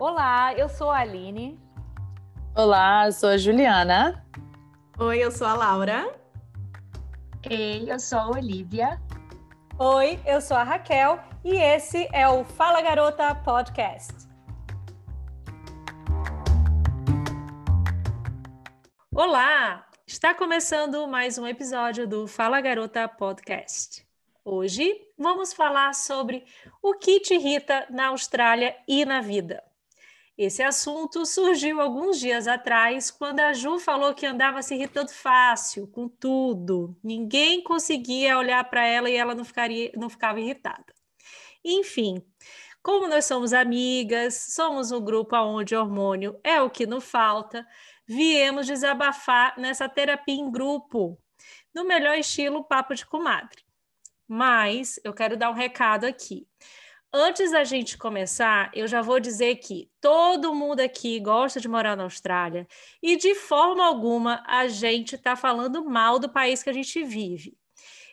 Olá, 0.00 0.54
eu 0.54 0.68
sou 0.68 0.92
a 0.92 0.98
Aline. 0.98 1.58
Olá, 2.54 3.06
eu 3.06 3.12
sou 3.12 3.30
a 3.30 3.36
Juliana. 3.36 4.24
Oi, 4.96 5.18
eu 5.18 5.32
sou 5.32 5.44
a 5.44 5.54
Laura. 5.54 6.14
Ei, 7.50 7.90
eu 7.90 7.98
sou 7.98 8.16
a 8.16 8.28
Olivia. 8.28 9.02
Oi, 9.76 10.20
eu 10.24 10.40
sou 10.40 10.56
a 10.56 10.62
Raquel 10.62 11.18
e 11.44 11.56
esse 11.56 12.08
é 12.12 12.28
o 12.28 12.44
Fala 12.44 12.80
Garota 12.80 13.34
Podcast. 13.34 14.14
Olá! 19.12 19.84
Está 20.06 20.32
começando 20.32 21.08
mais 21.08 21.38
um 21.38 21.46
episódio 21.46 22.06
do 22.06 22.28
Fala 22.28 22.60
Garota 22.60 23.08
Podcast. 23.08 24.06
Hoje 24.44 24.94
vamos 25.18 25.52
falar 25.52 25.92
sobre 25.92 26.44
o 26.80 26.94
que 26.94 27.18
te 27.18 27.34
irrita 27.34 27.84
na 27.90 28.06
Austrália 28.06 28.76
e 28.86 29.04
na 29.04 29.20
vida. 29.20 29.67
Esse 30.38 30.62
assunto 30.62 31.26
surgiu 31.26 31.80
alguns 31.80 32.20
dias 32.20 32.46
atrás, 32.46 33.10
quando 33.10 33.40
a 33.40 33.52
Ju 33.52 33.80
falou 33.80 34.14
que 34.14 34.24
andava 34.24 34.62
se 34.62 34.76
irritando 34.76 35.10
fácil 35.10 35.88
com 35.88 36.08
tudo. 36.08 36.96
Ninguém 37.02 37.60
conseguia 37.60 38.38
olhar 38.38 38.62
para 38.70 38.86
ela 38.86 39.10
e 39.10 39.16
ela 39.16 39.34
não, 39.34 39.44
ficaria, 39.44 39.90
não 39.96 40.08
ficava 40.08 40.38
irritada. 40.38 40.94
Enfim, 41.64 42.22
como 42.80 43.08
nós 43.08 43.24
somos 43.24 43.52
amigas, 43.52 44.52
somos 44.54 44.92
um 44.92 45.00
grupo 45.00 45.36
onde 45.36 45.74
hormônio 45.74 46.38
é 46.44 46.62
o 46.62 46.70
que 46.70 46.86
não 46.86 47.00
falta, 47.00 47.66
viemos 48.06 48.64
desabafar 48.64 49.58
nessa 49.58 49.88
terapia 49.88 50.36
em 50.36 50.48
grupo, 50.52 51.18
no 51.74 51.84
melhor 51.84 52.16
estilo 52.16 52.62
papo 52.62 52.94
de 52.94 53.04
comadre. 53.04 53.64
Mas 54.28 55.00
eu 55.02 55.12
quero 55.12 55.36
dar 55.36 55.50
um 55.50 55.54
recado 55.54 56.04
aqui. 56.04 56.46
Antes 57.12 57.52
da 57.52 57.64
gente 57.64 57.96
começar, 57.96 58.70
eu 58.74 58.86
já 58.86 59.00
vou 59.00 59.18
dizer 59.18 59.56
que 59.56 59.90
todo 59.98 60.54
mundo 60.54 60.80
aqui 60.80 61.18
gosta 61.18 61.58
de 61.58 61.66
morar 61.66 61.96
na 61.96 62.02
Austrália 62.02 62.68
e 63.02 63.16
de 63.16 63.34
forma 63.34 63.82
alguma 63.82 64.44
a 64.46 64.68
gente 64.68 65.14
está 65.14 65.34
falando 65.34 65.82
mal 65.86 66.18
do 66.18 66.28
país 66.28 66.62
que 66.62 66.68
a 66.68 66.72
gente 66.72 67.02
vive. 67.02 67.56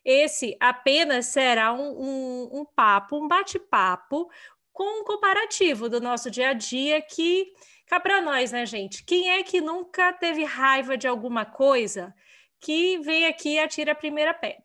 Esse 0.06 0.56
apenas 0.62 1.26
será 1.26 1.74
um, 1.74 1.90
um, 1.90 2.60
um 2.62 2.66
papo, 2.66 3.18
um 3.18 3.28
bate-papo 3.28 4.30
com 4.72 5.02
um 5.02 5.04
comparativo 5.04 5.90
do 5.90 6.00
nosso 6.00 6.32
dia 6.32 6.52
a 6.52 6.54
dia 6.54 7.02
que 7.02 7.52
cá 7.86 8.00
para 8.00 8.22
nós, 8.22 8.54
né, 8.54 8.66
gente? 8.66 9.04
Quem 9.04 9.30
é 9.30 9.44
que 9.44 9.60
nunca 9.60 10.14
teve 10.14 10.46
raiva 10.46 10.98
de 10.98 11.06
alguma 11.06 11.46
coisa 11.46 12.16
que 12.62 12.98
vem 13.00 13.26
aqui 13.26 13.56
e 13.56 13.60
atira 13.60 13.92
a 13.92 13.96
primeira 13.96 14.34
pedra? 14.34 14.64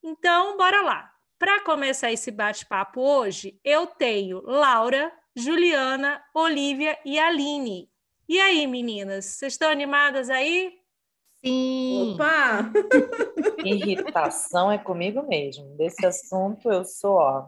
Então, 0.00 0.56
bora 0.56 0.80
lá. 0.80 1.17
Para 1.38 1.62
começar 1.62 2.10
esse 2.10 2.32
bate-papo 2.32 3.00
hoje, 3.00 3.60
eu 3.62 3.86
tenho 3.86 4.42
Laura, 4.44 5.12
Juliana, 5.36 6.20
Olivia 6.34 6.98
e 7.04 7.16
Aline. 7.16 7.88
E 8.28 8.40
aí, 8.40 8.66
meninas, 8.66 9.24
vocês 9.24 9.52
estão 9.52 9.70
animadas 9.70 10.30
aí? 10.30 10.72
Sim. 11.44 12.14
Opa! 12.14 12.72
Irritação 13.64 14.72
é 14.72 14.78
comigo 14.78 15.22
mesmo. 15.28 15.76
Desse 15.76 16.04
assunto 16.04 16.68
eu 16.70 16.84
sou, 16.84 17.14
ó. 17.14 17.42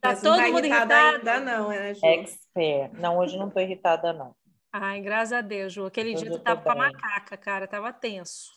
Tá 0.00 0.10
Mas 0.10 0.22
todo 0.22 0.36
tá 0.36 0.48
mundo 0.48 0.64
irritada 0.64 0.94
irritado? 0.94 1.16
ainda 1.16 1.40
não, 1.40 1.68
né, 1.68 1.92
Ju? 1.94 2.06
Expert. 2.06 2.92
Não, 2.94 3.18
hoje 3.18 3.36
não 3.36 3.50
tô 3.50 3.60
irritada, 3.60 4.14
não. 4.14 4.34
Ai, 4.72 5.00
graças 5.02 5.34
a 5.34 5.42
Deus, 5.42 5.74
Ju. 5.74 5.84
Aquele 5.84 6.14
Hoje 6.14 6.24
dia 6.24 6.32
tu 6.32 6.38
tava 6.38 6.62
com 6.62 6.70
a 6.70 6.74
macaca, 6.74 7.36
cara, 7.36 7.68
tava 7.68 7.92
tenso. 7.92 8.50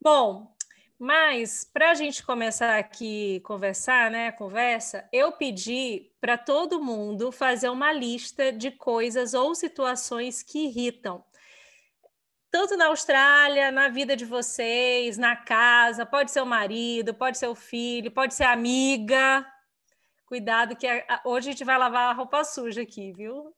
Bom, 0.00 0.54
mas 0.98 1.64
para 1.64 1.92
a 1.92 1.94
gente 1.94 2.24
começar 2.24 2.76
aqui 2.76 3.40
conversar, 3.40 4.10
né, 4.10 4.32
conversa, 4.32 5.08
eu 5.12 5.30
pedi 5.30 6.10
para 6.20 6.36
todo 6.36 6.82
mundo 6.82 7.30
fazer 7.30 7.68
uma 7.68 7.92
lista 7.92 8.50
de 8.50 8.72
coisas 8.72 9.32
ou 9.32 9.54
situações 9.54 10.42
que 10.42 10.66
irritam. 10.66 11.24
Tanto 12.50 12.76
na 12.76 12.86
Austrália, 12.86 13.70
na 13.70 13.88
vida 13.88 14.16
de 14.16 14.24
vocês, 14.24 15.16
na 15.16 15.36
casa, 15.36 16.04
pode 16.04 16.30
ser 16.30 16.40
o 16.40 16.46
marido, 16.46 17.14
pode 17.14 17.38
ser 17.38 17.46
o 17.46 17.54
filho, 17.54 18.10
pode 18.10 18.34
ser 18.34 18.44
a 18.44 18.52
amiga. 18.52 19.46
Cuidado 20.26 20.74
que 20.74 20.86
hoje 21.24 21.48
a 21.48 21.52
gente 21.52 21.64
vai 21.64 21.78
lavar 21.78 22.10
a 22.10 22.14
roupa 22.14 22.42
suja 22.44 22.82
aqui, 22.82 23.12
viu? 23.12 23.54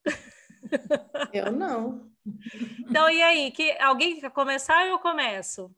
Eu 1.33 1.51
não. 1.51 2.11
Então, 2.81 3.09
e 3.09 3.23
aí? 3.23 3.51
Que, 3.51 3.77
alguém 3.81 4.21
quer 4.21 4.31
começar 4.31 4.83
ou 4.83 4.89
eu 4.89 4.99
começo? 4.99 5.75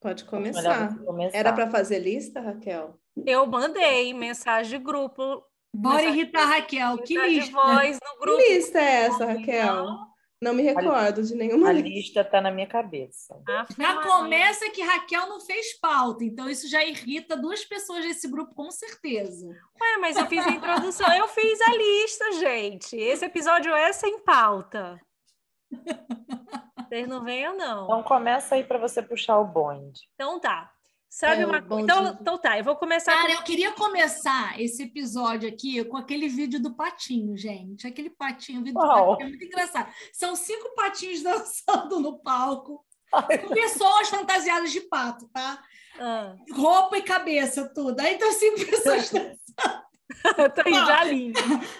Pode 0.00 0.24
começar. 0.24 0.96
começar. 1.04 1.36
Era 1.36 1.52
para 1.52 1.70
fazer 1.70 1.98
lista, 1.98 2.40
Raquel? 2.40 2.98
Eu 3.24 3.46
mandei 3.46 4.12
mensagem 4.14 4.78
de 4.78 4.84
grupo, 4.84 5.42
Bora 5.74 5.96
Mensagem- 5.96 6.20
irritar 6.20 6.42
a 6.42 6.46
Raquel. 6.46 6.98
Que 6.98 7.18
lista. 7.18 7.52
voz 7.52 7.98
no 8.02 8.12
Que 8.12 8.18
grupo. 8.20 8.38
lista 8.38 8.78
é 8.78 8.92
essa, 9.06 9.26
Raquel? 9.26 9.74
Não, 9.74 10.06
Não 10.42 10.52
me 10.54 10.62
recordo 10.62 11.22
de 11.22 11.34
nenhuma 11.34 11.68
A 11.70 11.72
lista. 11.72 11.88
lista 11.88 12.24
tá 12.24 12.40
na 12.42 12.50
minha 12.50 12.66
cabeça. 12.66 13.34
Ave 13.48 13.74
Já 13.78 13.94
Maria. 13.94 14.10
começa 14.10 14.70
que 14.70 14.82
Raquel 14.82 15.28
não 15.28 15.40
fez 15.40 15.78
pauta, 15.80 16.24
então 16.24 16.48
isso 16.48 16.68
já 16.68 16.84
irrita 16.84 17.36
duas 17.36 17.64
pessoas 17.64 18.04
desse 18.04 18.28
grupo, 18.28 18.54
com 18.54 18.70
certeza. 18.70 19.46
Ué, 19.48 19.96
mas 19.98 20.16
eu 20.16 20.26
fiz 20.26 20.46
a 20.46 20.50
introdução, 20.50 21.10
eu 21.14 21.26
fiz 21.28 21.58
a 21.62 21.70
lista, 21.76 22.32
gente. 22.32 22.96
Esse 22.96 23.24
episódio 23.24 23.74
é 23.74 23.92
sem 23.94 24.20
pauta. 24.20 24.98
Vocês 26.88 27.08
não 27.08 27.24
venham, 27.24 27.56
não. 27.56 27.84
Então 27.84 28.02
começa 28.02 28.54
aí 28.54 28.64
para 28.64 28.78
você 28.78 29.02
puxar 29.02 29.38
o 29.38 29.44
bonde. 29.46 30.00
Então 30.14 30.38
tá. 30.40 30.70
Sabe 31.08 31.42
É, 31.42 31.46
uma 31.46 31.62
coisa? 31.62 31.82
Então, 31.82 32.18
então 32.20 32.38
tá, 32.38 32.58
eu 32.58 32.64
vou 32.64 32.76
começar 32.76 33.12
Cara, 33.12 33.28
com... 33.28 33.32
eu 33.34 33.42
queria 33.42 33.72
começar 33.72 34.60
esse 34.60 34.82
episódio 34.82 35.48
aqui 35.48 35.82
com 35.84 35.96
aquele 35.96 36.28
vídeo 36.28 36.60
do 36.60 36.74
patinho, 36.74 37.36
gente. 37.36 37.86
Aquele 37.86 38.10
patinho, 38.10 38.60
o 38.60 38.64
vídeo 38.64 38.78
do 38.78 38.86
Qual? 38.86 39.10
patinho 39.12 39.26
é 39.26 39.30
muito 39.30 39.44
engraçado. 39.44 39.90
São 40.12 40.36
cinco 40.36 40.74
patinhos 40.74 41.22
dançando 41.24 42.00
no 42.00 42.18
palco. 42.18 42.84
com 43.10 43.54
Pessoas 43.54 44.08
fantasiadas 44.08 44.70
de 44.72 44.80
pato, 44.82 45.28
tá? 45.32 45.62
Ah, 45.98 46.34
Roupa 46.52 46.98
e 46.98 47.02
cabeça, 47.02 47.72
tudo. 47.72 47.98
Aí 48.00 48.14
estão 48.14 48.32
cinco 48.32 48.56
pessoas 48.66 49.10
eu 50.38 50.50
tô 50.50 50.62
indo. 51.10 51.38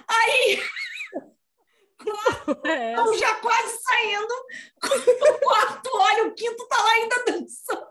Aí, 0.09 0.61
É. 2.65 2.91
estão 2.91 3.19
já 3.19 3.35
quase 3.37 3.79
saindo. 3.83 4.35
O 5.29 5.39
quarto, 5.41 5.91
olha, 5.95 6.25
o 6.25 6.35
quinto 6.35 6.67
tá 6.69 6.77
lá 6.83 6.91
ainda 6.93 7.25
dançando. 7.27 7.87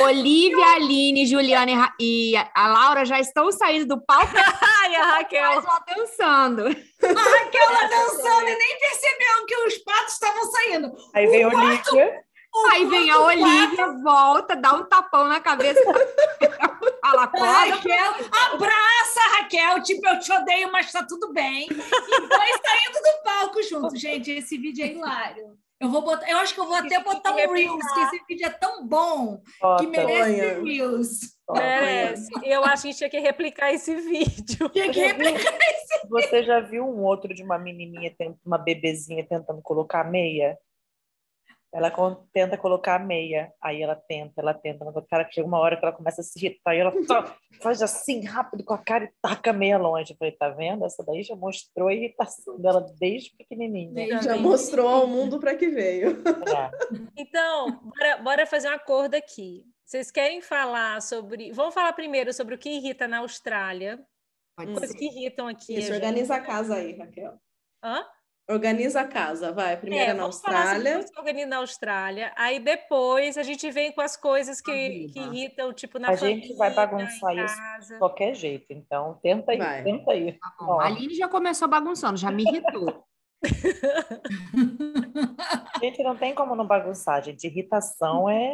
Olivia, 0.00 0.66
Aline, 0.74 1.26
Juliana 1.26 1.70
e 1.70 1.74
Ra- 1.74 1.94
e 1.98 2.34
a 2.54 2.68
Laura 2.68 3.04
já 3.06 3.18
estão 3.18 3.50
saindo 3.50 3.86
do 3.96 4.04
palco 4.04 4.32
Ai, 4.36 4.94
a 4.96 5.04
Raquel. 5.16 5.62
lá 5.62 5.82
dançando. 5.96 6.64
A 6.66 6.68
Raquel 6.68 7.70
lá 7.72 7.84
dançando 7.88 8.48
e 8.48 8.56
nem 8.56 8.78
percebeu 8.78 9.46
que 9.46 9.56
os 9.66 9.78
patos 9.78 10.12
estavam 10.12 10.44
saindo. 10.50 10.92
Aí 11.14 11.26
vem 11.28 11.46
Olivia. 11.46 12.22
Aí 12.72 12.84
vem 12.86 13.10
a 13.10 13.20
Olivia, 13.20 13.92
volta, 14.02 14.56
dá 14.56 14.74
um 14.74 14.84
tapão 14.84 15.28
na 15.28 15.40
cabeça. 15.40 15.80
Fala, 17.00 17.24
acorda. 17.24 17.74
Raquel, 17.74 18.12
abraça 18.52 19.20
Raquel, 19.38 19.82
tipo, 19.82 20.06
eu 20.06 20.20
te 20.20 20.32
odeio, 20.32 20.70
mas 20.70 20.92
tá 20.92 21.04
tudo 21.04 21.32
bem. 21.32 21.66
E 21.70 21.74
dois 21.74 22.60
saindo 22.62 23.00
do 23.02 23.22
palco 23.24 23.62
junto. 23.62 23.96
Gente, 23.96 24.30
esse 24.30 24.56
vídeo 24.58 24.84
é 24.84 24.88
hilário. 24.88 25.58
Eu 25.80 25.88
vou 25.88 26.02
botar, 26.02 26.28
eu 26.30 26.36
acho 26.38 26.52
que 26.52 26.60
eu 26.60 26.66
vou 26.66 26.76
até 26.76 27.02
botar 27.02 27.32
um 27.32 27.52
Reels, 27.52 27.92
que 27.94 28.00
esse 28.00 28.24
vídeo 28.28 28.46
é 28.46 28.50
tão 28.50 28.86
bom 28.86 29.40
que 29.78 29.86
merece 29.86 30.40
Olha. 30.40 30.62
Reels. 30.62 31.20
Merece. 31.50 32.28
Eu 32.44 32.62
acho 32.64 32.82
que 32.82 32.88
a 32.88 32.90
gente 32.90 32.98
tinha 32.98 33.10
que 33.10 33.18
replicar 33.18 33.72
esse 33.72 33.94
vídeo. 33.96 34.68
Tinha 34.68 34.90
que 34.92 35.00
replicar. 35.00 35.58
Você 36.10 36.44
já 36.44 36.60
viu 36.60 36.84
um 36.84 37.02
outro 37.02 37.32
de 37.34 37.42
uma 37.42 37.58
menininha, 37.58 38.14
uma 38.44 38.58
bebezinha 38.58 39.24
tentando 39.26 39.62
colocar 39.62 40.04
meia? 40.04 40.58
Ela 41.72 41.92
tenta 42.32 42.58
colocar 42.58 42.96
a 42.96 42.98
meia, 42.98 43.52
aí 43.62 43.80
ela 43.80 43.94
tenta, 43.94 44.40
ela 44.40 44.52
tenta, 44.52 44.84
mas 44.84 44.96
o 44.96 45.02
cara 45.02 45.28
chega 45.30 45.46
uma 45.46 45.58
hora 45.58 45.76
que 45.76 45.84
ela 45.84 45.94
começa 45.94 46.20
a 46.20 46.24
se 46.24 46.38
irritar, 46.38 46.74
e 46.74 46.80
ela 46.80 46.92
faz 47.62 47.80
assim, 47.80 48.24
rápido 48.24 48.64
com 48.64 48.74
a 48.74 48.78
cara 48.78 49.04
e 49.04 49.12
taca 49.22 49.50
a 49.50 49.52
meia 49.52 49.78
longe. 49.78 50.12
Eu 50.12 50.16
falei, 50.16 50.32
tá 50.32 50.48
vendo? 50.48 50.84
Essa 50.84 51.04
daí 51.04 51.22
já 51.22 51.36
mostrou 51.36 51.88
a 51.88 51.94
irritação 51.94 52.58
dela 52.60 52.84
desde 52.98 53.36
pequenininha. 53.36 53.92
Desde 53.92 54.24
Já 54.24 54.36
mostrou 54.36 54.88
ao 54.88 55.06
mundo 55.06 55.38
para 55.38 55.54
que 55.54 55.68
veio. 55.68 56.10
É. 56.10 56.70
Então, 57.16 57.80
bora, 57.82 58.16
bora 58.18 58.46
fazer 58.46 58.68
um 58.68 58.74
acordo 58.74 59.14
aqui. 59.14 59.64
Vocês 59.84 60.10
querem 60.10 60.40
falar 60.40 61.00
sobre. 61.02 61.52
Vamos 61.52 61.74
falar 61.74 61.92
primeiro 61.92 62.32
sobre 62.32 62.54
o 62.54 62.58
que 62.58 62.70
irrita 62.70 63.08
na 63.08 63.18
Austrália. 63.18 63.98
Pode 64.56 64.72
Coisas 64.72 64.90
ser. 64.90 64.98
que 64.98 65.04
irritam 65.06 65.48
aqui. 65.48 65.78
Isso, 65.78 65.92
organiza 65.92 66.34
a 66.34 66.40
casa 66.40 66.76
aí, 66.76 66.96
Raquel. 66.96 67.38
Hã? 67.82 68.04
Organiza 68.48 69.02
a 69.02 69.06
casa, 69.06 69.52
vai. 69.52 69.76
Primeiro 69.76 70.10
É, 70.10 70.14
na 70.14 70.24
Austrália. 70.24 71.04
organizam 71.16 71.48
na 71.50 71.56
Austrália. 71.58 72.32
Aí 72.36 72.58
depois 72.58 73.38
a 73.38 73.44
gente 73.44 73.70
vem 73.70 73.92
com 73.92 74.00
as 74.00 74.16
coisas 74.16 74.60
que, 74.60 75.06
que 75.12 75.20
irritam, 75.20 75.72
tipo, 75.72 76.00
na 76.00 76.10
A 76.10 76.16
família, 76.16 76.42
gente 76.42 76.56
vai 76.56 76.74
bagunçar 76.74 77.36
isso 77.36 77.56
casa. 77.56 77.92
de 77.94 77.98
qualquer 78.00 78.34
jeito, 78.34 78.72
então 78.72 79.20
tenta 79.22 79.52
aí, 79.52 79.58
Vai. 79.58 79.84
tenta 79.84 80.10
aí. 80.10 80.32
Tá 80.32 80.52
bom. 80.58 80.80
A 80.80 80.86
Aline 80.86 81.14
já 81.14 81.28
começou 81.28 81.68
bagunçando, 81.68 82.16
já 82.16 82.32
me 82.32 82.42
irritou. 82.42 83.04
Gente, 85.80 86.02
não 86.02 86.16
tem 86.16 86.34
como 86.34 86.54
não 86.54 86.66
bagunçar, 86.66 87.22
gente. 87.22 87.46
Irritação 87.46 88.28
é 88.28 88.52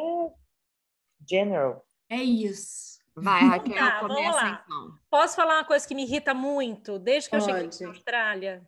general. 1.29 1.85
É 2.09 2.17
isso. 2.17 2.97
Vai, 3.17 3.43
Raquel, 3.49 3.75
Tá, 3.77 4.01
vamos 4.03 4.17
começa 4.17 4.37
lá. 4.37 4.63
então. 4.65 4.91
Posso 5.11 5.37
falar 5.37 5.55
uma 5.59 5.65
coisa 5.65 5.87
que 5.89 5.95
me 5.95 6.03
irrita 6.05 6.35
muito, 6.35 6.99
desde 6.99 7.31
que 7.31 7.37
eu 7.37 7.41
cheguei 7.41 7.63
Pode. 7.65 7.83
na 7.83 7.89
Austrália? 7.89 8.63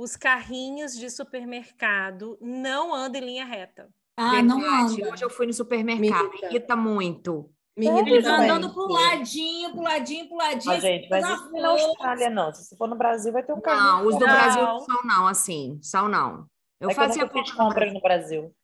Os 0.00 0.14
carrinhos 0.16 0.96
de 0.96 1.10
supermercado 1.10 2.38
não 2.40 2.94
andam 2.94 3.20
em 3.20 3.24
linha 3.24 3.44
reta. 3.44 3.88
Ah, 4.16 4.40
não 4.42 4.60
Verdade. 4.60 5.02
anda. 5.02 5.12
Hoje 5.12 5.24
eu 5.24 5.30
fui 5.30 5.46
no 5.46 5.52
supermercado, 5.52 6.30
Me 6.30 6.38
irrita. 6.38 6.76
muito. 6.76 7.50
Me 7.76 7.86
irrita 7.86 8.10
Eles 8.10 8.24
também. 8.24 8.50
andando 8.50 8.72
pro 8.72 8.86
ladinho, 8.86 9.70
pro 9.72 9.82
ladinho, 9.82 10.28
pro 10.28 10.36
ladinho. 10.36 10.64
Mas, 10.74 10.82
gente, 10.82 11.08
mas 11.08 11.24
isso 11.28 11.50
não 11.50 11.58
é 11.58 11.62
na. 11.62 11.68
Austrália, 11.88 12.30
não. 12.30 12.52
Se 12.52 12.64
você 12.64 12.76
for 12.76 12.88
no 12.88 12.96
Brasil, 12.96 13.32
vai 13.32 13.42
ter 13.42 13.52
um 13.52 13.60
carrinho. 13.60 13.84
Não, 13.84 14.06
os 14.06 14.14
do 14.18 14.26
Não. 14.26 14.32
Brasil 14.32 14.62
não 14.62 14.80
são 14.80 15.02
não, 15.04 15.26
assim. 15.26 15.78
São 15.82 16.08
não. 16.08 16.46
Eu 16.80 16.90
é 16.90 16.92
eu 16.92 16.96
fazia 16.96 17.22
nunca 17.24 17.34
fiz 17.42 17.52
compra 17.52 17.62
no 17.64 17.68
compras 17.68 17.92
no 17.94 18.00
Brasil. 18.00 18.54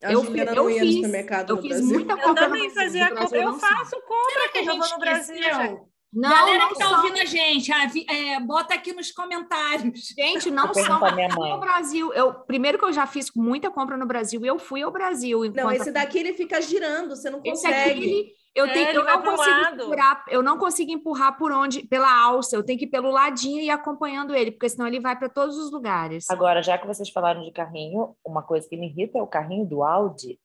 Eu 0.00 0.10
eu 0.10 0.14
não 0.14 0.24
no 0.64 0.70
fiz- 0.80 0.94
supermercado 0.96 1.50
Eu 1.50 1.56
no 1.56 1.62
fiz 1.62 1.70
Brasil. 1.70 1.94
muita 1.94 2.12
Eu 2.12 2.18
compra 2.18 2.28
no 2.48 2.54
também 2.54 2.70
fazia 2.70 3.08
compra, 3.08 3.38
eu 3.38 3.44
não 3.44 3.58
faço 3.58 4.00
compra 4.02 4.30
Será 4.32 4.48
que 4.52 4.58
eu 4.58 4.64
vou 4.66 4.88
no 4.90 4.98
Brasil. 4.98 5.88
Não, 6.12 6.28
Galera 6.28 6.58
não 6.58 6.68
que 6.68 6.78
tá 6.78 6.88
são. 6.88 6.96
ouvindo 6.96 7.20
a 7.20 7.24
gente, 7.24 7.72
é, 7.72 8.38
bota 8.40 8.74
aqui 8.74 8.92
nos 8.92 9.10
comentários. 9.10 10.08
Gente, 10.16 10.50
não 10.52 10.66
Vou 10.72 10.74
são. 10.84 11.00
no 11.00 11.58
Brasil, 11.58 12.12
eu, 12.12 12.34
primeiro 12.34 12.78
que 12.78 12.84
eu 12.84 12.92
já 12.92 13.06
fiz 13.06 13.30
muita 13.34 13.70
compra 13.70 13.96
no 13.96 14.06
Brasil 14.06 14.44
e 14.44 14.46
eu 14.46 14.58
fui 14.58 14.82
ao 14.82 14.90
Brasil. 14.90 15.40
Não, 15.54 15.70
esse 15.72 15.90
daqui 15.90 16.18
ele 16.18 16.34
fica 16.34 16.60
girando, 16.60 17.16
você 17.16 17.30
não 17.30 17.40
Esse 17.44 17.62
consegue. 17.64 17.90
aqui, 17.90 18.04
ele- 18.04 18.42
eu, 18.54 18.66
É, 18.66 18.72
tenho, 18.74 18.88
ele 18.90 18.98
eu 18.98 19.04
não 19.04 19.22
consigo 19.22 19.50
lado. 19.62 19.82
empurrar, 19.84 20.24
eu 20.28 20.42
não 20.42 20.58
consigo 20.58 20.90
empurrar 20.92 21.38
por 21.38 21.50
onde, 21.50 21.86
pela 21.86 22.14
alça, 22.14 22.54
eu 22.54 22.62
tenho 22.62 22.78
que 22.78 22.84
ir 22.84 22.90
pelo 22.90 23.10
ladinho 23.10 23.58
e 23.62 23.64
ir 23.64 23.70
acompanhando 23.70 24.34
ele, 24.34 24.50
porque 24.50 24.68
senão 24.68 24.86
ele 24.86 25.00
vai 25.00 25.16
para 25.18 25.30
todos 25.30 25.56
os 25.56 25.72
lugares. 25.72 26.28
Agora, 26.28 26.62
já 26.62 26.76
que 26.76 26.86
vocês 26.86 27.08
falaram 27.08 27.40
de 27.42 27.50
carrinho, 27.50 28.14
uma 28.22 28.42
coisa 28.42 28.68
que 28.68 28.76
me 28.76 28.88
irrita 28.90 29.16
é 29.18 29.22
o 29.22 29.26
carrinho 29.26 29.64
do 29.64 29.82
Audi. 29.82 30.38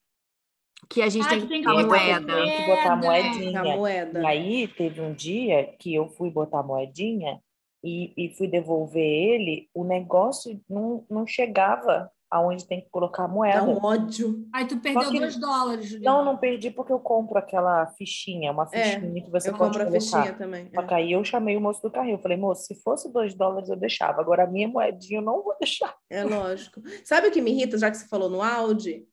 Que 0.89 1.01
a 1.01 1.09
gente 1.09 1.25
Ah, 1.25 1.29
tem 1.29 1.41
que 1.41 1.47
tem 1.47 1.61
botar 1.63 1.75
que 1.75 1.83
botar 1.83 1.97
moeda. 1.97 2.19
moeda. 2.33 2.41
Tem 2.47 2.57
que 2.57 2.67
botar 2.67 2.91
a 2.91 2.95
Moeda. 2.95 3.27
A 3.27 3.31
moedinha. 3.33 3.75
moeda. 3.77 4.21
E 4.21 4.25
aí, 4.25 4.67
teve 4.69 5.01
um 5.01 5.13
dia 5.13 5.73
que 5.79 5.93
eu 5.93 6.07
fui 6.09 6.29
botar 6.29 6.59
a 6.59 6.63
moedinha 6.63 7.39
e, 7.83 8.13
e 8.17 8.33
fui 8.35 8.47
devolver 8.47 9.03
ele, 9.03 9.69
o 9.73 9.83
negócio 9.83 10.59
não, 10.69 11.05
não 11.09 11.27
chegava 11.27 12.09
aonde 12.29 12.67
tem 12.67 12.81
que 12.81 12.89
colocar 12.89 13.23
a 13.23 13.27
Dá 13.27 13.33
moeda. 13.33 13.63
um 13.63 13.77
ódio. 13.83 14.45
Aí 14.53 14.65
tu 14.67 14.77
perdeu 14.79 15.09
que- 15.11 15.19
dois 15.19 15.37
dólares, 15.37 15.85
Juliana. 15.87 16.17
Não, 16.17 16.25
não 16.25 16.37
perdi 16.37 16.69
porque 16.71 16.91
eu 16.91 16.99
compro 16.99 17.37
aquela 17.37 17.87
fichinha, 17.97 18.51
uma 18.51 18.67
É, 18.73 18.83
fichinha 18.95 19.23
que 19.23 19.29
você 19.31 19.49
Eu 19.49 19.55
pode 19.57 19.77
compro 19.77 19.87
a 19.87 19.91
fichinha 19.91 20.33
também. 20.33 20.69
Só 20.73 20.83
que 20.83 20.93
aí 20.93 21.11
eu 21.13 21.23
chamei 21.23 21.55
o 21.55 21.61
moço 21.61 21.81
do 21.81 21.89
carrinho. 21.91 22.15
Eu 22.15 22.21
falei, 22.21 22.37
moço, 22.37 22.63
se 22.65 22.75
fosse 22.81 23.11
dois 23.13 23.33
dólares 23.33 23.69
eu 23.69 23.77
deixava. 23.77 24.19
Agora 24.21 24.43
a 24.43 24.47
minha 24.47 24.67
moedinha 24.67 25.19
eu 25.19 25.23
não 25.23 25.41
vou 25.41 25.55
deixar. 25.59 25.95
É, 26.09 26.19
é 26.19 26.23
lógico. 26.25 26.81
Sabe 27.05 27.27
o 27.27 27.31
que 27.31 27.41
me 27.41 27.51
irrita, 27.51 27.77
já 27.77 27.89
que 27.89 27.95
você 27.97 28.07
falou 28.09 28.29
no 28.29 28.41
Audi? 28.41 29.05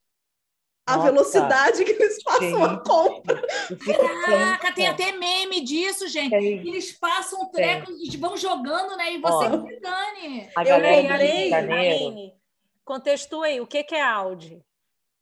A 0.87 0.97
Nossa. 0.97 1.13
velocidade 1.13 1.83
que 1.85 1.93
eles 1.93 2.23
passam 2.23 2.63
a 2.65 2.69
Gente. 2.69 2.85
compra. 2.85 3.47
Eu 3.71 3.77
fico 3.79 4.09
Caraca, 4.27 4.73
tem 4.75 4.87
até 4.87 5.13
meme 5.13 5.63
disso, 5.63 6.07
gente. 6.09 6.31
Tem. 6.31 6.59
Eles 6.59 6.93
passam 6.93 7.43
o 7.43 7.47
treco 7.47 7.91
e 7.91 8.15
vão 8.19 8.37
jogando, 8.37 8.95
né? 8.97 9.15
E 9.15 9.19
você 9.19 9.47
Ó. 9.47 9.63
que 9.63 9.75
se 9.75 9.81
dane. 9.81 10.51
A 10.55 10.63
Eu 10.63 10.77
lembrei. 10.79 11.53
Aline, 11.55 12.35
contextua 12.85 13.47
aí, 13.47 13.61
o 13.63 13.67
que 13.67 13.83
que 13.83 13.95
é 13.95 14.03
Audi? 14.03 14.61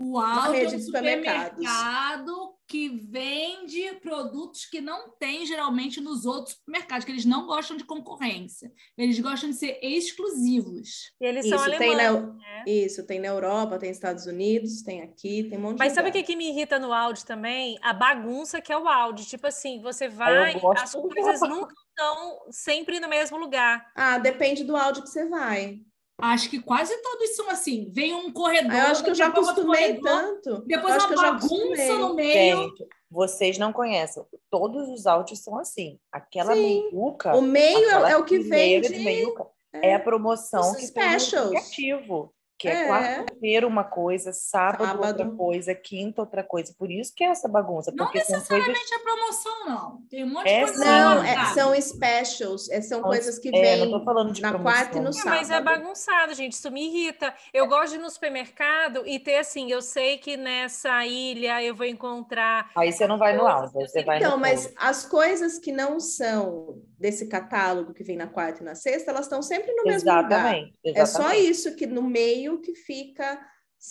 O 0.00 0.18
Aldi 0.18 0.64
é 0.64 0.66
um 0.66 0.80
supermercado 0.80 2.51
que 2.72 2.88
vende 2.88 3.92
produtos 4.00 4.64
que 4.64 4.80
não 4.80 5.10
tem 5.10 5.44
geralmente 5.44 6.00
nos 6.00 6.24
outros 6.24 6.54
supermercados, 6.54 7.04
que 7.04 7.12
eles 7.12 7.26
não 7.26 7.46
gostam 7.46 7.76
de 7.76 7.84
concorrência. 7.84 8.72
Eles 8.96 9.20
gostam 9.20 9.50
de 9.50 9.56
ser 9.56 9.78
exclusivos. 9.82 11.12
E 11.20 11.26
eles 11.26 11.46
são 11.46 11.58
Isso, 11.58 11.78
tem 11.78 11.92
alemães, 11.92 12.22
na, 12.24 12.32
né? 12.32 12.64
isso, 12.66 13.06
tem 13.06 13.20
na 13.20 13.28
Europa, 13.28 13.78
tem 13.78 13.90
nos 13.90 13.98
Estados 13.98 14.24
Unidos, 14.24 14.80
tem 14.80 15.02
aqui, 15.02 15.44
tem 15.44 15.58
um 15.58 15.60
monte 15.60 15.78
Mas 15.78 15.92
de 15.92 15.96
sabe 15.96 16.08
o 16.08 16.12
que, 16.12 16.22
que 16.22 16.34
me 16.34 16.48
irrita 16.48 16.78
no 16.78 16.94
Audi 16.94 17.26
também? 17.26 17.76
A 17.82 17.92
bagunça 17.92 18.58
que 18.58 18.72
é 18.72 18.78
o 18.78 18.88
Audi. 18.88 19.26
Tipo 19.26 19.48
assim, 19.48 19.82
você 19.82 20.08
vai, 20.08 20.58
gosto 20.58 20.82
as 20.82 20.92
coisas 20.92 21.42
nunca 21.42 21.74
estão 21.90 22.38
sempre 22.50 22.98
no 23.00 23.08
mesmo 23.08 23.36
lugar. 23.36 23.86
Ah, 23.94 24.16
depende 24.16 24.64
do 24.64 24.74
áudio 24.74 25.02
que 25.02 25.10
você 25.10 25.28
vai. 25.28 25.82
Acho 26.20 26.48
que 26.48 26.60
quase 26.60 26.96
todos 27.02 27.34
são 27.34 27.50
assim. 27.50 27.90
Vem 27.90 28.14
um 28.14 28.32
corredor, 28.32 28.72
eu 28.72 28.86
acho 28.86 29.02
que 29.02 29.10
eu 29.10 29.14
já 29.14 29.26
acostumei 29.26 29.98
corredor, 29.98 30.02
tanto. 30.02 30.64
Depois 30.66 30.94
uma 30.94 31.06
que 31.06 31.14
eu 31.14 31.18
já 31.18 31.32
bagunça 31.32 31.94
no 31.98 32.14
meio. 32.14 32.62
Gente, 32.62 32.86
vocês 33.10 33.58
não 33.58 33.72
conhecem. 33.72 34.22
Todos 34.50 34.88
os 34.88 35.06
áudios 35.06 35.40
são 35.40 35.58
assim. 35.58 35.98
Aquela 36.10 36.54
Sim. 36.54 36.90
meiuca. 36.90 37.34
O 37.34 37.42
meio 37.42 37.90
é, 37.90 38.12
é 38.12 38.16
o 38.16 38.24
que 38.24 38.38
vende. 38.38 38.88
de 38.88 38.98
meiuca, 39.00 39.46
é, 39.72 39.94
a 39.94 40.00
promoção 40.00 40.70
os 40.70 40.76
que 40.76 40.92
tem 40.92 41.02
no 41.04 41.20
specials. 41.20 41.46
aplicativo. 41.46 42.34
Que 42.62 42.68
é, 42.68 42.82
É. 42.84 42.86
quarta-feira 42.88 43.66
uma 43.66 43.82
coisa, 43.82 44.32
sábado, 44.32 44.94
outra 44.98 45.08
Sábado. 45.18 45.36
coisa, 45.36 45.74
quinta 45.74 46.20
outra 46.22 46.44
coisa. 46.44 46.72
Por 46.78 46.90
isso 46.92 47.12
que 47.14 47.24
é 47.24 47.28
essa 47.28 47.48
bagunça. 47.48 47.90
Não 47.90 48.04
são 48.04 48.12
coisas. 48.12 48.30
necessariamente 48.30 48.94
é 48.94 48.98
promoção, 49.00 49.66
não. 49.66 50.02
Tem 50.08 50.22
um 50.24 50.28
monte 50.32 50.48
É, 50.48 50.60
de 50.64 50.70
coisa 50.72 50.84
Não, 50.84 51.24
é- 51.24 51.44
são 51.54 51.74
specials, 51.80 52.70
é, 52.70 52.80
são 52.80 53.02
coisas 53.02 53.38
que 53.40 53.48
É, 53.48 53.76
vêm 53.76 53.90
na 53.90 53.98
promoção. 54.00 54.62
quarta 54.62 54.98
e 54.98 55.00
no 55.00 55.10
É, 55.10 55.24
mas 55.24 55.50
é 55.50 55.54
sábado. 55.54 55.64
bagunçado, 55.80 56.34
gente. 56.34 56.52
Isso 56.52 56.70
me 56.70 56.86
irrita. 56.86 57.34
Eu 57.52 57.66
gosto 57.66 57.90
de 57.90 57.98
ir 57.98 58.02
no 58.02 58.10
supermercado 58.10 59.02
e 59.06 59.18
ter 59.18 59.38
assim, 59.38 59.70
eu 59.72 59.82
sei 59.82 60.18
que 60.18 60.36
nessa 60.36 61.04
ilha 61.04 61.60
eu 61.64 61.74
vou 61.74 61.86
encontrar. 61.86 62.70
Aí 62.76 62.92
você 62.92 63.06
não 63.08 63.18
vai 63.18 63.36
no 63.36 63.42
eu 63.48 63.70
você 63.70 64.04
vai 64.04 64.18
Então, 64.18 64.32
no 64.32 64.38
mas 64.38 64.72
as 64.76 65.04
coisas 65.04 65.58
que 65.58 65.72
não 65.72 65.98
são 65.98 66.80
desse 66.98 67.28
catálogo 67.28 67.92
que 67.92 68.04
vem 68.04 68.16
na 68.16 68.28
quarta 68.28 68.62
e 68.62 68.64
na 68.64 68.76
sexta, 68.76 69.10
elas 69.10 69.22
estão 69.26 69.42
sempre 69.42 69.72
no 69.74 69.82
mesmo 69.82 70.08
lugar. 70.08 70.24
Exatamente. 70.30 70.78
É 70.84 71.04
só 71.04 71.32
isso 71.32 71.74
que 71.74 71.86
no 71.86 72.02
meio 72.02 72.51
que 72.60 72.74
fica 72.74 73.40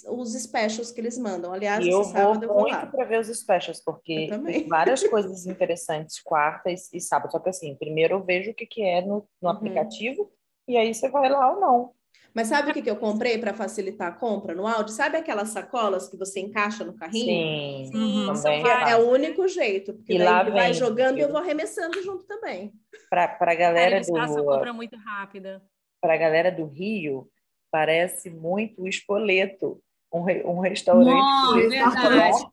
os 0.08 0.34
specials 0.34 0.92
que 0.92 1.02
eles 1.02 1.18
mandam. 1.18 1.52
Aliás, 1.54 1.86
eu 1.86 2.00
esse 2.00 2.14
vou 2.14 2.14
sábado 2.14 2.44
eu 2.44 2.50
vou 2.50 2.62
muito 2.62 2.88
para 2.92 3.06
ver 3.06 3.20
os 3.20 3.28
specials, 3.28 3.82
porque 3.84 4.28
tem 4.46 4.68
várias 4.68 5.04
coisas 5.08 5.46
interessantes 5.46 6.22
quarta 6.22 6.70
e, 6.72 6.76
e 6.94 7.02
sábado. 7.02 7.32
Só 7.32 7.40
que 7.40 7.50
assim, 7.50 7.76
primeiro 7.76 8.16
eu 8.16 8.24
vejo 8.24 8.52
o 8.52 8.54
que, 8.54 8.66
que 8.66 8.82
é 8.82 9.02
no, 9.02 9.28
no 9.42 9.50
Uhum. 9.50 9.56
aplicativo 9.58 10.32
e 10.68 10.78
aí 10.78 10.94
você 10.94 11.10
vai 11.10 11.30
lá 11.30 11.54
ou 11.54 11.60
não. 11.60 11.94
Mas 12.34 12.48
sabe 12.48 12.72
o 12.72 12.74
que, 12.74 12.82
que 12.82 12.90
eu 12.90 12.96
comprei 12.96 13.38
para 13.38 13.54
facilitar 13.54 14.08
a 14.08 14.12
compra 14.16 14.56
no 14.56 14.66
áudio? 14.66 14.94
Sabe 14.94 15.18
aquelas 15.18 15.50
sacolas 15.50 16.08
que 16.08 16.16
você 16.16 16.40
encaixa 16.40 16.86
no 16.86 16.94
carrinho? 16.94 17.82
Sim, 17.82 17.86
Sim, 17.92 18.26
também. 18.26 18.66
É, 18.66 18.92
é 18.92 18.96
o 18.98 19.10
único 19.10 19.48
jeito, 19.50 19.94
porque 19.94 20.14
E 20.14 20.18
lá 20.18 20.42
ele 20.42 20.52
vai 20.52 20.72
vem, 20.72 20.74
jogando 20.74 21.18
e 21.18 21.22
eu 21.22 21.28
vou 21.30 21.38
arremessando 21.40 22.02
junto 22.02 22.26
também. 22.26 22.72
Para 23.10 23.26
a 23.26 23.28
Cara, 23.36 23.56
galera 23.56 23.96
eles 23.98 24.08
façam 24.10 24.38
do 24.38 24.46
compra 24.50 24.72
muito 24.74 24.96
rápida. 24.96 25.62
para 26.00 26.18
galera 26.18 26.52
do 26.52 26.66
Rio, 26.66 27.30
parece 27.72 28.30
muito 28.30 28.82
o 28.84 28.88
Espoleto, 28.88 29.82
um, 30.14 30.22
re- 30.24 30.44
um 30.46 30.60
restaurante 30.60 31.10
Não, 31.10 31.54
que- 31.54 31.68
verdade. 31.70 32.46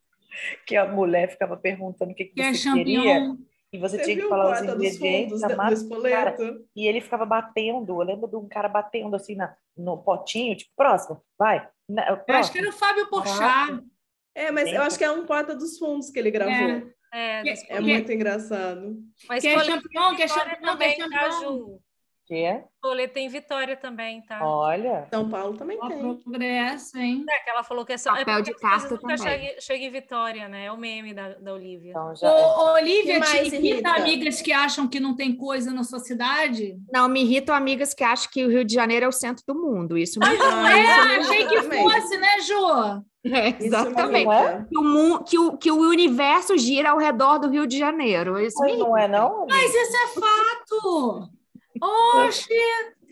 que 0.67 0.76
a 0.76 0.87
mulher 0.87 1.29
ficava 1.31 1.56
perguntando 1.56 2.12
o 2.12 2.15
que, 2.15 2.26
que 2.26 2.35
Que 2.35 2.41
é 2.43 2.55
você 2.55 2.73
queria 2.73 3.03
champignon. 3.03 3.37
e 3.73 3.79
você, 3.79 3.99
Você 3.99 4.05
tinha 4.05 4.17
que 4.17 4.29
falar 4.29 4.53
os 4.53 4.62
ingredientes 4.62 5.41
da 5.41 5.49
do 5.49 5.56
massa. 5.56 5.75
Espoleto? 5.82 6.64
E 6.76 6.87
ele 6.87 7.00
ficava 7.00 7.26
batendo. 7.26 7.92
Eu 8.00 8.07
lembro 8.07 8.28
de 8.28 8.37
um 8.37 8.47
cara 8.49 8.69
batendo 8.69 9.16
assim 9.16 9.35
na, 9.35 9.54
no 9.76 9.99
potinho, 9.99 10.57
tipo, 10.57 10.71
próximo, 10.76 11.21
vai. 11.38 11.69
Na, 11.88 12.07
Eu 12.09 12.14
acho 12.14 12.21
que 12.25 12.26
próximo. 12.33 12.59
era 12.61 12.69
o 12.69 12.73
Fábio 12.73 13.11
Porchat. 13.11 13.85
É, 14.35 14.50
mas 14.52 14.73
eu 14.73 14.83
acho 14.83 14.97
que 14.97 15.02
é 15.04 15.11
um 15.11 15.26
Porta 15.26 15.54
dos 15.57 15.76
Fundos 15.78 16.11
que 16.11 16.19
ele 16.19 16.31
gravou. 16.31 16.54
É. 16.54 16.83
É, 17.11 17.54
É 17.71 17.81
muito 17.81 18.12
engraçado. 18.12 18.97
mas 19.28 19.42
Que 19.42 19.49
é 19.49 19.54
Colete 19.54 19.73
champignon, 19.73 20.14
que 20.14 20.23
é 20.23 20.28
champignon, 20.28 20.76
que 20.76 20.85
é 20.85 20.97
também, 20.97 20.99
é? 22.37 22.64
Colete 22.80 23.12
tem 23.14 23.28
Vitória 23.28 23.76
também, 23.76 24.23
tá? 24.23 24.38
Olha, 24.47 25.06
São 25.11 25.28
Paulo 25.28 25.56
também 25.56 25.76
Ó, 25.80 25.88
tem. 25.88 25.99
progresso, 26.23 26.97
hein? 26.97 27.25
É, 27.28 27.38
que 27.44 27.50
ela 27.50 27.64
falou 27.64 27.85
que 27.85 27.92
é 27.94 27.99
só. 27.99 28.14
é 28.14 28.18
Papel 28.25 28.37
porque 28.37 28.54
de 28.54 28.61
carta 28.61 28.94
nunca 28.94 29.16
também. 29.16 29.18
chega, 29.18 29.61
chega 29.61 29.85
em 29.85 29.90
Vitória, 29.90 30.49
né? 30.49 30.66
É 30.66 30.73
o 30.73 30.76
meme 30.76 31.12
da, 31.12 31.30
da 31.35 31.52
Olivia. 31.54 31.90
então 31.90 32.14
já. 32.14 32.30
Ô, 32.30 32.75
Olivia, 32.75 33.14
Que 33.14 33.18
mais 33.18 33.30
te 33.32 33.38
irrita? 33.56 33.56
irrita 33.66 33.90
amigas 33.90 34.40
que 34.42 34.52
acham 34.52 34.87
que 34.87 35.00
não 35.00 35.16
tem 35.16 35.37
coisa 35.37 35.73
na 35.73 35.82
sua 35.82 35.99
cidade? 35.99 36.76
Não, 36.92 37.08
me 37.08 37.23
irritam 37.23 37.54
amigas 37.54 37.92
que 37.94 38.04
acham 38.04 38.30
que 38.30 38.44
o 38.44 38.49
Rio 38.50 38.64
de 38.64 38.75
Janeiro 38.75 39.06
é 39.06 39.08
o 39.08 39.12
centro 39.12 39.42
do 39.47 39.54
mundo. 39.54 39.99
Isso 39.99 40.20
me 40.20 40.26
Mas 40.26 40.38
não 40.38 40.47
Ah, 40.64 40.78
é, 40.78 41.16
achei 41.18 41.47
que 41.47 41.62
fosse, 41.62 42.16
né, 42.18 42.40
Ju? 42.40 43.02
É, 43.35 43.49
exatamente. 43.64 44.30
É? 44.30 44.64
Que 44.68 44.78
o, 44.78 44.85
mu- 44.85 45.25
que, 45.25 45.38
o, 45.38 45.56
que 45.58 45.70
o 45.70 45.76
universo 45.88 46.56
gira 46.56 46.90
ao 46.90 46.99
redor 46.99 47.38
do 47.38 47.49
Rio 47.50 47.66
de 47.66 47.76
Janeiro. 47.76 48.38
Isso 48.40 48.58
Mas 48.61 48.78
não 48.78 48.97
é, 48.97 49.08
não? 49.08 49.44
Mas 49.49 49.75
isso 49.75 49.97
é 49.97 50.20
fato! 50.20 51.28
Oxe! 51.82 52.49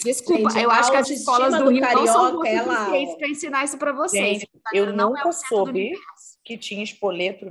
Desculpa, 0.04 0.50
Gente, 0.50 0.62
eu 0.62 0.70
acho 0.70 0.90
que 0.90 0.96
as 0.96 1.11
escolas 1.11 1.52
do 1.56 1.64
do 1.64 1.70
Rio 1.70 1.80
não 1.80 1.88
são 2.06 2.14
carioca 2.14 2.32
boas 2.32 2.49
é 2.49 2.62
o 2.62 2.66
lá, 2.66 2.76
suficientes 2.85 3.14
ó. 3.14 3.18
para 3.18 3.28
ensinar 3.28 3.64
isso 3.64 3.78
para 3.78 3.92
vocês. 3.92 4.25
Gente, 4.40 4.40
Rio 4.52 4.61
Janeiro 4.75 4.90
eu 4.90 4.96
não 4.96 5.04
é 5.16 5.18
nunca 5.18 5.28
do 5.28 5.32
soube 5.32 5.92
que 6.44 6.58
tinha 6.58 6.85
espoleto 6.85 7.46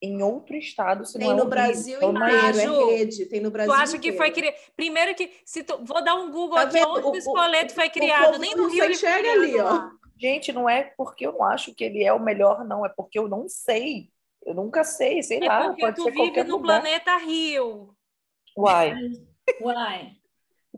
em 0.00 0.22
outro 0.22 0.54
estado. 0.54 1.04
Se 1.06 1.18
Tem 1.18 1.26
não 1.26 1.32
é 1.32 1.36
no 1.36 1.42
Rio. 1.42 1.50
Brasil 1.50 1.96
Então, 1.96 2.12
não 2.12 2.26
é 2.26 2.36
inteiro, 2.50 2.58
é 2.58 2.62
Ju, 2.64 2.86
rede. 2.90 3.26
Tem 3.26 3.40
no 3.40 3.50
Brasil 3.50 3.72
Tu 3.72 3.76
acha 3.80 3.98
que 3.98 4.12
foi 4.12 4.30
criado? 4.30 4.54
Primeiro 4.76 5.14
que 5.14 5.32
se 5.44 5.64
tu... 5.64 5.78
vou 5.82 6.04
dar 6.04 6.14
um 6.14 6.30
Google 6.30 6.56
Tá 6.56 6.62
aqui 6.62 6.72
vendo? 6.74 6.88
onde 6.90 7.06
O- 7.08 7.16
espoleto 7.16 7.74
foi 7.74 7.88
criado. 7.90 8.38
Nem 8.38 8.54
no 8.54 8.68
Rio 8.68 8.84
ele 8.84 8.96
criado 8.96 9.26
ali, 9.26 9.58
ó. 9.58 9.88
Gente, 10.20 10.52
não 10.52 10.68
é 10.68 10.82
porque 10.96 11.26
eu 11.26 11.32
não 11.32 11.44
acho 11.44 11.74
que 11.74 11.82
ele 11.84 12.04
é 12.04 12.12
o 12.12 12.20
melhor, 12.20 12.64
não. 12.66 12.84
É 12.84 12.88
porque 12.90 13.18
eu 13.18 13.28
não 13.28 13.48
sei. 13.48 14.10
Eu 14.44 14.54
nunca 14.54 14.84
sei, 14.84 15.22
sei 15.22 15.38
É 15.42 15.46
lá. 15.46 15.64
porque 15.68 15.80
Pode 15.80 15.96
tu 15.96 16.02
ser 16.04 16.10
vive 16.12 16.44
no 16.44 16.56
lugar. 16.58 16.80
planeta 16.82 17.16
Rio. 17.16 17.94
Uai. 18.56 18.94
Uai. 19.60 20.12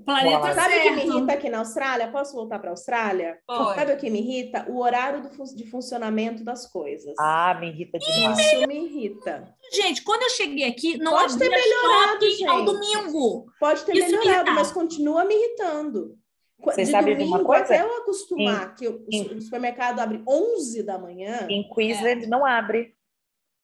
O 0.00 0.04
planeta 0.04 0.38
Uai. 0.40 0.54
Sabe 0.54 0.76
o 0.78 0.83
que 0.83 0.90
me 0.90 1.04
irrita 1.07 1.33
aqui 1.33 1.49
na 1.50 1.59
Austrália? 1.59 2.09
Posso 2.09 2.35
voltar 2.35 2.59
para 2.59 2.71
a 2.71 2.73
Austrália? 2.73 3.38
Pode. 3.47 3.75
Sabe 3.78 3.92
o 3.92 3.97
que 3.97 4.09
me 4.11 4.19
irrita? 4.21 4.64
O 4.69 4.80
horário 4.80 5.23
do 5.23 5.30
fun- 5.30 5.45
de 5.54 5.66
funcionamento 5.71 6.42
das 6.42 6.66
coisas. 6.66 7.14
Ah, 7.19 7.57
me 7.61 7.69
irrita 7.69 7.99
demais. 7.99 8.38
Isso 8.38 8.66
me 8.66 8.85
irrita. 8.87 9.54
Gente, 9.73 10.02
quando 10.02 10.23
eu 10.23 10.30
cheguei 10.30 10.64
aqui, 10.66 10.97
não 10.99 11.12
Pode 11.12 11.38
ter 11.38 11.49
melhorado, 11.49 12.26
shopping 12.26 12.47
ao 12.47 12.59
gente. 12.59 12.66
domingo. 12.66 13.47
Pode 13.61 13.85
ter 13.85 13.92
Isso 13.97 14.07
me 14.07 14.11
melhorado, 14.12 14.37
irritava. 14.37 14.57
mas 14.59 14.73
continua 14.73 15.25
me 15.25 15.35
irritando. 15.35 16.16
Vocês 16.62 16.88
de 16.88 16.92
sabem 16.92 17.16
de 17.16 17.23
uma 17.25 17.38
domingo, 17.38 17.47
coisa? 17.47 17.64
até 17.64 17.80
eu 17.83 17.97
acostumar 17.99 18.75
que 18.75 18.87
o, 18.87 19.04
em- 19.11 19.35
o 19.37 19.40
supermercado 19.40 19.99
abre 20.00 20.23
11 20.28 20.83
da 20.83 20.99
manhã. 20.99 21.47
Em 21.49 21.66
Queensland 21.75 22.26
não 22.26 22.45
abre. 22.45 22.95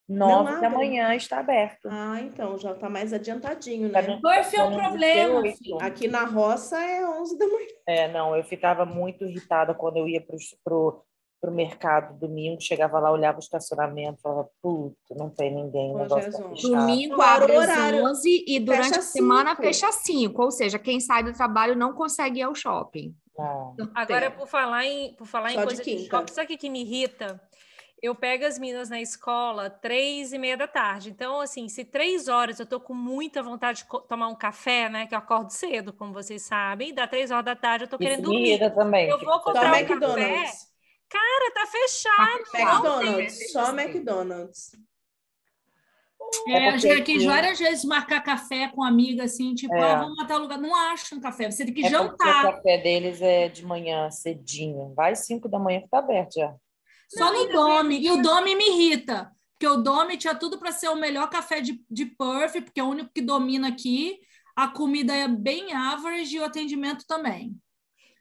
Nove 0.09 0.61
da 0.61 0.71
manhã 0.71 1.15
está 1.17 1.41
aberto. 1.41 1.89
Ah, 1.91 2.21
então 2.21 2.57
já 2.57 2.75
tá 2.75 2.89
mais 2.89 3.13
adiantadinho, 3.13 3.89
né? 3.89 4.03
no- 4.03 4.21
Perf 4.21 4.55
é 4.57 4.71
no 4.71 4.77
problema, 4.77 5.43
18. 5.43 5.59
filho. 5.59 5.79
Aqui 5.83 6.07
na 6.09 6.25
roça 6.25 6.79
é 6.81 7.05
11 7.09 7.37
da 7.37 7.47
manhã. 7.49 7.67
É, 7.89 8.13
não, 8.13 8.37
eu 8.37 8.45
ficava 8.45 8.85
muito 8.87 9.25
irritada 9.25 9.75
quando 9.75 9.97
eu 9.97 10.07
ia 10.09 10.21
pro, 10.21 10.37
pro, 10.65 11.03
pro 11.41 11.51
mercado 11.51 12.17
domingo, 12.19 12.61
chegava 12.61 13.01
lá, 13.01 13.11
olhava 13.11 13.39
o 13.39 13.41
estacionamento, 13.41 14.21
falava, 14.23 14.49
puta, 14.63 14.97
não 15.17 15.29
tem 15.29 15.53
ninguém, 15.53 15.93
o 15.93 15.99
negócio 15.99 16.31
tá 16.31 16.49
fechado. 16.51 16.71
Domingo 16.77 17.17
o 17.17 17.23
abre 17.23 17.57
às 17.57 17.63
horário? 17.69 18.05
11 18.05 18.45
e 18.47 18.61
durante 18.61 18.89
Fecha 18.89 19.01
a 19.01 19.03
semana 19.03 19.51
cinco. 19.51 19.63
fecha 19.63 19.93
5. 19.93 20.43
Ou 20.43 20.51
seja, 20.53 20.79
quem 20.79 21.01
sai 21.01 21.25
do 21.25 21.33
trabalho 21.33 21.75
não 21.75 21.93
consegue 21.93 22.39
ir 22.39 22.43
ao 22.45 22.55
shopping. 22.55 23.13
Não. 23.37 23.75
Agora, 23.95 24.27
É. 24.27 24.31
por 24.31 24.47
falar 24.47 24.87
em, 24.87 25.15
por 25.15 25.27
falar 25.27 25.51
em 25.51 25.55
Só 25.55 25.61
de 25.61 25.67
coisa 25.67 25.83
de 25.83 25.91
quinta. 25.97 26.11
shopping, 26.17 26.33
sabe 26.33 26.45
o 26.45 26.49
que 26.49 26.57
que 26.57 26.71
me 26.71 26.81
irrita? 26.83 27.41
Eu 28.03 28.15
pego 28.15 28.45
as 28.45 28.59
meninas 28.59 28.91
na 28.91 29.01
escola 29.01 29.71
três 29.71 30.33
e 30.33 30.39
meia 30.39 30.57
da 30.57 30.69
tarde. 30.69 31.09
Então, 31.11 31.41
assim, 31.41 31.67
se 31.69 31.83
três 31.85 32.29
horas 32.29 32.61
eu 32.61 32.67
tô 32.67 32.79
com 32.79 32.93
muita 32.95 33.43
vontade 33.43 33.85
de 33.85 34.09
tomar 34.09 34.29
um 34.29 34.35
café, 34.35 34.89
né? 34.89 35.07
Que 35.07 35.15
eu 35.15 35.19
acordo 35.19 35.51
cedo, 35.51 35.93
como 35.95 36.13
vocês 36.13 36.43
sabem, 36.43 36.93
dá 36.95 37.07
três 37.07 37.31
horas 37.31 37.45
da 37.47 37.57
tarde, 37.57 37.85
eu 37.85 37.89
tô 37.89 37.97
querendo 37.97 38.23
dormir. 38.25 38.59
também. 38.75 39.09
Eu 39.09 39.19
vou 39.19 39.33
Só 39.33 39.39
comprar 39.41 39.61
um 39.69 39.73
café. 39.73 39.81
McDonald's. 39.81 40.67
Cara, 41.09 41.53
tá 41.55 41.67
fechado. 41.67 42.41
McDonald's. 42.55 43.53
Só 43.53 43.71
McDonald's. 43.73 44.73
É, 46.49 46.53
É 46.53 46.75
eu 46.75 46.79
já 46.79 46.89
porque 46.89 47.03
quis 47.03 47.23
eu- 47.23 47.31
várias 47.31 47.59
vezes 47.59 47.85
marcar 47.85 48.21
café 48.21 48.69
com 48.69 48.83
amiga, 48.83 49.25
assim, 49.25 49.55
tipo, 49.55 49.75
É. 49.75 49.81
ah, 49.93 50.01
vamos 50.01 50.17
matar 50.17 50.37
o 50.37 50.41
lugar. 50.41 50.59
Não 50.59 50.75
acho 50.93 51.15
um 51.15 51.21
café, 51.21 51.51
você 51.51 51.65
tem 51.65 51.73
que 51.73 51.87
É 51.87 51.91
porque 51.91 51.97
o 52.05 52.09
jantar. 52.09 52.43
café 52.57 52.79
deles 52.79 53.23
é 53.23 53.49
de 53.49 53.65
manhã, 53.65 54.11
cedinho. 54.11 54.93
Vai 54.95 55.15
cinco 55.15 55.49
da 55.49 55.59
manhã 55.59 55.81
que 55.81 55.89
tá 55.89 55.99
aberto 55.99 56.35
já. 56.35 56.55
Só 57.09 57.33
no 57.33 57.49
Dome. 57.53 57.99
E 58.01 58.11
o 58.11 58.21
Dome 58.23 58.55
me 58.55 58.65
irrita. 58.69 59.31
Porque 59.59 59.67
o 59.73 59.83
Dome 59.83 60.17
tinha 60.19 60.35
tudo 60.35 60.59
para 60.59 60.71
ser 60.73 60.89
o 60.89 60.97
melhor 60.97 61.31
café 61.31 61.61
de, 61.61 61.83
de 61.91 62.05
Perth, 62.07 62.63
porque 62.63 62.81
é 62.81 62.85
o 62.85 62.89
único 62.89 63.11
que 63.15 63.23
domina 63.23 63.69
aqui. 63.69 64.19
A 64.55 64.69
comida 64.69 65.15
é 65.15 65.27
bem 65.29 65.73
average 65.73 66.37
e 66.37 66.41
o 66.41 66.45
atendimento 66.45 67.05
também. 67.07 67.57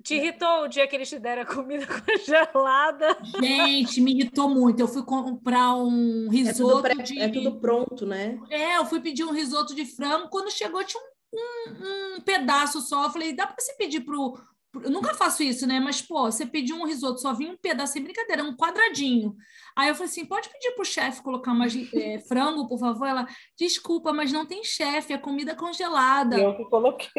Te 0.03 0.15
irritou 0.15 0.63
o 0.63 0.67
dia 0.67 0.87
que 0.87 0.95
eles 0.95 1.09
te 1.09 1.17
deram 1.17 1.41
a 1.41 1.45
comida 1.45 1.85
congelada? 2.05 3.17
Gente, 3.41 3.99
me 4.01 4.11
irritou 4.13 4.47
muito. 4.47 4.79
Eu 4.79 4.87
fui 4.87 5.03
comprar 5.03 5.75
um 5.75 6.25
É 6.25 6.27
tudo, 6.27 6.31
risoto 6.31 6.81
pré- 6.83 6.95
de. 6.95 7.19
é 7.19 7.27
tudo 7.29 7.59
pronto, 7.59 8.05
né? 8.05 8.39
É, 8.49 8.77
eu 8.77 8.85
fui 8.85 8.99
pedir 9.01 9.23
um 9.23 9.31
risoto 9.31 9.73
de 9.73 9.83
frango. 9.85 10.29
Quando 10.29 10.51
chegou, 10.51 10.83
tinha 10.83 11.01
um, 11.33 11.37
um- 11.37 12.15
um 12.17 12.21
pedaço 12.21 12.81
só. 12.81 13.05
Eu 13.05 13.09
falei, 13.09 13.33
dá 13.33 13.47
para 13.47 13.55
você 13.59 13.73
pedir 13.73 14.01
pro. 14.01 14.37
Eu 14.83 14.89
nunca 14.91 15.13
faço 15.13 15.43
isso, 15.43 15.65
né? 15.67 15.79
Mas, 15.79 16.01
pô, 16.01 16.23
você 16.31 16.45
pediu 16.45 16.75
um 16.75 16.85
risoto, 16.85 17.19
só 17.21 17.33
vinha 17.33 17.51
um 17.51 17.57
pedaço, 17.57 17.93
sem 17.93 18.03
brincadeira, 18.03 18.43
um 18.43 18.55
quadradinho. 18.55 19.35
Aí 19.75 19.89
eu 19.89 19.95
falei 19.95 20.09
assim: 20.09 20.25
pode 20.25 20.49
pedir 20.49 20.71
pro 20.75 20.83
chefe 20.85 21.21
colocar 21.21 21.53
mais 21.53 21.73
é, 21.93 22.19
frango, 22.19 22.67
por 22.67 22.79
favor? 22.79 23.05
Ela, 23.07 23.27
desculpa, 23.57 24.11
mas 24.13 24.31
não 24.31 24.45
tem 24.45 24.63
chefe, 24.63 25.13
é 25.13 25.17
comida 25.17 25.55
congelada. 25.55 26.37
Eu 26.37 26.55
que 26.55 26.65
coloquei. 26.65 27.09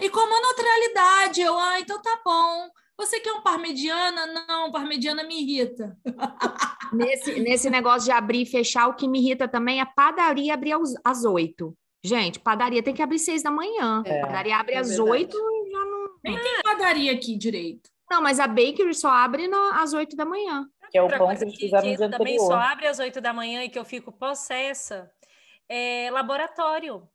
E 0.00 0.08
com 0.10 0.20
uma 0.20 0.40
neutralidade, 0.40 1.40
eu, 1.40 1.58
ah, 1.58 1.80
então 1.80 2.00
tá 2.00 2.20
bom. 2.24 2.68
Você 2.98 3.18
quer 3.20 3.32
um 3.32 3.42
parmegiana? 3.42 4.26
Não, 4.46 4.70
parmegiana 4.70 5.24
me 5.24 5.40
irrita. 5.42 5.96
Nesse, 6.92 7.40
nesse 7.40 7.70
negócio 7.70 8.04
de 8.04 8.10
abrir 8.10 8.42
e 8.42 8.46
fechar, 8.46 8.86
o 8.86 8.94
que 8.94 9.08
me 9.08 9.18
irrita 9.18 9.48
também 9.48 9.80
é 9.80 9.84
padaria 9.84 10.52
abrir 10.52 10.72
aos- 10.72 10.94
às 11.02 11.24
8. 11.24 11.74
Gente, 12.04 12.38
padaria 12.38 12.82
tem 12.82 12.92
que 12.92 13.00
abrir 13.00 13.18
seis 13.18 13.42
da 13.42 13.50
manhã. 13.50 14.02
É, 14.04 14.20
padaria 14.20 14.56
abre 14.56 14.74
é 14.74 14.78
às 14.78 14.88
verdade. 14.88 15.10
8 16.24 16.34
já 16.34 16.42
não. 16.42 16.44
Nem 16.44 16.54
tem 16.54 16.62
padaria 16.62 17.12
aqui 17.12 17.36
direito. 17.36 17.90
Não, 18.10 18.20
mas 18.22 18.38
a 18.38 18.46
bakery 18.46 18.94
só 18.94 19.08
abre 19.10 19.48
na- 19.48 19.82
às 19.82 19.92
8 19.92 20.14
da 20.16 20.24
manhã. 20.24 20.66
Que 20.90 20.98
é 20.98 21.00
o 21.00 21.04
Outra 21.04 21.18
pão 21.18 21.28
coisa 21.28 21.40
que 21.40 21.50
eles 21.50 21.56
que, 21.58 21.64
fizeram 21.64 21.84
no 21.86 21.90
que 21.92 21.96
dia 21.96 22.10
também 22.10 22.38
só 22.38 22.44
anterior. 22.44 22.62
abre 22.72 22.86
às 22.86 22.98
8 22.98 23.20
da 23.20 23.32
manhã 23.32 23.64
e 23.64 23.68
que 23.70 23.78
eu 23.78 23.84
fico 23.84 24.12
possessa 24.12 25.10
é 25.68 26.10
laboratório. 26.10 27.08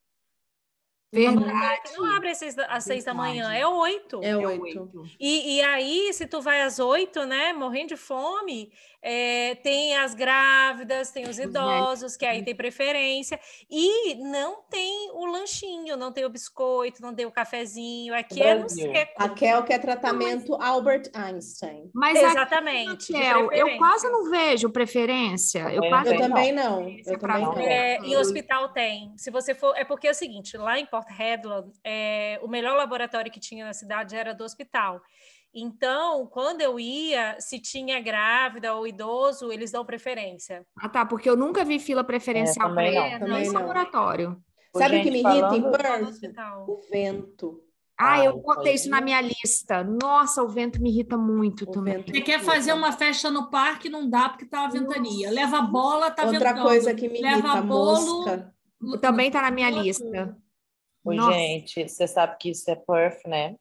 Verdade. 1.11 1.81
que 1.83 1.97
não 1.97 2.15
abre 2.15 2.29
às 2.29 2.37
6 2.37 2.55
da, 2.55 2.65
às 2.65 2.83
seis 2.83 3.03
da 3.05 3.13
manhã, 3.13 3.51
é 3.53 3.65
8. 3.65 4.21
É 4.23 4.29
É 4.29 4.37
oito. 4.37 4.61
oito. 4.61 5.03
E, 5.19 5.55
e 5.57 5.61
aí, 5.61 6.11
se 6.13 6.27
tu 6.27 6.41
vai 6.41 6.61
às 6.61 6.79
8, 6.79 7.25
né, 7.25 7.53
morrendo 7.53 7.89
de 7.89 7.97
fome, 7.97 8.71
é, 9.01 9.55
tem 9.55 9.95
as 9.95 10.13
grávidas, 10.13 11.11
tem 11.11 11.29
os 11.29 11.39
idosos, 11.39 12.17
que 12.17 12.25
aí 12.25 12.43
tem 12.43 12.53
preferência, 12.53 13.39
e 13.69 14.15
não 14.15 14.61
tem 14.69 15.11
o 15.13 15.25
lanchinho, 15.25 15.95
não 15.95 16.11
tem 16.11 16.25
o 16.25 16.29
biscoito, 16.29 17.01
não 17.01 17.15
tem 17.15 17.25
o 17.25 17.31
cafezinho, 17.31 18.13
aqui 18.13 18.41
é 18.41 18.53
no 18.55 18.59
Brasil. 18.61 18.91
seco. 18.91 19.13
A 19.17 19.29
Kel 19.29 19.63
quer 19.63 19.79
tratamento 19.79 20.55
Albert 20.55 21.09
Einstein. 21.13 21.89
Mas 21.93 22.17
aqui, 22.17 22.25
Exatamente. 22.27 23.13
Raquel, 23.13 23.51
eu 23.53 23.77
quase 23.77 24.09
não 24.09 24.29
vejo 24.29 24.69
preferência. 24.69 25.59
Eu 25.71 25.75
Também 25.81 25.89
quase 25.89 26.09
Eu 26.13 26.19
não. 26.19 26.27
também 26.27 26.51
não. 26.51 26.89
Eu 27.05 27.19
também 27.19 27.41
não. 27.43 27.53
É, 27.59 27.99
Não. 27.99 28.05
em 28.05 28.17
hospital 28.17 28.69
tem. 28.69 29.13
Se 29.15 29.31
você 29.31 29.55
for. 29.55 29.73
É 29.77 29.85
porque 29.85 30.07
é 30.07 30.11
o 30.11 30.13
seguinte: 30.13 30.57
lá 30.57 30.77
em 30.79 30.85
Port 30.97 31.19
Hedland, 31.19 31.71
é, 31.83 32.39
o 32.41 32.47
melhor 32.47 32.75
laboratório 32.75 33.31
que 33.31 33.39
tinha 33.39 33.63
na 33.65 33.73
cidade 33.73 34.15
era 34.15 34.33
do 34.33 34.43
hospital. 34.43 34.99
Então, 35.53 36.25
quando 36.27 36.61
eu 36.61 36.79
ia, 36.79 37.39
se 37.39 37.59
tinha 37.59 37.99
grávida 38.01 38.73
ou 38.73 38.87
idoso, 38.87 39.51
eles 39.51 39.71
dão 39.71 39.85
preferência. 39.85 40.65
Ah, 40.79 40.89
tá, 40.89 41.05
porque 41.05 41.29
eu 41.29 41.35
nunca 41.37 41.63
vi 41.63 41.79
fila 41.79 42.03
preferencial 42.03 42.71
É, 42.77 43.17
para 43.19 43.27
não. 43.27 43.53
laboratório. 43.53 44.37
Ô, 44.73 44.79
Sabe 44.79 44.99
o 44.99 45.03
que 45.03 45.11
me 45.11 45.19
irrita 45.21 45.55
em 45.55 45.71
Perth? 45.71 46.07
hospital. 46.09 46.65
O 46.67 46.77
vento. 46.91 47.63
Ah, 47.99 48.13
Ah, 48.13 48.25
eu 48.25 48.37
botei 48.39 48.73
isso 48.73 48.89
na 48.89 49.01
minha 49.01 49.19
lista. 49.21 49.83
Nossa, 49.83 50.43
o 50.43 50.47
vento 50.47 50.79
me 50.81 50.89
irrita 50.91 51.17
muito 51.17 51.63
O 51.63 51.71
também. 51.71 51.95
vento 51.95 52.11
Você 52.11 52.21
quer 52.21 52.39
fazer 52.41 52.73
uma 52.73 52.91
festa 52.91 53.31
no 53.31 53.49
parque, 53.49 53.89
não 53.89 54.07
dá 54.07 54.29
porque 54.29 54.45
tá 54.45 54.61
uma 54.61 54.69
ventania. 54.69 55.31
Leva 55.31 55.59
a 55.59 55.61
bola, 55.61 56.11
tá 56.11 56.25
Outra 56.25 56.49
ventando. 56.49 56.67
coisa 56.67 56.93
que 56.93 57.07
me 57.07 57.21
Leva 57.21 57.37
irrita, 57.37 57.61
bolo. 57.61 58.17
mosca. 58.25 58.53
Também 59.01 59.31
tá 59.31 59.41
na 59.41 59.49
minha 59.49 59.71
lista. 59.71 60.37
Oi, 61.07 61.15
Nossa. 61.15 61.33
gente, 61.33 61.87
você 61.89 62.07
sabe 62.07 62.37
que 62.39 62.49
isso 62.51 62.69
é 62.69 62.75
Perth, 62.75 63.25
né? 63.25 63.55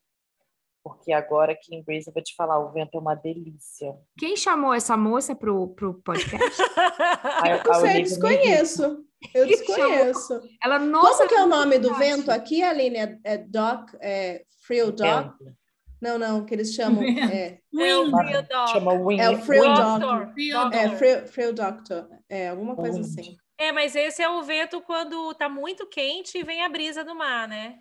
Porque 0.82 1.12
agora 1.12 1.52
aqui 1.52 1.74
em 1.74 1.82
Breeze 1.82 2.06
eu 2.08 2.14
vou 2.14 2.22
te 2.22 2.34
falar, 2.36 2.58
o 2.60 2.70
vento 2.70 2.96
é 2.96 3.00
uma 3.00 3.14
delícia. 3.14 3.96
Quem 4.16 4.36
chamou 4.36 4.72
essa 4.72 4.96
moça 4.96 5.34
pro, 5.34 5.68
pro 5.74 5.94
podcast? 5.94 6.62
A- 6.62 7.48
Eu 7.66 7.72
a 7.72 7.74
sei, 7.80 8.02
desconheço. 8.02 9.04
Eu 9.34 9.46
desconheço. 9.46 10.40
Ela, 10.62 10.78
nossa, 10.78 11.18
Como 11.18 11.28
que 11.28 11.34
é 11.34 11.42
o 11.42 11.46
nome 11.48 11.78
do 11.80 11.92
vento 11.94 12.30
aqui, 12.30 12.62
Aline? 12.62 12.96
É, 12.98 13.18
é 13.24 13.38
Doc? 13.38 13.90
É 14.00 14.44
Frill 14.62 14.86
irrita. 14.88 15.22
Doc? 15.22 15.54
Não, 16.00 16.18
não, 16.18 16.44
que 16.44 16.54
eles 16.54 16.72
chamam. 16.74 17.02
É, 17.02 17.58
É 17.74 17.96
o 17.96 18.04
Wind. 18.04 18.14
Frio 18.26 18.42
Doc. 18.48 18.68
Chama 18.68 18.92
Wind. 18.92 19.20
É 19.20 19.30
o 19.30 19.38
Frill. 19.38 19.62
Doc. 19.64 19.76
Doctor. 20.00 20.32
Frio 20.34 20.54
Doctor. 20.62 20.78
é 20.80 21.26
Frill, 21.26 21.52
Doctor. 21.52 22.08
É, 22.28 22.48
alguma 22.50 22.76
coisa 22.76 22.98
Wind. 22.98 23.06
assim. 23.06 23.36
É, 23.58 23.72
mas 23.72 23.96
esse 23.96 24.22
é 24.22 24.28
o 24.28 24.42
vento 24.42 24.80
quando 24.82 25.32
tá 25.34 25.48
muito 25.48 25.86
quente 25.86 26.38
e 26.38 26.42
vem 26.44 26.62
a 26.62 26.68
brisa 26.68 27.04
do 27.04 27.14
mar, 27.14 27.48
né? 27.48 27.80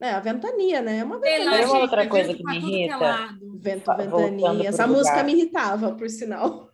É, 0.00 0.10
a 0.10 0.20
ventania, 0.20 0.80
né? 0.80 0.98
É 0.98 1.04
uma 1.04 1.20
ventania. 1.20 1.50
Tem 1.50 1.64
uma 1.66 1.78
outra 1.80 2.08
coisa 2.08 2.34
que 2.34 2.42
me 2.42 2.56
é 2.56 2.58
irrita. 2.58 3.38
Vento, 3.54 3.84
Voltando 3.86 4.10
ventania. 4.10 4.68
Essa 4.68 4.86
lugar. 4.86 4.98
música 4.98 5.22
me 5.22 5.32
irritava, 5.32 5.94
por 5.94 6.08
sinal. 6.08 6.70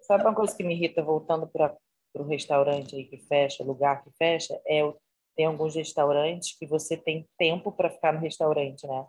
Sabe 0.00 0.22
uma 0.24 0.34
coisa 0.34 0.56
que 0.56 0.62
me 0.62 0.74
irrita 0.74 1.02
voltando 1.02 1.48
para 1.48 1.76
o 2.14 2.22
restaurante 2.22 2.94
aí 2.94 3.04
que 3.04 3.18
fecha, 3.18 3.64
lugar 3.64 4.02
que 4.04 4.10
fecha? 4.16 4.58
É 4.66 4.84
o- 4.84 4.96
tem 5.36 5.44
alguns 5.44 5.74
restaurantes 5.74 6.56
que 6.56 6.64
você 6.66 6.96
tem 6.96 7.28
tempo 7.36 7.70
para 7.72 7.90
ficar 7.90 8.12
no 8.12 8.20
restaurante, 8.20 8.86
né? 8.86 9.06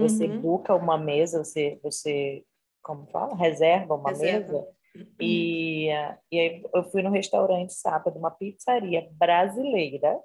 Você 0.00 0.26
Uhum. 0.26 0.40
buca 0.40 0.74
uma 0.74 0.98
mesa, 0.98 1.44
você, 1.44 1.78
você 1.82 2.44
como 2.82 3.06
fala? 3.06 3.36
Reserva 3.36 3.94
uma 3.94 4.10
Reserva. 4.10 4.52
mesa. 4.52 4.77
E, 5.20 5.88
e 6.30 6.38
aí 6.40 6.62
eu 6.74 6.84
fui 6.90 7.02
no 7.02 7.10
restaurante 7.10 7.72
sábado, 7.74 8.18
uma 8.18 8.30
pizzaria 8.30 9.08
brasileira, 9.12 10.18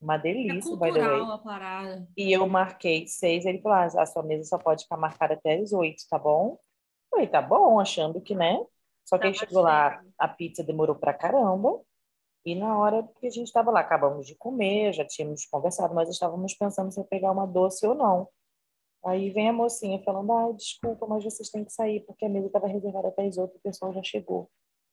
uma 0.00 0.14
É 0.14 0.18
delícia, 0.18 0.76
by 0.76 0.92
the 0.92 1.02
way. 1.02 1.02
cultural 1.02 1.32
a 1.32 1.38
parada. 1.38 2.08
E 2.16 2.32
eu 2.32 2.46
marquei 2.48 3.06
seis, 3.06 3.44
ele 3.44 3.60
falou, 3.60 3.78
ah, 3.78 4.02
a 4.02 4.06
sua 4.06 4.22
mesa 4.22 4.44
só 4.48 4.58
pode 4.58 4.84
ficar 4.84 4.96
marcada 4.96 5.34
até 5.34 5.56
as 5.58 5.72
oito, 5.72 6.02
tá 6.08 6.18
bom? 6.18 6.52
Eu 6.52 7.10
falei, 7.10 7.26
tá 7.26 7.42
bom, 7.42 7.78
achando 7.80 8.20
que, 8.20 8.34
né? 8.34 8.58
Só 9.04 9.18
que 9.18 9.26
aí 9.26 9.32
Tava 9.34 9.46
chegou 9.46 9.62
lá, 9.62 10.00
a 10.18 10.28
pizza 10.28 10.62
demorou 10.62 10.96
pra 10.96 11.12
caramba, 11.12 11.80
e 12.44 12.54
na 12.54 12.78
hora 12.78 13.06
que 13.20 13.26
a 13.26 13.30
gente 13.30 13.46
estava 13.48 13.70
lá, 13.70 13.80
acabamos 13.80 14.26
de 14.26 14.34
comer, 14.34 14.92
já 14.94 15.04
tínhamos 15.04 15.44
conversado, 15.46 15.94
mas 15.94 16.08
estávamos 16.08 16.54
pensando 16.54 16.90
se 16.90 17.00
ia 17.00 17.04
pegar 17.04 17.32
uma 17.32 17.46
doce 17.46 17.86
ou 17.86 17.94
não. 17.94 18.28
Aí 19.04 19.30
vem 19.30 19.48
a 19.48 19.52
mocinha 19.52 19.98
falando, 20.04 20.30
ah, 20.32 20.52
desculpa, 20.52 21.06
mas 21.06 21.24
vocês 21.24 21.48
têm 21.48 21.64
que 21.64 21.72
sair, 21.72 22.00
porque 22.06 22.24
a 22.24 22.28
mesa 22.28 22.48
estava 22.48 22.66
reservada 22.66 23.08
até 23.08 23.26
as 23.26 23.38
oito, 23.38 23.56
o 23.56 23.60
pessoal 23.60 23.92
já 23.94 24.02
chegou. 24.02 24.50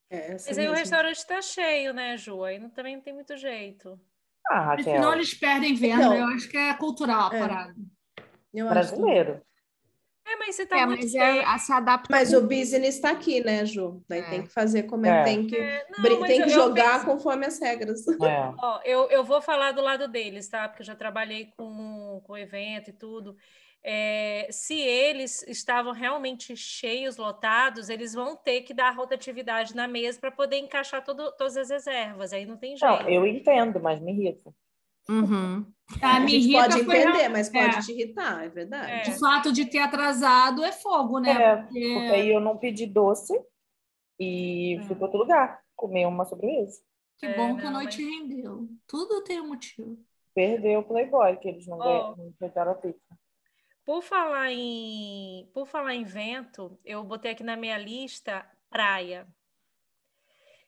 É, 0.10 0.32
Mas 0.32 0.48
aí 0.48 0.54
o 0.66 0.70
mesmo. 0.70 0.76
restaurante 0.76 1.28
tá 1.28 1.42
cheio, 1.42 1.94
né, 1.94 2.16
Ju? 2.16 2.42
Aí 2.44 2.58
não- 2.58 2.70
também 2.70 2.96
não 2.96 3.04
tem 3.04 3.14
muito 3.14 3.36
jeito. 3.36 4.00
Ah, 4.50 4.62
Raquel, 4.62 4.86
senão 4.86 5.14
eles 5.14 5.34
perdem 5.34 5.76
venda. 5.76 6.04
Então, 6.06 6.16
eu 6.16 6.28
acho 6.28 6.48
que 6.50 6.56
é 6.58 6.74
cultural 6.76 7.30
a 7.30 7.36
é. 7.36 7.40
parada. 7.40 7.76
Eu 8.54 8.66
acho 8.68 8.74
brasileiro. 8.74 9.42
É, 10.26 10.36
mas 10.38 10.56
você 10.56 10.66
tá 10.66 10.78
É, 10.80 10.86
muito 10.86 11.02
mas 11.04 11.16
é, 11.16 11.44
a- 11.44 11.58
se 11.58 11.72
adapta. 11.74 12.08
Mas 12.10 12.34
o 12.34 12.42
business 12.42 12.96
está 12.96 13.12
aqui, 13.12 13.42
né, 13.44 13.66
Ju? 13.66 14.02
Daí 14.08 14.22
É. 14.22 14.30
tem 14.30 14.44
que 14.44 14.50
fazer 14.50 14.84
como 14.84 15.06
É. 15.06 15.22
é, 15.22 15.24
tem 15.24 15.46
que, 15.48 15.58
É, 15.58 15.86
não, 15.98 16.22
tem 16.24 16.38
que 16.42 16.44
eu 16.44 16.50
jogar 16.50 16.94
penso- 17.02 17.06
conforme 17.06 17.46
as 17.46 17.60
regras. 17.60 18.06
É. 18.32 18.54
Ó, 18.58 18.82
eu, 18.86 19.10
eu 19.10 19.24
vou 19.26 19.42
falar 19.42 19.74
do 19.74 19.82
lado 19.82 20.08
deles, 20.08 20.48
tá? 20.50 20.68
Porque 20.70 20.82
eu 20.84 20.86
já 20.86 20.96
trabalhei 20.96 21.52
com, 21.58 22.22
com 22.26 22.38
evento 22.38 22.90
e 22.90 22.94
tudo. 22.94 23.36
É, 23.90 24.48
se 24.52 24.78
eles 24.78 25.42
estavam 25.48 25.94
realmente 25.94 26.58
cheios, 26.58 27.16
lotados, 27.16 27.88
eles 27.88 28.14
vão 28.14 28.36
ter 28.36 28.62
que 28.64 28.74
dar 28.74 28.92
rotatividade 28.94 29.74
na 29.74 29.88
mesa 29.88 30.20
para 30.20 30.30
poder 30.30 30.58
encaixar 30.58 31.02
todo, 31.06 31.32
todas 31.38 31.56
as 31.56 31.70
reservas. 31.70 32.34
Aí 32.34 32.46
não 32.46 32.58
tem 32.58 32.76
jeito. 32.76 32.86
Não, 33.04 33.10
eu 33.10 33.26
entendo, 33.26 33.80
mas 33.80 34.02
me 34.02 34.12
irrita. 34.12 34.54
Uhum. 35.10 35.66
A 36.02 36.18
A 36.18 36.20
me 36.20 36.32
gente 36.32 36.44
irrita 36.50 36.64
pode 36.64 36.82
entender, 36.82 37.30
mas 37.30 37.48
pode 37.50 37.78
é. 37.78 37.80
te 37.80 37.92
irritar, 37.94 38.44
é 38.44 38.50
verdade. 38.50 39.10
O 39.12 39.20
fato 39.20 39.54
de 39.54 39.64
ter 39.66 39.80
atrasado 39.80 40.66
é 40.66 40.74
fogo, 40.74 41.20
né? 41.20 41.32
É, 41.32 41.56
Porque- 41.56 41.94
Porque 41.94 42.12
aí 42.12 42.30
eu 42.30 42.42
não 42.42 42.58
pedi 42.58 42.86
doce 42.86 43.34
e 44.20 44.82
fui 44.86 44.96
para 44.98 45.06
outro 45.06 45.20
lugar 45.20 45.62
comer 45.78 46.06
uma 46.08 46.26
sobremesa. 46.26 46.82
Que 47.18 47.26
É, 47.28 47.36
bom 47.38 47.56
que 47.56 47.62
a 47.62 47.72
não, 47.72 47.80
noite 47.80 48.02
mas- 48.02 48.16
rendeu. 48.20 48.68
Tudo 48.86 49.24
tem 49.24 49.40
um 49.40 49.48
motivo. 49.48 49.98
Perdeu 50.36 50.82
o 50.82 50.84
Playboy, 50.84 51.38
que 51.38 51.48
eles 51.48 51.66
não 51.66 51.78
Ó. 51.78 51.84
ganharam, 51.84 52.16
não 52.18 52.32
pegaram 52.34 52.72
a 52.74 52.76
pizza. 52.76 53.17
Por 53.88 54.02
falar 54.02 54.52
em, 54.52 55.50
por 55.54 55.66
falar 55.66 55.96
em 55.96 56.04
vento, 56.04 56.78
eu 56.84 57.02
botei 57.06 57.32
aqui 57.32 57.42
na 57.42 57.56
minha 57.56 57.78
lista 57.78 58.46
praia. 58.70 59.26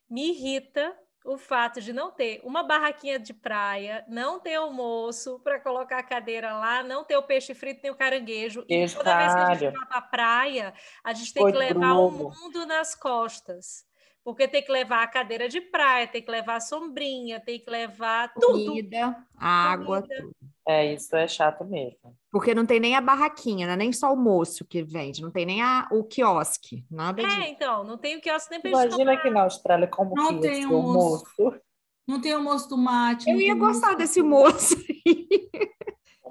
Me 0.10 0.30
irrita 0.30 0.98
o 1.26 1.38
fato 1.38 1.82
de 1.82 1.92
não 1.92 2.12
ter 2.12 2.40
uma 2.46 2.64
barraquinha 2.64 3.20
de 3.20 3.34
praia, 3.34 4.06
não 4.08 4.40
ter 4.40 4.54
almoço 4.54 5.38
para 5.40 5.60
colocar 5.60 6.00
a 6.00 6.04
cadeira 6.04 6.54
lá, 6.54 6.82
não 6.82 7.04
ter 7.04 7.18
o 7.18 7.24
peixe 7.24 7.54
frito 7.54 7.82
nem 7.84 7.92
o 7.92 7.98
caranguejo. 7.98 8.64
E 8.70 8.88
toda 8.88 9.18
vez 9.18 9.34
que 9.34 9.40
a 9.42 9.54
gente 9.54 9.78
vai 9.78 9.86
para 9.86 9.98
a 9.98 10.02
praia, 10.02 10.74
a 11.04 11.12
gente 11.12 11.34
tem 11.34 11.44
Oi, 11.44 11.52
que 11.52 11.58
levar 11.58 11.96
o 11.96 12.10
mundo 12.10 12.66
nas 12.66 12.96
costas. 12.96 13.86
Porque 14.24 14.48
tem 14.48 14.64
que 14.64 14.72
levar 14.72 15.04
a 15.04 15.08
cadeira 15.08 15.50
de 15.50 15.60
praia, 15.60 16.08
tem 16.08 16.22
que 16.22 16.32
levar 16.32 16.56
a 16.56 16.62
sombrinha, 16.62 17.42
tem 17.42 17.60
que 17.60 17.70
levar 17.70 18.34
tudo. 18.34 18.66
Comida, 18.66 19.28
água, 19.38 20.04
Comida. 20.04 20.22
tudo. 20.22 20.36
É, 20.72 20.94
isso 20.94 21.16
é 21.16 21.28
chato 21.28 21.66
mesmo. 21.66 22.16
Porque 22.32 22.54
não 22.54 22.64
tem 22.64 22.80
nem 22.80 22.96
a 22.96 23.02
barraquinha, 23.02 23.66
não 23.66 23.74
é 23.74 23.78
nem 23.78 23.92
só 23.92 24.06
o 24.06 24.10
almoço 24.12 24.64
que 24.64 24.84
vende, 24.84 25.20
não 25.20 25.32
tem 25.32 25.44
nem 25.44 25.64
a, 25.64 25.88
o 25.92 26.04
quiosque, 26.04 26.86
nada 26.92 27.24
disso. 27.24 27.40
É, 27.40 27.50
então, 27.50 27.84
não 27.84 27.98
tem 27.98 28.18
o 28.18 28.22
quiosque 28.22 28.52
nem 28.52 28.62
gente 28.62 28.70
Imagina 28.72 29.14
aqui 29.14 29.32
na 29.32 29.42
Austrália 29.42 29.88
como 29.88 30.14
Não 30.14 30.36
que 30.36 30.42
tem 30.48 30.68
o 30.68 30.76
almoço. 30.76 31.26
almoço. 31.40 31.60
Não 32.08 32.22
tem 32.22 32.34
almoço 32.34 32.70
do 32.70 32.78
mate. 32.78 33.28
Eu 33.28 33.42
ia 33.42 33.56
gostar 33.56 33.88
almoço- 33.88 33.98
desse 33.98 34.22
moço 34.22 34.76
aí. 34.76 35.50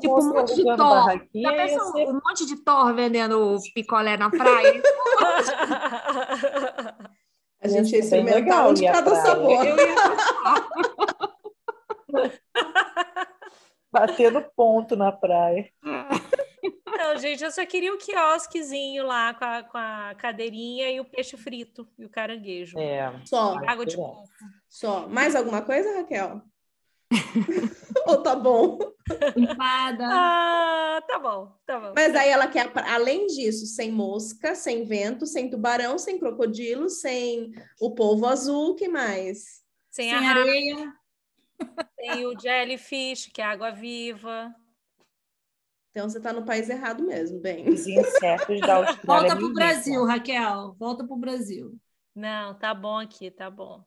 Tipo, 0.01 0.21
um 0.21 0.33
monte 0.33 0.55
de 0.55 0.63
Thor. 0.65 1.21
Já 1.35 1.53
pensou 1.55 1.85
ser- 1.93 2.07
um 2.09 2.13
monte 2.25 2.47
de 2.47 2.57
Thor 2.65 2.95
vendendo 2.95 3.57
picolé 3.75 4.17
na 4.17 4.31
praia? 4.31 4.81
A 7.61 7.67
gente 7.67 7.91
ia 7.93 7.99
experimentar 7.99 8.39
legal 8.41 8.71
um 8.71 8.75
de 8.75 8.87
cada 8.87 9.11
praia. 9.11 9.27
sabor. 9.27 9.67
Eu 9.67 9.77
ia 9.77 9.95
gostar. 9.95 10.69
Batendo 13.91 14.45
ponto 14.55 14.97
na 14.97 15.11
praia. 15.11 15.71
Não, 15.83 17.17
gente, 17.17 17.45
eu 17.45 17.51
só 17.51 17.65
queria 17.65 17.95
o 17.95 17.99
quiosquezinho 17.99 19.07
lá 19.07 19.33
com 19.35 19.45
a, 19.45 19.63
com 19.63 19.79
a 19.79 20.15
cadeirinha 20.17 20.91
e 20.91 21.01
o 21.01 21.05
peixe 21.05 21.37
frito 21.37 21.89
e 21.99 22.05
o 22.05 22.11
caranguejo. 22.11 22.79
É. 22.79 23.13
Só, 23.25 23.57
Água 23.67 23.87
de 23.87 23.97
coco. 23.97 24.25
só. 24.69 25.09
Mais 25.09 25.35
alguma 25.37 25.63
coisa, 25.63 25.97
Raquel? 25.97 26.43
Ou 28.07 28.23
tá 28.23 28.35
bom? 28.35 28.79
Empada. 29.37 30.07
Ah, 30.11 31.03
tá 31.07 31.19
bom, 31.19 31.55
tá 31.65 31.81
bom. 31.81 31.93
Mas 31.95 32.15
aí 32.15 32.29
ela 32.29 32.49
quer, 32.49 32.71
além 32.91 33.27
disso, 33.27 33.67
sem 33.67 33.91
mosca, 33.91 34.55
sem 34.55 34.85
vento, 34.85 35.27
sem 35.27 35.49
tubarão, 35.49 35.99
sem 35.99 36.19
crocodilo, 36.19 36.89
sem 36.89 37.53
o 37.81 37.95
polvo 37.95 38.27
azul, 38.27 38.75
que 38.75 38.89
mais? 38.89 39.63
Sem, 39.91 40.11
sem 40.11 40.27
areia. 40.27 40.93
Tem 41.97 42.27
o 42.27 42.39
jellyfish, 42.39 43.31
que 43.33 43.41
é 43.41 43.45
água 43.45 43.71
viva. 43.71 44.55
Então 45.91 46.09
você 46.09 46.21
tá 46.21 46.33
no 46.33 46.45
país 46.45 46.69
errado 46.69 47.03
mesmo, 47.05 47.41
bem. 47.41 47.69
Os 47.69 47.87
insetos 47.87 48.61
da 48.61 48.77
Austrália. 48.87 48.99
Volta 49.05 49.37
pro 49.37 49.47
irritam. 49.47 49.53
Brasil, 49.55 50.05
Raquel. 50.05 50.75
Volta 50.79 51.07
pro 51.07 51.17
Brasil. 51.17 51.79
Não, 52.15 52.55
tá 52.59 52.75
bom 52.75 52.99
aqui, 52.99 53.31
tá 53.31 53.51
bom. 53.51 53.85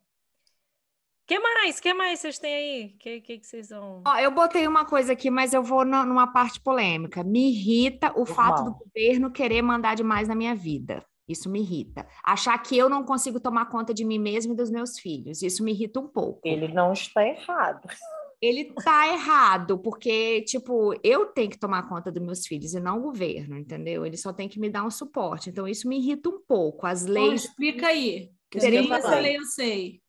que 1.27 1.39
mais? 1.39 1.79
que 1.79 1.93
mais 1.93 2.19
vocês 2.19 2.39
têm 2.39 2.53
aí? 2.53 2.85
O 2.95 2.97
que, 2.97 3.21
que, 3.21 3.39
que 3.39 3.47
vocês 3.47 3.69
vão... 3.69 4.01
Ó, 4.05 4.17
eu 4.17 4.31
botei 4.31 4.67
uma 4.67 4.85
coisa 4.85 5.13
aqui, 5.13 5.29
mas 5.29 5.53
eu 5.53 5.63
vou 5.63 5.85
na- 5.85 6.05
numa 6.05 6.31
parte 6.33 6.59
polêmica. 6.59 7.23
Me 7.23 7.49
irrita 7.51 8.11
o 8.19 8.25
fato 8.25 8.63
do 8.63 8.71
Normal. 8.71 8.79
governo 8.85 9.31
querer 9.31 9.61
mandar 9.61 9.95
demais 9.95 10.27
na 10.27 10.35
minha 10.35 10.55
vida. 10.55 11.05
Isso 11.31 11.49
me 11.49 11.61
irrita. 11.61 12.07
Achar 12.23 12.57
que 12.57 12.77
eu 12.77 12.89
não 12.89 13.03
consigo 13.03 13.39
tomar 13.39 13.65
conta 13.65 13.93
de 13.93 14.03
mim 14.03 14.19
mesma 14.19 14.53
e 14.53 14.55
dos 14.55 14.69
meus 14.69 14.99
filhos. 14.99 15.41
Isso 15.41 15.63
me 15.63 15.71
irrita 15.71 15.99
um 15.99 16.07
pouco. 16.07 16.41
Ele 16.43 16.67
não 16.67 16.93
está 16.93 17.25
errado. 17.25 17.87
Ele 18.41 18.73
tá 18.73 19.07
errado, 19.07 19.77
porque, 19.77 20.41
tipo, 20.41 20.95
eu 21.03 21.27
tenho 21.27 21.51
que 21.51 21.59
tomar 21.59 21.87
conta 21.87 22.11
dos 22.11 22.23
meus 22.23 22.47
filhos 22.47 22.73
e 22.73 22.79
não 22.79 22.97
o 22.97 23.01
governo, 23.01 23.55
entendeu? 23.55 24.03
Ele 24.03 24.17
só 24.17 24.33
tem 24.33 24.49
que 24.49 24.59
me 24.59 24.67
dar 24.67 24.83
um 24.83 24.89
suporte. 24.89 25.49
Então, 25.51 25.67
isso 25.67 25.87
me 25.87 25.97
irrita 25.99 26.27
um 26.27 26.41
pouco. 26.47 26.87
As 26.87 27.05
Bom, 27.05 27.11
leis 27.13 27.45
explica 27.45 27.87
aí. 27.87 28.31
Que 28.49 28.57
Isso 28.57 28.67
que 28.67 28.75
eu 28.75 28.81
nem 28.81 28.89
ia 28.89 28.95
essa 28.95 29.07
falar. 29.09 29.21
lei 29.21 29.37
eu 29.37 29.45
sei. 29.45 30.01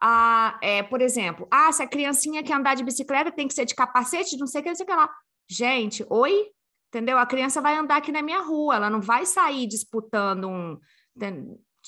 a, 0.00 0.58
é, 0.62 0.82
por 0.84 1.02
exemplo, 1.02 1.48
ah, 1.50 1.70
se 1.72 1.82
a 1.82 1.86
criancinha 1.88 2.42
quer 2.42 2.54
andar 2.54 2.74
de 2.74 2.84
bicicleta, 2.84 3.32
tem 3.32 3.48
que 3.48 3.54
ser 3.54 3.64
de 3.66 3.74
capacete, 3.74 4.38
não 4.38 4.46
sei 4.46 4.60
o 4.60 4.64
que, 4.64 4.70
não 4.70 4.76
sei 4.76 4.84
o 4.84 4.88
que 4.88 4.94
lá. 4.94 5.10
Gente, 5.48 6.06
oi? 6.08 6.46
Entendeu? 6.90 7.18
A 7.18 7.26
criança 7.26 7.60
vai 7.60 7.76
andar 7.76 7.98
aqui 7.98 8.10
na 8.10 8.20
minha 8.20 8.40
rua, 8.40 8.74
ela 8.74 8.90
não 8.90 9.00
vai 9.00 9.24
sair 9.24 9.68
disputando 9.68 10.48
um. 10.48 10.76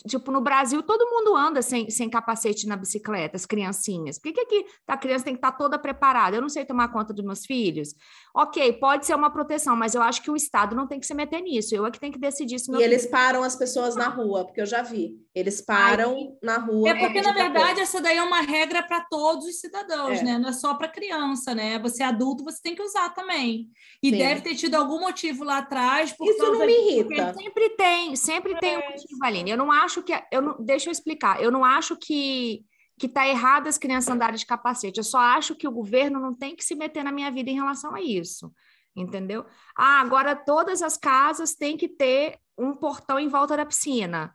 Tipo, 0.09 0.33
no 0.33 0.41
Brasil, 0.41 0.83
todo 0.83 1.09
mundo 1.11 1.37
anda 1.37 1.61
sem, 1.61 1.91
sem 1.91 2.09
capacete 2.09 2.67
na 2.67 2.77
bicicleta, 2.77 3.37
as 3.37 3.45
criancinhas. 3.45 4.19
Por 4.19 4.33
que, 4.33 4.33
que 4.33 4.41
aqui 4.41 4.67
a 4.89 4.97
criança 4.97 5.25
tem 5.27 5.35
que 5.35 5.39
estar 5.39 5.53
toda 5.53 5.79
preparada? 5.79 6.35
Eu 6.37 6.41
não 6.41 6.49
sei 6.49 6.65
tomar 6.65 6.89
conta 6.89 7.13
dos 7.13 7.25
meus 7.25 7.45
filhos. 7.45 7.95
Ok, 8.35 8.73
pode 8.75 9.05
ser 9.05 9.15
uma 9.15 9.31
proteção, 9.31 9.77
mas 9.77 9.95
eu 9.95 10.01
acho 10.01 10.23
que 10.23 10.31
o 10.31 10.37
Estado 10.37 10.75
não 10.75 10.87
tem 10.87 10.99
que 10.99 11.07
se 11.07 11.13
meter 11.13 11.43
nisso. 11.43 11.75
Eu 11.75 11.85
é 11.85 11.91
que 11.91 12.01
tenho 12.01 12.13
que 12.13 12.19
decidir 12.19 12.59
se 12.59 12.71
meu 12.71 12.81
E 12.81 12.85
filho 12.85 12.95
eles 12.95 13.05
param 13.07 13.43
as 13.43 13.55
pessoas 13.55 13.95
na 13.95 14.09
rua, 14.09 14.47
porque 14.47 14.63
eu 14.63 14.67
já 14.67 14.81
vi. 14.81 15.13
Eles 15.35 15.61
param 15.61 16.37
na 16.43 16.57
rua. 16.57 16.89
É 16.89 16.95
porque, 16.95 17.21
na 17.21 17.33
verdade, 17.33 17.81
essa 17.81 18.01
daí 18.01 18.17
é 18.17 18.23
uma 18.23 18.41
regra 18.41 18.83
para 18.83 19.03
todos 19.11 19.45
os 19.47 19.61
cidadãos, 19.61 20.21
É. 20.21 20.23
né? 20.23 20.39
Não 20.39 20.49
é 20.49 20.53
só 20.55 20.73
para 20.75 20.89
criança, 20.89 21.55
né? 21.55 21.79
Você 21.81 22.03
é 22.03 22.07
adulto, 22.07 22.45
você 22.45 22.61
tem 22.63 22.75
que 22.75 22.83
usar 22.83 23.11
também. 23.11 23.69
E 24.03 24.11
Sim. 24.11 24.17
deve 24.19 24.41
ter 24.41 24.55
tido 24.55 24.75
algum 24.75 25.01
motivo 25.01 25.45
lá 25.45 25.59
atrás. 25.59 26.13
Por 26.13 26.27
Isso 26.29 26.39
causa 26.39 26.59
não 26.59 26.67
me 26.67 26.73
irrita. 26.73 27.35
Sempre 27.35 27.69
tem, 27.77 28.17
sempre 28.17 28.59
tem 28.59 28.77
um 28.79 28.81
É. 28.81 28.91
motivo, 28.91 29.19
Aline. 29.25 29.51
Eu 29.51 29.57
não 29.59 29.71
acho 29.71 29.82
que. 30.03 30.13
Eu 30.31 30.43
não, 30.43 30.57
deixa 30.63 30.89
eu 30.89 30.93
explicar. 30.93 31.43
Eu 31.43 31.51
não 31.51 31.65
acho 31.65 31.97
que 31.97 32.65
que 32.99 33.07
está 33.07 33.27
errado 33.27 33.67
as 33.67 33.79
crianças 33.79 34.15
andarem 34.15 34.37
de 34.37 34.47
capacete. 34.47 34.99
Eu 34.99 35.05
só 35.05 35.19
acho 35.19 35.57
que 35.57 35.67
o 35.67 35.73
governo 35.73 36.21
não 36.21 36.33
tem 36.33 36.55
que 36.55 36.65
se 36.65 36.77
meter 36.77 37.03
na 37.03 37.11
minha 37.11 37.33
vida 37.33 37.51
em 37.51 37.57
relação 37.57 37.95
a 37.95 38.01
isso. 38.01 38.53
Entendeu? 38.95 39.45
Ah, 39.77 40.01
agora 40.01 40.37
todas 40.37 40.83
as 40.83 40.97
casas 40.97 41.55
têm 41.55 41.77
que 41.77 41.89
ter 41.89 42.39
um 42.57 42.75
portão 42.75 43.19
em 43.19 43.27
volta 43.27 43.57
da 43.57 43.67
piscina. 43.67 44.33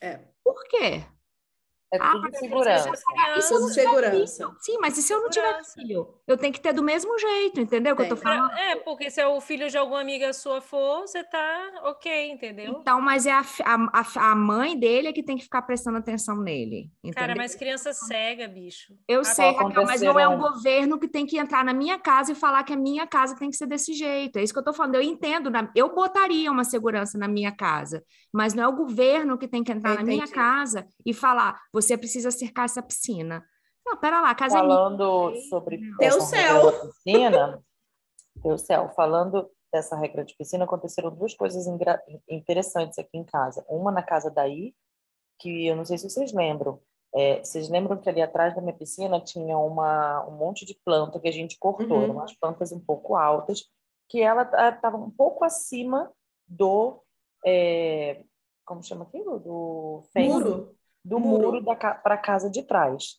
É. 0.00 0.20
Por 0.44 0.62
quê? 0.68 1.04
É 1.92 1.98
Ah, 2.00 2.12
tudo 2.12 2.30
de 2.30 2.38
segurança. 2.38 2.88
Eu 2.88 3.60
não 3.60 3.68
tiver 3.68 3.82
segurança. 3.82 4.46
filho? 4.46 4.56
Sim, 4.60 4.78
mas 4.80 4.96
e 4.96 5.02
se 5.02 5.12
eu 5.12 5.20
não 5.20 5.28
tiver 5.28 5.64
filho? 5.74 6.14
Eu 6.26 6.36
tenho 6.36 6.52
que 6.52 6.60
ter 6.60 6.72
do 6.72 6.84
mesmo 6.84 7.18
jeito, 7.18 7.60
entendeu? 7.60 7.96
Que 7.96 8.02
eu 8.02 8.08
tô 8.08 8.14
Tem. 8.14 8.22
falando. 8.22 8.52
É, 8.52 8.76
porque 8.76 9.10
se 9.10 9.24
o 9.24 9.40
filho 9.40 9.68
de 9.68 9.76
alguma 9.76 10.00
amiga 10.00 10.32
sua 10.32 10.60
for, 10.60 11.00
você 11.00 11.24
tá 11.24 11.72
ok, 11.82 12.30
entendeu? 12.30 12.76
Então, 12.80 13.00
mas 13.00 13.26
é 13.26 13.32
a, 13.32 13.42
a, 13.64 14.30
a, 14.30 14.34
mãe 14.36 14.78
dele 14.78 15.08
é 15.08 15.12
que 15.12 15.22
tem 15.22 15.36
que 15.36 15.42
ficar 15.42 15.62
prestando 15.62 15.98
atenção 15.98 16.36
nele. 16.40 16.90
Cara, 17.12 17.32
entendeu? 17.32 17.36
mas 17.36 17.54
criança 17.56 17.92
cega, 17.92 18.46
bicho. 18.46 18.94
Eu 19.08 19.20
Ah, 19.20 19.24
sei, 19.24 19.50
Raquel, 19.52 19.84
mas 19.84 20.00
não 20.00 20.18
é 20.18 20.28
o 20.28 20.38
governo 20.38 20.98
que 20.98 21.08
tem 21.08 21.26
que 21.26 21.38
entrar 21.38 21.64
na 21.64 21.72
minha 21.72 21.98
casa 21.98 22.30
e 22.30 22.34
falar 22.36 22.62
que 22.62 22.72
a 22.72 22.76
minha 22.76 23.06
casa 23.06 23.34
tem 23.36 23.50
que 23.50 23.56
ser 23.56 23.66
desse 23.66 23.92
jeito. 23.94 24.38
É 24.38 24.42
isso 24.44 24.52
que 24.52 24.58
eu 24.58 24.64
tô 24.64 24.72
falando. 24.72 24.94
Eu 24.94 25.02
entendo, 25.02 25.50
na- 25.50 25.68
eu 25.74 25.92
botaria 25.92 26.50
uma 26.52 26.62
segurança 26.62 27.18
na 27.18 27.26
minha 27.26 27.50
casa, 27.50 28.04
mas 28.32 28.54
não 28.54 28.62
é 28.62 28.68
o 28.68 28.76
governo 28.76 29.36
que 29.36 29.48
tem 29.48 29.64
que 29.64 29.72
entrar 29.72 29.90
Eu 29.92 29.96
na 29.96 30.02
minha 30.04 30.18
entendi. 30.22 30.32
casa 30.32 30.86
e 31.04 31.12
falar, 31.12 31.60
você 31.80 31.96
precisa 31.96 32.30
cercar 32.30 32.64
essa 32.66 32.82
piscina. 32.82 33.44
Não, 33.86 33.96
pera 33.96 34.20
lá, 34.20 34.30
a 34.30 34.34
casa 34.34 34.58
é 34.58 34.62
minha. 34.62 34.74
Falando 34.74 35.34
sobre 35.48 35.78
Teu 35.98 36.08
essa 36.08 36.20
céu. 36.20 36.54
regra 36.66 36.70
da 36.72 36.86
piscina, 36.86 37.64
teu 38.42 38.58
céu, 38.58 38.88
falando 38.94 39.50
dessa 39.72 39.96
regra 39.96 40.24
de 40.24 40.34
piscina, 40.36 40.64
aconteceram 40.64 41.10
duas 41.14 41.34
coisas 41.34 41.66
engra- 41.66 42.02
interessantes 42.28 42.98
aqui 42.98 43.16
em 43.16 43.24
casa. 43.24 43.64
Uma 43.68 43.90
na 43.92 44.02
casa 44.02 44.30
daí, 44.30 44.74
que 45.38 45.66
eu 45.66 45.76
não 45.76 45.84
sei 45.84 45.96
se 45.98 46.08
vocês 46.08 46.32
lembram. 46.32 46.80
É, 47.14 47.42
vocês 47.42 47.68
lembram 47.68 47.96
que 47.96 48.08
ali 48.08 48.22
atrás 48.22 48.54
da 48.54 48.60
minha 48.60 48.76
piscina 48.76 49.20
tinha 49.20 49.58
uma, 49.58 50.24
um 50.28 50.32
monte 50.36 50.64
de 50.64 50.78
planta 50.84 51.18
que 51.18 51.26
a 51.28 51.32
gente 51.32 51.58
cortou, 51.58 51.98
Uhum. 51.98 52.12
umas 52.12 52.32
plantas 52.34 52.70
um 52.72 52.78
pouco 52.80 53.16
altas, 53.16 53.64
que 54.08 54.20
ela 54.20 54.42
estava 54.68 54.96
um 54.96 55.10
pouco 55.10 55.44
acima 55.44 56.12
do. 56.46 57.02
é, 57.46 58.22
como 58.64 58.82
chama 58.82 59.04
aquilo? 59.04 59.40
Do 59.40 60.04
fence 60.12 60.28
Muro? 60.32 60.76
Do 61.04 61.18
Muro. 61.18 61.52
muro 61.52 61.64
para 61.64 62.14
a 62.14 62.18
casa 62.18 62.50
de 62.50 62.62
trás. 62.62 63.18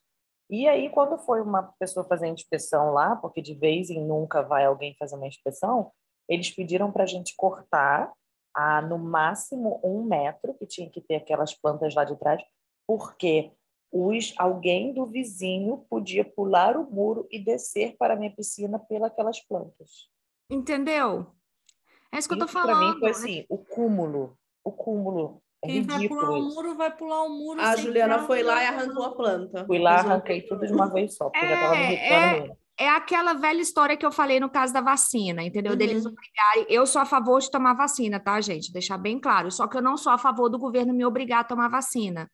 E 0.49 0.67
aí, 0.67 0.89
quando 0.89 1.17
foi 1.17 1.41
uma 1.41 1.63
pessoa 1.79 2.05
fazer 2.05 2.27
inspeção 2.27 2.91
lá, 2.91 3.15
porque 3.15 3.41
de 3.41 3.55
vez 3.55 3.89
em 3.89 4.05
nunca 4.05 4.41
vai 4.41 4.65
alguém 4.65 4.95
fazer 4.99 5.15
uma 5.15 5.27
inspeção, 5.27 5.91
eles 6.27 6.49
pediram 6.51 6.91
para 6.91 7.03
a 7.03 7.07
gente 7.07 7.35
cortar 7.35 8.11
a, 8.53 8.81
no 8.81 8.97
máximo 8.97 9.79
um 9.83 10.03
metro, 10.03 10.53
que 10.53 10.65
tinha 10.65 10.89
que 10.89 10.99
ter 11.01 11.15
aquelas 11.15 11.53
plantas 11.53 11.95
lá 11.95 12.03
de 12.03 12.17
trás, 12.17 12.43
porque 12.85 13.51
os, 13.91 14.33
alguém 14.37 14.93
do 14.93 15.05
vizinho 15.05 15.85
podia 15.89 16.23
pular 16.23 16.77
o 16.77 16.89
muro 16.89 17.27
e 17.31 17.39
descer 17.39 17.95
para 17.97 18.13
a 18.13 18.17
minha 18.17 18.33
piscina 18.33 18.79
pelas 18.79 19.39
plantas. 19.45 20.09
Entendeu? 20.49 21.27
É 22.11 22.17
isso 22.17 22.27
que 22.27 22.33
eu 22.33 22.39
tô 22.39 22.45
Isso 22.45 22.53
falando. 22.53 22.93
mim 22.93 22.99
foi 22.99 23.09
assim, 23.11 23.45
o 23.49 23.57
cúmulo. 23.57 24.37
O 24.63 24.71
cúmulo. 24.71 25.41
É 25.63 25.67
Quem 25.67 25.83
vai 25.83 26.07
pular 26.07 26.37
isso. 26.37 26.55
muro, 26.55 26.75
vai 26.75 26.91
pular 26.95 27.23
o 27.23 27.29
muro. 27.29 27.61
A 27.61 27.73
sem 27.75 27.83
Juliana 27.85 28.19
foi 28.19 28.41
lá 28.41 28.63
e 28.63 28.67
arrancou 28.67 29.03
a 29.03 29.15
planta. 29.15 29.65
Fui 29.65 29.77
lá, 29.77 29.99
arranquei 29.99 30.41
tudo 30.41 30.65
de 30.65 30.73
uma 30.73 30.91
vez 30.91 31.15
só, 31.15 31.29
porque 31.29 31.45
eu 31.45 31.49
já 31.49 31.59
tava 31.61 31.75
me 31.75 31.81
É, 31.81 31.93
irritando. 31.93 32.57
É 32.79 32.89
aquela 32.89 33.33
velha 33.33 33.61
história 33.61 33.95
que 33.95 34.03
eu 34.03 34.11
falei 34.11 34.39
no 34.39 34.49
caso 34.49 34.73
da 34.73 34.81
vacina, 34.81 35.43
entendeu? 35.43 35.73
Uhum. 35.73 35.77
Deles 35.77 36.03
obrigarem. 36.03 36.65
Eu 36.67 36.87
sou 36.87 36.99
a 36.99 37.05
favor 37.05 37.39
de 37.39 37.51
tomar 37.51 37.75
vacina, 37.75 38.19
tá, 38.19 38.41
gente? 38.41 38.73
Deixar 38.73 38.97
bem 38.97 39.19
claro. 39.19 39.51
Só 39.51 39.67
que 39.67 39.77
eu 39.77 39.83
não 39.83 39.95
sou 39.97 40.11
a 40.11 40.17
favor 40.17 40.49
do 40.49 40.57
governo 40.57 40.91
me 40.91 41.05
obrigar 41.05 41.41
a 41.41 41.43
tomar 41.43 41.67
vacina. 41.69 42.27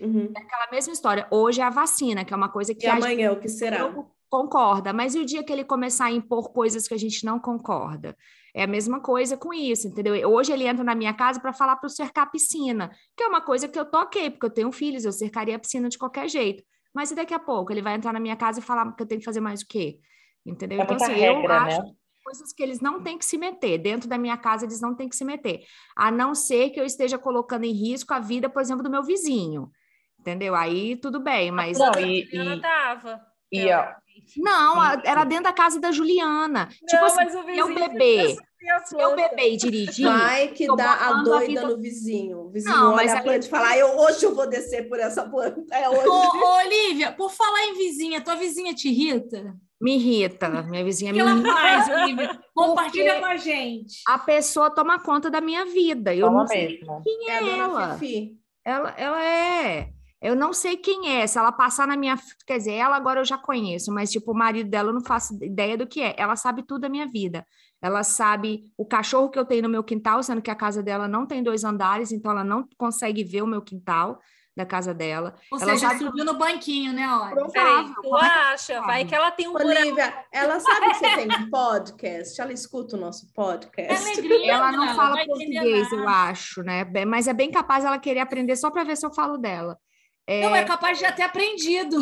Uhum. 0.00 0.32
É 0.36 0.40
aquela 0.40 0.68
mesma 0.72 0.92
história. 0.92 1.28
Hoje 1.30 1.60
é 1.60 1.64
a 1.64 1.70
vacina, 1.70 2.24
que 2.24 2.34
é 2.34 2.36
uma 2.36 2.48
coisa 2.48 2.74
que 2.74 2.84
E 2.84 2.88
a 2.88 2.94
gente 2.94 3.04
amanhã, 3.04 3.30
o 3.30 3.38
que 3.38 3.48
será? 3.48 3.94
Concorda. 4.32 4.94
Mas 4.94 5.14
e 5.14 5.18
o 5.18 5.26
dia 5.26 5.44
que 5.44 5.52
ele 5.52 5.62
começar 5.62 6.06
a 6.06 6.10
impor 6.10 6.54
coisas 6.54 6.88
que 6.88 6.94
a 6.94 6.98
gente 6.98 7.22
não 7.22 7.38
concorda? 7.38 8.16
É 8.54 8.62
a 8.62 8.66
mesma 8.66 8.98
coisa 8.98 9.36
com 9.36 9.52
isso, 9.52 9.86
entendeu? 9.86 10.14
Hoje 10.30 10.50
ele 10.50 10.66
entra 10.66 10.82
na 10.82 10.94
minha 10.94 11.12
casa 11.12 11.38
para 11.38 11.52
falar 11.52 11.76
para 11.76 11.86
eu 11.86 11.90
cercar 11.90 12.24
a 12.24 12.30
piscina, 12.30 12.90
que 13.14 13.22
é 13.22 13.26
uma 13.26 13.42
coisa 13.42 13.68
que 13.68 13.78
eu 13.78 13.84
toquei, 13.84 14.30
porque 14.30 14.46
eu 14.46 14.50
tenho 14.50 14.72
filhos, 14.72 15.04
eu 15.04 15.12
cercaria 15.12 15.54
a 15.54 15.58
piscina 15.58 15.86
de 15.90 15.98
qualquer 15.98 16.30
jeito. 16.30 16.64
Mas 16.94 17.10
e 17.10 17.14
daqui 17.14 17.34
a 17.34 17.38
pouco 17.38 17.72
ele 17.72 17.82
vai 17.82 17.94
entrar 17.94 18.12
na 18.12 18.20
minha 18.20 18.34
casa 18.34 18.58
e 18.58 18.62
falar 18.62 18.90
que 18.92 19.02
eu 19.02 19.06
tenho 19.06 19.18
que 19.18 19.24
fazer 19.24 19.40
mais 19.40 19.60
o 19.60 19.66
quê? 19.66 19.98
Entendeu? 20.46 20.80
É 20.80 20.82
então, 20.84 20.96
assim, 20.96 21.12
eu 21.12 21.36
regra, 21.36 21.60
acho 21.62 21.82
né? 21.82 21.92
coisas 22.24 22.52
que 22.54 22.62
eles 22.62 22.80
não 22.80 23.02
têm 23.02 23.18
que 23.18 23.26
se 23.26 23.36
meter. 23.36 23.76
Dentro 23.76 24.08
da 24.08 24.16
minha 24.16 24.36
casa, 24.38 24.64
eles 24.64 24.80
não 24.80 24.94
têm 24.94 25.10
que 25.10 25.16
se 25.16 25.26
meter. 25.26 25.60
A 25.94 26.10
não 26.10 26.34
ser 26.34 26.70
que 26.70 26.80
eu 26.80 26.86
esteja 26.86 27.18
colocando 27.18 27.64
em 27.64 27.72
risco 27.72 28.14
a 28.14 28.18
vida, 28.18 28.48
por 28.48 28.62
exemplo, 28.62 28.82
do 28.82 28.90
meu 28.90 29.02
vizinho. 29.02 29.70
Entendeu? 30.18 30.54
Aí 30.54 30.96
tudo 30.96 31.20
bem, 31.20 31.50
mas. 31.50 31.78
Não, 31.78 31.92
e, 32.00 32.28
e, 32.32 32.60
tava. 32.60 33.20
e, 33.50 33.70
ó, 33.72 34.01
Não, 34.36 34.80
a- 34.80 35.00
era 35.04 35.24
dentro 35.24 35.44
da 35.44 35.52
casa 35.52 35.78
da 35.80 35.90
Juliana. 35.92 36.66
tipo 36.66 36.96
Não, 36.96 37.04
assim, 37.04 37.16
mas 37.16 37.34
o 37.34 37.42
meu 37.44 37.66
vizinho 37.66 37.74
bebê, 37.88 38.16
devia 38.16 38.78
ser 38.84 38.94
a 38.94 38.98
meu 38.98 39.12
planta. 39.14 39.28
bebê 39.36 39.50
e 39.52 39.56
dirigir. 39.58 40.06
Vai 40.08 40.48
que 40.48 40.66
dá 40.76 40.92
a 40.92 41.08
a 41.08 41.22
doida 41.22 41.46
vida- 41.46 41.66
no 41.68 41.76
vizinho. 41.78 42.38
O 42.40 42.50
vizinho 42.50 42.74
Não, 42.74 42.94
mas 42.94 43.10
olha 43.10 43.12
a 43.12 43.18
aí- 43.18 43.24
planta 43.24 43.46
e 43.46 43.48
fala, 43.50 43.68
"Ah, 43.68 43.78
eu, 43.78 43.98
hoje 43.98 44.24
eu 44.26 44.34
vou 44.34 44.48
descer 44.48 44.88
por 44.88 44.98
essa 44.98 45.28
planta. 45.28 45.62
É 45.74 45.88
hoje. 45.88 46.06
Ô, 46.08 46.12
ô, 46.12 46.56
Olivia, 46.64 47.12
por 47.12 47.30
falar 47.30 47.64
em 47.66 47.74
vizinha, 47.74 48.20
tua 48.20 48.36
vizinha 48.36 48.72
te 48.74 48.88
irrita? 48.88 49.54
Me 49.80 49.96
irrita, 49.96 50.48
minha 50.62 50.84
vizinha 50.84 51.10
O 51.12 51.16
me 51.16 51.20
que 51.22 51.28
ela 51.28 51.32
irrita. 51.40 51.52
faz, 51.52 51.88
Olivia? 52.02 52.40
Compartilha 52.54 53.18
com 53.18 53.26
a 53.26 53.36
gente. 53.36 53.96
A 54.06 54.16
pessoa 54.16 54.70
toma 54.70 55.00
conta 55.00 55.28
da 55.28 55.40
minha 55.40 55.64
vida. 55.64 56.14
Eu 56.14 56.26
toma 56.28 56.40
não 56.42 56.46
sei 56.46 56.78
mesmo. 56.78 57.02
quem 57.02 57.28
É 57.28 57.32
a 57.32 57.36
é 57.36 57.40
dona 57.40 57.56
ela. 57.64 57.98
Fifi. 57.98 58.36
Ela, 58.64 58.94
ela 58.96 59.24
é. 59.24 59.91
Eu 60.22 60.36
não 60.36 60.52
sei 60.52 60.76
quem 60.76 61.10
é. 61.16 61.26
Se 61.26 61.38
ela 61.38 61.50
passar 61.50 61.86
na 61.86 61.96
minha. 61.96 62.16
Quer 62.46 62.58
dizer, 62.58 62.74
ela 62.74 62.96
agora 62.96 63.20
eu 63.20 63.24
já 63.24 63.36
conheço, 63.36 63.92
mas, 63.92 64.10
tipo, 64.10 64.30
o 64.32 64.34
marido 64.36 64.70
dela 64.70 64.90
eu 64.90 64.94
não 64.94 65.04
faço 65.04 65.34
ideia 65.42 65.76
do 65.76 65.86
que 65.86 66.00
é. 66.00 66.14
Ela 66.16 66.36
sabe 66.36 66.62
tudo 66.62 66.82
da 66.82 66.88
minha 66.88 67.06
vida. 67.08 67.44
Ela 67.82 68.04
sabe 68.04 68.64
o 68.76 68.86
cachorro 68.86 69.28
que 69.30 69.38
eu 69.38 69.44
tenho 69.44 69.62
no 69.64 69.68
meu 69.68 69.82
quintal, 69.82 70.22
sendo 70.22 70.40
que 70.40 70.50
a 70.50 70.54
casa 70.54 70.80
dela 70.82 71.08
não 71.08 71.26
tem 71.26 71.42
dois 71.42 71.64
andares, 71.64 72.12
então 72.12 72.30
ela 72.30 72.44
não 72.44 72.66
consegue 72.78 73.24
ver 73.24 73.42
o 73.42 73.46
meu 73.46 73.60
quintal 73.60 74.20
da 74.56 74.64
casa 74.66 74.92
dela. 74.94 75.34
Ou 75.50 75.58
Ela 75.58 75.72
seja, 75.72 75.88
sabe- 75.88 76.04
subiu 76.04 76.24
no 76.24 76.34
banquinho, 76.34 76.92
né, 76.92 77.08
olha? 77.08 77.34
Provável. 77.34 77.94
tu 78.02 78.16
é 78.16 78.20
acha? 78.20 78.74
sabe? 78.74 78.86
Vai 78.86 79.04
que 79.06 79.14
ela 79.14 79.30
tem 79.30 79.48
um. 79.48 79.54
Olivia, 79.54 80.14
ela 80.30 80.60
sabe 80.60 80.90
que 80.90 80.94
você 80.96 81.16
tem 81.16 81.28
um 81.32 81.50
podcast? 81.50 82.40
Ela 82.40 82.52
escuta 82.52 82.96
o 82.96 83.00
nosso 83.00 83.32
podcast? 83.32 84.06
Alegria, 84.10 84.52
Ela 84.52 84.70
não 84.70 84.84
ela 84.84 84.94
fala 84.94 85.14
vai 85.14 85.24
entender 85.24 85.54
português, 85.54 85.92
eu 85.92 86.08
acho, 86.08 86.62
né? 86.62 86.84
Mas 87.06 87.26
é 87.26 87.32
bem 87.32 87.50
capaz 87.50 87.82
ela 87.84 87.98
querer 87.98 88.20
aprender 88.20 88.54
só 88.56 88.70
para 88.70 88.84
ver 88.84 88.96
se 88.96 89.04
eu 89.06 89.12
falo 89.12 89.38
dela. 89.38 89.78
É, 90.26 90.42
Não, 90.42 90.54
é 90.54 90.64
capaz 90.64 90.98
de 90.98 91.12
ter 91.12 91.22
aprendido. 91.22 91.98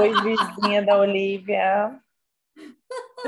Oi, 0.00 0.12
vizinha 0.22 0.82
da 0.84 0.98
Olivia. 0.98 1.98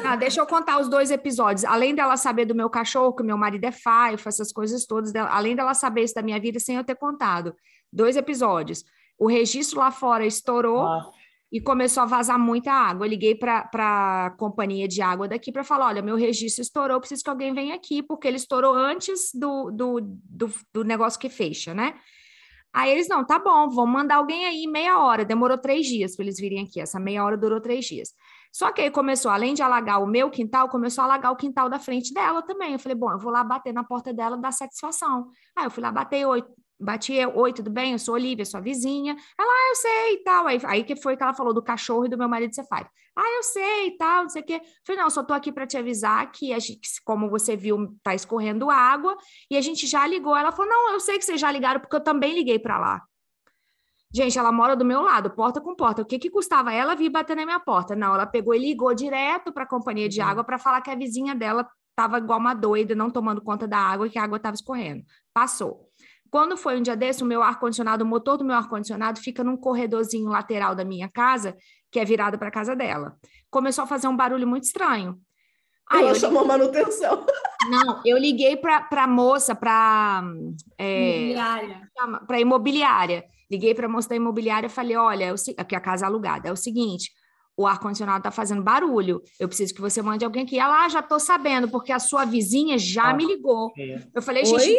Ah, 0.04 0.16
deixa 0.16 0.40
eu 0.40 0.46
contar 0.46 0.78
os 0.80 0.88
dois 0.88 1.10
episódios. 1.10 1.64
Além 1.64 1.94
dela 1.94 2.16
saber 2.16 2.44
do 2.44 2.54
meu 2.54 2.70
cachorro, 2.70 3.14
que 3.14 3.22
meu 3.22 3.36
marido 3.36 3.64
é 3.64 3.72
faifa, 3.72 4.28
essas 4.28 4.52
coisas 4.52 4.86
todas, 4.86 5.12
dela- 5.12 5.30
além 5.30 5.56
dela 5.56 5.74
saber 5.74 6.04
isso 6.04 6.14
da 6.14 6.22
minha 6.22 6.38
vida 6.40 6.60
sem 6.60 6.76
eu 6.76 6.84
ter 6.84 6.94
contado. 6.94 7.54
Dois 7.92 8.16
episódios. 8.16 8.84
O 9.18 9.26
registro 9.26 9.80
lá 9.80 9.90
fora 9.90 10.24
estourou 10.24 10.84
e 11.50 11.60
começou 11.60 12.02
a 12.02 12.06
vazar 12.06 12.38
muita 12.38 12.70
água. 12.70 13.06
Eu 13.06 13.10
liguei 13.10 13.34
para 13.34 13.68
a 13.72 14.30
companhia 14.38 14.86
de 14.86 15.00
água 15.02 15.26
daqui 15.26 15.50
para 15.50 15.64
falar: 15.64 15.86
olha, 15.86 16.02
meu 16.02 16.16
registro 16.16 16.62
estourou, 16.62 17.00
preciso 17.00 17.24
que 17.24 17.30
alguém 17.30 17.52
venha 17.52 17.74
aqui, 17.74 18.02
porque 18.02 18.28
ele 18.28 18.36
estourou 18.36 18.74
antes 18.74 19.30
do, 19.34 19.70
do, 19.70 20.00
do, 20.02 20.52
do 20.72 20.84
negócio 20.84 21.18
que 21.18 21.28
fecha, 21.28 21.74
né? 21.74 21.94
Aí 22.72 22.90
eles, 22.90 23.08
não, 23.08 23.24
tá 23.24 23.38
bom, 23.38 23.68
vamos 23.70 23.92
mandar 23.92 24.16
alguém 24.16 24.46
aí 24.46 24.66
meia 24.66 24.98
hora. 24.98 25.24
Demorou 25.24 25.58
três 25.58 25.86
dias 25.86 26.14
para 26.14 26.24
eles 26.24 26.38
virem 26.38 26.64
aqui. 26.64 26.80
Essa 26.80 27.00
meia 27.00 27.24
hora 27.24 27.36
durou 27.36 27.60
três 27.60 27.84
dias. 27.84 28.10
Só 28.52 28.72
que 28.72 28.80
aí 28.80 28.90
começou, 28.90 29.30
além 29.30 29.54
de 29.54 29.62
alagar 29.62 30.02
o 30.02 30.06
meu 30.06 30.30
quintal, 30.30 30.68
começou 30.68 31.02
a 31.02 31.04
alagar 31.06 31.32
o 31.32 31.36
quintal 31.36 31.68
da 31.68 31.78
frente 31.78 32.12
dela 32.12 32.42
também. 32.42 32.72
Eu 32.72 32.78
falei, 32.78 32.96
bom, 32.96 33.12
eu 33.12 33.18
vou 33.18 33.30
lá 33.30 33.44
bater 33.44 33.72
na 33.72 33.84
porta 33.84 34.12
dela 34.12 34.36
dar 34.36 34.52
satisfação. 34.52 35.28
Aí 35.56 35.66
eu 35.66 35.70
fui 35.70 35.82
lá 35.82 35.92
bater, 35.92 36.26
oi, 36.26 36.42
bati, 36.80 37.14
eu, 37.14 37.36
oi, 37.36 37.52
tudo 37.52 37.70
bem? 37.70 37.92
Eu 37.92 37.98
sou 37.98 38.14
Olivia, 38.14 38.44
sua 38.44 38.60
vizinha. 38.60 39.16
Ela, 39.38 39.48
ah, 39.50 39.68
eu 39.70 39.74
sei 39.76 40.14
e 40.14 40.22
tal. 40.24 40.46
Aí, 40.46 40.60
aí 40.64 40.84
que 40.84 40.96
foi 40.96 41.16
que 41.16 41.22
ela 41.22 41.34
falou 41.34 41.52
do 41.52 41.62
cachorro 41.62 42.06
e 42.06 42.08
do 42.08 42.18
meu 42.18 42.28
marido 42.28 42.54
faz. 42.68 42.86
Ah, 43.16 43.36
eu 43.36 43.42
sei 43.42 43.88
e 43.88 43.96
tal, 43.96 44.22
não 44.22 44.28
sei 44.28 44.42
o 44.42 44.44
quê. 44.44 44.60
Falei, 44.86 45.02
não, 45.02 45.10
só 45.10 45.24
tô 45.24 45.34
aqui 45.34 45.50
para 45.50 45.66
te 45.66 45.76
avisar 45.76 46.30
que, 46.30 46.52
a 46.52 46.58
gente, 46.58 46.80
como 47.04 47.28
você 47.28 47.56
viu, 47.56 47.98
tá 48.02 48.14
escorrendo 48.14 48.70
água 48.70 49.16
e 49.50 49.56
a 49.56 49.60
gente 49.60 49.86
já 49.86 50.06
ligou. 50.06 50.36
Ela 50.36 50.52
falou, 50.52 50.70
não, 50.70 50.92
eu 50.92 51.00
sei 51.00 51.18
que 51.18 51.24
vocês 51.24 51.40
já 51.40 51.50
ligaram 51.50 51.80
porque 51.80 51.96
eu 51.96 52.00
também 52.00 52.32
liguei 52.34 52.58
para 52.58 52.78
lá. 52.78 53.02
Gente, 54.14 54.38
ela 54.38 54.50
mora 54.50 54.74
do 54.74 54.84
meu 54.84 55.02
lado, 55.02 55.30
porta 55.30 55.60
com 55.60 55.74
porta. 55.74 56.02
O 56.02 56.04
que 56.04 56.18
que 56.18 56.30
custava 56.30 56.72
ela 56.72 56.94
vir 56.94 57.10
bater 57.10 57.36
na 57.36 57.44
minha 57.44 57.60
porta? 57.60 57.94
Não, 57.94 58.14
ela 58.14 58.24
pegou 58.26 58.54
e 58.54 58.58
ligou 58.58 58.94
direto 58.94 59.52
para 59.52 59.64
a 59.64 59.66
companhia 59.68 60.08
de 60.08 60.20
Uhum. 60.20 60.26
água 60.26 60.44
para 60.44 60.58
falar 60.58 60.80
que 60.80 60.90
a 60.90 60.94
vizinha 60.94 61.34
dela 61.34 61.68
estava 61.90 62.18
igual 62.18 62.38
uma 62.38 62.54
doida, 62.54 62.94
não 62.94 63.10
tomando 63.10 63.42
conta 63.42 63.66
da 63.68 63.78
água 63.78 64.06
e 64.06 64.10
que 64.10 64.18
a 64.18 64.22
água 64.22 64.36
estava 64.36 64.54
escorrendo. 64.54 65.04
Passou. 65.34 65.87
Quando 66.30 66.56
foi 66.56 66.78
um 66.78 66.82
dia 66.82 66.96
desse, 66.96 67.22
o 67.22 67.26
meu 67.26 67.42
ar-condicionado, 67.42 68.04
o 68.04 68.06
motor 68.06 68.36
do 68.36 68.44
meu 68.44 68.56
ar-condicionado 68.56 69.20
fica 69.20 69.42
num 69.42 69.56
corredorzinho 69.56 70.28
lateral 70.28 70.74
da 70.74 70.84
minha 70.84 71.08
casa, 71.08 71.56
que 71.90 71.98
é 71.98 72.04
virado 72.04 72.38
para 72.38 72.48
a 72.48 72.52
casa 72.52 72.76
dela. 72.76 73.16
Começou 73.50 73.84
a 73.84 73.86
fazer 73.86 74.08
um 74.08 74.16
barulho 74.16 74.46
muito 74.46 74.64
estranho. 74.64 75.18
Aí 75.90 76.00
Ela 76.02 76.10
eu 76.10 76.14
chamou 76.16 76.44
manutenção. 76.44 77.24
não, 77.70 78.02
eu 78.04 78.18
liguei 78.18 78.56
para 78.58 78.86
a 78.90 79.06
moça, 79.06 79.54
para 79.54 80.22
Imobiliária. 80.78 81.80
para 82.26 82.40
imobiliária. 82.40 83.24
Liguei 83.50 83.74
para 83.74 83.86
a 83.86 83.88
moça 83.88 84.08
da 84.10 84.16
imobiliária 84.16 84.66
e 84.66 84.70
falei: 84.70 84.96
olha, 84.96 85.24
é 85.24 85.34
aqui 85.56 85.74
a 85.74 85.80
casa 85.80 86.04
é 86.04 86.06
alugada, 86.06 86.48
é 86.48 86.52
o 86.52 86.56
seguinte. 86.56 87.10
O 87.56 87.66
ar-condicionado 87.66 88.18
está 88.18 88.30
fazendo 88.30 88.62
barulho. 88.62 89.20
Eu 89.40 89.48
preciso 89.48 89.74
que 89.74 89.80
você 89.80 90.00
mande 90.02 90.24
alguém 90.24 90.44
aqui. 90.44 90.58
Ela, 90.58 90.84
ah, 90.84 90.88
já 90.88 91.00
estou 91.00 91.18
sabendo, 91.18 91.68
porque 91.68 91.90
a 91.90 91.98
sua 91.98 92.24
vizinha 92.24 92.78
já 92.78 93.08
Ah. 93.10 93.14
me 93.14 93.24
ligou. 93.26 93.72
filha. 93.74 94.06
Eu 94.14 94.22
falei, 94.22 94.44
gente, 94.44 94.60
Oi? 94.70 94.78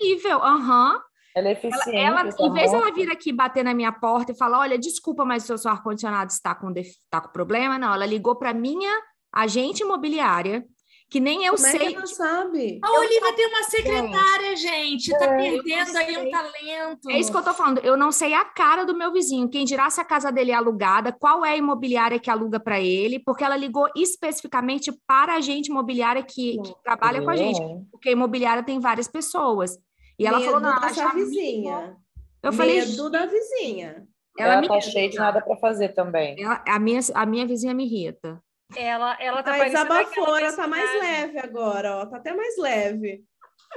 Impossível. 0.00 0.42
Aham. 0.42 1.00
Ela 1.36 1.48
é 1.48 1.50
Ela, 1.52 1.52
eficiente. 1.52 1.96
ela, 1.96 2.26
essa 2.26 2.42
em 2.42 2.52
vez 2.52 2.70
dela 2.72 2.92
vir 2.92 3.10
aqui 3.12 3.32
bater 3.32 3.62
na 3.62 3.74
minha 3.74 3.92
porta 3.92 4.32
e 4.32 4.36
falar: 4.36 4.60
olha, 4.60 4.78
desculpa, 4.78 5.24
mas 5.24 5.44
o 5.44 5.46
seu, 5.46 5.58
seu 5.58 5.70
ar-condicionado 5.70 6.30
está 6.32 6.54
com, 6.54 6.72
def- 6.72 6.88
está 6.88 7.20
com 7.20 7.30
problema. 7.30 7.78
Não, 7.78 7.94
ela 7.94 8.06
ligou 8.06 8.34
para 8.36 8.52
minha 8.52 8.90
agente 9.32 9.82
imobiliária, 9.82 10.64
que 11.10 11.20
nem 11.20 11.44
eu 11.44 11.54
Como 11.54 11.66
é 11.66 11.72
que 11.72 11.78
sei. 11.78 11.94
ela 11.94 12.06
sabe? 12.06 12.80
A 12.82 12.90
Olivia 12.90 13.32
tem 13.36 13.46
uma 13.46 13.62
secretária, 13.62 14.56
gente. 14.56 15.12
Tá 15.12 15.28
perdendo 15.28 15.96
aí 15.96 16.14
sei. 16.14 16.26
um 16.26 16.30
talento. 16.30 17.10
É 17.10 17.18
isso 17.18 17.30
que 17.30 17.36
eu 17.38 17.44
tô 17.44 17.54
falando. 17.54 17.78
Eu 17.84 17.96
não 17.96 18.10
sei 18.10 18.34
a 18.34 18.44
cara 18.44 18.84
do 18.84 18.96
meu 18.96 19.12
vizinho. 19.12 19.48
Quem 19.48 19.64
dirá 19.64 19.88
se 19.90 20.00
a 20.00 20.04
casa 20.04 20.32
dele 20.32 20.50
é 20.50 20.54
alugada, 20.54 21.12
qual 21.12 21.44
é 21.44 21.50
a 21.50 21.56
imobiliária 21.56 22.18
que 22.18 22.30
aluga 22.30 22.58
para 22.58 22.80
ele, 22.80 23.20
porque 23.20 23.44
ela 23.44 23.56
ligou 23.56 23.86
especificamente 23.94 24.90
para 25.06 25.34
a 25.34 25.36
agente 25.36 25.70
imobiliária 25.70 26.22
que, 26.22 26.60
que 26.62 26.74
trabalha 26.82 27.22
com 27.22 27.30
a 27.30 27.36
gente. 27.36 27.60
É. 27.62 27.78
Porque 27.92 28.08
a 28.08 28.12
imobiliária 28.12 28.62
tem 28.64 28.80
várias 28.80 29.06
pessoas. 29.06 29.78
E 30.18 30.26
ela 30.26 30.38
Medo 30.38 30.50
falou: 30.50 30.60
não, 30.60 30.88
ligou. 30.88 31.12
vizinha. 31.14 31.96
Eu 32.42 32.52
falei: 32.52 32.80
Medo 32.80 33.10
da 33.10 33.26
vizinha. 33.26 34.06
ela, 34.38 34.52
Ela 34.54 34.60
me 34.60 34.68
tá 34.68 34.80
cheia 34.80 35.08
de 35.08 35.16
nada 35.16 35.40
para 35.40 35.56
fazer 35.56 35.90
também. 35.90 36.40
ela- 36.42 36.62
a, 36.66 36.78
minha, 36.78 37.00
a 37.14 37.26
minha 37.26 37.46
vizinha 37.46 37.74
me 37.74 37.84
irrita. 37.84 38.42
Ela, 38.76 39.16
ela 39.20 39.42
tá 39.42 39.52
Mas 39.52 39.74
aquela 39.74 40.40
ela 40.40 40.56
tá 40.56 40.66
mais 40.66 41.00
leve 41.00 41.38
agora, 41.38 41.96
ó. 41.96 42.06
Tá 42.06 42.18
até 42.18 42.34
mais 42.34 42.56
leve. 42.58 43.24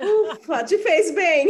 Ufa, 0.01 0.63
te 0.63 0.77
fez 0.79 1.11
bem. 1.11 1.47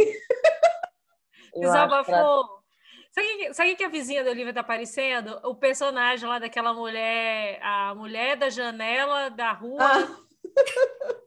Ela- 1.54 1.60
Desabafou. 1.60 2.62
Sabe 3.10 3.26
o 3.26 3.36
que, 3.36 3.54
sabe 3.54 3.74
que 3.76 3.84
a 3.84 3.88
vizinha 3.88 4.24
da 4.24 4.30
Olivia 4.30 4.54
tá 4.54 4.62
parecendo? 4.62 5.38
O 5.44 5.54
personagem 5.54 6.26
lá 6.26 6.38
daquela 6.38 6.72
mulher, 6.72 7.58
a 7.62 7.94
mulher 7.94 8.36
da 8.36 8.48
janela 8.48 9.28
da 9.28 9.52
rua. 9.52 9.78
Ah. 9.82 10.16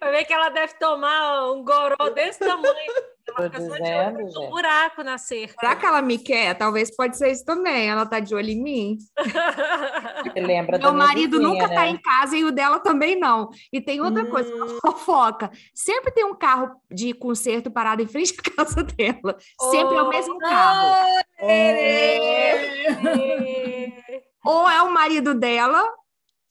Vai 0.00 0.10
ver 0.12 0.24
que 0.24 0.32
ela 0.32 0.48
deve 0.50 0.74
tomar 0.74 1.50
um 1.52 1.64
goró 1.64 2.08
desse 2.14 2.38
tamanho. 2.40 2.74
Ela 3.28 3.50
fica 3.50 3.60
só 3.60 3.74
de 3.74 3.82
dizendo, 3.82 4.16
olho 4.18 4.24
no 4.26 4.30
gente. 4.30 4.50
buraco 4.50 5.02
na 5.02 5.18
cerca. 5.18 5.54
Será 5.58 5.74
que 5.74 5.84
ela 5.84 6.00
me 6.00 6.16
quer? 6.16 6.54
Talvez 6.56 6.94
pode 6.94 7.18
ser 7.18 7.32
isso 7.32 7.44
também. 7.44 7.88
Ela 7.90 8.06
tá 8.06 8.20
de 8.20 8.32
olho 8.36 8.50
em 8.50 8.62
mim. 8.62 8.98
Você 10.32 10.40
lembra 10.40 10.78
Meu 10.78 10.92
marido 10.92 11.38
vizinha, 11.38 11.48
nunca 11.52 11.66
né? 11.66 11.74
tá 11.74 11.88
em 11.88 11.96
casa 12.00 12.36
e 12.36 12.44
o 12.44 12.52
dela 12.52 12.78
também 12.78 13.18
não. 13.18 13.50
E 13.72 13.80
tem 13.80 14.00
outra 14.00 14.24
coisa, 14.26 14.54
uma 14.54 14.66
Hum. 14.66 14.78
fofoca. 14.80 15.50
Sempre 15.74 16.12
tem 16.12 16.24
um 16.24 16.36
carro 16.36 16.80
de 16.88 17.12
conserto 17.14 17.68
parado 17.68 18.00
em 18.00 18.06
frente 18.06 18.32
à 18.38 18.42
casa 18.64 18.84
dela. 18.84 19.36
Sempre 19.72 19.96
é 19.96 20.02
o 20.02 20.08
mesmo 20.08 20.38
carro. 20.38 20.94
É. 21.40 22.76
Ou 24.44 24.70
é 24.70 24.82
o 24.82 24.90
marido 24.92 25.34
dela, 25.34 25.82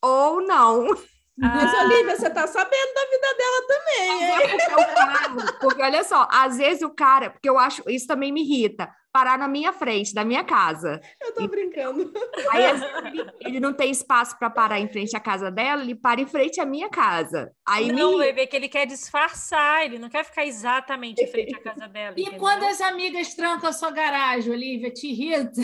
ou 0.02 0.42
não. 0.46 0.88
Mas, 1.38 1.74
Ah, 1.74 1.84
Olivia, 1.84 2.16
você 2.16 2.30
tá 2.30 2.48
sabendo 2.48 2.94
da 2.94 3.06
vida 3.10 3.36
dela 3.38 3.68
também, 3.68 4.12
hein? 4.12 4.24
É 4.42 4.48
porque 4.48 4.74
o 4.74 4.96
carro- 4.96 5.58
porque 5.60 5.82
olha 5.84 6.04
só, 6.04 6.28
às 6.32 6.58
vezes 6.58 6.82
o 6.82 6.90
cara, 6.90 7.30
porque 7.30 7.50
eu 7.50 7.58
acho, 7.60 7.84
isso 7.90 8.08
também 8.08 8.32
me 8.32 8.42
irrita, 8.42 8.90
parar 9.12 9.38
na 9.38 9.48
minha 9.48 9.74
frente, 9.74 10.14
da 10.14 10.24
minha 10.24 10.46
casa. 10.46 11.00
Eu 11.22 11.34
tô 11.34 11.46
brincando. 11.48 12.10
Aí 12.52 12.66
às 12.66 12.80
vezes, 12.80 12.96
ele, 13.06 13.32
ele 13.42 13.60
não 13.60 13.74
tem 13.74 13.92
espaço 13.92 14.38
para 14.40 14.50
parar 14.50 14.80
em 14.80 14.88
frente 14.88 15.16
à 15.16 15.20
casa 15.20 15.52
dela, 15.52 15.82
ele 15.82 15.96
para 15.96 16.22
em 16.22 16.26
frente 16.26 16.62
à 16.62 16.66
minha 16.66 16.90
casa. 16.90 17.52
Aí 17.68 17.92
não, 17.92 18.14
me 18.18 18.26
bebê, 18.26 18.48
que 18.48 18.56
ele 18.56 18.70
quer 18.70 18.86
disfarçar, 18.86 19.84
ele 19.86 20.00
não 20.00 20.10
quer 20.10 20.24
ficar 20.24 20.46
exatamente 20.46 21.22
em 21.22 21.28
frente 21.28 21.54
à 21.56 21.60
casa 21.60 21.88
dela. 21.90 22.16
E 22.18 22.22
entendeu? 22.22 22.40
quando 22.40 22.64
as 22.64 22.80
amigas 22.80 23.34
trancam 23.34 23.70
a 23.70 23.74
sua 23.74 23.92
garagem, 23.92 24.54
Olivia, 24.54 24.90
te 24.92 25.08
irrita? 25.08 25.62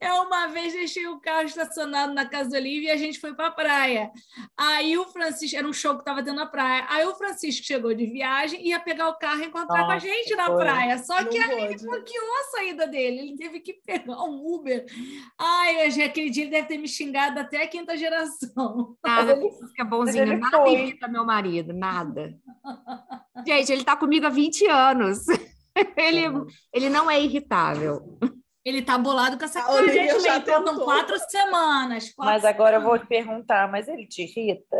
Eu 0.00 0.22
uma 0.22 0.46
vez 0.48 0.72
deixei 0.72 1.06
o 1.08 1.18
carro 1.18 1.46
estacionado 1.46 2.12
na 2.12 2.26
casa 2.26 2.50
da 2.50 2.58
Olivia 2.58 2.90
e 2.90 2.92
a 2.92 2.96
gente 2.96 3.18
foi 3.18 3.34
para 3.34 3.46
a 3.48 3.50
praia. 3.50 4.10
Aí 4.56 4.96
o 4.98 5.06
Francisco, 5.06 5.56
era 5.56 5.66
um 5.66 5.72
show 5.72 5.94
que 5.94 6.00
estava 6.00 6.22
tendo 6.22 6.36
na 6.36 6.46
praia. 6.46 6.84
Aí 6.88 7.04
o 7.06 7.14
Francisco 7.14 7.64
chegou 7.66 7.92
de 7.94 8.06
viagem 8.06 8.60
e 8.62 8.68
ia 8.68 8.78
pegar 8.78 9.08
o 9.08 9.18
carro 9.18 9.40
e 9.42 9.46
encontrar 9.46 9.84
com 9.84 9.90
a 9.90 9.94
Nossa, 9.94 10.06
gente 10.06 10.36
na 10.36 10.46
foi. 10.46 10.56
praia. 10.56 10.98
Só 10.98 11.24
que 11.24 11.38
Não 11.38 11.46
a 11.46 11.50
Aline 11.50 11.68
pode. 11.70 11.86
bloqueou 11.86 12.34
a 12.40 12.44
saída 12.56 12.86
dele. 12.86 13.20
Ele 13.20 13.36
teve 13.36 13.60
que 13.60 13.72
pegar 13.72 14.22
um 14.24 14.54
Uber. 14.54 14.84
Ai, 15.38 15.86
hoje, 15.86 16.02
aquele 16.02 16.30
dia 16.30 16.44
ele 16.44 16.50
deve 16.52 16.68
ter 16.68 16.78
me 16.78 16.86
xingado 16.88 17.40
até 17.40 17.62
a 17.62 17.66
quinta 17.68 17.96
geração. 17.96 18.96
nada, 19.04 19.34
Mas 19.36 19.38
ele- 19.38 19.72
que 19.74 19.80
é 19.82 19.84
bonzinho, 19.84 20.22
ele 20.24 20.36
nada 20.36 20.58
foi. 20.58 20.72
irrita 20.72 21.08
meu 21.08 21.24
marido, 21.24 21.72
nada. 21.72 22.34
Gente, 23.46 23.72
ele 23.72 23.82
tá 23.84 23.96
comigo 23.96 24.26
há 24.26 24.30
20 24.30 24.66
anos. 24.66 25.20
Ele, 25.96 26.22
ele 26.72 26.88
não 26.88 27.10
é 27.10 27.20
irritável. 27.20 28.18
Ele 28.64 28.80
tá 28.82 28.96
bolado 28.96 29.36
com 29.36 29.44
essa 29.44 29.60
A 29.60 29.64
coisa, 29.64 29.82
Olivia 29.82 30.12
gente. 30.12 30.22
já 30.22 30.40
Faltam 30.40 30.64
tentou. 30.64 30.84
quatro 30.84 31.16
semanas. 31.28 32.12
Quatro 32.14 32.32
Mas 32.32 32.44
agora 32.44 32.76
eu 32.76 32.82
vou 32.82 32.98
te 32.98 33.06
perguntar, 33.06 33.70
mas 33.70 33.88
ele 33.88 34.06
te 34.06 34.22
irrita? 34.22 34.76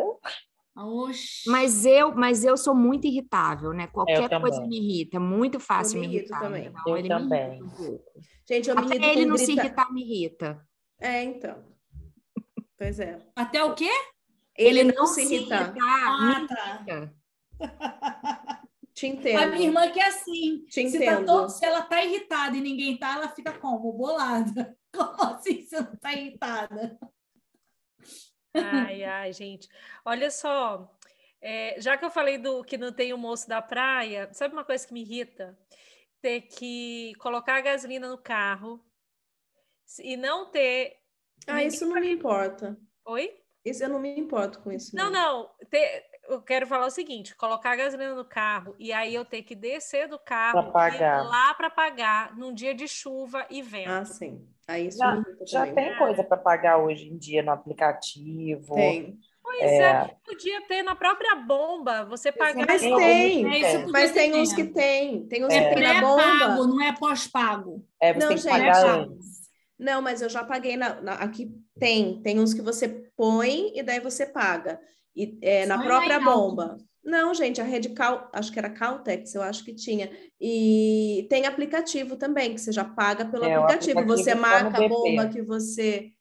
Oxi. 0.77 1.49
Mas 1.51 1.85
eu, 1.85 2.15
mas 2.15 2.45
eu 2.45 2.57
sou 2.57 2.75
muito 2.75 3.07
irritável, 3.07 3.73
né? 3.73 3.87
Qualquer 3.89 4.29
coisa 4.41 4.61
me 4.67 4.77
irrita, 4.79 5.17
é 5.19 5.21
muito 5.21 5.61
fácil 5.61 5.99
Eu 5.99 6.01
me 6.03 6.09
me 6.09 6.15
irritar. 6.17 6.41
também. 6.41 6.67
então 6.67 6.83
Eu 6.87 6.97
ele 6.97 7.09
também. 7.09 7.51
me 7.51 7.67
irrita 7.67 7.85
um. 7.85 8.01
Gente, 8.49 8.71
eu 8.71 8.77
me 8.77 8.83
Até 8.83 8.95
irrito 8.97 9.09
ele 9.19 9.27
não 9.27 9.37
se 9.37 9.47
grita- 9.47 9.63
irritar 9.67 9.93
me 9.93 10.03
irrita. 10.03 10.67
É, 11.01 11.23
então. 11.25 11.65
Pois 12.79 12.99
é. 13.01 13.21
Até 13.37 13.63
o 13.65 13.75
quê? 13.75 13.91
Ele, 14.57 14.85
não, 14.85 15.07
se 15.07 15.23
irritar. 15.23 15.75
Ah, 15.81 16.41
me 16.41 16.47
tá. 16.49 16.85
irrita. 16.87 17.15
Te 18.95 19.07
A 19.07 19.11
entendo. 19.11 19.53
minha 19.53 19.67
irmã 19.67 19.91
que 19.91 19.99
é 20.01 20.07
assim. 20.07 20.65
Te 20.67 20.89
se, 20.89 20.99
tá 21.01 21.05
entendo. 21.15 21.27
todo- 21.27 21.49
se 21.49 21.65
ela 21.67 21.83
tá 21.83 22.03
irritada 22.05 22.57
e 22.57 22.61
ninguém 22.61 22.97
tá, 22.97 23.15
ela 23.17 23.29
fica 23.29 23.53
como? 23.53 23.93
Bolada. 23.93 24.79
Como 24.95 25.23
assim 25.35 25.67
você 25.67 25.81
não 25.81 25.97
tá 25.97 26.13
irritada? 26.13 26.97
Ai, 28.55 29.03
ai, 29.03 29.33
gente. 29.33 29.69
Olha 30.05 30.31
só, 30.31 30.97
é, 31.41 31.81
já 31.81 31.97
que 31.97 32.05
eu 32.05 32.11
falei 32.11 32.39
do 32.39 32.63
que 32.63 32.79
não 32.79 32.93
tem 32.93 33.13
o 33.13 33.19
moço 33.19 33.49
da 33.49 33.61
praia, 33.61 34.33
sabe 34.33 34.55
uma 34.55 34.65
coisa 34.65 34.87
que 34.87 34.93
me 34.95 35.03
irrita? 35.03 35.59
Ter 36.23 36.43
que 36.43 37.13
colocar 37.19 37.57
a 37.57 37.61
gasolina 37.61 38.09
no 38.09 38.17
carro 38.17 38.81
e 39.99 40.17
não 40.17 40.49
ter. 40.49 40.97
Ah, 41.49 41.65
isso 41.65 41.85
não 41.87 42.01
me 42.01 42.13
importa. 42.13 42.79
Oi? 43.05 43.37
Isso 43.65 43.83
eu 43.83 43.89
não 43.89 43.99
me 43.99 44.19
importo 44.19 44.61
com 44.61 44.71
isso. 44.71 44.95
Não, 44.95 45.11
não. 45.11 45.49
ter- 45.71 46.05
eu 46.29 46.41
quero 46.43 46.67
falar 46.67 46.87
o 46.87 46.91
seguinte: 46.91 47.35
colocar 47.37 47.73
a 47.73 47.77
gasolina 47.77 48.15
no 48.15 48.25
carro 48.25 48.75
e 48.79 48.93
aí 48.93 49.15
eu 49.15 49.25
ter 49.25 49.43
que 49.43 49.55
descer 49.55 50.09
do 50.09 50.19
carro 50.19 50.71
Pra 50.71 50.89
e 50.89 50.95
ir 50.95 50.99
pagar. 50.99 51.23
lá 51.25 51.55
para 51.55 51.71
pagar 51.71 52.37
num 52.37 52.53
dia 52.53 52.75
de 52.75 52.87
chuva 52.89 53.47
e 53.51 53.63
vento. 53.63 53.91
Ah, 53.91 54.05
sim. 54.05 54.47
Aí 54.67 54.87
isso 54.89 54.99
Já, 54.99 55.23
já 55.47 55.67
tem 55.73 55.97
coisa 55.99 56.25
para 56.25 56.37
pagar 56.39 56.79
hoje 56.79 57.09
em 57.09 57.19
dia 57.19 57.43
no 57.43 57.51
aplicativo. 57.53 58.75
Tem. 58.75 59.19
Pois 59.43 59.61
é. 59.61 60.17
podia 60.25 60.67
ter 60.67 60.83
na 60.83 60.95
própria 60.97 61.35
bomba, 61.37 62.05
você 62.07 62.33
pagar. 62.33 62.67
Mas 62.67 62.81
Tem 62.81 62.97
tem. 62.97 63.53
É, 63.53 63.59
isso 63.83 63.93
Mas 63.93 64.11
tem 64.13 64.33
ter. 64.33 64.39
uns 64.39 64.53
que 64.55 64.65
tem. 64.65 65.27
Tem 65.29 65.45
uns 65.45 65.53
É. 65.53 65.69
que 65.69 65.75
tem 65.75 65.83
na 65.85 65.91
Pré-pago, 66.01 66.57
bomba. 66.57 66.67
não 66.67 66.81
é 66.83 66.93
pós-pago. 66.97 67.87
É, 68.01 68.15
você 68.15 68.21
Não, 68.21 68.29
tem 68.29 68.37
que 68.39 68.43
gente, 68.43 68.53
pagar 68.53 68.87
é 68.87 68.91
antes. 68.91 69.45
Não, 69.79 70.01
mas 70.01 70.23
eu 70.23 70.31
já 70.31 70.43
paguei 70.45 70.77
na, 70.79 71.01
na- 71.03 71.15
aqui 71.15 71.51
tem, 71.79 72.23
tem 72.23 72.41
uns 72.41 72.55
que 72.55 72.63
você 72.63 73.04
põe 73.17 73.73
e 73.75 73.83
daí 73.83 74.01
você 74.01 74.27
paga. 74.27 74.81
E 75.15 75.39
é, 75.43 75.67
na 75.67 75.77
em 75.77 75.87
própria 75.87 76.19
bomba. 76.21 76.77
Não, 77.05 77.35
gente, 77.35 77.61
a 77.61 77.65
rede 77.65 77.91
Cal, 77.91 78.31
acho 78.33 78.51
que 78.51 78.59
era 78.59 78.71
Caltex, 78.71 79.35
eu 79.35 79.43
acho 79.43 79.65
que 79.65 79.75
tinha. 79.75 80.11
E 80.41 81.27
tem 81.29 81.47
aplicativo 81.47 82.17
também, 82.17 82.55
que 82.55 82.61
você 82.61 82.73
já 82.73 82.85
paga 82.85 83.27
pelo 83.27 83.45
É, 83.45 83.55
aplicativo. 83.55 84.03
Você 84.07 84.31
aplicativo 84.31 84.37
no 84.37 84.41
marca 84.41 84.85
a 84.85 84.89
bomba 84.89 85.29
que 85.29 85.43
você 85.43 86.13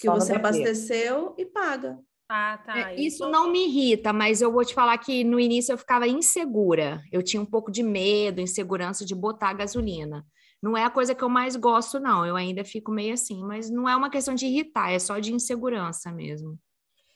que 0.00 0.06
Só 0.06 0.14
você 0.14 0.32
abasteceu 0.32 1.34
e 1.36 1.44
paga. 1.44 1.98
Ah, 2.28 2.58
tá. 2.64 2.92
É, 2.92 3.00
isso 3.00 3.28
não 3.28 3.52
me 3.52 3.66
irrita, 3.66 4.10
mas 4.10 4.40
eu 4.40 4.50
vou 4.50 4.64
te 4.64 4.72
falar 4.72 4.96
que 4.96 5.22
no 5.22 5.38
início 5.38 5.72
eu 5.72 5.78
ficava 5.78 6.08
insegura. 6.08 7.02
Eu 7.12 7.22
tinha 7.22 7.42
um 7.42 7.46
pouco 7.46 7.70
de 7.70 7.82
medo, 7.82 8.40
insegurança 8.40 9.04
de 9.04 9.14
botar 9.14 9.52
gasolina. 9.52 10.24
Não 10.62 10.76
é 10.76 10.84
a 10.84 10.90
coisa 10.90 11.14
que 11.14 11.24
eu 11.24 11.28
mais 11.28 11.56
gosto, 11.56 11.98
não. 11.98 12.24
Eu 12.24 12.36
ainda 12.36 12.64
fico 12.64 12.92
meio 12.92 13.14
assim, 13.14 13.42
mas 13.44 13.68
não 13.68 13.88
é 13.88 13.96
uma 13.96 14.08
questão 14.10 14.34
de 14.34 14.46
irritar, 14.46 14.92
é 14.92 14.98
só 14.98 15.18
de 15.18 15.32
insegurança 15.34 16.12
mesmo. 16.12 16.58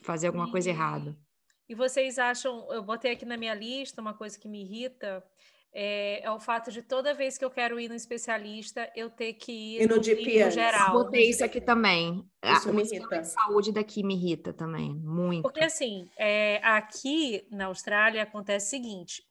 Fazer 0.01 0.27
alguma 0.27 0.51
coisa 0.51 0.69
E- 0.69 0.73
errada. 0.73 1.17
E 1.69 1.75
vocês 1.75 2.17
acham, 2.19 2.67
eu 2.71 2.81
botei 2.83 3.11
aqui 3.11 3.25
na 3.25 3.35
minha 3.37 3.53
lista 3.53 4.01
uma 4.01 4.13
coisa 4.13 4.39
que 4.39 4.47
me 4.47 4.63
irrita, 4.63 5.21
é, 5.73 6.23
é 6.23 6.31
o 6.31 6.39
fato 6.39 6.71
de 6.71 6.81
toda 6.81 7.13
vez 7.13 7.37
que 7.37 7.43
eu 7.43 7.51
quero 7.51 7.77
ir 7.79 7.89
no 7.89 7.95
especialista, 7.95 8.89
eu 8.95 9.09
ter 9.09 9.33
que 9.33 9.51
ir 9.51 9.81
E 9.81 9.87
no 9.87 9.97
no 9.97 10.03
geral. 10.03 10.91
Botei 10.93 11.29
isso 11.29 11.43
aqui 11.43 11.59
também. 11.59 12.23
Isso 12.43 12.69
Ah, 12.69 12.71
me 12.73 12.81
o 12.83 12.85
sistema 12.85 13.05
irrita. 13.15 13.21
de 13.21 13.27
saúde 13.27 13.71
daqui 13.73 14.01
me 14.01 14.15
irrita 14.15 14.53
também, 14.53 14.93
muito. 14.95 15.41
Porque 15.43 15.63
assim, 15.63 16.09
é, 16.17 16.61
aqui 16.63 17.45
na 17.51 17.65
Austrália 17.65 18.23
acontece 18.23 18.67
o 18.67 18.69
seguinte: 18.69 19.23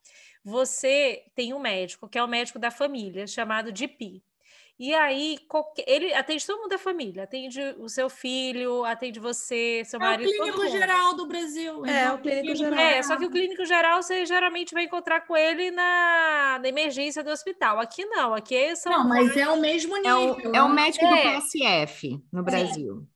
você 0.47 1.25
tem 1.35 1.55
um 1.55 1.59
médico, 1.59 2.09
que 2.09 2.19
é 2.19 2.25
o 2.25 2.29
médico 2.29 2.59
da 2.59 2.71
família, 2.71 3.27
chamado 3.27 3.77
GP. 3.77 4.23
E 4.79 4.95
aí, 4.95 5.39
ele 5.87 6.13
atende 6.15 6.47
todo 6.47 6.59
mundo 6.61 6.71
da 6.71 6.79
família, 6.79 7.25
atende 7.25 7.61
o 7.79 7.89
seu 7.89 8.11
filho, 8.11 8.85
atende 8.85 9.19
você, 9.21 9.83
seu 9.87 9.99
É 9.99 10.09
o 10.11 10.11
marido, 10.11 10.35
todo 10.37 10.37
clínico 10.45 10.59
mundo. 10.59 10.69
geral 10.69 11.15
do 11.15 11.27
Brasil. 11.27 11.85
É, 11.85 11.91
igual 11.99 12.15
o 12.17 12.19
clínico 12.21 12.55
geral. 12.55 12.79
É, 12.79 13.03
só 13.03 13.17
que 13.17 13.25
o 13.25 13.31
clínico 13.31 13.65
geral 13.65 14.03
você 14.03 14.27
geralmente 14.27 14.75
vai 14.75 14.85
encontrar 14.85 15.23
com 15.27 15.37
ele 15.37 15.71
na, 15.71 16.59
na 16.61 16.69
emergência 16.69 17.23
do 17.25 17.31
hospital. 17.31 17.79
Aqui 17.81 18.05
não, 18.07 18.35
aqui 18.35 18.77
são 18.77 18.93
Não, 18.93 19.09
mas 19.09 19.37
é 19.37 19.49
o 19.49 19.61
mesmo 19.61 19.97
É 20.05 20.13
nível. 20.13 20.53
o, 20.53 20.57
é 20.57 20.63
o 20.63 20.69
né? 20.69 20.75
médico 20.75 21.07
do 21.07 21.15
É. 21.15 21.23
PSF 21.23 22.23
no 22.33 22.43
Brasil. 22.43 23.07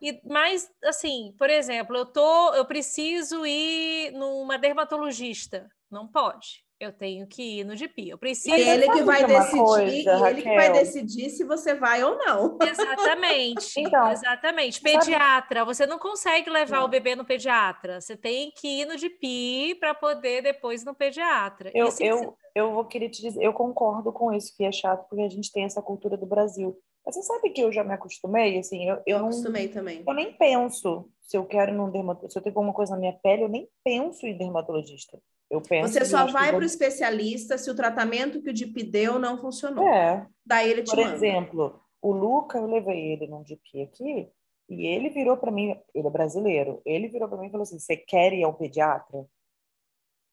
E, 0.00 0.20
mas, 0.24 0.70
assim, 0.84 1.34
por 1.38 1.50
exemplo, 1.50 1.96
eu 1.96 2.06
tô, 2.06 2.54
eu 2.54 2.64
preciso 2.64 3.44
ir 3.46 4.12
numa 4.12 4.56
dermatologista. 4.58 5.68
Não 5.90 6.06
pode. 6.06 6.66
Eu 6.80 6.92
tenho 6.92 7.26
que 7.26 7.58
ir 7.58 7.64
no 7.64 7.74
GP. 7.74 8.10
Eu 8.10 8.18
preciso. 8.18 8.54
E 8.54 8.60
ele 8.60 8.88
que 8.88 9.02
vai 9.02 9.24
decidir, 9.26 9.58
coisa, 9.58 10.12
e 10.12 10.30
ele 10.30 10.42
que 10.42 10.54
vai 10.54 10.72
decidir 10.72 11.28
se 11.30 11.42
você 11.42 11.74
vai 11.74 12.04
ou 12.04 12.16
não. 12.16 12.56
Exatamente. 12.62 13.80
Então, 13.80 14.12
exatamente. 14.12 14.80
Pediatra, 14.80 15.64
você 15.64 15.86
não 15.86 15.98
consegue 15.98 16.48
levar 16.48 16.78
Não. 16.78 16.84
o 16.84 16.88
bebê 16.88 17.16
no 17.16 17.24
pediatra. 17.24 18.00
Você 18.00 18.16
tem 18.16 18.52
que 18.52 18.82
ir 18.82 18.84
no 18.86 18.96
GP 18.96 19.76
para 19.80 19.92
poder 19.92 20.40
depois 20.42 20.82
ir 20.82 20.86
no 20.86 20.94
pediatra. 20.94 21.72
Eu, 21.74 21.88
E 21.88 21.90
se 21.90 21.96
você- 22.08 22.10
eu, 22.24 22.36
eu 22.54 22.72
vou 22.72 22.84
querer 22.84 23.08
te 23.08 23.22
dizer, 23.22 23.42
eu 23.42 23.52
concordo 23.52 24.12
com 24.12 24.32
isso, 24.32 24.54
que 24.56 24.62
é 24.62 24.70
chato, 24.70 25.04
porque 25.08 25.24
a 25.24 25.28
gente 25.28 25.50
tem 25.50 25.64
essa 25.64 25.82
cultura 25.82 26.16
do 26.16 26.26
Brasil. 26.26 26.78
Mas 27.08 27.14
você 27.14 27.22
sabe 27.22 27.48
que 27.48 27.62
eu 27.62 27.72
já 27.72 27.82
me 27.82 27.94
acostumei, 27.94 28.58
assim, 28.58 28.86
eu, 28.86 29.00
eu, 29.06 29.18
não, 29.18 29.28
acostumei 29.28 29.66
também. 29.66 30.04
eu 30.06 30.12
nem 30.12 30.30
penso 30.36 31.10
se 31.22 31.38
eu 31.38 31.46
quero 31.46 31.72
num 31.72 31.90
dermatologista, 31.90 32.32
se 32.34 32.38
eu 32.38 32.42
tenho 32.42 32.54
alguma 32.54 32.74
coisa 32.74 32.92
na 32.92 32.98
minha 32.98 33.14
pele, 33.14 33.44
eu 33.44 33.48
nem 33.48 33.66
penso 33.82 34.26
em 34.26 34.36
dermatologista. 34.36 35.18
Eu 35.50 35.62
penso 35.62 35.94
Você 35.94 36.04
só 36.04 36.26
vai 36.26 36.50
para 36.50 36.60
o 36.60 36.66
especialista 36.66 37.56
se 37.56 37.70
o 37.70 37.74
tratamento 37.74 38.42
que 38.42 38.50
o 38.50 38.52
DIP 38.52 38.82
deu 38.82 39.18
não 39.18 39.38
funcionou. 39.38 39.88
É, 39.88 40.26
Daí 40.44 40.70
ele 40.70 40.82
te 40.82 40.90
por 40.90 40.98
manda. 40.98 41.14
exemplo, 41.14 41.80
o 42.02 42.12
Luca, 42.12 42.58
eu 42.58 42.66
levei 42.66 43.12
ele 43.12 43.26
num 43.26 43.42
GP 43.42 43.84
aqui, 43.84 44.28
e 44.68 44.86
ele 44.86 45.08
virou 45.08 45.38
para 45.38 45.50
mim, 45.50 45.74
ele 45.94 46.06
é 46.06 46.10
brasileiro, 46.10 46.82
ele 46.84 47.08
virou 47.08 47.26
para 47.26 47.38
mim 47.38 47.46
e 47.46 47.50
falou 47.50 47.62
assim: 47.62 47.78
Você 47.78 47.96
quer 47.96 48.34
ir 48.34 48.44
ao 48.44 48.52
pediatra? 48.52 49.24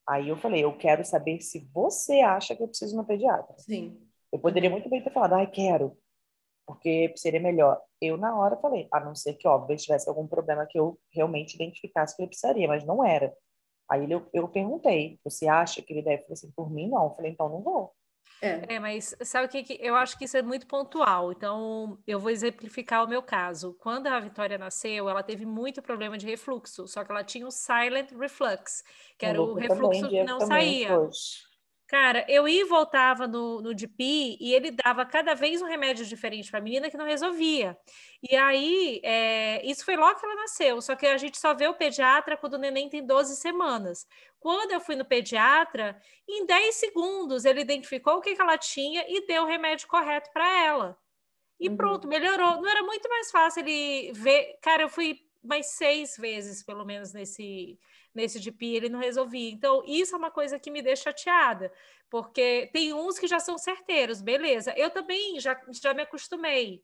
Aí 0.06 0.28
eu 0.28 0.36
falei: 0.36 0.66
Eu 0.66 0.78
quero 0.78 1.06
saber 1.06 1.40
se 1.40 1.70
você 1.74 2.20
acha 2.20 2.54
que 2.54 2.62
eu 2.62 2.68
preciso 2.68 2.94
ir 2.94 2.98
no 2.98 3.06
pediatra. 3.06 3.56
Sim. 3.60 3.98
Eu 4.30 4.40
poderia 4.40 4.70
muito 4.70 4.90
bem 4.90 5.02
ter 5.02 5.14
falado, 5.14 5.36
ai, 5.36 5.48
quero, 5.48 5.98
porque 6.66 7.14
seria 7.16 7.40
melhor. 7.40 7.80
Eu, 8.02 8.18
na 8.18 8.36
hora, 8.38 8.58
falei, 8.58 8.88
a 8.92 9.00
não 9.00 9.16
ser 9.16 9.34
que, 9.34 9.48
óbvio, 9.48 9.78
tivesse 9.78 10.10
algum 10.10 10.28
problema 10.28 10.66
que 10.66 10.80
eu 10.80 11.00
realmente 11.12 11.56
identificasse 11.56 12.16
que 12.16 12.22
ele 12.22 12.30
precisaria, 12.30 12.68
mas 12.68 12.84
não 12.86 13.06
era. 13.06 13.34
Aí 13.90 14.04
ele, 14.04 14.16
eu, 14.16 14.28
eu 14.34 14.48
perguntei, 14.48 15.20
você 15.24 15.48
acha 15.48 15.82
que 15.82 15.94
ele 15.94 16.02
deve? 16.02 16.22
Eu 16.22 16.24
falei 16.24 16.34
assim, 16.34 16.52
por 16.56 16.72
mim, 16.72 16.90
não. 16.90 17.06
Eu 17.06 17.16
falei, 17.16 17.32
então 17.32 17.50
não 17.50 17.62
vou. 17.62 17.94
É. 18.42 18.76
É, 18.76 18.80
mas 18.80 19.16
sabe 19.22 19.46
o 19.46 19.50
que, 19.50 19.64
que 19.64 19.78
eu 19.80 19.96
acho 19.96 20.18
que 20.18 20.26
isso 20.26 20.36
é 20.36 20.42
muito 20.42 20.68
pontual. 20.68 21.32
Então, 21.32 21.98
eu 22.06 22.20
vou 22.20 22.32
exemplificar 22.32 23.04
o 23.04 23.08
meu 23.08 23.22
caso. 23.22 23.76
Quando 23.80 24.08
a 24.08 24.20
Vitória 24.20 24.58
nasceu, 24.58 25.08
ela 25.08 25.24
teve 25.24 25.46
muito 25.46 25.82
problema 25.82 26.18
de 26.18 26.26
refluxo, 26.26 26.88
só 26.88 27.04
que 27.04 27.12
ela 27.12 27.24
tinha 27.24 27.48
o 27.48 27.52
silent 27.52 28.12
reflux, 28.12 28.84
que 29.18 29.26
era 29.26 29.42
o 29.42 29.54
refluxo 29.54 30.02
também, 30.02 30.10
que 30.10 30.24
não 30.24 30.40
saía. 30.42 30.90
poxa. 30.90 31.55
Cara, 31.96 32.26
eu 32.28 32.46
ia 32.46 32.62
e 32.62 32.66
voltava 32.66 33.26
no, 33.26 33.62
no 33.62 33.74
DP 33.74 34.38
e 34.42 34.54
ele 34.54 34.72
dava 34.72 35.06
cada 35.06 35.34
vez 35.34 35.62
um 35.62 35.66
remédio 35.66 36.06
diferente 36.06 36.52
para 36.52 36.60
a 36.60 36.62
menina 36.62 36.90
que 36.90 36.98
não 36.98 37.06
resolvia. 37.06 37.78
E 38.22 38.36
aí, 38.36 39.00
é, 39.02 39.66
isso 39.66 39.86
foi 39.86 39.96
logo 39.96 40.20
que 40.20 40.26
ela 40.26 40.36
nasceu, 40.36 40.82
só 40.82 40.94
que 40.94 41.08
a 41.08 41.18
gente 41.18 41.38
só 41.38 41.54
vê 41.54 41.68
o 41.70 41.74
pediatra 41.74 42.36
quando 42.36 42.56
o 42.56 42.58
neném 42.58 42.90
tem 42.90 43.06
12 43.06 43.38
semanas. 43.38 44.06
Quando 44.42 44.72
eu 44.72 44.82
fui 44.82 44.98
no 44.98 45.06
pediatra, 45.06 45.98
em 46.28 46.46
10 46.46 46.76
segundos 46.76 47.46
ele 47.46 47.62
identificou 47.62 48.16
o 48.18 48.22
que, 48.22 48.36
que 48.36 48.42
ela 48.42 48.58
tinha 48.58 49.06
e 49.08 49.26
deu 49.26 49.44
o 49.44 49.48
remédio 49.48 49.88
correto 49.88 50.30
para 50.34 50.46
ela. 50.66 50.98
E 51.60 51.70
Uhum. 51.70 51.78
pronto, 51.78 52.08
melhorou. 52.10 52.62
Não 52.62 52.68
era 52.70 52.84
muito 52.84 53.08
mais 53.10 53.32
fácil 53.32 53.62
ele 53.66 54.12
ver. 54.14 54.58
Cara, 54.62 54.84
eu 54.84 54.90
fui 54.90 55.22
mais 55.42 55.68
seis 55.68 56.18
vezes, 56.18 56.62
pelo 56.64 56.84
menos, 56.86 57.14
nesse, 57.14 57.80
nesse 58.16 58.40
DP, 58.40 58.66
ele 58.68 58.90
não 58.90 59.00
resolvia. 59.00 59.52
Então, 59.52 59.84
isso 59.86 60.16
é 60.16 60.18
uma 60.18 60.32
coisa 60.32 60.58
que 60.58 60.72
me 60.72 60.82
deixa 60.82 61.04
chateada, 61.06 61.72
porque 62.10 62.70
tem 62.74 62.94
uns 62.94 63.20
que 63.20 63.28
já 63.28 63.40
são 63.40 63.58
certeiros, 63.58 64.22
beleza. 64.22 64.74
Eu 64.78 64.90
também 64.90 65.40
já, 65.40 65.60
já 65.72 65.94
me 65.94 66.02
acostumei. 66.02 66.82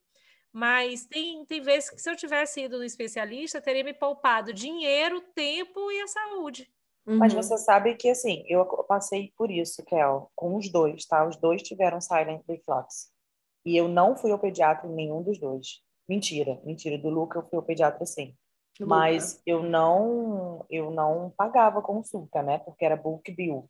Mas 0.53 1.05
tem, 1.05 1.45
tem 1.45 1.61
vezes 1.61 1.89
que 1.89 2.01
se 2.01 2.11
eu 2.11 2.15
tivesse 2.15 2.61
ido 2.61 2.77
no 2.77 2.83
especialista, 2.83 3.61
teria 3.61 3.83
me 3.83 3.93
poupado 3.93 4.53
dinheiro, 4.53 5.21
tempo 5.33 5.89
e 5.91 6.01
a 6.01 6.07
saúde. 6.07 6.69
Mas 7.07 7.33
Uhum. 7.33 7.41
você 7.41 7.57
sabe 7.57 7.95
que, 7.95 8.09
assim, 8.09 8.43
eu 8.47 8.65
passei 8.83 9.33
por 9.37 9.49
isso, 9.49 9.83
Kel, 9.85 10.31
com 10.35 10.55
os 10.55 10.69
dois, 10.71 11.05
tá? 11.05 11.27
Os 11.27 11.35
dois 11.35 11.63
tiveram 11.63 11.99
silent 11.99 12.41
reflux. 12.47 13.11
E 13.65 13.75
eu 13.75 13.87
não 13.87 14.15
fui 14.15 14.31
ao 14.31 14.39
pediatra 14.39 14.87
em 14.87 14.93
nenhum 14.93 15.23
dos 15.23 15.39
dois. 15.39 15.81
Mentira, 16.07 16.59
mentira. 16.63 16.97
Do 16.97 17.09
Luca 17.09 17.39
eu 17.39 17.43
fui 17.47 17.57
ao 17.57 17.63
pediatra 17.63 18.05
sim. 18.05 18.35
Mas 18.83 19.41
eu 19.45 19.63
não, 19.63 20.65
eu 20.69 20.91
não 20.91 21.31
pagava 21.37 21.81
consulta, 21.81 22.41
né? 22.43 22.59
Porque 22.59 22.85
era 22.85 22.95
bulk 22.97 23.31
bill 23.33 23.69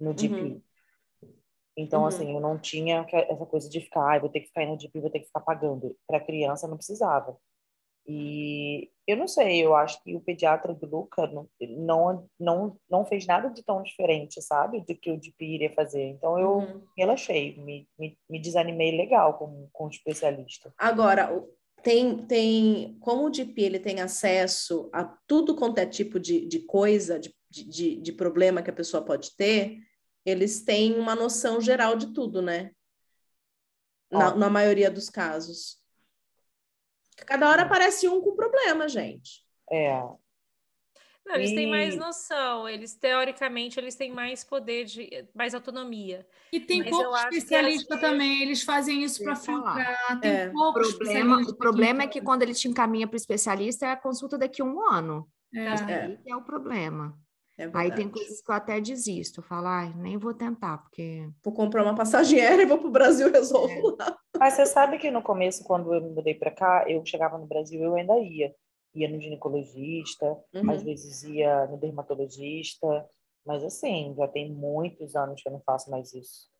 no 0.00 0.14
DP. 0.14 0.60
Uhum. 0.60 0.62
Então, 1.76 2.02
Uhum. 2.02 2.06
assim, 2.06 2.32
eu 2.34 2.40
não 2.40 2.58
tinha 2.58 3.06
essa 3.12 3.46
coisa 3.46 3.68
de 3.68 3.80
ficar, 3.80 4.16
ah, 4.16 4.18
vou 4.18 4.30
ter 4.30 4.40
que 4.40 4.46
ficar 4.48 4.66
no 4.66 4.76
DP, 4.78 5.00
vou 5.00 5.10
ter 5.10 5.20
que 5.20 5.26
ficar 5.26 5.40
pagando. 5.40 5.96
Para 6.06 6.20
criança 6.20 6.66
não 6.68 6.76
precisava. 6.76 7.36
E 8.08 8.90
eu 9.06 9.16
não 9.16 9.28
sei, 9.28 9.64
eu 9.64 9.74
acho 9.74 10.02
que 10.02 10.14
o 10.16 10.20
pediatra 10.20 10.74
do 10.74 10.86
Luca 10.86 11.26
não, 11.28 11.48
não, 11.60 12.30
não, 12.38 12.80
não 12.90 13.04
fez 13.06 13.26
nada 13.26 13.50
de 13.50 13.62
tão 13.64 13.82
diferente, 13.82 14.40
sabe? 14.42 14.80
Do 14.82 14.96
que 14.96 15.10
o 15.10 15.18
DP 15.20 15.44
iria 15.44 15.74
fazer. 15.74 16.04
Então 16.04 16.38
eu 16.38 16.58
Uhum. 16.58 16.86
relaxei, 16.96 17.56
me, 17.58 17.88
me, 17.98 18.18
me 18.30 18.40
desanimei 18.40 18.96
legal 18.96 19.34
com, 19.38 19.68
com 19.72 19.86
o 19.86 19.90
especialista. 19.90 20.74
Agora, 20.78 21.24
tem, 21.86 22.26
tem, 22.26 22.98
como 22.98 23.26
o 23.26 23.30
DP 23.30 23.62
ele 23.62 23.78
tem 23.78 24.00
acesso 24.00 24.90
a 24.92 25.04
tudo 25.04 25.54
quanto 25.54 25.78
é 25.78 25.86
tipo 25.86 26.18
de, 26.18 26.44
de 26.44 26.58
coisa, 26.66 27.16
de, 27.16 27.32
de, 27.48 27.94
de 27.94 28.12
problema 28.12 28.60
que 28.60 28.70
a 28.70 28.72
pessoa 28.72 29.04
pode 29.04 29.36
ter, 29.36 29.78
eles 30.24 30.64
têm 30.64 30.98
uma 30.98 31.14
noção 31.14 31.60
geral 31.60 31.94
de 31.94 32.12
tudo, 32.12 32.42
né? 32.42 32.72
Na, 34.10 34.34
na 34.34 34.50
maioria 34.50 34.90
dos 34.90 35.08
casos. 35.08 35.80
Cada 37.18 37.48
hora 37.48 37.62
aparece 37.62 38.08
um 38.08 38.20
com 38.20 38.34
problema, 38.34 38.88
gente. 38.88 39.46
É, 39.70 40.02
Não, 41.26 41.34
eles 41.34 41.52
têm 41.52 41.68
mais 41.68 41.96
noção, 41.96 42.68
eles 42.68 42.94
teoricamente 42.94 43.80
eles 43.80 43.96
têm 43.96 44.12
mais 44.12 44.44
poder 44.44 44.84
de 44.84 45.26
mais 45.34 45.54
autonomia. 45.54 46.24
E 46.52 46.60
tem 46.60 46.78
Mas 46.78 46.90
pouco 46.90 47.16
especialista 47.16 47.98
também, 47.98 48.42
eles 48.42 48.62
fazem 48.62 49.02
isso 49.02 49.22
para 49.24 49.34
filtrar. 49.34 50.20
Tem 50.20 50.30
É. 50.30 50.48
O 50.48 50.52
pouco 50.52 50.72
problema, 50.74 51.40
o 51.42 51.54
problema 51.56 52.02
é 52.04 52.06
que- 52.06 52.20
quando 52.20 52.42
ele 52.42 52.54
te 52.54 52.68
encaminha 52.68 53.08
para 53.08 53.14
o 53.14 53.18
especialista 53.18 53.86
é 53.86 53.90
a 53.90 53.96
consulta 53.96 54.38
daqui 54.38 54.62
a 54.62 54.64
um 54.64 54.80
ano. 54.80 55.28
É. 55.52 55.68
Aí 55.68 56.16
que 56.18 56.30
é 56.30 56.36
o 56.36 56.42
problema. 56.42 57.18
É 57.58 57.68
Aí 57.72 57.90
tem 57.90 58.08
coisas 58.08 58.40
que 58.42 58.50
eu 58.50 58.54
até 58.54 58.80
desisto. 58.80 59.40
Eu 59.40 59.44
falo, 59.44 59.66
ai, 59.66 59.92
nem 59.96 60.16
vou 60.18 60.32
tentar, 60.34 60.78
porque. 60.78 61.26
Vou 61.42 61.54
comprar 61.54 61.82
uma 61.82 61.94
passagem 61.94 62.38
aérea 62.40 62.62
e 62.62 62.66
vou 62.66 62.78
pro 62.78 62.90
Brasil 62.90 63.28
e 63.28 63.32
resolvo 63.32 63.96
lá. 63.98 64.16
Mas 64.38 64.54
você 64.54 64.66
sabe 64.66 64.98
que 64.98 65.10
no 65.10 65.22
começo, 65.22 65.64
quando 65.64 65.92
eu 65.92 66.00
me 66.02 66.10
mudei 66.10 66.34
para 66.34 66.50
cá, 66.50 66.84
eu 66.86 67.02
chegava 67.04 67.36
no 67.38 67.46
Brasil, 67.46 67.82
eu 67.82 67.96
ainda 67.96 68.16
ia. 68.18 68.54
Ia 68.96 69.08
no 69.08 69.20
ginecologista, 69.20 70.26
Uhum. 70.54 70.70
às 70.70 70.82
vezes 70.82 71.22
ia 71.22 71.66
no 71.66 71.76
dermatologista, 71.76 73.08
mas 73.44 73.62
assim, 73.62 74.14
já 74.16 74.26
tem 74.26 74.50
muitos 74.50 75.14
anos 75.14 75.42
que 75.42 75.48
eu 75.48 75.52
não 75.52 75.60
faço 75.60 75.90
mais 75.90 76.12
isso. 76.14 76.50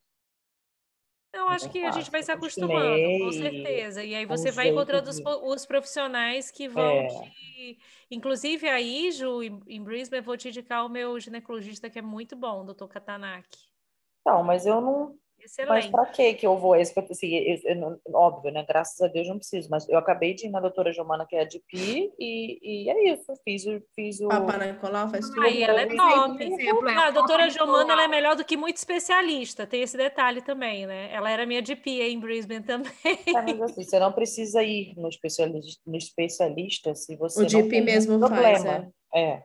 Eu 1.33 1.49
acho 1.49 1.67
Não 1.67 1.73
que 1.73 1.85
a 1.85 1.91
gente 1.91 2.11
vai 2.11 2.23
se 2.23 2.33
acostumando, 2.33 3.19
com 3.19 3.33
certeza. 3.33 4.03
E 4.03 4.15
aí 4.15 4.25
você 4.25 4.51
vai 4.51 4.69
encontrando 4.69 5.11
os, 5.11 5.67
profissionais 5.67 6.51
que 6.51 6.67
vão 6.69 6.83
É. 6.83 7.07
te. 7.09 7.79
Inclusive 8.11 8.69
aí, 8.69 9.11
Ju, 9.13 9.43
em, 9.43 9.83
Brisbane, 9.83 10.21
eu 10.21 10.25
vou 10.25 10.37
te 10.37 10.49
indicar 10.49 10.87
o 10.87 10.89
meu 10.89 11.19
ginecologista, 11.21 11.91
que 11.91 11.99
é 11.99 12.03
muito 12.03 12.35
bom, 12.35 12.63
o 12.63 12.73
Dr. 12.73 12.87
Katanaki. 12.87 13.69
Então, 14.21 14.43
mas 14.43 14.67
eu 14.67 14.81
não. 14.81 15.19
Mas 15.47 15.85
Excelente. 15.85 15.91
para 15.91 16.07
que 16.07 16.35
que 16.35 16.47
eu 16.47 16.57
vou? 16.57 16.75
Esse, 16.77 16.93
assim, 16.99 17.35
eu- 17.37 17.61
eu 18.05 18.15
óbvio, 18.15 18.51
né? 18.53 18.65
Graças 18.69 19.01
a 19.01 19.07
Deus 19.07 19.29
não 19.29 19.39
preciso, 19.39 19.69
mas 19.71 19.89
eu 19.89 19.99
acabei 19.99 20.35
de 20.35 20.47
ir 20.47 20.51
na 20.51 20.61
doutora 20.61 20.93
Giovana, 20.93 21.27
que 21.27 21.37
é 21.37 21.43
a 21.43 21.45
DP, 21.45 22.13
e, 22.19 22.59
e 22.85 22.91
é 22.91 23.13
isso. 23.13 23.33
Fiz 23.45 23.67
o. 23.67 23.81
Fiz 23.95 24.21
o... 24.21 24.29
Papa 24.29 24.59
Nicolau 24.59 25.09
faz 25.09 25.29
tudo. 25.29 25.43
Aí 25.43 25.63
ela 25.63 25.81
é 25.83 25.87
top. 25.87 26.33
por 26.37 26.43
exemplo, 26.43 26.89
é 26.89 26.95
Ah, 26.95 27.07
a 27.07 27.11
doutora 27.11 27.45
Papa 27.45 27.51
Giomana 27.51 27.93
ela 27.93 28.05
é 28.05 28.09
melhor 28.09 28.37
do 28.37 28.45
que 28.45 28.57
muito 28.57 28.77
especialista, 28.77 29.67
tem 29.67 29.83
esse 29.83 29.97
detalhe 29.97 30.43
também, 30.43 30.87
né? 30.87 31.13
Ela 31.13 31.31
era 31.31 31.47
minha 31.47 31.63
DP 31.63 32.03
em 32.03 32.19
Brisbane 32.19 32.63
também. 32.65 32.91
É, 33.29 33.33
mas 33.33 33.61
assim, 33.63 33.83
você 33.85 33.99
não 33.99 34.13
precisa 34.13 34.63
ir 34.63 34.95
no 34.97 35.09
especialista, 35.09 35.81
no 35.87 35.97
especialista 35.97 36.95
se 36.95 37.17
você 37.17 37.43
O 37.43 37.47
DP 37.47 37.81
mesmo 37.81 38.17
nenhum 38.17 38.29
faz, 38.29 38.61
problema. 38.63 38.93
É. 39.15 39.43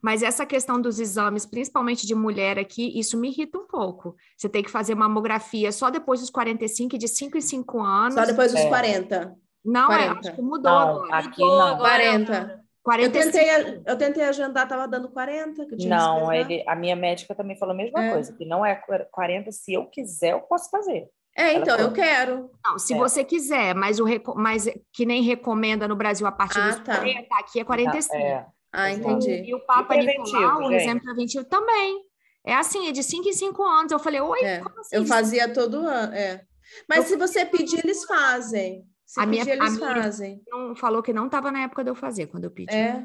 Mas 0.00 0.22
essa 0.22 0.44
questão 0.46 0.80
dos 0.80 0.98
exames, 0.98 1.46
principalmente 1.46 2.06
de 2.06 2.14
mulher 2.14 2.58
aqui, 2.58 2.98
isso 2.98 3.16
me 3.18 3.28
irrita 3.28 3.58
um 3.58 3.66
pouco. 3.66 4.16
Você 4.36 4.48
tem 4.48 4.62
que 4.62 4.70
fazer 4.70 4.94
mamografia 4.94 5.70
só 5.72 5.90
depois 5.90 6.20
dos 6.20 6.30
45, 6.30 6.98
de 6.98 7.08
5 7.08 7.38
em 7.38 7.40
5 7.40 7.80
anos. 7.80 8.14
Só 8.14 8.24
depois 8.24 8.52
dos 8.52 8.60
É. 8.60 8.68
40. 8.68 9.36
Não, 9.64 9.92
é, 9.92 10.06
40. 10.08 10.18
acho 10.28 10.32
que 10.36 10.42
mudou 10.42 10.72
Não, 10.72 10.78
agora. 11.04 11.16
aqui 11.18 11.40
Mudou 11.40 11.58
não. 11.58 11.66
agora, 11.68 11.90
40. 11.90 12.32
Laura. 12.32 12.52
Eu 12.54 12.62
45. 12.82 13.32
tentei, 13.32 13.82
eu 13.86 13.96
tentei 13.96 14.24
agendar, 14.24 14.66
tava 14.66 14.88
dando 14.88 15.08
40. 15.08 15.64
Que 15.66 15.74
eu 15.74 15.78
tinha 15.78 15.96
que 15.96 16.04
Não, 16.04 16.32
ele, 16.32 16.64
a 16.66 16.74
minha 16.74 16.96
médica 16.96 17.32
também 17.32 17.56
falou 17.56 17.72
a 17.74 17.76
mesma 17.76 18.04
É. 18.04 18.10
coisa, 18.12 18.32
que 18.32 18.44
não 18.44 18.66
é 18.66 18.74
40, 19.12 19.52
se 19.52 19.72
eu 19.72 19.86
quiser, 19.86 20.32
eu 20.32 20.40
posso 20.40 20.68
fazer. 20.68 21.08
É, 21.36 21.54
então, 21.54 21.74
Ela 21.76 21.84
eu 21.84 21.92
quero. 21.92 22.50
Não, 22.66 22.78
se 22.78 22.92
É. 22.92 22.96
você 22.98 23.22
quiser, 23.24 23.72
mas, 23.74 24.00
o 24.00 24.04
mas 24.34 24.68
que 24.92 25.06
nem 25.06 25.22
recomenda 25.22 25.86
no 25.86 25.94
Brasil 25.94 26.26
a 26.26 26.32
partir 26.32 26.58
Ah, 26.60 26.66
dos 26.70 26.80
tá. 26.80 26.96
40, 26.96 27.28
aqui 27.36 27.60
é 27.60 27.64
45. 27.64 28.16
É. 28.16 28.46
Ah, 28.72 28.90
entendi. 28.90 29.30
E 29.44 29.54
o 29.54 29.60
Papa 29.66 29.94
E 29.96 30.06
Nicolau, 30.06 30.60
o 30.60 30.70
gente? 30.70 30.82
exame 30.82 31.00
preventivo 31.02 31.44
também. 31.44 32.02
É 32.44 32.54
assim, 32.54 32.88
é 32.88 32.92
de 32.92 33.02
5 33.02 33.28
em 33.28 33.32
5 33.32 33.62
anos. 33.62 33.92
Eu 33.92 33.98
falei, 33.98 34.20
oi, 34.20 34.40
É, 34.42 34.60
como 34.60 34.80
assim? 34.80 34.96
Eu 34.96 35.04
fazia 35.06 35.52
todo 35.52 35.86
ano, 35.86 36.12
é. 36.14 36.42
Mas 36.88 36.98
Eu 37.00 37.04
se 37.04 37.16
você 37.16 37.44
pedir, 37.44 37.84
eles 37.84 38.04
fazem. 38.04 38.84
Se 39.04 39.20
A 39.20 39.26
minha- 39.26 39.44
pedir, 39.44 39.60
a 39.60 39.64
eles 39.66 39.76
minha- 39.78 39.94
fazem. 40.02 40.42
Não, 40.48 40.74
falou 40.74 41.02
que 41.02 41.12
não 41.12 41.26
estava 41.26 41.52
na 41.52 41.60
época 41.64 41.84
de 41.84 41.90
eu 41.90 41.94
fazer, 41.94 42.26
quando 42.28 42.44
eu 42.44 42.50
pedi. 42.50 42.74
É. 42.74 43.04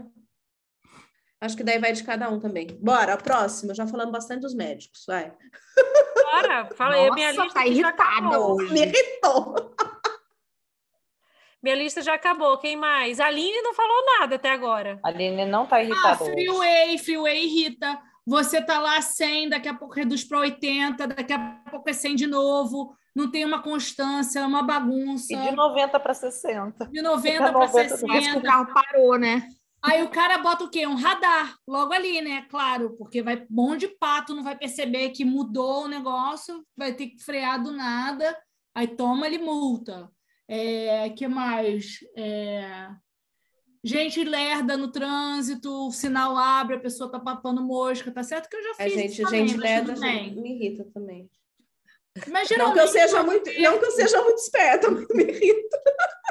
Acho 1.41 1.55
que 1.57 1.63
daí 1.63 1.77
vai 1.77 1.91
de 1.93 2.03
cada 2.03 2.29
um 2.29 2.39
também. 2.39 2.65
Bora, 2.81 3.13
a 3.13 3.17
próxima. 3.17 3.75
Já 3.75 3.85
falamos 3.85 4.11
bastante 4.11 4.41
dos 4.41 4.55
médicos, 4.55 5.03
vai. 5.05 5.31
Bora, 6.31 6.69
fala 6.75 6.95
aí, 6.95 7.11
minha 7.11 7.27
Nossa, 7.33 7.43
lista 7.43 7.59
tá 7.59 7.67
irritada 7.67 8.39
hoje. 8.39 8.73
Me 8.73 8.81
irritou. 8.85 9.75
Minha 11.61 11.75
lista 11.75 12.01
já 12.01 12.13
acabou. 12.13 12.57
Quem 12.57 12.75
mais? 12.75 13.19
A 13.19 13.25
Aline 13.27 13.61
não 13.61 13.73
falou 13.73 14.05
nada 14.19 14.35
até 14.35 14.49
agora. 14.51 14.99
A 15.03 15.09
Aline 15.09 15.45
não 15.45 15.65
tá 15.65 15.77
Ah, 15.77 15.83
irritada 15.83 16.23
hoje. 16.23 16.31
freeway, 16.33 16.97
freeway 16.97 17.45
irrita. 17.45 17.99
Você 18.25 18.61
tá 18.61 18.79
lá 18.79 19.01
100, 19.01 19.49
daqui 19.49 19.67
a 19.69 19.73
pouco 19.73 19.93
reduz 19.95 20.23
para 20.23 20.39
80, 20.39 21.07
daqui 21.07 21.31
a 21.33 21.39
pouco 21.71 21.89
é 21.89 21.93
100 21.93 22.15
de 22.15 22.27
novo. 22.27 22.93
Não 23.15 23.31
tem 23.31 23.43
uma 23.45 23.63
constância, 23.63 24.39
é 24.39 24.45
uma 24.45 24.61
bagunça. 24.61 25.33
E 25.33 25.37
de 25.49 25.51
90 25.55 25.99
para 25.99 26.13
60. 26.13 26.85
De 26.87 27.01
90 27.01 27.37
para 27.37 27.51
90 27.51 27.71
Parece 27.71 28.05
que 28.05 28.05
o 28.05 28.13
60. 28.21 28.41
carro 28.41 28.67
parou, 28.73 29.17
né? 29.17 29.47
Aí 29.81 30.03
o 30.03 30.09
cara 30.09 30.39
bota 30.39 30.65
o 30.65 30.69
quê? 30.69 30.85
Um 30.85 30.95
radar, 30.95 31.55
logo 31.67 31.93
ali, 31.93 32.19
né? 32.21 32.45
Claro, 32.49 32.95
porque 32.97 33.21
vai 33.21 33.45
bom 33.49 33.77
de 33.77 33.87
pato, 33.87 34.35
não 34.35 34.43
vai 34.43 34.55
perceber 34.57 35.09
que 35.11 35.23
mudou 35.23 35.85
o 35.85 35.87
negócio, 35.87 36.63
vai 36.75 36.93
ter 36.93 37.07
que 37.07 37.23
frear 37.23 37.61
do 37.63 37.71
nada, 37.71 38.37
aí 38.75 38.87
toma 38.87 39.25
ele 39.25 39.37
multa. 39.37 40.09
É, 40.47 41.09
que 41.09 41.27
mais? 41.27 41.99
É, 42.15 42.89
gente 43.83 44.23
lerda 44.23 44.77
no 44.77 44.91
trânsito, 44.91 45.87
o 45.87 45.91
sinal 45.91 46.37
abre, 46.37 46.75
a 46.75 46.79
pessoa 46.79 47.11
tá 47.11 47.19
papando 47.19 47.61
mosca, 47.61 48.11
tá 48.11 48.23
certo 48.23 48.49
que 48.49 48.55
eu 48.55 48.63
já 48.63 48.71
A 48.71 48.73
fiz 48.75 48.93
gente, 48.93 49.11
isso 49.13 49.23
também, 49.23 49.47
gente 49.47 49.59
lerda 49.59 49.93
bem. 49.99 50.35
me 50.35 50.55
irrita 50.55 50.85
também. 50.93 51.29
Mas 52.29 52.49
Não 52.57 52.73
que 52.73 52.79
eu 52.79 52.87
seja 52.87 53.21
muito, 53.21 53.45
não 53.59 53.77
que 53.77 53.85
eu 53.85 53.91
seja 53.91 54.21
muito 54.23 54.39
esperta, 54.39 54.89
mas 54.91 55.07
me 55.09 55.23
irrita. 55.23 55.77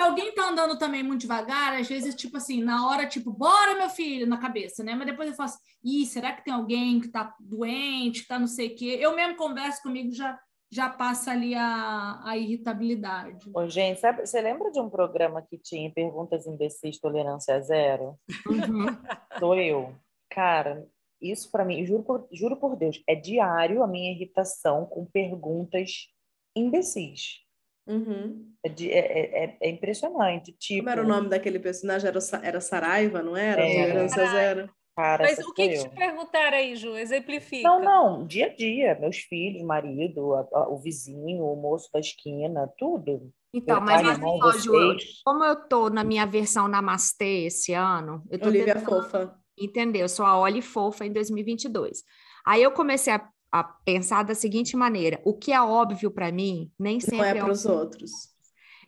Alguém 0.00 0.34
tá 0.34 0.50
andando 0.50 0.76
também 0.78 1.02
muito 1.02 1.22
devagar, 1.22 1.74
às 1.74 1.88
vezes, 1.88 2.14
tipo 2.14 2.36
assim, 2.36 2.62
na 2.62 2.86
hora, 2.88 3.06
tipo, 3.06 3.32
bora, 3.32 3.76
meu 3.76 3.88
filho, 3.88 4.26
na 4.26 4.36
cabeça, 4.36 4.82
né? 4.82 4.94
Mas 4.94 5.06
depois 5.06 5.28
eu 5.28 5.34
faço, 5.34 5.58
ih, 5.82 6.04
será 6.04 6.32
que 6.32 6.44
tem 6.44 6.52
alguém 6.52 7.00
que 7.00 7.08
tá 7.08 7.34
doente, 7.40 8.22
que 8.22 8.28
tá 8.28 8.38
não 8.38 8.48
sei 8.48 8.68
o 8.68 8.74
quê? 8.76 8.98
Eu 9.00 9.14
mesmo 9.14 9.36
converso 9.36 9.80
comigo, 9.82 10.12
já, 10.12 10.38
já 10.70 10.88
passa 10.90 11.30
ali 11.30 11.54
a, 11.54 12.20
a 12.24 12.36
irritabilidade. 12.36 13.50
Ô, 13.54 13.68
gente, 13.68 14.00
sabe, 14.00 14.26
você 14.26 14.40
lembra 14.40 14.70
de 14.70 14.80
um 14.80 14.90
programa 14.90 15.42
que 15.42 15.56
tinha 15.58 15.90
perguntas 15.92 16.46
imbecis, 16.46 16.98
tolerância 16.98 17.60
zero? 17.60 18.18
Uhum. 18.46 18.86
Sou 19.38 19.54
eu. 19.56 19.94
Cara, 20.30 20.86
Isso 21.20 21.50
para 21.50 21.64
mim, 21.64 21.84
juro 21.86 22.02
por, 22.02 22.28
juro 22.32 22.56
por 22.56 22.76
Deus, 22.76 23.02
é 23.08 23.14
diário 23.14 23.82
a 23.82 23.86
minha 23.86 24.12
irritação 24.12 24.84
com 24.84 25.06
perguntas 25.06 26.08
imbecis. 26.54 27.40
Uhum. 27.86 28.52
É, 28.64 28.68
de- 28.68 28.90
é- 28.90 28.98
é- 28.98 29.44
é- 29.44 29.56
é 29.62 29.70
impressionante. 29.70 30.52
Tipo, 30.58 30.80
Como 30.80 30.90
era 30.90 31.02
o 31.02 31.08
nome 31.08 31.28
daquele 31.28 31.58
personagem? 31.60 32.08
Era, 32.08 32.18
era 32.42 32.60
Saraiva, 32.60 33.22
não 33.22 33.36
era? 33.36 33.62
É. 33.62 33.72
Tolerância 33.82 34.26
zero. 34.26 34.70
Cara, 34.96 35.28
Mas 35.28 35.42
o 35.42 35.52
que, 35.52 35.68
que 35.68 35.78
te 35.78 35.88
perguntaram 35.90 36.56
aí, 36.58 36.76
Ju? 36.76 36.96
Exemplifica. 36.96 37.62
Não, 37.62 37.82
não, 37.84 38.26
dia 38.26 38.46
a 38.46 38.54
dia, 38.54 38.98
meus 38.98 39.18
filhos, 39.18 39.62
marido, 39.62 40.34
a- 40.34 40.48
a- 40.52 40.68
o 40.70 40.78
vizinho, 40.78 41.44
o 41.44 41.56
moço 41.56 41.90
da 41.92 41.98
esquina, 42.00 42.66
tudo. 42.78 43.32
Então, 43.52 43.80
mas 43.80 44.02
irmão, 44.02 44.38
só, 44.40 44.52
Ju, 44.52 44.96
como 45.24 45.44
eu 45.44 45.56
tô 45.68 45.88
na 45.90 46.04
minha 46.04 46.26
versão 46.26 46.68
Namastê 46.68 47.46
esse 47.46 47.72
ano, 47.72 48.22
eu 48.30 48.38
tô 48.40 48.52
Olivia 48.52 48.52
tentando 48.52 48.84
Fofa. 48.84 49.38
entender, 49.58 50.02
eu 50.02 50.08
sou 50.08 50.26
a 50.26 50.38
Oli 50.38 50.62
Fofa 50.62 51.06
em 51.06 51.12
2022. 51.12 52.02
Aí 52.46 52.62
eu 52.62 52.72
comecei 52.72 53.12
a, 53.14 53.28
a 53.52 53.64
pensar 53.64 54.22
da 54.24 54.34
seguinte 54.34 54.76
maneira, 54.76 55.20
o 55.24 55.34
que 55.34 55.52
é 55.52 55.60
óbvio 55.62 56.10
para 56.10 56.30
mim, 56.32 56.70
nem 56.78 57.00
Não 57.02 57.10
sempre 57.10 57.24
é 57.24 57.34
é 57.38 57.42
para 57.44 57.52
os 57.52 57.64
outros. 57.64 58.30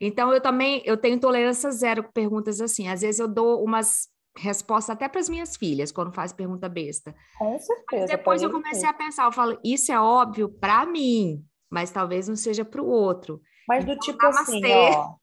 Então, 0.00 0.32
eu 0.32 0.40
também 0.40 0.82
eu 0.84 0.96
tenho 0.96 1.18
tolerância 1.20 1.70
zero 1.72 2.02
com 2.04 2.12
perguntas 2.12 2.60
assim. 2.60 2.88
Às 2.88 3.00
vezes 3.02 3.18
eu 3.20 3.28
dou 3.28 3.64
umas 3.64 4.08
respostas 4.38 4.94
até 4.94 5.08
para 5.08 5.20
as 5.20 5.28
minhas 5.28 5.56
filhas, 5.56 5.92
quando 5.92 6.12
faz 6.12 6.32
pergunta 6.32 6.68
besta. 6.68 7.14
Com 7.38 7.58
certeza. 7.58 8.06
Depois 8.06 8.42
eu 8.42 8.50
comecei 8.50 8.80
ser. 8.80 8.86
a 8.86 8.92
pensar, 8.92 9.24
eu 9.24 9.32
falo, 9.32 9.58
isso 9.64 9.92
é 9.92 10.00
óbvio 10.00 10.48
para 10.48 10.86
mim, 10.86 11.44
mas 11.70 11.90
talvez 11.90 12.28
não 12.28 12.36
seja 12.36 12.64
para 12.64 12.82
o 12.82 12.88
outro. 12.88 13.40
Mas 13.68 13.84
do 13.84 13.92
Então, 13.92 14.00
tipo 14.00 14.26
assim, 14.26 14.62
ó. 14.64 15.14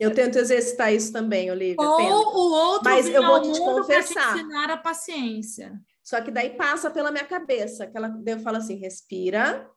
Eu 0.00 0.12
tento 0.12 0.36
exercitar 0.38 0.92
isso 0.92 1.12
também, 1.12 1.50
Olivia. 1.50 1.76
tento. 1.76 2.12
Ou 2.12 2.34
o 2.34 2.52
outro 2.52 2.90
Mas 2.90 3.06
eu 3.06 3.22
vou 3.22 3.34
ao 3.36 3.42
te 3.42 3.48
mundo 3.48 3.86
para 3.86 4.02
te 4.02 4.08
confessar. 4.08 4.36
ensinar 4.36 4.70
a 4.70 4.76
paciência. 4.76 5.80
Só 6.02 6.20
que 6.20 6.30
daí 6.30 6.50
passa 6.50 6.90
pela 6.90 7.12
minha 7.12 7.24
cabeça. 7.24 7.84
Aquela, 7.84 8.08
daí 8.08 8.34
eu 8.34 8.40
falo 8.40 8.56
assim, 8.56 8.74
respira. 8.76 9.70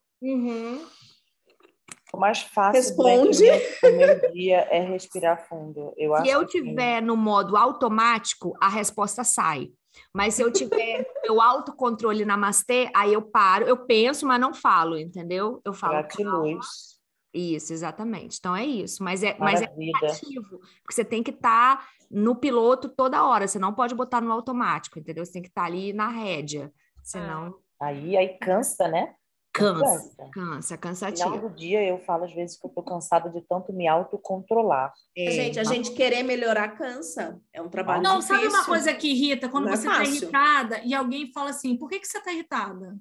O 2.15 2.19
mais 2.19 2.41
fácil 2.41 2.81
Responde. 2.81 3.43
durante 3.43 3.85
o 3.85 3.91
meu, 3.91 3.93
o 3.93 3.97
meu 3.97 4.31
dia 4.31 4.67
é 4.71 4.79
respirar 4.79 5.47
fundo. 5.47 5.93
Eu 5.97 6.13
acho 6.13 6.25
Se 6.25 6.31
eu 6.31 6.45
que 6.45 6.59
sim. 6.59 6.63
tiver 6.63 7.01
no 7.01 7.15
modo 7.15 7.57
automático, 7.57 8.53
a 8.61 8.69
resposta 8.69 9.23
sai. 9.23 9.71
Mas 10.13 10.33
se 10.33 10.41
eu 10.41 10.51
tiver 10.51 11.05
meu 11.23 11.41
autocontrole 11.41 12.25
namastê, 12.25 12.89
aí 12.95 13.13
eu 13.13 13.21
paro, 13.21 13.65
eu 13.65 13.77
penso, 13.85 14.25
mas 14.25 14.39
não 14.39 14.53
falo, 14.53 14.97
entendeu? 14.97 15.61
Eu 15.63 15.73
falo. 15.73 15.93
Gratiluz. 15.93 16.95
Isso, 17.33 17.73
exatamente. 17.73 18.37
Então 18.39 18.55
é 18.55 18.65
isso. 18.65 19.03
Mas 19.03 19.21
é, 19.21 19.35
mas 19.37 19.61
é 19.61 19.65
ativo, 19.65 20.59
porque 20.81 20.93
você 20.93 21.03
tem 21.03 21.21
que 21.21 21.31
estar 21.31 21.85
no 22.09 22.35
piloto 22.35 22.87
toda 22.87 23.25
hora, 23.25 23.47
você 23.47 23.59
não 23.59 23.73
pode 23.73 23.93
botar 23.93 24.21
no 24.21 24.31
automático, 24.31 24.97
entendeu? 24.97 25.25
Você 25.25 25.33
tem 25.33 25.41
que 25.41 25.49
estar 25.49 25.65
ali 25.65 25.91
na 25.91 26.07
rédea, 26.07 26.71
senão 27.03 27.55
Aí, 27.79 28.15
aí 28.15 28.37
cansa, 28.39 28.87
né? 28.87 29.13
Cansa, 29.55 30.15
Cansa. 30.31 30.31
cansa, 30.31 30.51
No 30.55 30.61
final 30.61 30.77
cansativo. 30.79 31.49
do 31.49 31.55
dia 31.55 31.83
eu 31.83 31.99
falo 32.05 32.25
às 32.25 32.33
vezes 32.33 32.59
que 32.59 32.65
eu 32.67 32.69
tô 32.71 32.83
cansada 32.83 33.29
de 33.29 33.41
tanto 33.41 33.71
me 33.73 33.87
autocontrolar. 33.87 34.93
É, 35.17 35.31
gente, 35.31 35.59
a 35.59 35.63
gente 35.63 35.91
querer 35.91 36.23
melhorar 36.23 36.69
cansa. 36.77 37.39
É 37.53 37.61
um 37.61 37.69
trabalho 37.69 38.03
Não, 38.03 38.19
difícil. 38.19 38.35
sabe 38.35 38.47
uma 38.47 38.65
coisa 38.65 38.93
que 38.93 39.07
irrita? 39.11 39.47
Quando 39.49 39.65
Não 39.65 39.73
é 39.73 39.75
você 39.77 39.87
está 39.87 39.99
fácil. 39.99 40.13
irritada 40.15 40.81
e 40.83 40.93
alguém 40.93 41.31
fala 41.31 41.49
assim, 41.51 41.75
por 41.77 41.89
que, 41.89 41.99
que 41.99 42.07
você 42.07 42.17
está 42.17 42.31
irritada? 42.33 42.95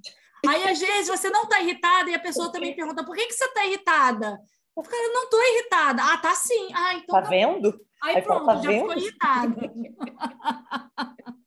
Aí, 0.46 0.62
às 0.68 0.78
vezes, 0.78 1.08
você 1.08 1.30
não 1.30 1.44
está 1.44 1.60
irritada 1.62 2.10
e 2.10 2.14
a 2.14 2.18
pessoa 2.18 2.52
também 2.52 2.76
pergunta, 2.76 3.02
por 3.04 3.16
que, 3.16 3.26
que 3.26 3.32
você 3.32 3.44
está 3.46 3.64
irritada? 3.66 4.38
Eu 4.76 4.82
falo, 4.82 4.96
eu 5.02 5.12
não 5.14 5.24
estou 5.24 5.40
irritada. 5.42 6.02
Ah, 6.04 6.18
tá 6.18 6.34
sim. 6.34 6.68
Ah, 6.74 6.94
então 6.94 7.14
Tá 7.14 7.22
tá 7.22 7.28
vendo? 7.30 7.68
Aí 8.02 8.16
Aí 8.16 8.22
fala, 8.22 8.40
pronto, 8.40 8.46
tá 8.46 8.56
já 8.62 8.68
vendo? 8.70 8.80
ficou 8.80 8.96
irritada. 9.02 9.72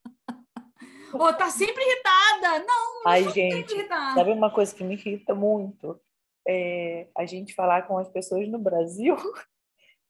Ou 1.14 1.34
tá 1.34 1.50
sempre 1.50 1.84
irritada. 1.84 2.66
Não, 2.66 3.02
Ai, 3.08 3.24
sempre 3.24 3.52
gente, 3.52 3.74
irritada. 3.74 4.16
sabe 4.16 4.32
uma 4.32 4.52
coisa 4.52 4.74
que 4.76 4.84
me 4.84 4.96
irrita 4.96 5.34
muito? 5.34 6.00
É 6.48 7.08
a 7.16 7.26
gente 7.26 7.54
falar 7.54 7.88
com 7.88 7.98
as 7.98 8.10
pessoas 8.10 8.48
no 8.48 8.60
Brasil. 8.60 9.16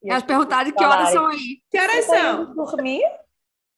e 0.03 0.09
Elas 0.09 0.23
as 0.23 0.27
perguntaram 0.27 0.71
que 0.71 0.83
horas 0.83 1.09
são 1.09 1.25
aí. 1.27 1.61
Que 1.69 1.79
horas 1.79 2.05
Você 2.05 2.11
tá 2.11 2.17
são? 2.17 2.43
indo 2.43 2.53
dormir? 2.55 3.03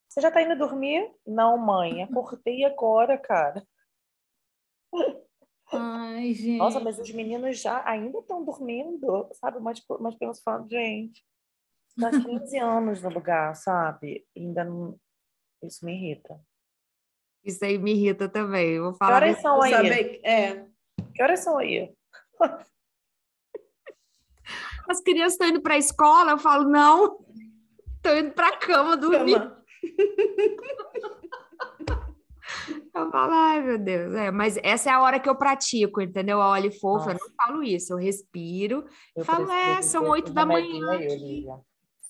Você 0.10 0.22
já 0.22 0.32
tá 0.32 0.42
indo 0.42 0.58
dormir? 0.58 1.12
Não, 1.26 1.58
mãe, 1.58 2.04
acordei 2.04 2.66
agora, 2.66 3.18
cara. 3.18 3.64
Ai, 5.72 6.34
gente. 6.34 6.58
Nossa, 6.58 6.80
mas 6.80 6.98
os 6.98 7.12
meninos 7.12 7.60
já 7.60 7.88
ainda 7.88 8.20
estão 8.20 8.44
dormindo, 8.44 9.30
sabe? 9.34 9.60
Umas, 9.60 9.80
umas 9.88 10.16
pessoas 10.16 10.42
falando, 10.42 10.70
gente, 10.70 11.24
tá 12.00 12.10
15 12.10 12.58
anos 12.58 13.04
no 13.04 13.10
lugar, 13.10 13.56
sabe? 13.56 14.26
Ainda 14.36 14.64
não. 14.64 15.00
Isso 15.62 15.86
me 15.86 15.94
irrita. 15.94 16.40
Isso 17.44 17.64
aí 17.64 17.78
me 17.78 17.94
irrita 17.94 18.28
também. 18.30 18.76
Eu 18.76 18.84
vou 18.84 18.92
Que 18.94 18.98
falar. 19.00 19.16
horas 19.16 19.42
são 19.42 19.62
aí? 19.62 19.72
Saber, 19.72 20.22
é, 20.24 20.66
Que 21.16 21.24
horas 21.24 21.40
são 21.40 21.58
aí? 21.58 21.92
As 24.90 25.02
crianças 25.02 25.34
estão 25.34 25.48
indo 25.48 25.62
para 25.62 25.76
a 25.76 25.78
escola, 25.78 26.32
eu 26.32 26.38
falo, 26.40 26.68
não, 26.68 27.20
estou 27.98 28.18
indo 28.18 28.32
para 28.32 28.48
a 28.48 28.58
cama 28.58 28.98
dormir. 28.98 29.40
cama. 29.40 29.60
Eu 32.94 33.10
falo, 33.12 33.32
ai, 33.32 33.62
meu 33.62 33.78
Deus. 33.78 34.14
É, 34.16 34.32
mas 34.32 34.58
essa 34.64 34.90
é 34.90 34.94
a 34.94 35.02
hora 35.02 35.20
que 35.20 35.30
eu 35.30 35.36
pratico, 35.36 36.02
entendeu? 36.02 36.42
A 36.42 36.50
olho 36.52 36.72
fofa, 36.80 37.12
eu 37.12 37.14
não 37.14 37.36
falo 37.38 37.64
isso, 37.64 37.94
eu 37.94 37.98
respiro. 37.98 38.86
Eu 39.16 39.24
Falo, 39.24 39.50
é, 39.52 39.82
são 39.82 40.10
oito 40.10 40.34
da 40.34 40.46
manhã 40.46 40.90
Aí. 40.90 41.08
Olivia. 41.08 41.56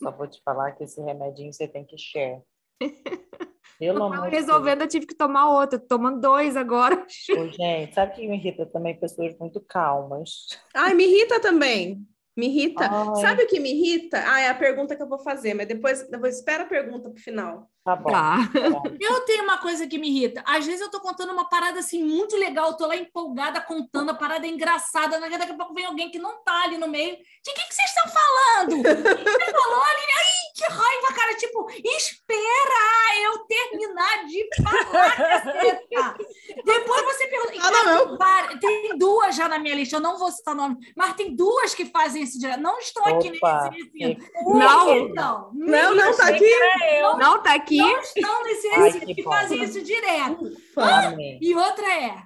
Só 0.01 0.11
vou 0.11 0.27
te 0.27 0.41
falar 0.43 0.71
que 0.71 0.85
esse 0.85 1.01
remedinho 1.01 1.51
você 1.51 1.67
tem 1.67 1.85
que 1.85 1.97
share. 1.97 2.41
Pelo 3.79 3.97
Eu 3.97 3.99
tava 4.01 4.15
amor 4.15 4.25
de 4.25 4.31
Deus. 4.31 4.45
resolvendo, 4.45 4.81
eu 4.81 4.87
tive 4.87 5.05
que 5.05 5.15
tomar 5.15 5.49
outro, 5.49 5.79
tô 5.79 5.87
tomando 5.87 6.19
dois 6.19 6.57
agora. 6.57 6.95
Ô, 7.31 7.47
gente, 7.47 7.93
sabe 7.95 8.11
o 8.11 8.15
que 8.15 8.27
me 8.27 8.35
irrita 8.35 8.65
também? 8.65 8.99
Pessoas 8.99 9.37
muito 9.39 9.61
calmas. 9.61 10.47
Ai, 10.75 10.93
me 10.93 11.05
irrita 11.05 11.39
também. 11.39 12.05
Me 12.35 12.47
irrita. 12.47 12.89
Ai. 12.91 13.21
Sabe 13.21 13.43
o 13.43 13.47
que 13.47 13.59
me 13.59 13.71
irrita? 13.71 14.21
Ah, 14.27 14.41
é 14.41 14.49
a 14.49 14.53
pergunta 14.53 14.95
que 14.95 15.01
eu 15.01 15.07
vou 15.07 15.19
fazer, 15.19 15.53
mas 15.53 15.67
depois, 15.67 16.07
depois 16.09 16.35
espera 16.35 16.63
a 16.63 16.67
pergunta 16.67 17.09
pro 17.09 17.21
final. 17.21 17.69
Tá 17.89 17.95
bom. 17.95 18.11
Tá. 18.11 18.37
Eu 18.99 19.21
tenho 19.21 19.43
uma 19.43 19.57
coisa 19.57 19.87
que 19.87 19.97
me 19.97 20.09
irrita. 20.09 20.43
Às 20.45 20.65
vezes 20.65 20.81
eu 20.81 20.91
tô 20.91 20.99
contando 20.99 21.31
uma 21.31 21.49
parada 21.49 21.79
assim 21.79 22.03
muito 22.03 22.35
legal, 22.37 22.69
eu 22.69 22.77
tô 22.77 22.85
lá 22.85 22.95
empolgada 22.95 23.59
contando 23.61 24.11
a 24.11 24.13
parada 24.13 24.45
é 24.45 24.49
engraçada, 24.49 25.19
daqui 25.19 25.51
a 25.51 25.55
pouco 25.55 25.73
vem 25.73 25.85
alguém 25.85 26.11
que 26.11 26.19
não 26.19 26.43
tá 26.43 26.63
ali 26.63 26.77
no 26.77 26.87
meio. 26.87 27.15
De 27.15 27.53
que, 27.53 27.67
que 27.67 27.73
vocês 27.73 27.89
estão 27.89 28.03
falando? 28.11 28.83
Você 29.39 29.51
falou 29.51 29.81
ali, 29.81 30.05
ai, 30.17 30.39
que 30.55 30.63
raiva, 30.65 31.13
cara. 31.15 31.35
Tipo, 31.35 31.69
espera 31.71 32.99
eu 33.23 33.39
terminar 33.45 34.25
de 34.25 34.49
falar, 34.61 35.15
caceta. 35.15 36.17
Depois 36.65 37.01
você 37.03 37.27
pergunta. 37.27 37.53
Ah, 37.59 37.71
cara, 38.17 38.49
não. 38.53 38.59
tem 38.59 38.97
duas 38.97 39.35
já 39.35 39.47
na 39.47 39.57
minha 39.57 39.75
lista, 39.75 39.95
eu 39.95 40.01
não 40.01 40.17
vou 40.17 40.31
citar 40.31 40.53
nome, 40.53 40.77
mas 40.95 41.13
tem 41.13 41.35
duas 41.35 41.73
que 41.73 41.85
fazem 41.85 42.23
isso 42.23 42.39
direto. 42.39 42.59
Não 42.59 42.77
estão 42.79 43.05
aqui 43.05 43.29
Opa, 43.29 43.69
nesse 43.71 43.83
recinto. 43.83 44.25
Não. 44.45 44.97
Então, 44.97 45.51
Não, 45.53 45.95
não, 45.95 46.15
tá 46.15 46.23
Achei 46.23 46.35
aqui. 46.35 46.45
que 46.45 46.53
era 46.53 46.93
eu. 46.99 47.17
Não 47.17 47.41
tá 47.41 47.53
aqui? 47.53 47.78
Não 47.79 47.99
estão 47.99 48.43
nesse 48.43 48.67
Ai, 48.69 48.81
recinto 48.83 49.15
que 49.15 49.23
fazem 49.23 49.63
isso 49.63 49.81
direto. 49.81 50.51
Amém. 50.77 51.39
E 51.41 51.55
outra 51.55 51.87
é, 51.93 52.23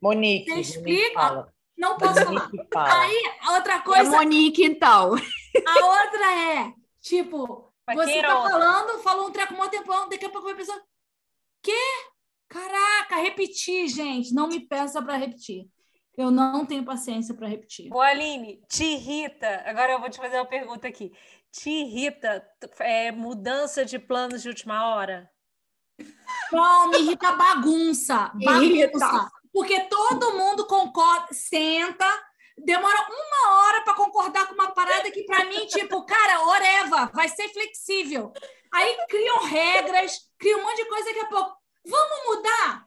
Monique. 0.00 0.50
Você 0.50 0.60
explica? 0.60 1.14
fala. 1.14 1.52
não 1.76 1.96
posso 1.96 2.14
falar. 2.14 2.48
Monique 2.48 2.68
fala. 2.72 3.00
Aí, 3.02 3.32
a 3.42 3.52
outra 3.54 3.74
É 3.74 3.80
coisa, 3.80 4.10
Monique, 4.10 4.64
então. 4.64 5.14
a 5.14 5.86
outra 5.86 6.32
é, 6.32 6.72
tipo, 7.00 7.72
Mas 7.86 7.96
você 7.96 8.22
tá 8.22 8.38
outra? 8.38 8.50
falando, 8.50 9.02
falou 9.02 9.28
um 9.28 9.32
treco 9.32 9.54
um 9.54 9.68
tempão, 9.68 10.08
daqui 10.08 10.24
a 10.26 10.30
pouco 10.30 10.46
vai 10.46 10.56
pessoa, 10.56 10.80
quê? 11.62 11.72
Caraca, 12.48 13.16
repetir, 13.16 13.88
gente. 13.88 14.32
Não 14.32 14.48
me 14.48 14.60
peça 14.60 15.02
para 15.02 15.16
repetir. 15.16 15.66
Eu 16.16 16.30
não 16.30 16.64
tenho 16.64 16.84
paciência 16.84 17.34
para 17.34 17.46
repetir. 17.46 17.92
Ô, 17.92 18.00
Aline, 18.00 18.62
te 18.70 18.84
irrita? 18.84 19.62
Agora 19.66 19.92
eu 19.92 20.00
vou 20.00 20.08
te 20.08 20.16
fazer 20.16 20.36
uma 20.36 20.46
pergunta 20.46 20.88
aqui. 20.88 21.12
Te 21.52 21.70
irrita 21.70 22.46
é, 22.80 23.10
mudança 23.10 23.84
de 23.84 23.98
planos 23.98 24.42
de 24.42 24.48
última 24.48 24.94
hora? 24.94 25.30
Não, 26.52 26.90
me 26.90 26.98
irrita 26.98 27.28
a 27.28 27.36
bagunça. 27.36 28.32
Irrita. 28.38 28.98
Bagunça. 28.98 29.30
Porque 29.52 29.80
todo 29.88 30.36
mundo 30.36 30.66
concorda, 30.66 31.28
senta, 31.32 32.06
demora 32.58 33.06
uma 33.08 33.56
hora 33.56 33.84
para 33.84 33.94
concordar 33.94 34.46
com 34.46 34.54
uma 34.54 34.70
parada 34.72 35.10
que, 35.10 35.24
para 35.24 35.46
mim, 35.46 35.66
tipo, 35.66 36.04
cara, 36.04 36.46
oreva, 36.46 37.10
vai 37.14 37.28
ser 37.28 37.48
flexível. 37.48 38.32
Aí 38.72 38.96
criam 39.08 39.44
regras, 39.44 40.30
criam 40.38 40.60
um 40.60 40.62
monte 40.62 40.76
de 40.76 40.88
coisa 40.88 41.04
daqui 41.06 41.20
a 41.20 41.26
pouco. 41.26 41.56
Vamos 41.86 42.36
mudar? 42.36 42.85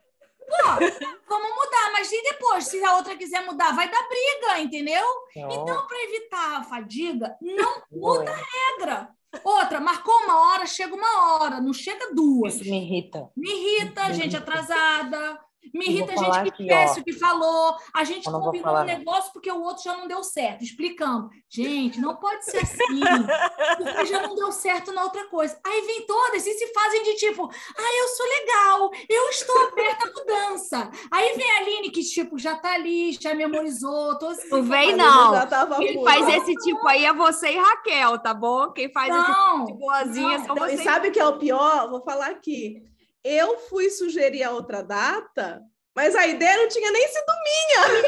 Vamos 1.27 1.49
mudar, 1.51 1.91
mas 1.93 2.11
e 2.11 2.21
depois? 2.23 2.65
Se 2.65 2.83
a 2.83 2.95
outra 2.95 3.15
quiser 3.15 3.45
mudar, 3.45 3.73
vai 3.73 3.89
dar 3.89 4.07
briga, 4.07 4.59
entendeu? 4.59 5.05
Então, 5.35 5.87
para 5.87 6.03
evitar 6.03 6.57
a 6.57 6.63
fadiga, 6.63 7.35
não 7.41 7.81
muda 7.91 8.31
a 8.31 8.75
regra. 8.75 9.09
Outra, 9.43 9.79
marcou 9.79 10.13
uma 10.23 10.39
hora, 10.53 10.65
chega 10.65 10.95
uma 10.95 11.37
hora, 11.37 11.61
não 11.61 11.71
chega 11.71 12.13
duas. 12.13 12.55
Isso 12.55 12.69
me 12.69 12.81
irrita. 12.81 13.29
Me 13.37 13.49
irrita, 13.49 14.13
gente 14.13 14.35
atrasada, 14.35 15.39
Me 15.73 15.85
irrita 15.85 16.13
falar 16.13 16.43
gente 16.45 16.55
que 16.55 16.63
aqui, 16.63 16.73
ó. 16.73 16.79
esquece 16.79 16.99
o 16.99 17.03
que 17.03 17.13
falou. 17.13 17.75
A 17.93 18.03
gente 18.03 18.23
combinou 18.29 18.75
um 18.75 18.83
negócio 18.83 19.31
porque 19.33 19.51
o 19.51 19.61
outro 19.61 19.83
já 19.83 19.95
não 19.95 20.07
deu 20.07 20.23
certo. 20.23 20.63
Explicando. 20.63 21.29
Gente, 21.47 21.99
não 22.01 22.15
pode 22.15 22.43
ser 22.45 22.57
assim. 22.59 22.99
Porque 23.77 24.05
já 24.05 24.21
não 24.27 24.35
deu 24.35 24.51
certo 24.51 24.91
na 24.91 25.03
outra 25.03 25.25
coisa. 25.27 25.59
Aí 25.65 25.81
vem 25.81 26.05
todas 26.05 26.45
e 26.45 26.53
se 26.53 26.73
fazem 26.73 27.03
de 27.03 27.15
tipo, 27.15 27.47
ah, 27.77 27.97
eu 28.01 28.07
sou 28.09 28.25
legal, 28.27 28.91
eu 29.09 29.29
estou 29.29 29.67
aberta 29.67 30.07
à 30.07 30.11
mudança. 30.11 30.91
Aí 31.11 31.35
vem 31.35 31.51
a 31.51 31.57
Aline, 31.57 31.91
que 31.91 32.01
tipo, 32.03 32.37
já 32.37 32.55
tá 32.55 32.73
ali, 32.73 33.11
já 33.13 33.33
memorizou. 33.33 34.17
Todos 34.17 34.37
esses 34.39 34.49
Não 34.51 34.63
vem, 34.63 34.93
A 34.93 34.97
não. 34.97 35.77
Quem 35.77 36.03
faz 36.03 36.27
esse 36.29 36.53
tipo 36.55 36.87
aí 36.87 37.05
é 37.05 37.13
você 37.13 37.51
e 37.51 37.57
Raquel, 37.57 38.17
tá 38.19 38.33
bom? 38.33 38.71
Quem 38.71 38.91
faz 38.91 39.13
esse 39.13 39.27
Não, 39.31 39.65
tipo 39.65 39.73
de 39.73 39.79
boazinha 39.79 40.37
não. 40.39 40.45
são 40.45 40.55
Não, 40.55 40.65
e 40.67 40.69
vocês. 40.71 40.83
sabe 40.83 41.09
o 41.09 41.11
que 41.11 41.19
é 41.19 41.27
o 41.27 41.37
pior? 41.37 41.89
Vou 41.89 42.01
falar 42.03 42.27
aqui. 42.27 42.83
Eu 43.23 43.57
fui 43.57 43.89
sugerir 43.89 44.43
a 44.43 44.51
outra 44.51 44.81
data, 44.81 45.61
mas 45.95 46.15
a 46.15 46.25
ideia 46.27 46.57
não 46.57 46.67
tinha 46.67 46.91
nem 46.91 47.07
sido 47.07 47.23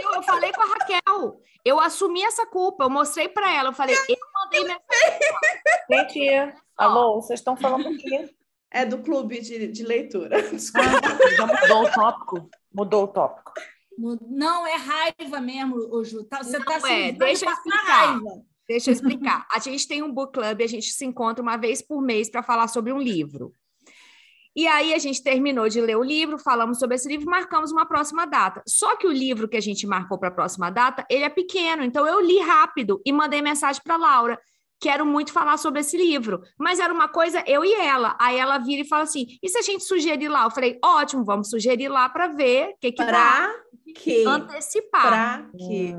Eu, 0.04 0.14
eu 0.16 0.24
falei 0.24 0.52
com 0.52 0.62
a 0.62 0.66
Raquel. 0.66 1.42
Eu 1.64 1.80
assumi 1.80 2.24
essa 2.24 2.46
culpa. 2.46 2.86
Eu 2.86 2.90
mostrei 2.90 3.28
pra 3.28 3.54
ela. 3.54 3.70
Eu 3.70 3.74
falei, 3.74 3.96
eu 3.96 4.18
mandei 4.34 4.64
minha 4.64 4.80
Gente, 5.90 6.54
alô, 6.78 7.22
vocês 7.22 7.40
estão 7.40 7.56
falando 7.56 7.90
o 7.90 7.98
quê? 7.98 8.30
é 8.72 8.86
do 8.86 9.00
clube 9.00 9.42
de, 9.42 9.68
de 9.68 9.84
leitura. 9.84 10.42
Desculpa. 10.50 10.88
Ah, 10.88 11.36
já 11.36 11.46
mudou 11.46 11.84
o 11.84 11.92
tópico? 11.92 12.50
Mudou 12.74 13.04
o 13.04 13.08
tópico. 13.08 13.52
Não, 14.30 14.66
é 14.66 14.76
raiva 14.76 15.42
mesmo, 15.42 16.04
Ju. 16.04 16.24
Tá- 16.24 16.42
Você 16.42 16.58
Não 16.58 16.66
tá 16.66 16.76
é, 16.76 16.80
se 16.80 17.12
deixa 17.12 17.46
eu 17.46 17.52
explicar. 17.52 17.84
raiva. 17.86 18.42
Deixa 18.68 18.90
eu 18.90 18.94
explicar. 18.94 19.48
A 19.52 19.60
gente 19.60 19.86
tem 19.88 20.02
um 20.02 20.12
book 20.12 20.34
club, 20.34 20.62
a 20.62 20.68
gente 20.68 20.92
se 20.92 21.06
encontra 21.06 21.44
uma 21.44 21.58
vez 21.58 21.82
por 21.82 22.02
mês 22.02 22.30
para 22.32 22.42
falar 22.42 22.70
sobre 22.70 22.94
um 22.94 23.00
livro. 23.00 23.54
E 24.56 24.68
aí 24.68 24.94
a 24.94 24.98
gente 24.98 25.24
terminou 25.24 25.70
de 25.70 25.80
ler 25.80 25.96
o 25.98 26.04
livro, 26.04 26.38
falamos 26.38 26.78
sobre 26.80 26.96
esse 26.96 27.08
livro, 27.08 27.26
marcamos 27.30 27.72
uma 27.72 27.86
próxima 27.86 28.26
data. 28.26 28.62
Só 28.68 28.96
que 28.98 29.08
o 29.08 29.12
livro 29.12 29.48
que 29.48 29.58
a 29.58 29.62
gente 29.62 29.88
marcou 29.88 30.18
para 30.20 30.28
a 30.30 30.34
próxima 30.34 30.70
data, 30.70 31.06
ele 31.10 31.24
é 31.24 31.30
pequeno, 31.30 31.84
então 31.84 32.06
eu 32.06 32.20
li 32.20 32.40
rápido 32.40 33.02
e 33.06 33.14
mandei 33.14 33.42
mensagem 33.42 33.82
para 33.84 33.96
Laura. 33.98 34.40
Quero 34.80 35.06
muito 35.06 35.32
falar 35.32 35.58
sobre 35.58 35.82
esse 35.82 35.96
livro, 35.96 36.42
mas 36.60 36.80
era 36.80 36.92
uma 36.92 37.08
coisa 37.08 37.44
eu 37.48 37.64
e 37.64 37.72
ela. 37.76 38.18
Aí 38.20 38.38
ela 38.38 38.58
vira 38.58 38.82
e 38.82 38.88
fala 38.88 39.04
assim: 39.04 39.28
"E 39.42 39.48
se 39.48 39.58
a 39.60 39.62
gente 39.62 39.84
sugerir 39.84 40.28
lá?" 40.28 40.44
Eu 40.46 40.52
falei: 40.52 40.80
"Ótimo, 40.84 41.24
vamos 41.24 41.52
sugerir 41.52 41.88
lá 41.88 42.10
para 42.10 42.28
ver 42.30 42.70
o 42.70 42.78
que 42.82 42.92
que 42.92 43.06
dá 43.06 43.12
Pra 43.12 43.54
quê? 43.94 44.24
antecipar". 44.28 45.08
Pra 45.08 45.46
quê? 45.56 45.96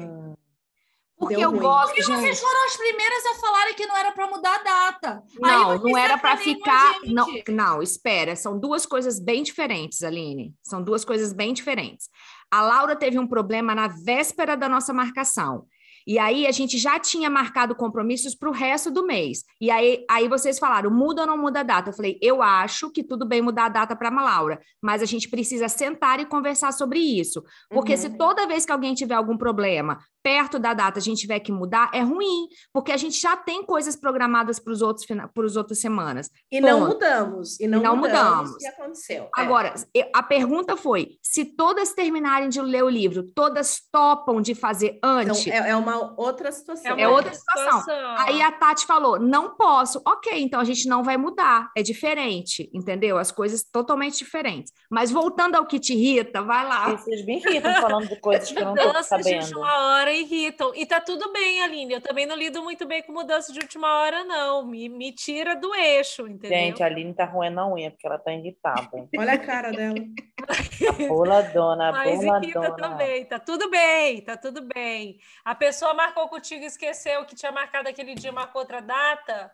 Porque 1.22 1.36
Deu 1.36 1.44
eu 1.44 1.50
ruim. 1.50 1.60
gosto, 1.60 1.86
Porque 1.86 2.02
gente. 2.02 2.20
vocês 2.20 2.40
foram 2.40 2.64
as 2.66 2.76
primeiras 2.76 3.26
a 3.26 3.34
falarem 3.40 3.74
que 3.74 3.86
não 3.86 3.96
era 3.96 4.10
para 4.10 4.26
mudar 4.28 4.56
a 4.56 4.62
data. 4.64 5.22
Aí 5.44 5.50
Não, 5.52 5.78
não 5.78 5.96
era 5.96 6.18
para 6.18 6.36
ficar. 6.36 6.94
Não, 7.04 7.26
não, 7.48 7.80
espera. 7.80 8.34
São 8.34 8.58
duas 8.58 8.84
coisas 8.84 9.20
bem 9.20 9.44
diferentes, 9.44 10.02
Aline. 10.02 10.52
São 10.64 10.82
duas 10.82 11.04
coisas 11.04 11.32
bem 11.32 11.54
diferentes. 11.54 12.08
A 12.50 12.60
Laura 12.60 12.96
teve 12.96 13.20
um 13.20 13.26
problema 13.26 13.72
na 13.72 13.86
véspera 13.86 14.56
da 14.56 14.68
nossa 14.68 14.92
marcação. 14.92 15.64
E 16.04 16.18
aí 16.18 16.48
a 16.48 16.50
gente 16.50 16.76
já 16.78 16.98
tinha 16.98 17.30
marcado 17.30 17.76
compromissos 17.76 18.34
para 18.34 18.48
o 18.48 18.52
resto 18.52 18.90
do 18.90 19.06
mês. 19.06 19.44
E 19.60 19.70
aí, 19.70 20.04
aí 20.10 20.26
vocês 20.26 20.58
falaram, 20.58 20.90
muda 20.90 21.20
ou 21.20 21.28
não 21.28 21.38
muda 21.38 21.60
a 21.60 21.62
data? 21.62 21.90
Eu 21.90 21.94
falei, 21.94 22.18
eu 22.20 22.42
acho 22.42 22.90
que 22.90 23.04
tudo 23.04 23.24
bem 23.24 23.40
mudar 23.40 23.66
a 23.66 23.68
data 23.68 23.94
para 23.94 24.08
a 24.08 24.20
Laura, 24.24 24.60
mas 24.82 25.00
a 25.00 25.04
gente 25.06 25.28
precisa 25.28 25.68
sentar 25.68 26.18
e 26.18 26.26
conversar 26.26 26.72
sobre 26.72 26.98
isso. 26.98 27.44
Porque 27.70 27.92
Uhum. 27.92 27.98
se 27.98 28.10
toda 28.18 28.48
vez 28.48 28.66
que 28.66 28.72
alguém 28.72 28.94
tiver 28.94 29.14
algum 29.14 29.36
problema 29.38 29.96
perto 30.22 30.58
da 30.58 30.72
data 30.74 30.98
a 30.98 31.02
gente 31.02 31.20
tiver 31.20 31.40
que 31.40 31.50
mudar, 31.52 31.90
é 31.92 32.00
ruim, 32.00 32.48
porque 32.72 32.92
a 32.92 32.96
gente 32.96 33.20
já 33.20 33.36
tem 33.36 33.62
coisas 33.64 33.96
programadas 33.96 34.58
para 34.58 34.72
os 34.72 34.82
outros 34.82 35.06
para 35.06 35.46
as 35.46 35.56
outras 35.56 35.80
semanas. 35.80 36.30
E 36.50 36.60
não 36.60 36.80
Ponto. 36.80 36.92
mudamos. 36.94 37.58
E 37.60 37.66
não, 37.66 37.78
E 37.80 37.82
não 37.82 37.96
mudamos. 37.96 38.30
mudamos. 38.30 38.50
O 38.52 38.58
que 38.58 38.66
aconteceu? 38.66 39.24
É. 39.24 39.28
Agora, 39.34 39.74
eu- 39.94 40.08
a 40.14 40.22
pergunta 40.22 40.76
foi: 40.76 41.16
se 41.22 41.44
todas 41.44 41.92
terminarem 41.92 42.48
de 42.48 42.60
ler 42.60 42.84
o 42.84 42.88
livro, 42.88 43.22
todas 43.34 43.80
topam 43.90 44.40
de 44.40 44.54
fazer 44.54 44.98
Então, 44.98 45.10
antes? 45.10 45.46
é, 45.46 45.70
é 45.70 45.76
uma 45.76 46.14
outra 46.20 46.50
situação. 46.52 46.96
É 46.98 47.08
outra 47.08 47.32
situação. 47.34 47.82
Aí 48.18 48.40
a 48.42 48.52
Tati 48.52 48.86
falou: 48.86 49.18
não 49.18 49.56
posso. 49.56 50.00
Ok, 50.06 50.32
então 50.40 50.60
a 50.60 50.64
gente 50.64 50.86
não 50.88 51.02
vai 51.02 51.16
mudar. 51.16 51.70
É 51.76 51.82
diferente, 51.82 52.70
entendeu? 52.72 53.18
As 53.18 53.32
coisas 53.32 53.62
totalmente 53.64 54.18
diferentes. 54.18 54.72
Mas 54.90 55.10
voltando 55.10 55.56
ao 55.56 55.66
que 55.66 55.78
te 55.80 55.94
irrita, 55.94 56.42
vai 56.42 56.66
lá. 56.66 56.90
Vocês 56.96 57.24
me 57.24 57.38
irritam 57.38 57.72
falando 57.80 58.08
de 58.08 58.20
coisas 58.20 58.50
que 58.50 58.58
eu 58.58 58.64
não 58.66 58.74
de 58.74 59.02
sabendo. 59.04 59.42
última 59.44 59.78
hora 59.88 60.11
irritam. 60.12 60.72
E 60.74 60.86
tá 60.86 61.00
tudo 61.00 61.32
bem, 61.32 61.62
Aline. 61.62 61.94
Eu 61.94 62.00
também 62.00 62.26
não 62.26 62.36
lido 62.36 62.62
muito 62.62 62.86
bem 62.86 63.02
com 63.02 63.12
mudança 63.12 63.52
de 63.52 63.58
última 63.58 64.00
hora, 64.00 64.24
não. 64.24 64.66
Me, 64.66 64.88
me 64.88 65.12
tira 65.12 65.54
do 65.54 65.74
eixo, 65.74 66.26
entendeu? 66.26 66.58
Gente, 66.58 66.82
a 66.82 66.86
Aline 66.86 67.14
tá 67.14 67.24
ruim 67.24 67.50
na 67.50 67.66
unha, 67.66 67.90
porque 67.90 68.06
ela 68.06 68.18
tá 68.18 68.32
irritada. 68.32 68.88
Olha 69.16 69.32
a 69.32 69.38
cara 69.38 69.70
dela. 69.70 69.94
Boladona, 71.08 71.92
Mas 71.92 72.22
irrita 72.22 72.60
boladona. 72.60 72.76
também, 72.76 73.24
tá 73.24 73.38
tudo 73.38 73.70
bem, 73.70 74.20
tá 74.22 74.36
tudo 74.36 74.62
bem. 74.74 75.18
A 75.44 75.54
pessoa 75.54 75.94
marcou 75.94 76.28
contigo 76.28 76.62
e 76.64 76.66
esqueceu 76.66 77.24
que 77.24 77.34
tinha 77.34 77.52
marcado 77.52 77.88
aquele 77.88 78.14
dia, 78.14 78.32
marcou 78.32 78.62
outra 78.62 78.80
data. 78.80 79.50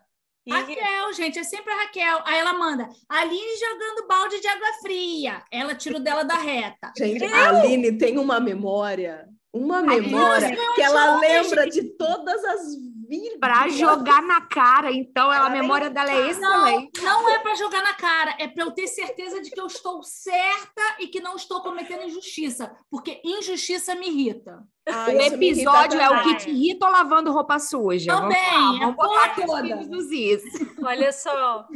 E 0.49 0.51
Raquel, 0.51 1.13
gente, 1.13 1.39
é 1.39 1.45
sempre 1.45 1.71
a 1.71 1.77
Raquel. 1.77 2.23
Aí 2.25 2.39
ela 2.39 2.55
manda, 2.55 2.89
Aline 3.07 3.57
jogando 3.59 4.09
balde 4.09 4.41
de 4.41 4.49
água 4.49 4.73
fria. 4.81 5.45
Ela 5.53 5.75
tira 5.75 5.99
o 5.99 6.01
dela 6.01 6.25
da 6.25 6.37
reta. 6.37 6.91
Gente, 6.97 7.23
a 7.25 7.49
Aline 7.51 7.99
tem 7.99 8.17
uma 8.17 8.41
memória. 8.41 9.29
Uma 9.53 9.81
memória 9.83 10.57
que 10.75 10.83
ela 10.83 11.17
lembra 11.19 11.69
de 11.69 11.83
todas 11.97 12.45
as 12.45 12.61
vírgulas. 13.09 13.39
Para 13.41 13.69
jogar 13.69 14.23
na 14.23 14.43
cara, 14.43 14.93
então 14.93 15.33
ela, 15.33 15.47
a 15.47 15.51
memória 15.51 15.89
dela 15.89 16.11
é 16.11 16.29
excelente. 16.29 17.01
Não 17.03 17.29
é 17.31 17.39
para 17.39 17.55
jogar 17.55 17.83
na 17.83 17.95
cara, 17.95 18.37
é 18.39 18.47
para 18.47 18.63
eu 18.65 18.71
ter 18.71 18.87
certeza 18.87 19.41
de 19.41 19.51
que 19.51 19.59
eu 19.59 19.67
estou 19.67 20.03
certa 20.03 20.83
e 21.01 21.09
que 21.09 21.21
não 21.21 21.35
estou 21.35 21.63
cometendo 21.63 22.05
injustiça, 22.05 22.77
porque 22.91 23.21
injustiça 23.25 23.95
me 23.95 24.09
irrita. 24.09 24.63
Ah, 24.87 25.07
O 25.09 25.21
episódio 25.21 25.99
é 26.01 26.11
o 26.11 26.23
que 26.23 26.35
te 26.37 26.51
irrita 26.51 26.87
ou 26.87 26.93
lavando 26.93 27.33
roupa 27.33 27.59
suja? 27.59 28.15
Vamos 28.15 28.35
Também, 28.35 28.53
lá, 28.53 28.77
é 28.77 28.79
vamos 28.81 28.97
botar 28.97 29.35
toda. 29.35 30.15
is. 30.15 30.43
olha 30.83 31.13
só, 31.13 31.67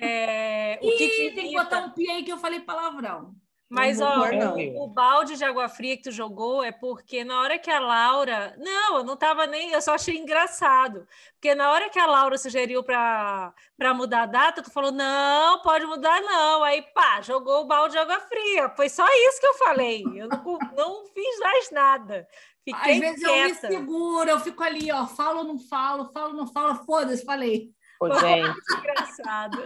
é, 0.00 0.78
o 0.82 0.88
que 0.96 1.04
Ih, 1.04 1.30
te 1.30 1.34
tem 1.34 1.48
que 1.50 1.56
botar 1.56 1.80
um 1.80 1.90
pi 1.90 2.08
aí 2.10 2.22
que 2.22 2.32
eu 2.32 2.38
falei 2.38 2.60
palavrão. 2.60 3.34
Mas 3.68 4.00
ó, 4.00 4.30
o, 4.30 4.84
o 4.84 4.86
balde 4.86 5.36
de 5.36 5.44
água 5.44 5.68
fria 5.68 5.96
que 5.96 6.04
tu 6.04 6.12
jogou 6.12 6.62
é 6.62 6.70
porque 6.70 7.24
na 7.24 7.40
hora 7.40 7.58
que 7.58 7.68
a 7.68 7.80
Laura, 7.80 8.54
não, 8.58 8.98
eu 8.98 9.04
não 9.04 9.16
tava 9.16 9.44
nem, 9.44 9.72
eu 9.72 9.82
só 9.82 9.94
achei 9.94 10.16
engraçado, 10.16 11.06
porque 11.32 11.52
na 11.52 11.72
hora 11.72 11.90
que 11.90 11.98
a 11.98 12.06
Laura 12.06 12.38
sugeriu 12.38 12.84
para 12.84 13.52
para 13.76 13.92
mudar 13.92 14.22
a 14.22 14.26
data, 14.26 14.62
tu 14.62 14.70
falou 14.70 14.92
não, 14.92 15.60
pode 15.62 15.84
mudar 15.84 16.20
não, 16.20 16.62
aí 16.62 16.80
pá, 16.94 17.20
jogou 17.20 17.62
o 17.62 17.66
balde 17.66 17.92
de 17.94 17.98
água 17.98 18.20
fria, 18.20 18.68
foi 18.70 18.88
só 18.88 19.04
isso 19.04 19.40
que 19.40 19.46
eu 19.46 19.54
falei, 19.54 20.04
eu 20.14 20.28
não, 20.28 20.58
não 20.76 21.06
fiz 21.08 21.38
mais 21.40 21.70
nada, 21.72 22.28
fiquei 22.64 22.92
Às 22.92 23.00
vezes 23.00 23.22
eu 23.22 23.32
me 23.34 23.44
quieta. 23.46 23.68
seguro, 23.68 24.30
eu 24.30 24.38
fico 24.38 24.62
ali, 24.62 24.92
ó, 24.92 25.06
falo 25.08 25.38
ou 25.38 25.44
não 25.44 25.58
falo, 25.58 26.12
falo 26.12 26.28
ou 26.28 26.36
não 26.36 26.46
falo, 26.46 26.84
foda-se, 26.84 27.24
falei. 27.24 27.74
Ô, 28.00 28.10
gente, 28.10 28.54
Engraçado. 28.78 29.58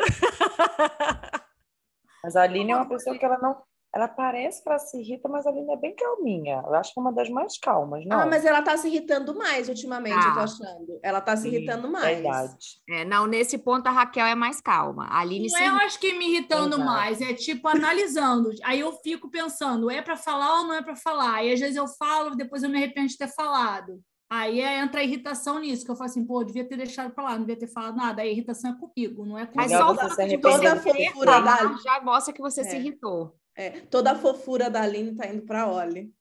mas 2.23 2.37
a 2.37 2.43
Aline 2.43 2.71
é 2.73 2.77
uma 2.77 2.89
pessoa 2.89 3.19
que 3.19 3.25
ela 3.25 3.37
não. 3.39 3.61
Ela 3.93 4.07
parece 4.07 4.63
que 4.63 4.69
ela 4.69 4.79
se 4.79 5.01
irrita, 5.01 5.29
mas 5.29 5.45
a 5.45 5.51
Aline 5.51 5.73
é 5.73 5.77
bem 5.77 5.95
calminha. 5.97 6.63
Eu 6.65 6.75
acho 6.77 6.95
que 6.95 7.01
é 7.01 7.03
uma 7.03 7.13
das 7.13 7.29
mais 7.29 7.59
calmas, 7.59 8.07
não? 8.07 8.21
Ah, 8.21 8.27
mas 8.27 8.45
ela 8.45 8.63
tá 8.63 8.77
se 8.77 8.87
irritando 8.87 9.37
mais 9.37 9.69
ultimamente, 9.69 10.25
eu 10.27 10.33
tô 10.33 10.39
Ah. 10.39 10.45
achando. 10.45 11.01
Ela 11.03 11.21
tá 11.21 11.37
se 11.37 11.43
Sim, 11.43 11.49
irritando 11.57 11.91
mais. 11.91 12.19
Verdade. 12.21 12.57
É, 12.89 13.05
não, 13.05 13.27
nesse 13.27 13.59
ponto 13.59 13.89
a 13.89 13.91
Raquel 13.91 14.27
é 14.27 14.35
mais 14.37 14.61
calma. 14.61 15.07
A 15.07 15.19
Aline 15.19 15.49
Não 15.49 15.57
se 15.59 15.63
é, 15.65 15.69
eu 15.69 15.75
acho 15.75 15.99
que 15.99 16.13
me 16.13 16.29
irritando 16.29 16.77
Exato. 16.77 16.85
mais, 16.85 17.21
é 17.21 17.35
tipo 17.35 17.67
analisando. 17.67 18.51
Aí 18.63 18.79
eu 18.79 18.93
fico 18.93 19.29
pensando, 19.29 19.91
é 19.91 20.01
para 20.01 20.17
falar 20.17 20.61
ou 20.61 20.67
não 20.69 20.75
é 20.75 20.83
para 20.83 20.95
falar? 20.95 21.43
E 21.45 21.53
às 21.53 21.59
vezes 21.59 21.75
eu 21.77 21.89
falo, 21.89 22.37
depois 22.37 22.63
eu 22.63 22.71
me 22.71 22.77
arrependo 22.77 23.09
de 23.09 23.19
ter 23.19 23.29
falado. 23.29 24.01
Aí 24.33 24.61
é- 24.61 24.79
entra 24.79 25.01
a 25.01 25.05
irritação 25.05 25.59
nisso, 25.59 25.85
que 25.85 25.91
eu 25.91 25.97
falo 25.97 26.09
assim, 26.09 26.25
pô, 26.25 26.43
eu 26.43 26.47
devia 26.47 26.65
ter 26.65 26.77
deixado 26.77 27.13
para 27.13 27.25
lá, 27.25 27.31
não 27.33 27.41
devia 27.41 27.59
ter 27.59 27.67
falado 27.67 27.97
nada. 27.97 28.23
Aí 28.23 28.29
a 28.29 28.33
irritação 28.33 28.71
é 28.71 28.77
comigo, 28.79 29.27
não 29.27 29.37
é 29.37 29.45
com 29.47 29.57
Mas 29.57 29.73
só 29.73 29.91
o 29.91 29.97
fato 29.97 30.15
se 30.15 30.27
de 30.29 30.39
Toda 30.39 30.75
a 30.75 30.77
fofura 30.77 31.41
da 31.41 31.57
já 31.83 32.01
mostra 32.01 32.33
que 32.33 32.41
você 32.41 32.63
se 32.63 32.77
É. 32.77 32.79
irritou. 32.79 33.35
É, 33.57 33.81
toda 33.91 34.13
a 34.13 34.15
fofura 34.15 34.71
da 34.71 34.83
Aline 34.83 35.15
tá 35.17 35.27
indo 35.27 35.43
pra 35.43 35.67
Oli. 35.71 36.13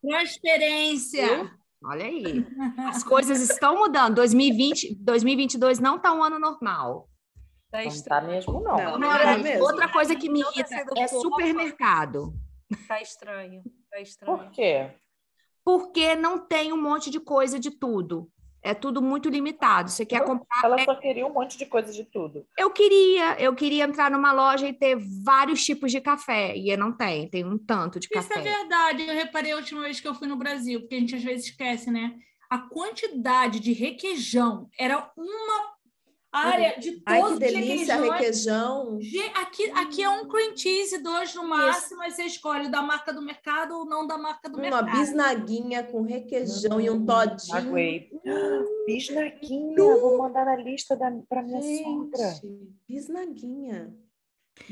transferência. 0.00 1.50
Olha 1.84 2.04
aí. 2.04 2.46
As 2.88 3.02
coisas 3.02 3.40
estão 3.40 3.76
mudando. 3.76 4.16
2020, 4.16 4.94
2022 5.00 5.78
não 5.80 5.98
tá 5.98 6.12
um 6.12 6.22
ano 6.22 6.38
normal. 6.38 7.08
Tá 7.70 7.78
Não 7.78 7.84
tá 7.84 7.94
estranho. 7.94 8.26
mesmo, 8.28 8.60
não. 8.60 8.76
Não. 8.76 8.94
Agora, 9.10 9.32
é 9.32 9.38
mesmo. 9.38 9.64
outra 9.64 9.88
coisa 9.88 10.14
que 10.14 10.28
me 10.28 10.40
Não 10.40 10.52
tá 10.52 10.60
irrita 10.60 11.00
é 11.00 11.08
supermercado. 11.08 12.34
Tá 12.86 13.00
estranho. 13.00 13.62
Tá 13.90 14.00
estranho. 14.00 14.38
Por 14.38 14.50
quê? 14.50 14.90
Porque 15.64 16.14
não 16.14 16.38
tem 16.38 16.72
um 16.72 16.80
monte 16.80 17.10
de 17.10 17.18
coisa 17.18 17.58
de 17.58 17.70
tudo. 17.70 18.30
É 18.62 18.72
tudo 18.74 19.02
muito 19.02 19.28
limitado. 19.28 19.90
Você 19.90 20.06
quer 20.06 20.20
Não. 20.20 20.26
comprar. 20.26 20.60
Ela 20.64 20.84
só 20.84 20.94
queria 20.94 21.26
um 21.26 21.32
monte 21.32 21.58
de 21.58 21.66
coisa 21.66 21.92
de 21.92 22.04
tudo. 22.04 22.46
Eu 22.56 22.70
queria, 22.70 23.40
eu 23.40 23.54
queria 23.54 23.84
entrar 23.84 24.10
numa 24.10 24.32
loja 24.32 24.68
e 24.68 24.72
ter 24.72 24.96
vários 25.24 25.64
tipos 25.64 25.90
de 25.90 26.00
café. 26.00 26.56
E 26.56 26.76
não 26.76 26.92
tem, 26.92 27.28
tem 27.28 27.44
um 27.44 27.58
tanto 27.58 27.98
de 27.98 28.06
Isso 28.06 28.18
é 28.18 28.22
café. 28.22 28.40
verdade. 28.40 29.02
Eu 29.02 29.14
reparei 29.14 29.52
a 29.52 29.56
última 29.56 29.82
vez 29.82 29.98
que 29.98 30.06
eu 30.06 30.14
fui 30.14 30.28
no 30.28 30.36
Brasil, 30.36 30.80
porque 30.80 30.94
a 30.94 31.00
gente 31.00 31.16
às 31.16 31.22
vezes 31.24 31.46
esquece, 31.46 31.90
né? 31.90 32.14
A 32.48 32.58
quantidade 32.58 33.58
de 33.58 33.72
requeijão 33.72 34.68
era 34.78 35.10
uma 35.16 35.72
área 36.32 36.78
de 36.80 36.92
todos 36.92 37.02
Ai, 37.06 37.20
que 37.20 37.32
os 37.32 37.38
delícia, 37.38 37.96
requeijão. 37.96 38.98
Aqui, 39.34 39.70
aqui 39.72 40.02
é 40.02 40.08
um 40.08 40.26
cream 40.26 40.56
cheese, 40.56 40.98
dois 41.02 41.34
no 41.34 41.46
máximo, 41.46 41.98
mas 41.98 42.14
você 42.16 42.22
escolhe 42.24 42.68
o 42.68 42.70
da 42.70 42.80
marca 42.80 43.12
do 43.12 43.20
mercado 43.20 43.76
ou 43.76 43.84
não 43.84 44.06
da 44.06 44.16
marca 44.16 44.48
do 44.48 44.54
Uma 44.56 44.62
mercado. 44.62 44.90
bisnaguinha 44.98 45.82
com 45.84 46.02
requeijão 46.02 46.80
e 46.80 46.88
um 46.90 46.94
Hum, 46.94 47.06
todinho. 47.06 47.56
Aguei. 47.56 48.10
Bisnaguinha, 48.86 49.76
vou 49.76 50.18
mandar 50.18 50.44
na 50.46 50.56
lista 50.56 50.96
da, 50.96 51.10
pra 51.28 51.42
minha 51.42 51.60
sogra. 51.60 52.28
Gente, 52.34 52.68
bisnaguinha. 52.88 53.94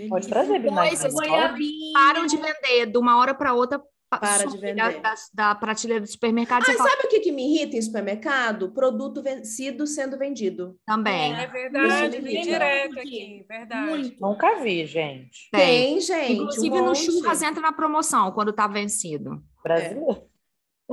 Pode 0.08 0.28
trazer 0.28 0.58
bisnaguinha. 0.60 1.10
Goiabinha. 1.10 1.92
Param 1.92 2.26
de 2.26 2.36
vender 2.36 2.86
de 2.86 2.98
uma 2.98 3.18
hora 3.18 3.34
para 3.34 3.52
outra. 3.54 3.82
Pa- 4.10 4.18
Para 4.18 4.44
de 4.46 4.58
vender. 4.58 5.00
Da, 5.00 5.14
da, 5.32 5.54
prateleira 5.54 6.02
do 6.04 6.06
supermercado. 6.10 6.64
Você 6.64 6.74
fala, 6.74 6.90
sabe 6.90 7.04
o 7.04 7.08
que, 7.08 7.20
que 7.20 7.30
me 7.32 7.54
irrita 7.54 7.76
em 7.76 7.82
supermercado? 7.82 8.72
Produto 8.72 9.22
vencido 9.22 9.86
sendo 9.86 10.18
vendido. 10.18 10.76
também. 10.84 11.32
É 11.34 11.46
verdade, 11.46 12.16
Isso 12.16 12.22
vem 12.24 12.42
direto 12.42 12.98
aqui, 12.98 13.44
verdade. 13.48 13.88
Muito. 13.88 14.20
Nunca 14.20 14.56
vi, 14.60 14.84
gente. 14.84 15.48
Tem. 15.52 15.60
Tem, 15.60 16.00
gente. 16.00 16.32
Inclusive 16.32 16.74
um 16.80 16.84
no 16.86 16.94
churras 16.94 17.40
entra 17.42 17.60
na 17.62 17.72
promoção 17.72 18.32
quando 18.32 18.52
tá 18.52 18.66
vencido. 18.66 19.40
Brasileiro. 19.62 20.28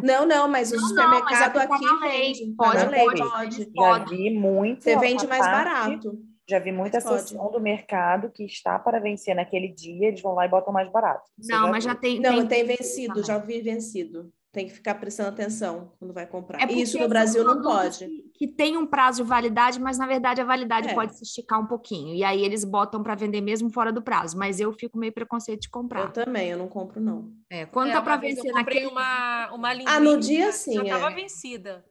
Não, 0.03 0.27
não, 0.27 0.47
mas 0.47 0.71
o 0.71 0.75
Não, 0.75 0.89
não, 0.93 1.09
mas 1.23 1.41
é 1.41 1.45
supermercado 1.45 1.53
tá 1.53 1.63
aqui 1.75 1.85
na 1.85 1.99
lei. 2.07 2.21
vende. 2.33 2.53
Pode, 2.55 2.77
Tá 2.77 2.85
na 2.85 2.91
lei, 2.91 3.03
pode. 3.05 3.21
pode. 3.23 3.57
Já 3.63 3.65
Pode. 3.73 4.15
vi 4.15 4.29
muito. 4.29 4.83
Você 4.83 4.95
vende 4.99 5.25
mais 5.25 5.41
parte- 5.43 5.63
barato. 5.69 6.19
Já 6.49 6.59
vi 6.59 6.71
muita 6.71 7.01
seção 7.01 7.51
do 7.51 7.59
mercado 7.59 8.29
que 8.31 8.43
está 8.45 8.79
para 8.79 8.99
vencer 8.99 9.35
naquele 9.35 9.67
dia, 9.67 10.07
eles 10.07 10.21
vão 10.21 10.33
lá 10.33 10.45
e 10.45 10.49
botam 10.49 10.71
mais 10.71 10.89
barato. 10.89 11.29
Você 11.37 11.51
Não, 11.51 11.69
mas 11.69 11.83
viu? 11.83 11.93
já 11.93 11.99
tem. 11.99 12.19
Não, 12.21 12.47
tem 12.47 12.65
tem 12.65 12.77
vencido, 12.77 13.07
também. 13.15 13.23
já 13.25 13.37
vi 13.37 13.61
vencido. 13.61 14.31
Tem 14.49 14.65
que 14.65 14.73
ficar 14.73 14.95
prestando 14.95 15.29
atenção 15.29 15.91
quando 15.99 16.13
vai 16.13 16.25
comprar. 16.25 16.61
É 16.61 16.71
Isso 16.71 16.97
no 16.97 17.07
Brasil 17.09 17.43
não 17.43 17.61
pode. 17.61 18.07
Que, 18.07 18.23
que 18.33 18.47
tem 18.47 18.77
um 18.77 18.87
prazo 18.87 19.21
de 19.21 19.27
validade, 19.29 19.79
mas 19.79 19.97
na 19.99 20.07
verdade 20.07 20.39
a 20.41 20.45
validade 20.45 20.87
É. 20.87 20.93
pode 20.95 21.15
se 21.17 21.23
esticar 21.23 21.59
um 21.59 21.67
pouquinho. 21.67 22.15
E 22.15 22.23
aí 22.23 22.41
eles 22.43 22.63
botam 22.63 23.03
para 23.03 23.13
vender 23.13 23.41
mesmo 23.41 23.69
fora 23.69 23.91
do 23.91 24.01
prazo. 24.01 24.37
Mas 24.37 24.59
eu 24.59 24.71
fico 24.71 24.97
meio 24.97 25.11
preconceito 25.13 25.59
de 25.61 25.67
Eu 25.67 25.71
comprar. 25.71 26.11
também, 26.13 26.49
eu 26.49 26.57
não 26.57 26.67
compro, 26.69 26.99
não. 26.99 27.29
É, 27.51 27.65
quando 27.65 27.89
É, 27.89 27.93
tá 27.93 28.01
para 28.01 28.15
vencer 28.15 28.45
eu 28.49 28.53
comprei 28.55 28.83
naquele. 28.83 28.87
uma, 28.87 29.51
uma 29.53 29.73
linguiça, 29.73 29.95
Ah, 29.95 29.99
no 29.99 30.17
dia 30.17 30.45
já 30.45 30.51
sim, 30.53 30.81
estava 30.81 31.11
é. 31.11 31.13
vencida. 31.15 31.85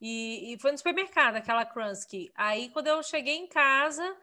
E, 0.00 0.52
e 0.54 0.58
foi 0.60 0.72
no 0.72 0.78
supermercado, 0.78 1.36
aquela 1.36 1.64
Kransky. 1.64 2.30
Aí, 2.34 2.68
quando 2.70 2.88
eu 2.88 3.02
cheguei 3.02 3.36
em 3.36 3.46
casa, 3.46 4.16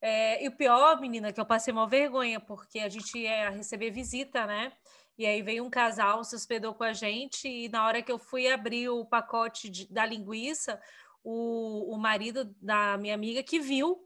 é, 0.00 0.44
e 0.44 0.48
o 0.48 0.52
pior, 0.56 1.00
menina, 1.00 1.32
que 1.32 1.40
eu 1.40 1.46
passei 1.46 1.72
uma 1.72 1.88
vergonha, 1.88 2.38
porque 2.40 2.78
a 2.80 2.88
gente 2.88 3.18
ia 3.18 3.50
receber 3.50 3.90
visita, 3.90 4.46
né? 4.46 4.72
E 5.16 5.24
aí 5.26 5.42
veio 5.42 5.64
um 5.64 5.70
casal, 5.70 6.24
se 6.24 6.34
hospedou 6.36 6.74
com 6.74 6.84
a 6.84 6.92
gente, 6.92 7.48
e 7.48 7.68
na 7.68 7.86
hora 7.86 8.02
que 8.02 8.10
eu 8.12 8.18
fui 8.18 8.48
abrir 8.48 8.88
o 8.88 9.04
pacote 9.04 9.70
de- 9.70 9.90
da 9.92 10.04
linguiça, 10.04 10.80
o, 11.22 11.94
o 11.94 11.98
marido 11.98 12.44
da 12.60 12.96
minha 12.98 13.14
amiga 13.14 13.42
que 13.42 13.60
viu. 13.60 14.03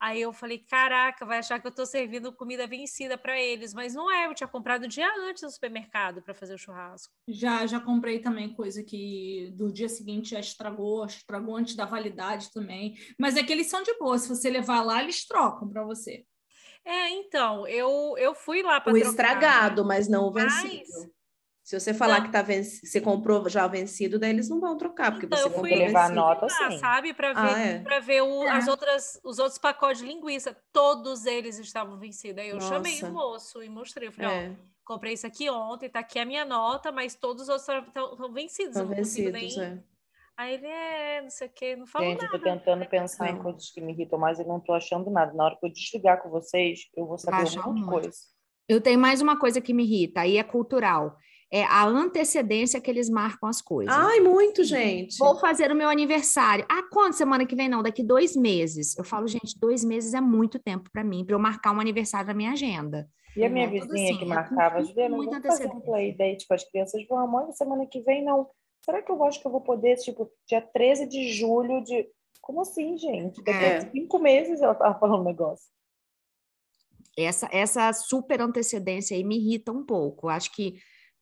Aí 0.00 0.20
eu 0.20 0.32
falei, 0.32 0.58
caraca, 0.58 1.26
vai 1.26 1.38
achar 1.38 1.58
que 1.60 1.66
eu 1.66 1.74
tô 1.74 1.84
servindo 1.84 2.32
comida 2.32 2.66
vencida 2.68 3.18
para 3.18 3.38
eles, 3.40 3.74
mas 3.74 3.94
não 3.94 4.10
é, 4.10 4.26
eu 4.26 4.34
tinha 4.34 4.46
comprado 4.46 4.84
um 4.84 4.88
dia 4.88 5.08
antes 5.28 5.42
no 5.42 5.50
supermercado 5.50 6.22
para 6.22 6.34
fazer 6.34 6.54
o 6.54 6.58
churrasco. 6.58 7.12
Já, 7.26 7.66
já 7.66 7.80
comprei 7.80 8.20
também 8.20 8.54
coisa 8.54 8.82
que 8.84 9.52
do 9.56 9.72
dia 9.72 9.88
seguinte 9.88 10.30
já 10.30 10.40
estragou, 10.40 11.04
estragou 11.04 11.56
antes 11.56 11.74
da 11.74 11.84
validade 11.84 12.52
também. 12.52 12.96
Mas 13.18 13.36
é 13.36 13.42
que 13.42 13.52
eles 13.52 13.66
são 13.68 13.82
de 13.82 13.92
boa, 13.98 14.18
se 14.18 14.28
você 14.28 14.48
levar 14.48 14.82
lá, 14.82 15.02
eles 15.02 15.26
trocam 15.26 15.68
para 15.68 15.82
você. 15.84 16.24
É, 16.84 17.10
então, 17.10 17.66
eu, 17.66 18.14
eu 18.18 18.34
fui 18.34 18.62
lá 18.62 18.80
para 18.80 18.92
O 18.92 18.96
estragado, 18.96 19.84
mas 19.84 20.08
não 20.08 20.28
o 20.28 20.32
Mas- 20.32 20.62
vencido. 20.62 21.12
Se 21.68 21.78
você 21.78 21.92
falar 21.92 22.20
Não. 22.20 22.24
que 22.24 22.32
tá 22.32 22.40
venci... 22.40 22.86
você 22.86 22.98
comprou 22.98 23.46
já 23.46 23.66
vencido, 23.66 24.18
daí 24.18 24.30
eles 24.30 24.48
não 24.48 24.58
vão 24.58 24.74
trocar, 24.78 25.10
porque 25.12 25.26
Então, 25.26 25.36
você 25.38 25.44
eu 25.48 25.50
fui 25.50 25.68
comprou 25.68 25.78
levar 25.86 26.00
vencido. 26.08 26.14
nota, 26.18 26.46
lá, 26.46 26.70
sim. 26.70 26.78
sabe, 26.78 27.12
para 27.12 27.32
ver, 27.34 27.54
Ah, 27.54 27.60
é? 27.60 27.78
para 27.80 28.00
ver 28.00 28.22
o- 28.22 28.42
É. 28.44 28.50
as 28.52 28.66
outras, 28.68 29.20
os 29.22 29.38
outros 29.38 29.58
pacotes 29.58 30.00
de 30.00 30.06
linguiça, 30.06 30.56
todos 30.72 31.26
eles 31.26 31.58
estavam 31.58 31.98
vencidos. 31.98 32.42
Aí 32.42 32.48
eu 32.48 32.58
chamei 32.62 32.92
Nossa. 32.94 33.06
o 33.08 33.12
moço 33.12 33.62
e 33.62 33.68
mostrei, 33.68 34.08
eu 34.08 34.12
falei, 34.12 34.30
ó, 34.30 34.32
É, 34.32 34.56
comprei 34.82 35.12
isso 35.12 35.26
aqui 35.26 35.50
ontem, 35.50 35.90
tá 35.90 35.98
aqui 36.00 36.18
a 36.18 36.24
minha 36.24 36.46
nota, 36.46 36.90
mas 36.90 37.14
todos 37.14 37.42
os 37.42 37.48
outros 37.50 37.68
estão 37.86 38.32
vencidos, 38.32 38.74
eu 38.74 38.82
são 38.84 38.88
não 38.90 38.96
consigo 38.96 39.30
vencidos, 39.30 39.56
nem... 39.58 39.66
é. 39.66 39.82
Aí 40.38 40.54
ele 40.54 40.66
é, 40.68 41.20
não 41.20 41.28
sei 41.30 41.48
o 41.48 41.50
que, 41.50 41.76
não 41.76 41.86
falou 41.86 42.08
Gente, 42.08 42.22
eu 42.24 42.30
tô 42.30 42.38
nada. 42.38 42.50
tentando 42.50 42.86
pensar 42.88 43.28
em 43.28 43.34
Não. 43.34 43.42
coisas 43.42 43.70
que 43.70 43.80
me 43.82 43.92
irritam 43.92 44.18
mais 44.18 44.38
e 44.38 44.44
não 44.46 44.58
tô 44.58 44.72
achando 44.72 45.10
nada. 45.10 45.34
Na 45.34 45.44
hora 45.44 45.56
que 45.60 45.66
eu 45.66 45.70
desligar 45.70 46.22
com 46.22 46.30
vocês, 46.30 46.80
eu 46.96 47.04
vou 47.06 47.18
saber 47.18 47.44
Vai 47.44 47.58
um 47.62 47.72
monte 47.74 47.80
de 47.82 47.86
coisa. 47.86 48.10
Eu 48.66 48.80
tenho 48.80 48.98
mais 48.98 49.20
uma 49.20 49.38
coisa 49.38 49.60
que 49.60 49.74
me 49.74 49.82
irrita, 49.84 50.22
aí 50.22 50.38
é 50.38 50.42
cultural. 50.42 51.14
É 51.50 51.64
a 51.64 51.86
antecedência 51.86 52.78
que 52.80 52.90
eles 52.90 53.08
marcam 53.08 53.48
as 53.48 53.62
coisas. 53.62 53.94
Ai, 53.94 54.20
muito, 54.20 54.62
gente. 54.64 55.16
Vou 55.16 55.38
fazer 55.38 55.72
o 55.72 55.74
meu 55.74 55.88
aniversário. 55.88 56.66
Ah, 56.68 56.82
quando? 56.92 57.14
Semana 57.14 57.46
que 57.46 57.56
vem? 57.56 57.68
Não, 57.70 57.82
daqui 57.82 58.02
dois 58.02 58.36
meses. 58.36 58.96
Eu 58.98 59.04
falo, 59.04 59.26
gente, 59.26 59.58
dois 59.58 59.82
meses 59.82 60.12
é 60.12 60.20
muito 60.20 60.58
tempo 60.58 60.90
para 60.92 61.02
mim, 61.02 61.24
para 61.24 61.34
eu 61.34 61.38
marcar 61.38 61.72
um 61.74 61.80
aniversário 61.80 62.26
na 62.26 62.34
minha 62.34 62.52
agenda. 62.52 63.08
E 63.34 63.44
a 63.44 63.48
minha 63.48 63.66
Tudo 63.70 63.80
vizinha 63.88 64.10
assim, 64.10 64.18
que 64.18 64.24
é 64.24 64.28
marcava, 64.28 64.82
Juliana, 64.84 65.16
muita 65.16 65.30
vamos 65.40 65.46
fazer 65.46 65.64
um 65.64 65.76
antecedência. 65.76 65.86
playdate 66.16 66.46
com 66.46 66.54
as 66.54 66.64
crianças. 66.64 67.06
Vamos, 67.08 67.30
mãe, 67.30 67.52
semana 67.52 67.86
que 67.86 68.00
vem 68.02 68.22
não. 68.24 68.50
Será 68.84 69.00
que 69.02 69.10
eu 69.10 69.24
acho 69.24 69.40
que 69.40 69.46
eu 69.46 69.52
vou 69.52 69.60
poder, 69.62 69.96
tipo, 69.96 70.30
dia 70.46 70.60
13 70.60 71.06
de 71.06 71.32
julho 71.32 71.82
de... 71.82 72.08
Como 72.42 72.60
assim, 72.60 72.96
gente? 72.98 73.42
Daqui 73.42 73.64
É. 73.64 73.76
a 73.78 73.90
cinco 73.90 74.18
meses 74.18 74.60
ela 74.60 74.74
tava 74.74 74.98
falando 74.98 75.20
um 75.20 75.24
negócio. 75.24 75.66
Essa, 77.16 77.48
essa 77.52 77.92
super 77.92 78.40
antecedência 78.40 79.16
aí 79.16 79.24
me 79.24 79.36
irrita 79.36 79.72
um 79.72 79.84
pouco. 79.84 80.28
Acho 80.28 80.52
que 80.54 80.74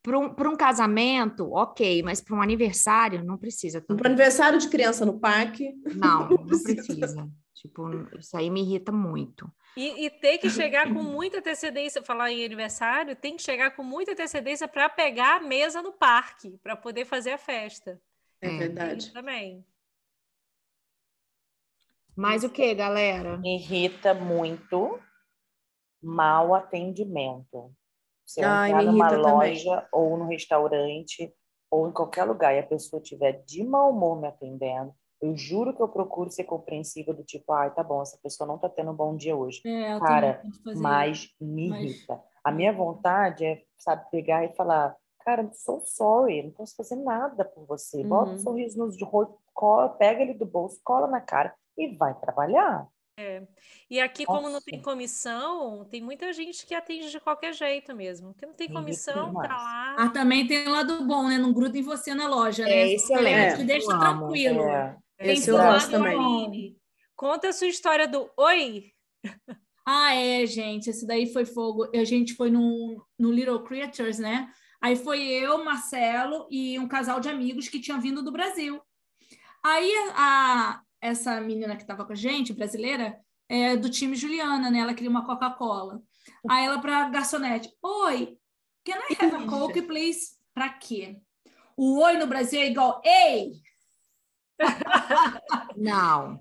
para 0.06 0.16
um, 0.20 0.32
pra 0.32 0.48
um 0.48 0.56
casamento, 0.56 1.52
ok, 1.52 2.00
mas 2.04 2.20
para 2.20 2.36
um 2.36 2.40
aniversário, 2.40 3.24
não 3.24 3.36
precisa. 3.36 3.80
Para 3.80 4.06
aniversário 4.08 4.56
de 4.56 4.68
criança 4.68 5.04
no 5.04 5.18
parque, 5.18 5.74
Não, 5.96 6.28
Não 6.30 6.46
precisa. 6.46 6.94
precisa. 6.94 7.28
Tipo, 7.52 7.90
isso 8.16 8.36
aí 8.36 8.48
me 8.48 8.60
irrita 8.60 8.92
muito. 8.92 9.50
E, 9.76 10.06
e 10.06 10.10
ter 10.10 10.38
que 10.38 10.48
chegar 10.48 10.92
com 10.94 11.02
muita 11.02 11.38
antecedência, 11.38 12.04
falar 12.04 12.30
em 12.30 12.44
aniversário, 12.44 13.16
tem 13.16 13.34
que 13.36 13.42
chegar 13.42 13.72
com 13.74 13.82
muita 13.82 14.12
antecedência 14.12 14.68
para 14.68 14.88
pegar 14.88 15.38
a 15.38 15.40
mesa 15.40 15.82
no 15.82 15.92
parque, 15.92 16.56
para 16.62 16.76
poder 16.76 17.04
fazer 17.04 17.32
a 17.32 17.38
festa. 17.38 18.00
é, 18.40 18.48
É. 18.48 18.58
verdade. 18.58 19.12
Também. 19.12 19.64
Mas 22.14 22.44
o 22.44 22.48
que, 22.48 22.72
galera? 22.74 23.38
Me 23.38 23.56
irrita 23.56 24.14
muito 24.14 25.00
mau 26.00 26.54
atendimento. 26.54 27.74
Você 28.26 28.42
Ai, 28.42 28.70
entrar 28.70 28.82
numa 28.82 29.08
também. 29.08 29.22
loja 29.22 29.88
ou 29.92 30.16
no 30.16 30.26
restaurante 30.26 31.32
ou 31.70 31.88
em 31.88 31.92
qualquer 31.92 32.24
lugar 32.24 32.54
e 32.54 32.58
a 32.58 32.66
pessoa 32.66 33.00
estiver 33.00 33.42
de 33.44 33.62
mau 33.64 33.90
humor 33.92 34.20
me 34.20 34.26
atendendo, 34.28 34.92
eu 35.20 35.36
juro 35.36 35.74
que 35.74 35.80
eu 35.82 35.88
procuro 35.88 36.30
ser 36.30 36.44
compreensiva 36.44 37.14
do 37.14 37.24
tipo, 37.24 37.52
ai, 37.52 37.72
tá 37.72 37.82
bom, 37.82 38.02
essa 38.02 38.18
pessoa 38.22 38.46
não 38.46 38.58
tá 38.58 38.68
tendo 38.68 38.90
um 38.90 38.94
bom 38.94 39.16
dia 39.16 39.34
hoje. 39.36 39.60
É, 39.64 39.94
eu 39.94 40.00
Cara, 40.00 40.42
Mas 40.74 41.28
me 41.40 41.70
Mas- 41.70 41.82
irrita. 41.82 42.20
A 42.44 42.52
minha 42.52 42.72
vontade 42.72 43.44
é, 43.44 43.62
sabe, 43.78 44.08
pegar 44.10 44.44
e 44.44 44.54
falar, 44.54 44.94
cara, 45.24 45.50
so 45.52 45.80
sorry, 45.84 46.42
não 46.44 46.50
posso 46.52 46.76
fazer 46.76 46.96
nada 46.96 47.44
por 47.44 47.64
você. 47.66 48.04
Bota 48.04 48.30
um 48.30 48.32
Uhum. 48.34 48.38
sorriso 48.38 48.78
no 48.78 48.86
rosto, 49.06 49.36
cola, 49.54 49.88
pega 49.88 50.22
ele 50.22 50.34
do 50.34 50.46
bolso, 50.46 50.80
cola 50.84 51.06
na 51.08 51.20
cara 51.20 51.54
e 51.76 51.96
vai 51.96 52.14
trabalhar. 52.20 52.86
E 53.88 53.98
aqui, 53.98 54.26
como 54.26 54.50
não 54.50 54.60
tem 54.60 54.78
Nossa. 54.78 54.90
comissão, 54.90 55.86
tem 55.90 56.02
muita 56.02 56.32
gente 56.34 56.66
que 56.66 56.74
atende 56.74 57.10
de 57.10 57.18
qualquer 57.18 57.54
jeito 57.54 57.94
mesmo. 57.94 58.34
Que 58.34 58.44
não 58.44 58.52
tem 58.52 58.68
comissão, 58.68 59.32
tá 59.32 59.56
lá. 59.56 59.96
Ah, 59.98 60.08
também 60.10 60.46
tem 60.46 60.68
o 60.68 60.70
lado 60.70 61.02
bom, 61.04 61.26
né? 61.28 61.38
Não 61.38 61.52
gruda 61.52 61.78
em 61.78 61.82
você 61.82 62.14
na 62.14 62.28
loja, 62.28 62.64
né? 62.64 62.70
É 62.70 62.92
excelente. 62.92 63.56
Te 63.58 63.64
deixa 63.64 63.90
eu 63.90 63.96
amo. 63.96 64.00
tranquilo. 64.00 64.62
É. 64.64 64.96
Tem 65.16 65.32
Esse 65.32 65.50
eu 65.50 65.56
seu 65.56 65.64
gosto 65.64 65.90
lado, 65.90 66.04
também. 66.04 66.18
Aline. 66.18 66.76
Conta 67.14 67.48
a 67.48 67.52
sua 67.52 67.68
história 67.68 68.06
do 68.06 68.30
Oi. 68.36 68.92
Ah, 69.86 70.14
é, 70.14 70.44
gente, 70.44 70.90
esse 70.90 71.06
daí 71.06 71.32
foi 71.32 71.46
fogo. 71.46 71.88
A 71.94 72.04
gente 72.04 72.34
foi 72.34 72.50
no, 72.50 73.02
no 73.18 73.30
Little 73.30 73.62
Creatures, 73.62 74.18
né? 74.18 74.52
Aí 74.80 74.94
foi 74.96 75.22
eu, 75.22 75.64
Marcelo 75.64 76.46
e 76.50 76.78
um 76.78 76.86
casal 76.86 77.18
de 77.18 77.28
amigos 77.28 77.68
que 77.68 77.80
tinham 77.80 78.00
vindo 78.00 78.22
do 78.22 78.32
Brasil. 78.32 78.82
Aí 79.62 79.90
a, 80.14 80.82
essa 81.06 81.40
menina 81.40 81.76
que 81.76 81.82
estava 81.82 82.04
com 82.04 82.12
a 82.12 82.16
gente, 82.16 82.52
brasileira, 82.52 83.18
é 83.48 83.76
do 83.76 83.88
time 83.90 84.16
Juliana, 84.16 84.70
né? 84.70 84.80
Ela 84.80 84.94
queria 84.94 85.10
uma 85.10 85.24
Coca-Cola. 85.24 86.00
Aí 86.48 86.64
ela 86.64 86.80
para 86.80 87.08
garçonete, 87.08 87.70
oi, 87.82 88.36
can 88.84 88.98
I 89.10 89.16
have 89.18 89.36
a 89.36 89.46
Coke, 89.46 89.82
please? 89.82 90.36
Pra 90.54 90.68
quê? 90.70 91.20
O 91.76 92.00
oi 92.00 92.16
no 92.16 92.26
Brasil 92.26 92.60
é 92.60 92.66
igual 92.66 93.00
ei. 93.04 93.52
Não, 95.76 96.40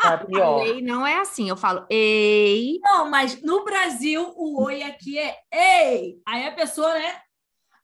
Tá 0.00 0.18
pior. 0.18 0.66
ei 0.66 0.80
não 0.80 1.06
é 1.06 1.18
assim. 1.18 1.48
Eu 1.48 1.56
falo, 1.56 1.86
ei, 1.90 2.78
Não, 2.82 3.08
mas 3.08 3.40
no 3.42 3.64
Brasil 3.64 4.32
o 4.36 4.62
oi 4.64 4.82
aqui 4.82 5.18
é 5.18 5.36
ei. 5.52 6.20
Aí 6.26 6.46
a 6.46 6.52
pessoa, 6.52 6.92
né? 6.94 7.20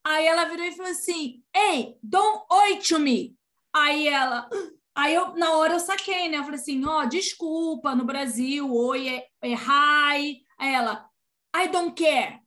Aí 0.04 0.26
ela 0.26 0.44
virou 0.44 0.64
e 0.64 0.72
falou 0.72 0.92
assim: 0.92 1.42
Ei, 1.54 1.96
don't 2.02 2.44
oi 2.50 2.76
to 2.78 2.98
me. 2.98 3.36
Aí 3.74 4.08
ela. 4.08 4.48
Aí 4.96 5.14
eu, 5.14 5.34
na 5.34 5.52
hora 5.58 5.74
eu 5.74 5.80
saquei, 5.80 6.28
né? 6.28 6.38
Eu 6.38 6.44
falei 6.44 6.58
assim: 6.58 6.84
Ó, 6.86 7.04
desculpa, 7.04 7.94
no 7.94 8.04
Brasil, 8.04 8.72
oi 8.74 9.08
é, 9.08 9.28
é 9.42 9.52
hi. 9.52 10.42
Aí 10.58 10.74
ela, 10.74 11.08
I 11.54 11.68
don't 11.68 11.92
care. 11.94 12.40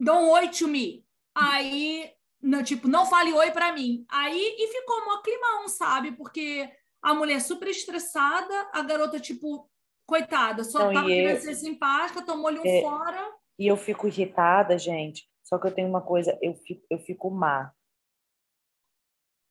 Don't 0.00 0.28
oi 0.30 0.48
to 0.48 0.66
me. 0.66 1.06
Aí, 1.34 2.12
não, 2.42 2.62
tipo, 2.64 2.88
não 2.88 3.06
fale 3.06 3.32
oi 3.32 3.52
pra 3.52 3.72
mim. 3.72 4.04
Aí, 4.10 4.36
e 4.58 4.66
ficou 4.68 4.96
um 4.96 5.22
climão, 5.22 5.68
sabe? 5.68 6.10
Porque 6.12 6.68
a 7.00 7.14
mulher 7.14 7.40
super 7.40 7.68
estressada, 7.68 8.68
a 8.72 8.82
garota, 8.82 9.20
tipo, 9.20 9.70
coitada, 10.04 10.64
só 10.64 10.86
Não, 10.86 10.92
tava 10.92 11.06
querendo 11.06 11.36
eu- 11.36 11.40
ser 11.40 11.54
simpática, 11.54 12.22
tomou-lhe 12.26 12.58
um 12.58 12.66
É. 12.66 12.80
fora. 12.80 13.32
E 13.58 13.66
eu 13.68 13.76
fico 13.76 14.08
irritada, 14.08 14.76
gente. 14.76 15.30
Só 15.44 15.56
que 15.56 15.68
eu 15.68 15.72
tenho 15.72 15.88
uma 15.88 16.02
coisa, 16.02 16.36
eu 16.42 16.54
fico, 16.56 16.84
eu 16.90 16.98
fico 16.98 17.30
má. 17.30 17.72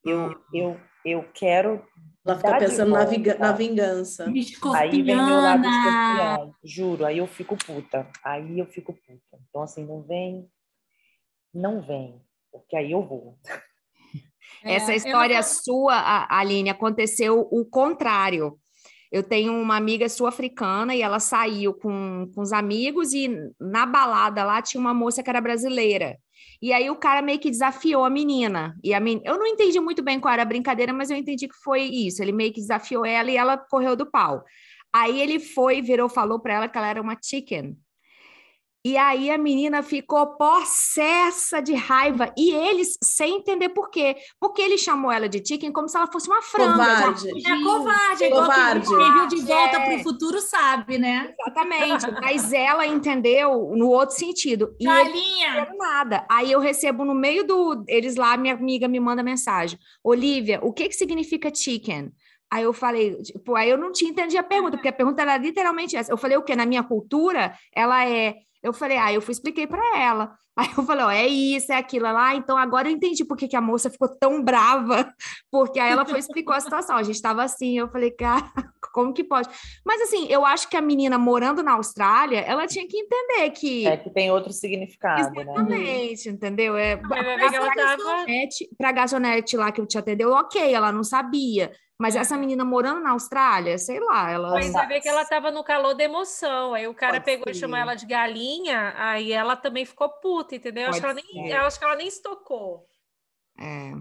Eu, 0.04 0.32
eu, 0.54 0.80
eu 1.06 1.32
quero. 1.32 1.86
Ela 2.26 2.36
fica 2.38 2.52
de 2.54 2.60
pensando 2.60 2.92
na, 2.92 3.06
vinga- 3.06 3.38
na 3.38 3.52
vingança. 3.52 4.26
Aí 4.76 5.02
vem 5.02 5.16
meu 5.16 5.42
lado 5.42 5.66
Escorpiana. 5.68 6.34
escorpião, 6.36 6.56
juro. 6.64 7.06
Aí 7.06 7.18
eu 7.18 7.28
fico 7.28 7.58
puta. 7.58 8.08
Aí 8.24 8.60
eu 8.60 8.66
fico 8.68 8.94
puta. 8.94 9.40
Então, 9.50 9.62
assim, 9.64 9.84
não 9.86 10.02
vem. 10.04 10.48
Não 11.54 11.82
vem. 11.82 12.22
Porque 12.52 12.76
aí 12.76 12.92
eu 12.92 13.02
vou. 13.02 13.38
Essa 14.64 14.94
É, 14.94 14.96
história 14.96 15.38
eu- 15.38 15.44
sua, 15.44 15.96
a- 15.96 16.38
Aline, 16.40 16.70
aconteceu 16.70 17.48
o 17.52 17.66
contrário. 17.66 18.58
Eu 19.12 19.24
tenho 19.24 19.54
uma 19.54 19.76
amiga 19.76 20.08
sul-africana 20.08 20.96
e 20.96 21.02
ela 21.02 21.20
saiu 21.20 21.74
com, 21.74 22.32
com 22.34 22.42
os 22.42 22.54
amigos 22.54 23.12
e 23.14 23.30
na 23.60 23.86
balada 23.86 24.44
lá 24.46 24.62
tinha 24.62 24.80
uma 24.80 24.94
moça 24.94 25.22
que 25.24 25.30
era 25.30 25.42
brasileira. 25.42 26.18
E 26.62 26.72
aí 26.72 26.89
o 26.89 26.95
cara 26.95 27.22
meio 27.22 27.39
que 27.39 27.49
desafiou 27.49 28.05
a 28.05 28.09
menina. 28.09 28.78
E 28.84 28.93
a 28.93 28.99
men... 28.99 29.22
Eu 29.26 29.38
não 29.39 29.47
entendi 29.47 29.80
muito 29.80 30.03
bem 30.03 30.20
qual 30.20 30.34
era 30.34 30.43
a 30.43 30.45
brincadeira, 30.45 30.93
mas 30.93 31.09
eu 31.09 31.18
entendi 31.18 31.47
que 31.47 31.55
foi 31.55 31.82
isso. 31.82 32.22
Ele 32.22 32.32
meio 32.32 32.53
que 32.53 32.62
desafiou 32.62 33.03
ela 33.05 33.32
e 33.32 33.38
ela 33.38 33.57
correu 33.57 33.95
do 33.95 34.05
pau. 34.05 34.43
Aí 34.93 35.20
ele 35.20 35.39
foi, 35.39 35.82
virou, 35.82 36.07
falou 36.07 36.39
para 36.39 36.53
ela 36.53 36.68
que 36.70 36.78
ela 36.78 36.88
era 36.88 37.01
uma 37.01 37.18
chicken. 37.22 37.76
E 38.84 38.98
aí 38.98 39.30
a 39.30 39.38
menina 39.38 39.84
ficou 39.84 40.26
possessa 40.38 41.62
de 41.62 41.74
raiva. 41.76 42.34
E 42.38 42.52
eles, 42.52 42.98
sem 43.04 43.36
entender 43.38 43.70
por 43.70 43.90
quê. 43.92 44.16
Porque 44.40 44.62
ele 44.62 44.78
chamou 44.78 45.12
ela 45.12 45.30
de 45.30 45.38
chicken 45.46 45.72
como 45.72 45.88
se 45.88 45.96
ela 45.96 46.08
fosse 46.12 46.28
uma 46.28 46.42
franga. 46.42 46.78
já 46.78 47.02
Covarde. 47.12 47.30
É 47.48 47.62
covarde, 47.64 48.24
é 48.24 48.28
igual 48.28 48.42
Covarde. 48.44 48.88
quem 48.88 49.14
viu 49.14 49.28
de 49.28 49.36
volta 49.42 49.78
É. 49.78 49.86
para 49.86 49.96
o 49.98 50.00
futuro 50.04 50.42
sabe, 50.42 50.98
né? 50.98 51.34
Exatamente. 51.40 52.06
Mas 52.22 52.52
ela 52.52 52.88
entendeu 52.88 53.72
no 53.76 53.88
outro 53.90 54.16
sentido. 54.16 54.76
E 54.80 54.88
ele 54.88 55.04
Galinha! 55.04 55.48
não 55.56 55.66
quero 55.66 55.78
nada. 55.78 56.26
Aí 56.30 56.52
eu 56.52 56.60
recebo 56.60 57.06
no 57.06 57.14
meio 57.14 57.46
do. 57.46 57.84
Eles 57.88 58.16
lá, 58.16 58.36
minha 58.36 58.56
amiga 58.56 58.88
me 58.88 59.00
manda 59.00 59.22
mensagem: 59.22 59.78
Olivia, 60.04 60.60
o 60.64 60.74
que, 60.74 60.88
que 60.90 60.96
significa 60.96 61.54
chicken? 61.54 62.12
Aí 62.54 62.64
eu 62.64 62.74
falei, 62.74 63.16
tipo, 63.22 63.56
aí 63.56 63.70
eu 63.70 63.78
não 63.78 63.94
tinha 63.94 64.12
entendido 64.12 64.40
a 64.40 64.44
pergunta, 64.44 64.76
porque 64.76 64.90
a 64.90 64.94
pergunta 64.94 65.22
era 65.22 65.38
literalmente 65.38 65.96
essa. 65.96 66.12
Eu 66.12 66.18
falei, 66.18 66.36
o 66.36 66.42
quê? 66.44 66.54
Na 66.54 66.66
minha 66.66 66.84
cultura, 66.84 67.54
ela 67.74 68.06
é. 68.06 68.36
Eu 68.64 68.74
falei, 68.74 68.97
ah, 68.97 69.12
eu 69.14 69.22
fui 69.22 69.32
expliquei 69.32 69.68
para 69.68 69.82
ela. 69.99 70.38
Aí 70.58 70.68
eu 70.78 70.84
falei, 70.84 71.06
ó, 71.06 71.10
é 71.10 71.28
isso, 71.28 71.72
é 71.72 71.78
aquilo 71.78 72.06
é 72.06 72.12
lá. 72.12 72.36
Então 72.36 72.58
agora 72.58 72.89
eu 72.89 72.93
entendi 72.93 73.24
por 73.24 73.38
que, 73.38 73.47
que 73.47 73.56
a 73.56 73.62
moça 73.62 73.89
ficou 73.89 74.10
tão 74.10 74.43
brava, 74.43 75.14
porque 75.49 75.80
aí 75.80 75.91
ela 75.91 76.06
foi 76.06 76.20
explicou 76.20 76.54
a 76.54 76.60
situação. 76.60 76.97
A 76.97 77.04
gente 77.04 77.16
estava 77.16 77.43
assim, 77.43 77.78
eu 77.78 77.88
falei, 77.89 78.12
cara, 78.12 78.52
como 78.93 79.14
que 79.14 79.24
pode? 79.24 79.47
Mas 79.86 80.02
assim, 80.02 80.28
eu 80.28 80.45
acho 80.45 80.70
que 80.70 80.76
a 80.76 80.82
menina 80.82 81.18
morando 81.18 81.64
na 81.64 81.74
Austrália, 81.74 82.39
ela 82.39 82.68
tinha 82.68 82.86
que 82.88 82.97
entender 82.97 83.49
que 83.52 83.88
É 83.88 83.95
que 83.95 84.10
tem 84.10 84.30
outro 84.30 84.52
significado, 84.52 85.32
né? 85.32 85.41
Exatamente, 85.41 86.30
entendeu? 86.30 86.78
É, 86.78 86.97
tava. 86.97 87.14
para 88.78 88.89
a 88.89 88.91
garçonete 88.91 89.58
lá 89.58 89.72
que 89.72 89.86
te 89.86 89.97
atendeu, 89.97 90.32
ok, 90.32 90.74
ela 90.74 90.91
não 90.91 91.04
sabia. 91.04 91.72
Mas 92.02 92.16
essa 92.16 92.36
menina 92.36 92.66
morando 92.66 92.99
na 92.99 93.12
Austrália, 93.12 93.78
sei 93.78 93.99
lá, 93.99 94.32
ela. 94.32 94.49
Mas 94.54 94.74
vai 94.74 94.88
ver 94.88 95.02
que 95.02 95.08
ela 95.08 95.22
estava 95.22 95.52
no 95.52 95.64
calor 95.64 95.93
da 95.93 96.04
emoção. 96.04 96.74
Aí 96.74 96.88
o 96.88 96.95
cara 96.95 97.22
Pode 97.22 97.26
pegou 97.26 97.45
e 97.47 97.54
ser. 97.54 97.60
chamou 97.60 97.78
ela 97.78 97.93
de 97.93 98.08
galinha, 98.08 98.91
aí 98.97 99.32
ela 99.32 99.56
também 99.56 99.86
ficou 99.86 100.10
puta, 100.10 100.41
entendeu? 100.54 100.89
Acho 100.89 101.02
que 101.02 101.14
nem, 101.14 101.54
acho 101.54 101.80
que 101.80 101.86
ela 101.86 101.96
nem 101.96 102.10
se 102.10 102.22
tocou. 102.22 102.88
É. 103.60 103.92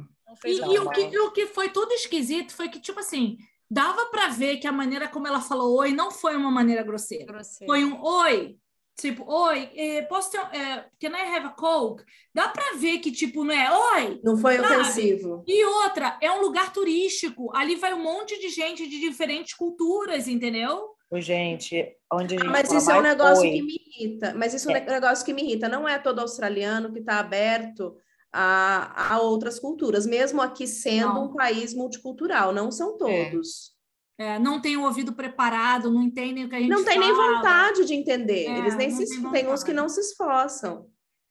E, 0.44 0.52
e 0.52 0.78
o, 0.78 0.90
que, 0.90 1.18
o 1.18 1.32
que 1.32 1.46
foi 1.46 1.70
tudo 1.70 1.92
esquisito 1.92 2.54
foi 2.54 2.68
que, 2.68 2.80
tipo 2.80 3.00
assim, 3.00 3.36
dava 3.70 4.06
para 4.06 4.28
ver 4.28 4.58
que 4.58 4.66
a 4.66 4.72
maneira 4.72 5.08
como 5.08 5.26
ela 5.26 5.40
falou 5.40 5.76
oi 5.78 5.92
não 5.92 6.10
foi 6.10 6.36
uma 6.36 6.50
maneira 6.50 6.82
grosseira. 6.82 7.26
Grosseiro. 7.26 7.70
Foi 7.72 7.84
um 7.84 8.00
oi. 8.02 8.56
Tipo, 9.00 9.24
oi, 9.32 9.70
eh, 9.74 10.02
posso 10.02 10.30
ter. 10.30 10.38
um- 10.38 10.52
eh, 10.52 10.86
can 11.00 11.08
I 11.16 11.22
have 11.34 11.46
a 11.46 11.50
Coke? 11.50 12.04
Dá 12.34 12.48
para 12.48 12.76
ver 12.76 12.98
que, 12.98 13.10
tipo, 13.10 13.42
não 13.44 13.54
é 13.54 13.94
oi. 13.94 14.20
Não 14.22 14.36
foi 14.36 14.58
Sabe? 14.58 14.74
ofensivo. 14.76 15.42
E 15.46 15.64
outra, 15.64 16.18
é 16.20 16.30
um 16.30 16.42
lugar 16.42 16.70
turístico. 16.70 17.50
Ali 17.56 17.76
vai 17.76 17.94
um 17.94 18.02
monte 18.02 18.38
de 18.38 18.50
gente 18.50 18.86
de 18.86 19.00
diferentes 19.00 19.54
culturas, 19.54 20.28
entendeu? 20.28 20.94
Gente, 21.18 21.96
onde 22.12 22.36
a 22.36 22.38
gente 22.38 22.48
Mas 22.50 22.68
fala 22.68 22.78
isso 22.78 22.90
é 22.90 22.98
um 22.98 23.02
negócio 23.02 23.42
oi, 23.44 23.50
que 23.50 23.62
me 23.62 23.72
irrita. 23.74 24.34
Mas 24.36 24.54
isso 24.54 24.70
é 24.70 24.78
É. 24.78 24.82
um 24.82 24.92
negócio 24.92 25.24
que 25.24 25.32
me 25.32 25.42
irrita. 25.42 25.68
Não 25.68 25.88
é 25.88 25.98
todo 25.98 26.20
australiano 26.20 26.92
que 26.92 27.00
está 27.00 27.18
aberto 27.18 27.96
a, 28.32 29.14
a 29.14 29.20
outras 29.20 29.58
culturas, 29.58 30.06
mesmo 30.06 30.40
aqui 30.40 30.66
sendo 30.68 31.14
Não. 31.14 31.24
um 31.26 31.34
país 31.34 31.74
multicultural. 31.74 32.52
Não 32.52 32.70
são 32.70 32.96
todos. 32.96 33.72
É, 34.16 34.38
não 34.38 34.60
tem 34.60 34.76
o 34.76 34.84
ouvido 34.84 35.12
preparado, 35.14 35.90
não 35.90 36.02
entendem 36.02 36.44
o 36.44 36.48
que 36.48 36.54
a 36.54 36.58
gente 36.60 36.68
Não 36.68 36.84
tem 36.84 36.98
nem 36.98 37.14
fala. 37.14 37.36
vontade 37.38 37.86
de 37.86 37.94
entender. 37.94 38.46
É, 38.46 38.58
Eles 38.58 38.76
nem 38.76 38.90
se 38.90 39.06
tem 39.20 39.30
tem 39.32 39.48
uns 39.48 39.64
que 39.64 39.72
não 39.72 39.88
se 39.88 39.98
esforçam. 40.00 40.86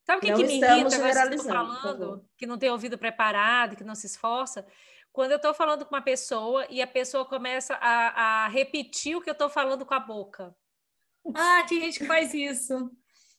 Sabe 0.06 0.18
o 0.18 0.22
que, 0.22 0.34
que 0.34 0.48
me 0.48 0.54
estamos 0.56 0.78
irrita? 0.80 0.90
Generalizando, 0.90 1.44
por 1.44 1.82
falando 1.82 2.26
que 2.36 2.48
não 2.48 2.58
tem 2.58 2.72
ouvido 2.72 2.98
preparado, 2.98 3.76
que 3.76 3.84
não 3.84 3.94
se 3.94 4.08
esforça. 4.08 4.66
Quando 5.20 5.32
eu 5.32 5.36
estou 5.36 5.54
falando 5.54 5.86
com 5.86 5.94
uma 5.94 6.02
pessoa 6.02 6.66
e 6.70 6.82
a 6.82 6.88
pessoa 6.88 7.26
começa 7.26 7.74
a, 7.82 8.46
a 8.46 8.48
repetir 8.48 9.18
o 9.18 9.22
que 9.22 9.30
eu 9.30 9.34
estou 9.34 9.50
falando 9.50 9.86
com 9.86 9.94
a 9.94 10.00
boca. 10.00 10.56
Ah, 11.36 11.62
tem 11.68 11.82
gente 11.82 12.00
que 12.00 12.06
faz 12.06 12.34
isso. 12.34 12.90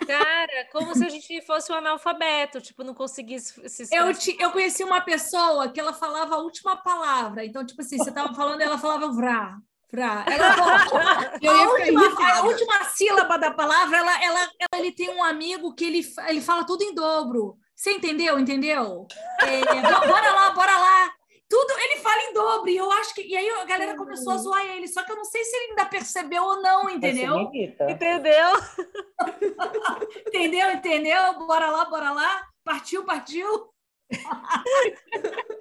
Cara, 0.06 0.68
como 0.72 0.94
se 0.94 1.06
a 1.06 1.08
gente 1.08 1.40
fosse 1.40 1.72
um 1.72 1.74
analfabeto, 1.76 2.60
tipo, 2.60 2.84
não 2.84 2.92
conseguisse 2.92 3.66
se 3.70 3.96
Eu, 3.96 4.12
ti- 4.12 4.36
eu 4.38 4.50
conheci 4.50 4.84
uma 4.84 5.00
pessoa 5.00 5.70
que 5.70 5.80
ela 5.80 5.94
falava 5.94 6.34
a 6.34 6.38
última 6.40 6.76
palavra. 6.76 7.46
Então, 7.46 7.64
tipo 7.64 7.80
assim, 7.80 7.96
você 7.96 8.10
estava 8.10 8.34
falando, 8.34 8.60
ela 8.60 8.76
falava 8.76 9.10
vrá, 9.10 9.56
vrá. 9.90 10.26
Ela, 10.28 11.38
Eu 11.40 11.56
ia 11.56 11.64
a, 11.64 11.70
última, 11.70 12.30
a 12.34 12.42
última 12.42 12.84
sílaba 12.90 13.38
da 13.38 13.52
palavra, 13.54 13.96
ela, 13.96 14.22
ela, 14.22 14.40
ela- 14.40 14.78
ele 14.82 14.92
tem 14.92 15.08
um 15.08 15.24
amigo 15.24 15.74
que 15.74 15.86
ele, 15.86 16.02
ele 16.28 16.42
fala 16.42 16.62
tudo 16.66 16.82
em 16.84 16.94
dobro. 16.94 17.56
Você 17.74 17.92
entendeu? 17.92 18.38
Entendeu? 18.38 19.06
É, 19.40 19.60
bo- 19.64 20.06
bora 20.08 20.30
lá, 20.32 20.50
bora 20.50 20.76
lá. 20.78 21.19
Tudo 21.50 21.74
ele 21.80 21.96
fala 22.00 22.22
em 22.22 22.32
dobro. 22.32 22.70
E 22.70 22.76
eu 22.76 22.88
acho 22.92 23.12
que. 23.12 23.22
E 23.22 23.36
aí 23.36 23.50
a 23.50 23.64
galera 23.64 23.96
começou 23.96 24.32
a 24.32 24.36
zoar 24.36 24.64
ele. 24.64 24.86
Só 24.86 25.02
que 25.02 25.10
eu 25.10 25.16
não 25.16 25.24
sei 25.24 25.42
se 25.42 25.56
ele 25.56 25.70
ainda 25.70 25.84
percebeu 25.86 26.44
ou 26.44 26.62
não, 26.62 26.88
entendeu? 26.88 27.36
Entendeu? 27.40 28.46
Entendeu? 30.28 30.70
Entendeu? 30.70 31.46
Bora 31.46 31.68
lá, 31.70 31.84
bora 31.86 32.12
lá. 32.12 32.46
Partiu, 32.64 33.04
partiu. 33.04 33.68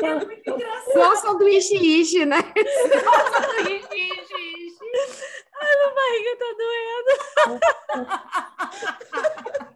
É 0.00 0.14
muito 0.14 0.48
engraçado. 0.48 0.90
Igual 0.90 1.16
sanduíche 1.16 1.74
ishi, 1.76 2.24
né? 2.24 2.36
A 5.58 5.90
barriga 5.90 6.36
tá 6.38 6.46
doendo. 6.58 7.12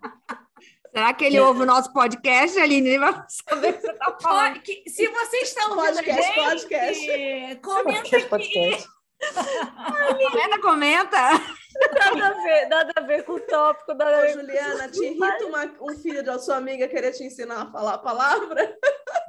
Será 0.94 1.14
que 1.14 1.24
ele 1.24 1.40
ouve 1.40 1.62
o 1.62 1.66
nosso 1.66 1.90
podcast, 1.92 2.58
Aline? 2.58 2.88
Ele 2.90 2.98
vai 2.98 3.24
saber 3.28 3.70
o 3.70 3.72
que 3.74 3.80
você 3.80 3.92
tá 3.94 4.18
falando. 4.20 4.60
Se 4.86 5.08
você 5.08 5.36
está 5.38 5.68
ouvindo 5.68 6.02
Podcast, 6.02 6.34
gente, 6.34 6.34
podcast. 6.34 7.60
comenta 7.62 8.02
Podcast, 8.02 8.16
aqui. 8.16 8.28
podcast. 8.28 9.01
Comenta, 10.30 10.60
comenta. 10.60 11.18
Nada 12.14 12.26
a 12.26 12.42
ver, 12.42 12.66
nada 12.68 12.92
a 12.96 13.00
ver 13.00 13.24
com 13.24 13.32
o 13.32 13.40
tópico, 13.40 13.94
nada 13.94 14.16
a 14.16 14.18
Ô, 14.18 14.20
ver 14.22 14.32
com 14.34 14.40
Juliana, 14.40 14.88
te 14.88 15.04
irrita 15.04 15.46
uma- 15.46 15.72
um 15.80 15.96
filho 15.98 16.22
da 16.22 16.38
sua 16.38 16.56
amiga 16.56 16.86
querer 16.86 17.12
te 17.12 17.24
ensinar 17.24 17.62
a 17.62 17.66
falar 17.70 17.94
a 17.94 17.98
palavra? 17.98 18.76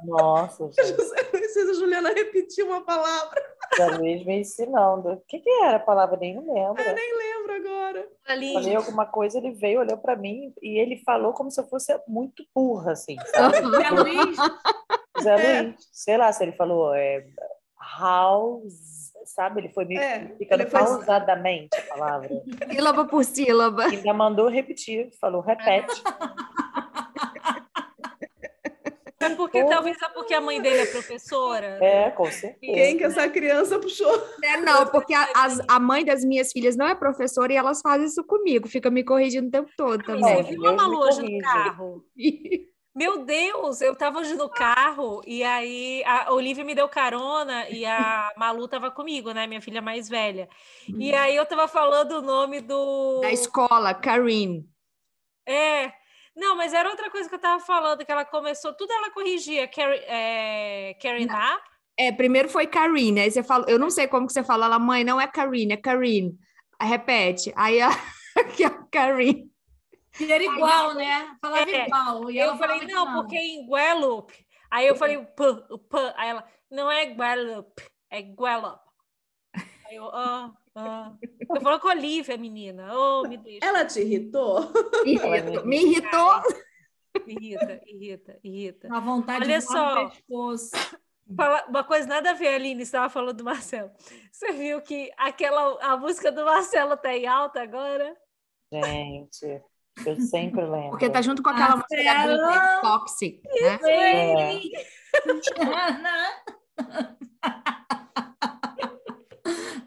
Nossa, 0.04 0.64
gente. 0.72 0.88
José 0.94 1.28
Luiz 1.32 1.52
fez 1.54 1.70
a 1.70 1.72
Juliana 1.74 2.10
repetir 2.10 2.64
uma 2.64 2.82
palavra. 2.84 3.42
Zé 3.76 3.86
Luiz 3.96 4.24
me 4.26 4.40
ensinando. 4.40 5.12
O 5.12 5.22
que, 5.26 5.38
que 5.40 5.50
era 5.62 5.76
a 5.78 5.80
palavra? 5.80 6.18
Nem 6.18 6.36
lembro. 6.38 6.82
Eu 6.82 6.94
nem 6.94 7.16
lembro 7.16 7.54
agora. 7.54 8.08
ali. 8.28 8.52
Falei 8.52 8.76
alguma 8.76 9.06
coisa, 9.06 9.38
ele 9.38 9.52
veio, 9.52 9.80
olhou 9.80 9.96
pra 9.98 10.14
mim 10.14 10.52
e 10.62 10.78
ele 10.78 11.02
falou 11.04 11.32
como 11.32 11.50
se 11.50 11.60
eu 11.60 11.66
fosse 11.66 11.98
muito 12.06 12.44
burra, 12.54 12.92
assim, 12.92 13.16
sabe? 13.34 13.56
Zé 13.56 13.90
Luiz, 13.90 14.36
Zé 15.22 15.30
É. 15.58 15.62
Luiz, 15.62 15.88
sei 15.92 16.16
lá 16.18 16.30
se 16.32 16.42
ele 16.44 16.52
falou 16.52 16.94
é, 16.94 17.24
house, 17.98 19.12
sabe? 19.24 19.60
Ele 19.60 19.68
foi 19.70 19.84
me 19.84 19.96
É, 19.96 20.34
ficando 20.38 20.62
ele 20.62 20.70
foi- 20.70 20.80
pausadamente 20.80 21.76
a 21.78 21.82
palavra. 21.82 22.28
Sílaba 22.70 23.04
por 23.06 23.24
sílaba. 23.24 23.84
Ainda 23.86 24.12
mandou 24.14 24.48
repetir, 24.48 25.10
falou, 25.20 25.40
repete. 25.40 26.02
É 29.20 29.30
porque 29.36 29.64
talvez 29.64 29.96
é 30.02 30.08
porque 30.10 30.34
a 30.34 30.40
mãe 30.40 30.60
dele 30.60 30.80
é 30.82 30.86
professora. 30.86 31.78
É, 31.82 32.10
com 32.10 32.26
certeza. 32.30 32.72
Quem 32.74 32.98
que 32.98 33.04
essa 33.04 33.26
criança 33.28 33.78
puxou? 33.78 34.12
É, 34.42 34.58
não, 34.58 34.86
porque 34.88 35.14
a, 35.14 35.26
as- 35.36 35.60
a 35.66 35.80
mãe 35.80 36.04
das 36.04 36.22
minhas 36.22 36.52
filhas 36.52 36.76
não 36.76 36.86
é 36.86 36.94
professora 36.94 37.50
e 37.52 37.56
elas 37.56 37.80
fazem 37.80 38.06
isso 38.06 38.22
comigo, 38.24 38.68
fica 38.68 38.90
me 38.90 39.02
corrigindo 39.02 39.48
o 39.48 39.50
tempo 39.50 39.70
todo 39.78 40.02
Mas 40.06 40.20
também. 40.20 40.42
Você 40.44 40.50
viu 40.50 40.66
a 40.66 40.72
Malu 40.74 40.98
hoje 40.98 41.22
no 41.22 41.38
carro? 41.40 42.04
Meu 42.94 43.24
Deus, 43.24 43.80
eu 43.80 43.96
tava 43.96 44.20
hoje 44.20 44.34
no 44.34 44.48
carro 44.48 45.20
e 45.26 45.42
aí 45.42 46.04
a 46.04 46.32
Olivia 46.32 46.64
me 46.64 46.76
deu 46.76 46.88
carona 46.88 47.68
e 47.68 47.84
a 47.84 48.32
Malu 48.36 48.68
tava 48.68 48.88
comigo, 48.88 49.32
né? 49.32 49.48
Minha 49.48 49.60
filha 49.60 49.82
mais 49.82 50.08
velha. 50.08 50.48
E 50.96 51.12
aí 51.12 51.34
eu 51.34 51.44
tava 51.44 51.66
falando 51.66 52.12
o 52.12 52.22
nome 52.22 52.60
do. 52.60 53.20
Da 53.20 53.32
escola, 53.32 53.92
Karine. 53.94 54.64
É. 55.44 55.92
Não, 56.36 56.56
mas 56.56 56.72
era 56.72 56.88
outra 56.88 57.10
coisa 57.10 57.28
que 57.28 57.34
eu 57.34 57.40
tava 57.40 57.64
falando, 57.64 58.04
que 58.04 58.10
ela 58.10 58.24
começou, 58.24 58.72
tudo 58.74 58.92
ela 58.92 59.10
corrigia. 59.10 59.66
Carry, 59.66 59.98
é, 60.06 60.94
É, 61.96 62.10
primeiro 62.10 62.48
foi 62.48 62.66
Karine, 62.66 63.20
aí 63.20 63.30
você 63.30 63.42
falou, 63.42 63.68
eu 63.68 63.78
não 63.78 63.88
sei 63.88 64.08
como 64.08 64.26
que 64.26 64.32
você 64.32 64.42
fala, 64.42 64.66
ela, 64.66 64.80
mãe, 64.80 65.04
não 65.04 65.20
é 65.20 65.28
Karine, 65.28 65.74
é 65.74 65.76
Karine. 65.76 66.36
Repete, 66.80 67.52
aí 67.56 67.80
a, 67.80 67.88
é 68.36 68.64
a 68.64 68.70
Karine. 68.90 69.53
E 70.20 70.30
era 70.32 70.44
igual, 70.44 70.94
né? 70.94 71.36
Falava 71.40 71.70
É, 71.70 71.86
igual. 71.86 72.30
E 72.30 72.38
eu 72.38 72.56
falei, 72.56 72.80
não, 72.86 73.02
igual. 73.08 73.22
porque 73.22 73.36
em 73.36 73.66
Guadeloupe. 73.66 74.46
Aí 74.70 74.86
eu 74.86 74.96
falei, 74.96 75.18
p, 75.18 75.42
o 75.70 75.78
p. 75.78 75.96
Aí 76.16 76.28
ela, 76.30 76.48
não 76.70 76.90
é 76.90 77.04
Guadeloupe, 77.06 77.82
é 78.10 78.20
Guadeloupe. 78.20 78.84
Aí 79.86 79.96
eu, 79.96 80.06
ah, 80.08 80.52
ah. 80.74 81.12
Eu 81.48 81.60
falo 81.60 81.78
com 81.80 81.88
a 81.88 81.92
Olivia, 81.92 82.36
menina. 82.36 82.96
Oh, 82.96 83.22
me 83.28 83.36
deixa. 83.36 83.64
Ela 83.66 83.84
te 83.84 84.00
irritou? 84.00 84.70
Irrito- 85.04 85.66
me 85.66 85.76
irritou. 85.82 86.42
Irrita, 87.26 87.80
irrita, 87.86 88.40
irrita. 88.42 88.88
Uma 88.88 89.00
vontade 89.00 89.44
Olha 89.44 89.58
de 89.58 89.64
só. 89.64 90.08
pescoço. 90.08 90.70
Fala- 91.36 91.64
uma 91.68 91.84
coisa 91.84 92.06
nada 92.08 92.30
a 92.30 92.34
ver, 92.34 92.48
Aline, 92.48 92.76
você 92.80 92.82
estava 92.88 93.08
falando 93.08 93.36
do 93.38 93.44
Marcelo. 93.44 93.90
Você 94.32 94.52
viu 94.52 94.82
que 94.82 95.10
aquela, 95.16 95.78
a 95.82 95.96
música 95.96 96.30
do 96.32 96.44
Marcelo 96.44 96.96
tá 96.96 97.14
em 97.16 97.26
alta 97.26 97.62
agora? 97.62 98.14
Gente, 98.72 99.62
eu 100.06 100.20
sempre 100.20 100.62
lembro. 100.64 100.90
Porque 100.90 101.08
tá 101.10 101.20
junto 101.22 101.42
com 101.42 101.50
aquela 101.50 101.76
música 101.76 101.96
da 102.02 102.14
Marcelo. 102.14 102.46
Britney, 102.46 102.80
Toxic, 102.80 103.42
né? 103.60 103.78
É. 103.88 104.60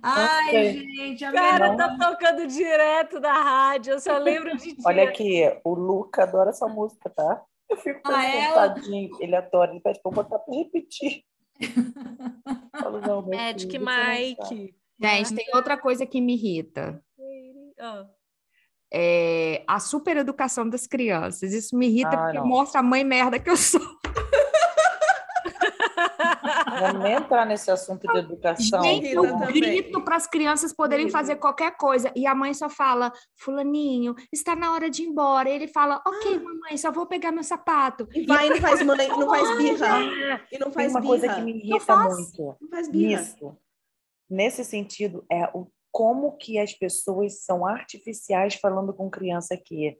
Ai, 0.01 0.73
gente, 0.73 1.25
a 1.25 1.31
Cara, 1.31 1.75
tá 1.75 1.97
tocando 1.97 2.47
direto 2.47 3.19
da 3.19 3.33
rádio, 3.33 3.93
eu 3.93 3.99
só 3.99 4.17
lembro 4.17 4.55
de 4.57 4.75
ti. 4.75 4.81
Olha 4.85 5.03
aqui, 5.03 5.41
o 5.63 5.73
Luca 5.73 6.23
adora 6.23 6.51
essa 6.51 6.67
música, 6.67 7.09
tá? 7.09 7.43
Eu 7.69 7.77
fico 7.77 7.99
Ah, 8.05 8.21
pensando, 8.21 8.37
ela? 8.37 8.69
tadinho, 8.69 9.09
ele 9.19 9.35
adora, 9.35 9.71
ele 9.71 9.81
pede 9.81 9.99
pra 10.01 10.11
eu 10.11 10.15
botar 10.15 10.39
pra 10.39 10.53
repetir. 10.55 11.23
Falo, 12.79 13.01
não, 13.01 13.21
Magic 13.23 13.69
filho. 13.71 13.85
Mike. 13.85 14.75
Gente, 14.99 15.35
tem 15.35 15.45
outra 15.53 15.77
coisa 15.77 16.05
que 16.05 16.21
me 16.21 16.33
irrita. 16.35 17.03
Ah. 17.79 18.05
É 18.93 19.63
a 19.67 19.79
supereducação 19.79 20.67
das 20.69 20.87
crianças. 20.87 21.51
Isso 21.53 21.75
me 21.77 21.87
irrita 21.87 22.09
Ah, 22.15 22.17
porque 22.23 22.37
não. 22.37 22.47
mostra 22.47 22.79
a 22.79 22.83
mãe 22.83 23.03
merda 23.03 23.37
que 23.39 23.49
eu 23.49 23.57
sou. 23.57 23.81
Vamos 26.79 27.05
entrar 27.09 27.45
nesse 27.45 27.69
assunto 27.71 28.07
de 28.07 28.19
educação. 28.19 28.81
Gente, 28.83 29.07
eu 29.07 29.23
também. 29.23 29.47
grito 29.53 30.01
para 30.03 30.15
as 30.15 30.27
crianças 30.27 30.71
poderem 30.73 31.09
fazer 31.09 31.37
qualquer 31.37 31.75
coisa. 31.75 32.11
E 32.15 32.25
a 32.27 32.35
mãe 32.35 32.53
só 32.53 32.69
fala, 32.69 33.11
fulaninho, 33.35 34.15
está 34.31 34.55
na 34.55 34.71
hora 34.73 34.89
de 34.89 35.03
ir 35.03 35.07
embora. 35.07 35.49
Ele 35.49 35.67
fala, 35.67 36.01
ok, 36.05 36.39
mamãe, 36.39 36.77
só 36.77 36.91
vou 36.91 37.05
pegar 37.07 37.31
meu 37.31 37.43
sapato. 37.43 38.07
E 38.13 38.25
vai 38.25 38.47
e 38.47 38.49
não 38.51 38.57
faz 38.57 38.81
mãe, 38.85 39.07
não 39.07 39.27
faz 39.27 39.57
birra. 39.57 39.99
E 40.51 40.57
não 40.59 40.67
Tem 40.67 40.73
faz 40.73 40.91
uma 40.91 41.01
birra. 41.01 41.09
coisa 41.11 41.33
que 41.35 41.41
me 41.41 41.51
irrita 41.57 41.79
faz. 41.79 42.13
muito 42.15 42.57
Não 42.61 42.69
faz 42.69 42.87
birra. 42.89 43.21
nisso. 43.21 43.57
Nesse 44.29 44.63
sentido, 44.63 45.25
é 45.31 45.49
o 45.53 45.67
como 45.91 46.37
que 46.37 46.59
as 46.59 46.73
pessoas 46.73 47.43
são 47.43 47.65
artificiais 47.65 48.55
falando 48.55 48.93
com 48.93 49.09
criança 49.09 49.53
aqui. 49.53 49.97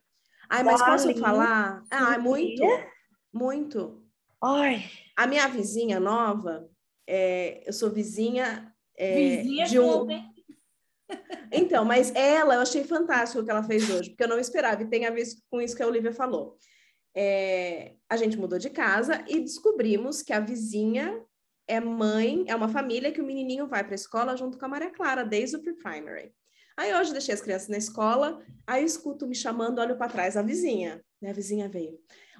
Ai, 0.49 0.63
mas 0.63 0.81
posso 0.81 1.13
falar? 1.15 1.83
Ah, 1.91 2.17
muito. 2.17 2.63
Muito. 3.33 4.03
Ai, 4.41 4.85
A 5.15 5.25
minha 5.25 5.47
vizinha 5.47 5.99
nova, 5.99 6.69
é, 7.07 7.63
eu 7.67 7.73
sou 7.73 7.89
vizinha, 7.89 8.73
é, 8.95 9.38
Vizinha 9.38 9.65
de 9.65 9.79
um. 9.79 10.07
Então, 11.51 11.85
mas 11.85 12.13
ela, 12.13 12.55
eu 12.55 12.61
achei 12.61 12.83
fantástico 12.83 13.41
o 13.41 13.45
que 13.45 13.49
ela 13.49 13.63
fez 13.63 13.89
hoje, 13.89 14.09
porque 14.09 14.23
eu 14.23 14.27
não 14.27 14.39
esperava, 14.39 14.83
e 14.83 14.89
tem 14.89 15.05
a 15.05 15.11
ver 15.11 15.25
com 15.49 15.61
isso 15.61 15.75
que 15.75 15.81
a 15.81 15.88
Olivia 15.88 16.11
falou. 16.11 16.57
É, 17.15 17.93
a 18.09 18.17
gente 18.17 18.38
mudou 18.38 18.59
de 18.59 18.69
casa 18.69 19.23
e 19.27 19.39
descobrimos 19.39 20.21
que 20.21 20.33
a 20.33 20.39
vizinha 20.39 21.23
é 21.68 21.80
mãe, 21.80 22.45
é 22.47 22.55
uma 22.55 22.70
família 22.70 23.11
que 23.11 23.22
o 23.22 23.26
menininho 23.26 23.68
vai 23.68 23.84
para 23.84 23.93
a 23.93 23.95
escola 23.95 24.38
junto 24.38 24.57
com 24.57 24.65
a 24.65 24.70
Maria 24.70 24.89
Clara, 24.89 25.24
desde 25.24 25.57
o 25.57 25.61
pre-primary. 25.61 26.32
Aí 26.78 26.93
hoje 26.93 27.11
deixei 27.11 27.34
as 27.34 27.41
crianças 27.41 27.68
na 27.70 27.78
escola, 27.78 28.39
aí 28.65 28.84
eu 28.84 28.86
escuto 28.88 29.28
me 29.28 29.36
chamando, 29.36 29.80
olho 29.80 29.97
para 29.97 30.11
trás, 30.11 30.38
a 30.38 30.41
vizinha, 30.41 31.03
né? 31.22 31.32
A 31.32 31.34
vizinha 31.34 31.68
veio. 31.68 31.99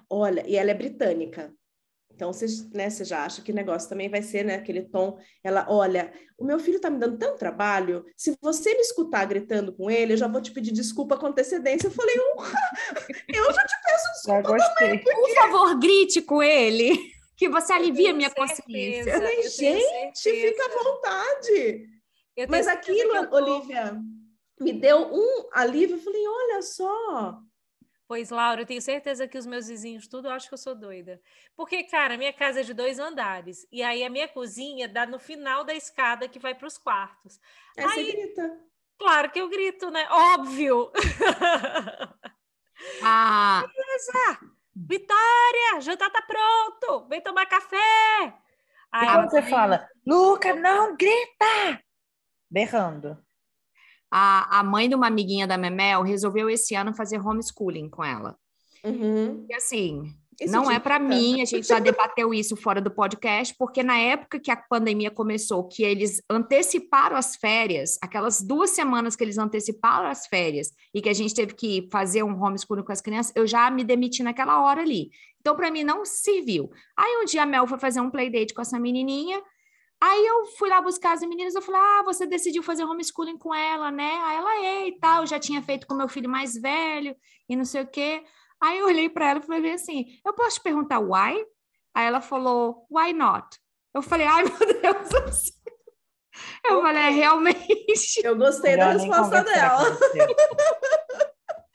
Olha, 0.10 0.44
e 0.48 0.56
ela 0.56 0.72
é 0.72 0.74
britânica. 0.76 1.52
Então, 2.14 2.34
você, 2.34 2.48
né, 2.74 2.90
você 2.90 3.06
já 3.06 3.26
acha 3.26 3.44
que 3.44 3.52
o 3.52 3.56
negócio 3.56 3.88
também 3.88 4.10
vai 4.10 4.24
ser, 4.24 4.44
né, 4.44 4.56
aquele 4.56 4.82
tom. 4.82 5.20
Ela, 5.44 5.68
olha, 5.70 6.12
o 6.36 6.44
meu 6.44 6.60
filho 6.60 6.80
tá 6.80 6.90
me 6.90 6.98
dando 6.98 7.18
tanto 7.18 7.38
trabalho, 7.38 8.04
se 8.16 8.36
você 8.42 8.74
me 8.74 8.80
escutar 8.82 9.24
gritando 9.26 9.72
com 9.72 9.90
ele, 9.90 10.14
eu 10.14 10.18
já 10.18 10.28
vou 10.28 10.42
te 10.42 10.52
pedir 10.52 10.72
desculpa 10.72 11.16
com 11.18 11.28
antecedência. 11.28 11.88
Eu 11.88 11.92
falei, 11.92 12.16
"Urra, 12.36 12.60
eu 13.30 13.54
já 13.54 13.64
te 13.66 13.76
peço 13.84 14.04
já 14.26 14.42
desculpa. 14.42 14.42
gostei. 14.58 14.98
Por 15.00 15.30
favor, 15.36 15.80
grite 15.80 16.22
com 16.24 16.42
ele, 16.42 17.12
que 17.38 17.48
você 17.48 17.72
alivia 17.72 18.14
minha 18.14 18.30
Tenho 18.32 18.48
consciência. 18.48 19.04
certeza, 19.04 19.20
falei, 19.22 19.40
eu 19.40 19.50
gente, 19.50 20.20
certeza. 20.20 20.48
fica 20.48 20.66
à 20.66 20.84
vontade. 20.84 21.90
Eu 22.36 22.48
Mas 22.50 22.66
certeza 22.66 22.72
aquilo, 22.74 23.16
eu 23.16 23.30
tô- 23.30 23.36
Olivia, 23.36 23.96
me 24.60 24.74
deu 24.74 24.98
um 25.14 25.48
alívio. 25.54 25.96
Eu 25.98 26.02
falei, 26.02 26.28
olha 26.28 26.62
só. 26.64 27.40
Pois, 28.08 28.30
Laura, 28.30 28.62
eu 28.62 28.66
tenho 28.66 28.82
certeza 28.82 29.28
que 29.28 29.38
os 29.38 29.46
meus 29.46 29.68
vizinhos 29.68 30.08
tudo 30.08 30.30
acham 30.30 30.48
que 30.48 30.54
eu 30.54 30.58
sou 30.58 30.74
doida. 30.74 31.22
Porque, 31.56 31.84
cara, 31.84 32.18
minha 32.18 32.32
casa 32.34 32.62
é 32.62 32.64
de 32.64 32.74
dois 32.74 32.98
andares. 33.00 33.68
E 33.72 33.84
aí 33.84 34.04
a 34.04 34.10
minha 34.10 34.28
cozinha 34.30 34.88
dá 34.88 35.06
no 35.06 35.20
final 35.20 35.64
da 35.66 35.76
escada 35.76 36.28
que 36.28 36.40
vai 36.40 36.56
para 36.56 36.68
os 36.68 36.78
quartos. 36.78 37.40
Aí 37.78 37.84
você 37.86 38.04
grita. 38.14 38.60
Claro 38.98 39.30
que 39.30 39.40
eu 39.40 39.48
grito, 39.50 39.92
né? 39.92 40.08
Óbvio! 40.10 40.92
Ah, 43.02 43.64
Vitória, 44.86 45.82
jantar 45.82 46.12
tá 46.12 46.22
pronto! 46.22 47.08
Vem 47.08 47.22
tomar 47.22 47.46
café! 47.48 48.38
Aí 48.92 49.08
quando 49.08 49.30
você 49.32 49.42
fala, 49.42 49.88
Luca, 50.06 50.54
não 50.54 50.96
grita! 50.96 51.82
Berrando. 52.50 53.18
a, 54.12 54.60
a 54.60 54.64
mãe 54.64 54.88
de 54.88 54.96
uma 54.96 55.08
amiguinha 55.08 55.48
da 55.48 55.58
Memel 55.58 56.02
resolveu 56.04 56.50
esse 56.50 56.76
ano 56.76 56.94
fazer 56.94 57.20
homeschooling 57.20 57.90
com 57.90 58.04
ela. 58.04 58.38
Uhum. 58.84 59.46
E 59.50 59.54
assim, 59.56 60.14
Isso 60.40 60.54
não 60.54 60.66
te 60.66 60.74
é 60.74 60.80
para 60.80 61.00
mim, 61.00 61.42
a 61.42 61.46
gente 61.46 61.68
já 61.68 61.80
debateu 61.80 62.32
isso 62.32 62.56
fora 62.56 62.80
do 62.80 62.92
podcast, 62.92 63.56
porque 63.58 63.82
na 63.82 63.98
época 63.98 64.40
que 64.40 64.52
a 64.52 64.56
pandemia 64.56 65.10
começou, 65.10 65.68
que 65.68 65.82
eles 65.82 66.22
anteciparam 66.30 67.16
as 67.16 67.36
férias, 67.36 67.98
aquelas 68.02 68.42
duas 68.42 68.70
semanas 68.70 69.16
que 69.16 69.24
eles 69.24 69.40
anteciparam 69.40 70.08
as 70.08 70.28
férias 70.28 70.72
e 70.94 71.02
que 71.02 71.10
a 71.10 71.14
gente 71.14 71.34
teve 71.34 71.56
que 71.56 71.90
fazer 71.92 72.22
um 72.22 72.40
homeschooling 72.44 72.84
com 72.84 72.92
as 72.92 73.02
crianças, 73.02 73.34
eu 73.36 73.48
já 73.48 73.70
me 73.72 73.84
demiti 73.84 74.22
naquela 74.22 74.62
hora 74.62 74.82
ali. 74.82 75.10
Então, 75.40 75.56
para 75.56 75.72
mim, 75.72 75.84
não 75.84 76.06
serviu. 76.06 76.70
Aí 76.96 77.20
um 77.22 77.26
dia 77.26 77.44
a 77.44 77.46
Mel 77.46 77.66
foi 77.66 77.80
fazer 77.80 78.02
um 78.02 78.12
playdate 78.12 78.54
com 78.54 78.62
essa 78.62 78.80
menininha, 78.80 79.42
Aí 80.00 80.26
eu 80.28 80.46
fui 80.58 80.70
lá 80.70 80.80
buscar 80.80 81.14
as 81.14 81.22
meninas, 81.22 81.56
eu 81.56 81.62
falei, 81.62 81.82
ah, 81.82 82.04
você 82.04 82.28
decidiu 82.28 82.62
fazer 82.62 82.84
homeschooling 82.84 83.38
com 83.38 83.54
ela, 83.54 83.90
né? 83.90 84.20
Aí 84.24 84.38
ela 84.38 84.66
é 84.66 84.88
e 84.90 85.00
tal, 85.00 85.24
eu 85.24 85.28
já 85.28 85.40
tinha 85.40 85.60
feito 85.62 85.88
com 85.88 85.96
meu 85.96 86.08
filho 86.08 86.30
mais 86.30 86.56
velho 86.56 87.16
e 87.50 87.56
não 87.56 87.66
sei 87.66 87.82
o 87.82 87.88
quê. 87.88 88.24
Aí 88.62 88.80
eu 88.80 88.88
olhei 88.88 89.10
para 89.10 89.30
ela 89.30 89.40
e 89.40 89.44
falei 89.44 89.74
assim, 89.74 90.06
eu 90.26 90.34
posso 90.34 90.56
te 90.56 90.64
perguntar 90.64 91.00
why? 91.00 91.46
Aí 91.94 92.06
ela 92.06 92.22
falou, 92.22 92.86
why 92.90 93.14
not? 93.14 93.46
Eu 93.94 94.02
falei, 94.02 94.28
ai 94.28 94.44
meu 94.50 94.82
Deus, 94.82 95.14
eu, 95.14 95.34
sei." 95.34 95.54
eu 96.66 96.82
falei, 96.82 97.04
é, 97.04 97.10
realmente. 97.10 98.22
Eu 98.24 98.38
gostei 98.38 98.78
da 98.78 98.88
Melhor 98.88 98.98
nem 98.98 99.08
resposta 99.08 99.44
dela. 99.44 99.98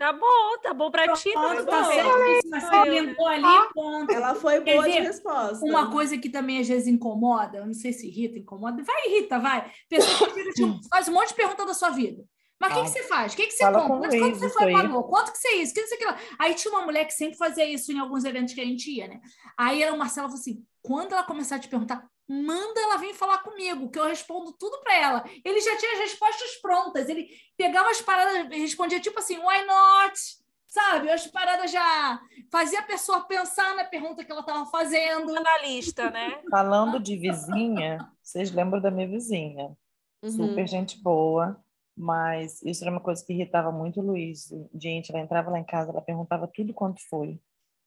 Tá 0.03 0.13
bom, 0.13 0.59
tá 0.61 0.75
bom 0.75 0.91
pra 0.91 1.13
ti, 1.13 1.33
tá 1.33 1.65
tá. 1.65 1.85
Você 1.85 2.91
lembrou 2.91 3.25
ali, 3.25 3.69
ponto. 3.73 4.13
Ela 4.13 4.35
foi 4.35 4.59
boa 4.59 4.85
de 4.85 4.91
ver? 4.91 5.03
resposta. 5.03 5.65
Uma 5.65 5.93
coisa 5.93 6.19
que 6.19 6.29
também 6.29 6.59
às 6.59 6.67
vezes 6.67 6.89
incomoda, 6.89 7.59
eu 7.59 7.67
não 7.67 7.73
sei 7.73 7.93
se 7.93 8.09
irrita, 8.09 8.37
incomoda. 8.37 8.83
Vai, 8.83 9.07
irrita, 9.07 9.39
vai. 9.39 9.71
Pessoa 9.89 10.29
que 10.33 10.43
faz 10.91 11.07
um 11.07 11.13
monte 11.13 11.29
de 11.29 11.35
pergunta 11.35 11.65
da 11.65 11.73
sua 11.73 11.91
vida. 11.91 12.25
Mas 12.63 12.71
o 12.71 12.75
que, 12.77 12.83
que 12.83 12.91
você 12.91 13.03
faz? 13.09 13.33
O 13.33 13.37
que, 13.37 13.47
que 13.49 13.53
você 13.55 13.65
Fala 13.65 13.83
compra? 13.83 14.09
quanto 14.09 14.21
Luiz 14.21 14.39
você 14.39 14.51
foi 14.51 14.73
pagou? 14.73 15.03
Quanto 15.05 15.33
que 15.33 15.39
você 15.39 15.49
é 15.49 15.57
isso? 15.57 15.73
O 15.73 15.75
que 15.75 15.83
que 15.83 15.89
você 15.89 15.95
aquilo? 15.97 16.15
Aí 16.39 16.55
tinha 16.55 16.73
uma 16.73 16.85
mulher 16.85 17.05
que 17.05 17.13
sempre 17.13 17.37
fazia 17.37 17.69
isso 17.69 17.91
em 17.91 17.99
alguns 17.99 18.25
eventos 18.25 18.55
que 18.55 18.61
a 18.61 18.65
gente 18.65 18.89
ia, 18.89 19.09
né? 19.09 19.21
Aí 19.59 19.83
era 19.83 19.93
o 19.93 19.99
Marcelo 19.99 20.29
falou 20.29 20.41
assim: 20.41 20.65
quando 20.81 21.13
ela 21.13 21.25
começar 21.25 21.57
a 21.57 21.59
te 21.59 21.69
perguntar, 21.69 22.09
manda 22.29 22.81
ela 22.81 22.99
vir 22.99 23.15
falar 23.15 23.39
comigo, 23.39 23.91
que 23.91 23.99
eu 23.99 24.07
respondo 24.07 24.53
tudo 24.53 24.81
para 24.81 24.95
ela. 24.95 25.25
Ele 25.45 25.61
já 25.61 25.77
tinha 25.77 25.93
as 25.93 25.99
respostas 25.99 26.55
prontas. 26.63 27.09
Ele 27.09 27.29
pegava 27.57 27.91
as 27.91 28.01
paradas 28.01 28.47
e 28.53 28.61
respondia 28.61 29.01
tipo 29.01 29.19
assim: 29.19 29.39
why 29.39 29.67
not? 29.67 30.21
Sabe? 30.69 31.11
As 31.11 31.27
paradas 31.27 31.71
já 31.71 32.21
fazia 32.51 32.79
a 32.79 32.85
pessoa 32.85 33.23
pensar 33.23 33.75
na 33.75 33.85
pergunta 33.85 34.25
que 34.25 34.31
ela 34.31 34.41
estava 34.41 34.65
fazendo. 34.67 35.37
Analista, 35.37 36.11
né? 36.11 36.41
Falando 36.49 37.01
de 37.01 37.17
vizinha, 37.17 38.09
vocês 38.23 38.53
lembram 38.53 38.81
da 38.81 38.91
minha 38.91 39.09
vizinha? 39.09 39.77
Uhum. 40.23 40.31
Super 40.31 40.69
gente 40.69 41.03
boa, 41.03 41.62
mas 41.97 42.63
isso 42.63 42.83
era 42.85 42.91
uma 42.91 43.01
coisa 43.01 43.25
que 43.25 43.33
irritava 43.33 43.71
muito 43.73 44.01
o 44.01 44.05
Luiz. 44.05 44.53
Gente, 44.75 45.11
ela 45.13 45.21
entrava 45.23 45.51
lá 45.51 45.59
em 45.59 45.65
casa, 45.65 45.91
ela 45.91 46.01
perguntava 46.01 46.47
tudo 46.49 46.73
quanto 46.75 47.01
foi. 47.09 47.41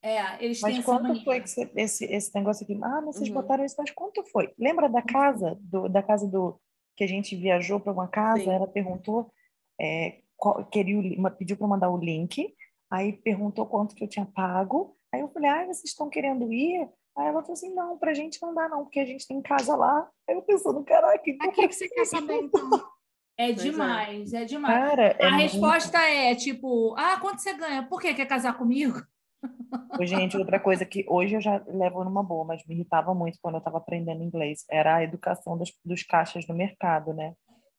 É, 0.04 0.44
eles 0.44 0.62
têm 0.62 0.70
Mas 0.70 0.80
essa 0.80 0.86
quanto 0.86 1.24
foi 1.24 1.42
que 1.42 1.50
você- 1.50 1.72
esse, 1.76 2.06
esse 2.06 2.36
negócio 2.36 2.64
aqui? 2.64 2.78
Ah, 2.84 3.02
mas 3.04 3.16
vocês 3.16 3.30
Uhum. 3.30 3.36
botaram 3.36 3.66
isso, 3.66 3.76
mas 3.78 3.90
quanto 3.92 4.24
foi? 4.26 4.54
Lembra 4.58 4.88
da 4.88 5.02
casa, 5.02 5.58
do, 5.62 5.90
da 5.90 6.04
casa 6.04 6.28
do 6.28 6.60
que 6.96 7.04
a 7.04 7.08
gente 7.08 7.36
viajou 7.36 7.80
para 7.80 7.92
uma 7.92 8.08
casa? 8.08 8.44
Sim. 8.44 8.52
Ela 8.52 8.68
perguntou, 8.68 9.32
é, 9.82 10.20
qual- 10.38 10.64
queria 10.66 10.98
o 10.98 11.20
uma- 11.20 11.32
pediu 11.32 11.58
para 11.58 11.68
mandar 11.68 11.90
o 11.90 11.98
link, 11.98 12.54
aí 12.92 13.14
perguntou 13.14 13.66
quanto 13.66 13.96
que 13.96 14.04
eu 14.04 14.08
tinha 14.08 14.26
pago. 14.28 14.96
Aí 15.12 15.22
eu 15.22 15.28
falei, 15.30 15.50
ah, 15.50 15.66
vocês 15.66 15.86
estão 15.86 16.08
querendo 16.10 16.54
ir? 16.54 16.88
Aí 17.18 17.28
ela 17.28 17.42
falou 17.42 17.54
assim, 17.54 17.74
não, 17.74 17.98
pra 17.98 18.14
gente 18.14 18.40
não 18.42 18.54
dá 18.54 18.70
não, 18.70 18.84
porque 18.84 19.00
a 19.00 19.06
gente 19.06 19.26
tem 19.28 19.42
casa 19.42 19.76
lá. 19.76 20.08
Aí 20.30 20.36
eu 20.36 20.42
pensando, 20.44 20.84
caraca, 20.84 21.18
Pra 21.38 21.52
que, 21.52 21.68
que 21.68 21.74
você 21.74 21.90
quer 21.90 22.06
saber, 22.06 22.36
então? 22.44 22.70
É 23.38 23.50
é. 23.50 23.54
demais, 23.54 24.34
é 24.34 24.46
demais. 24.46 24.74
Cara, 24.90 25.16
é 25.20 25.26
A 25.26 25.32
muito- 25.32 25.42
resposta 25.44 25.98
é 26.00 26.34
tipo, 26.36 26.96
ah, 26.98 27.18
quanto 27.20 27.40
você 27.42 27.54
ganha? 27.54 27.84
Por 27.84 28.00
que 28.02 28.14
quer 28.14 28.26
casar 28.26 28.58
comigo? 28.58 29.02
Gente, 30.02 30.36
outra 30.38 30.60
coisa 30.60 30.86
que 30.86 31.06
hoje 31.08 31.36
eu 31.36 31.42
já 31.42 31.62
levo 31.68 32.04
numa 32.04 32.24
boa, 32.24 32.44
mas 32.46 32.66
me 32.66 32.74
irritava 32.76 33.14
muito 33.14 33.38
quando 33.42 33.56
eu 33.56 33.60
estava 33.60 33.78
aprendendo 33.78 34.24
inglês, 34.24 34.66
era 34.72 34.96
a 34.96 35.04
educação 35.04 35.58
dos, 35.58 35.72
dos 35.84 36.02
caixas 36.04 36.48
no 36.48 36.56
mercado, 36.56 37.14
né? 37.14 37.34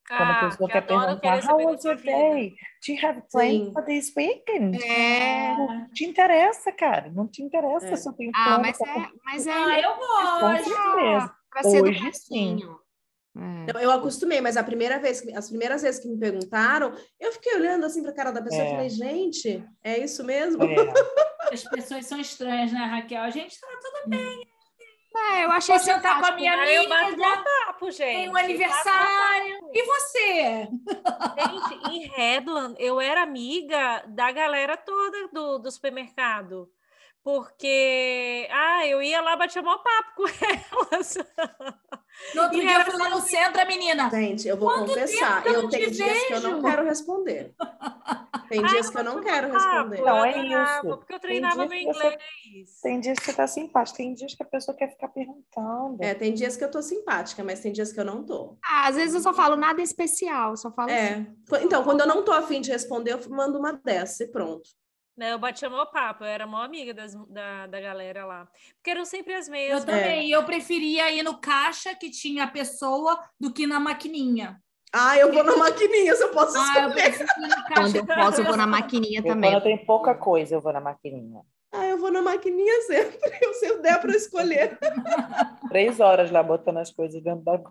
Quando 0.09 0.20
a 0.30 0.36
Ah, 0.38 0.40
pessoa 0.48 0.68
que 0.68 0.72
quer 0.74 0.86
perguntar, 0.86 1.50
how 1.50 1.64
was 1.66 1.82
your 1.84 1.96
day? 2.00 2.50
Do 2.86 2.92
you 2.92 2.98
have 3.04 3.22
plans 3.32 3.50
Sim. 3.66 3.72
for 3.72 3.84
this 3.84 4.12
weekend? 4.16 4.80
É. 4.84 5.57
Não 5.57 5.88
te 5.92 6.04
interessa, 6.04 6.70
cara. 6.70 7.11
Não 7.11 7.26
te 7.26 7.42
interessa 7.42 7.88
É. 7.88 7.96
se 7.96 8.09
eu 8.09 8.12
tenho 8.12 8.30
Ah, 8.32 8.59
mas 8.61 8.80
é, 8.80 9.09
mas 9.24 9.46
é 9.48 9.52
Ah, 9.52 9.80
eu 9.80 9.94
Com 9.94 10.40
gosto. 10.40 10.64
certeza. 10.68 11.34
para 11.50 11.62
ser 11.64 11.82
Hoje, 11.82 12.07
educadinho. 12.07 12.78
É. 13.39 13.70
Eu, 13.76 13.80
eu 13.80 13.91
acostumei, 13.91 14.41
mas 14.41 14.57
a 14.57 14.64
primeira 14.64 14.99
vez, 14.99 15.22
as 15.34 15.49
primeiras 15.49 15.82
vezes 15.82 16.01
que 16.01 16.09
me 16.09 16.18
perguntaram, 16.18 16.95
eu 17.20 17.32
fiquei 17.32 17.55
olhando 17.57 17.84
assim 17.84 18.03
para 18.03 18.11
a 18.12 18.14
cara 18.14 18.30
da 18.32 18.43
pessoa 18.43 18.62
e 18.62 18.66
É. 18.66 18.70
falei, 18.70 18.89
gente, 18.89 19.64
é 19.82 19.99
isso 19.99 20.24
mesmo? 20.24 20.62
É. 20.64 20.74
As 21.53 21.62
pessoas 21.64 22.07
são 22.07 22.18
estranhas, 22.20 22.72
né, 22.72 22.78
Raquel? 22.80 23.22
A 23.22 23.30
gente 23.30 23.61
tá 23.61 23.66
tudo 23.80 24.11
bem. 24.11 24.49
É, 25.32 25.45
eu 25.45 25.51
achei 25.51 25.76
Vou 25.78 25.87
jantar 25.87 26.20
com 26.20 26.26
a 26.26 26.32
minha 26.32 26.53
Aí 26.61 26.74
eu 26.74 26.89
bato 26.89 27.05
amiga, 27.07 27.22
um 27.26 27.45
papo, 27.66 27.91
gente. 27.91 27.99
tem 28.16 28.28
um 28.28 28.37
aniversário. 28.37 29.59
E 29.72 29.82
você? 29.82 30.68
Gente, 30.68 31.91
em 31.91 32.07
Redland, 32.09 32.74
eu 32.78 33.01
era 33.01 33.22
amiga 33.22 34.05
da 34.09 34.30
galera 34.30 34.76
toda 34.76 35.28
do, 35.28 35.59
do 35.59 35.70
supermercado. 35.70 36.68
Porque, 37.22 38.47
ah, 38.53 38.87
eu 38.87 39.03
ia 39.03 39.20
lá 39.22 39.37
bater 39.37 39.62
mó 39.62 39.78
papo 39.78 40.12
com 40.16 40.24
elas. 40.93 41.14
No 42.35 42.43
outro 42.43 42.57
E 42.59 42.61
dia 42.61 42.85
eu 42.87 42.99
lá 42.99 43.11
no 43.11 43.21
centro, 43.21 43.61
a 43.61 43.64
menina. 43.64 44.11
Gente, 44.11 44.49
eu 44.49 44.57
vou 44.57 44.69
Quanto 44.69 44.89
confessar, 44.89 45.47
eu 45.47 45.53
eu 45.62 45.69
tenho 45.69 45.87
te 45.91 45.97
dias 45.97 46.23
que 46.25 46.33
eu 46.35 46.41
não 46.41 46.51
vejo? 46.61 46.62
quero 46.67 46.85
responder. 46.85 47.55
Tem 48.49 48.62
dias 48.64 48.91
que 48.91 48.99
eu 48.99 49.05
não 49.05 49.21
quero 49.23 49.53
responder. 49.53 50.01
Não, 50.03 50.19
eu 50.19 50.25
é 50.25 50.39
isso. 50.39 50.97
Porque 50.99 51.14
eu 51.14 51.21
treinava 51.21 51.57
meu 51.67 51.69
que 51.69 51.85
você- 51.85 52.07
inglês. 52.07 52.81
Tem 52.83 53.01
dias 53.01 53.19
que 53.19 53.25
você 53.27 53.33
tá 53.33 53.47
simpático, 53.47 53.97
tem 53.97 54.14
dias 54.14 54.35
que 54.35 54.43
a 54.43 54.47
pessoa 54.47 54.77
quer 54.77 54.89
ficar 54.91 55.09
perguntando. 55.09 55.97
É, 56.01 56.14
tem 56.14 56.33
dias 56.33 56.57
que 56.57 56.64
eu 56.64 56.71
tô 56.71 56.81
simpática, 56.83 57.43
mas 57.45 57.61
tem 57.61 57.73
dias 57.73 57.93
que 57.93 58.01
eu 58.01 58.05
não 58.05 58.25
tô. 58.25 58.57
Ah, 58.64 58.89
às 58.89 58.97
vezes 58.97 59.14
eu 59.14 59.21
só 59.21 59.33
falo 59.35 59.57
nada 59.57 59.83
especial, 59.83 60.57
só 60.57 60.71
falo 60.73 60.91
assim. 60.91 60.99
É. 60.99 61.27
Qu- 61.49 61.57
Então, 61.64 61.83
quando 61.85 62.01
eu 62.01 62.07
não 62.07 62.25
tô 62.25 62.33
afim 62.33 62.61
de 62.61 62.71
responder, 62.71 63.12
eu 63.12 63.21
mando 63.31 63.59
uma 63.59 63.73
dessa 63.73 64.25
e 64.25 64.29
pronto. 64.29 64.69
Né, 65.17 65.33
eu 65.33 65.39
batia 65.39 65.71
mó 65.71 65.87
papo, 65.87 66.25
eu 66.25 66.29
era 66.29 66.47
mó 66.47 66.59
amiga 66.62 66.93
das- 66.93 67.14
da, 67.31 67.67
da 67.67 67.81
galera 67.81 68.27
lá. 68.27 68.47
Porque 68.75 68.91
eram 68.91 69.05
sempre 69.07 69.33
as 69.35 69.49
Eu 69.49 69.53
mesmas. 69.53 69.85
também. 69.85 70.29
E 70.29 70.31
eu 70.33 70.45
preferia 70.45 71.11
ir 71.11 71.23
no 71.23 71.39
caixa 71.41 71.95
que 71.95 72.11
tinha 72.11 72.45
a 72.45 72.47
pessoa 72.47 73.19
do 73.41 73.51
que 73.51 73.67
na 73.67 73.81
maquininha. 73.81 74.61
Ah, 74.93 75.17
eu 75.17 75.33
vou 75.33 75.43
na 75.43 75.57
maquininha, 75.57 76.14
se 76.14 76.23
eu 76.23 76.31
posso 76.33 76.57
Ah, 76.59 76.75
eu 76.83 76.89
escolher. 76.91 77.27
caixa. 77.27 77.75
Quando 77.75 77.97
eu 77.97 78.07
posso, 78.07 78.41
eu 78.43 78.45
vou 78.45 78.57
na 78.59 78.67
maquininha 78.67 79.21
Eu, 79.21 79.25
também. 79.25 79.51
quando 79.51 79.55
eu 79.61 79.62
tenho 79.64 79.87
pouca 79.87 80.14
coisa, 80.14 80.55
eu 80.55 80.61
vou 80.61 80.73
na 80.73 80.81
maquininha. 80.83 81.41
Ah, 81.73 81.87
eu 81.87 81.97
vou 81.99 82.11
na 82.12 82.21
maquininha 82.21 82.83
sempre. 82.83 83.19
Se 83.55 83.67
eu 83.67 83.81
der 83.81 83.99
para 84.01 84.14
escolher. 84.14 84.79
Três 85.71 85.99
horas 85.99 86.31
lá 86.31 86.43
botando 86.43 86.77
as 86.79 86.91
coisas 86.91 87.23
dentro 87.23 87.43
da. 87.43 87.59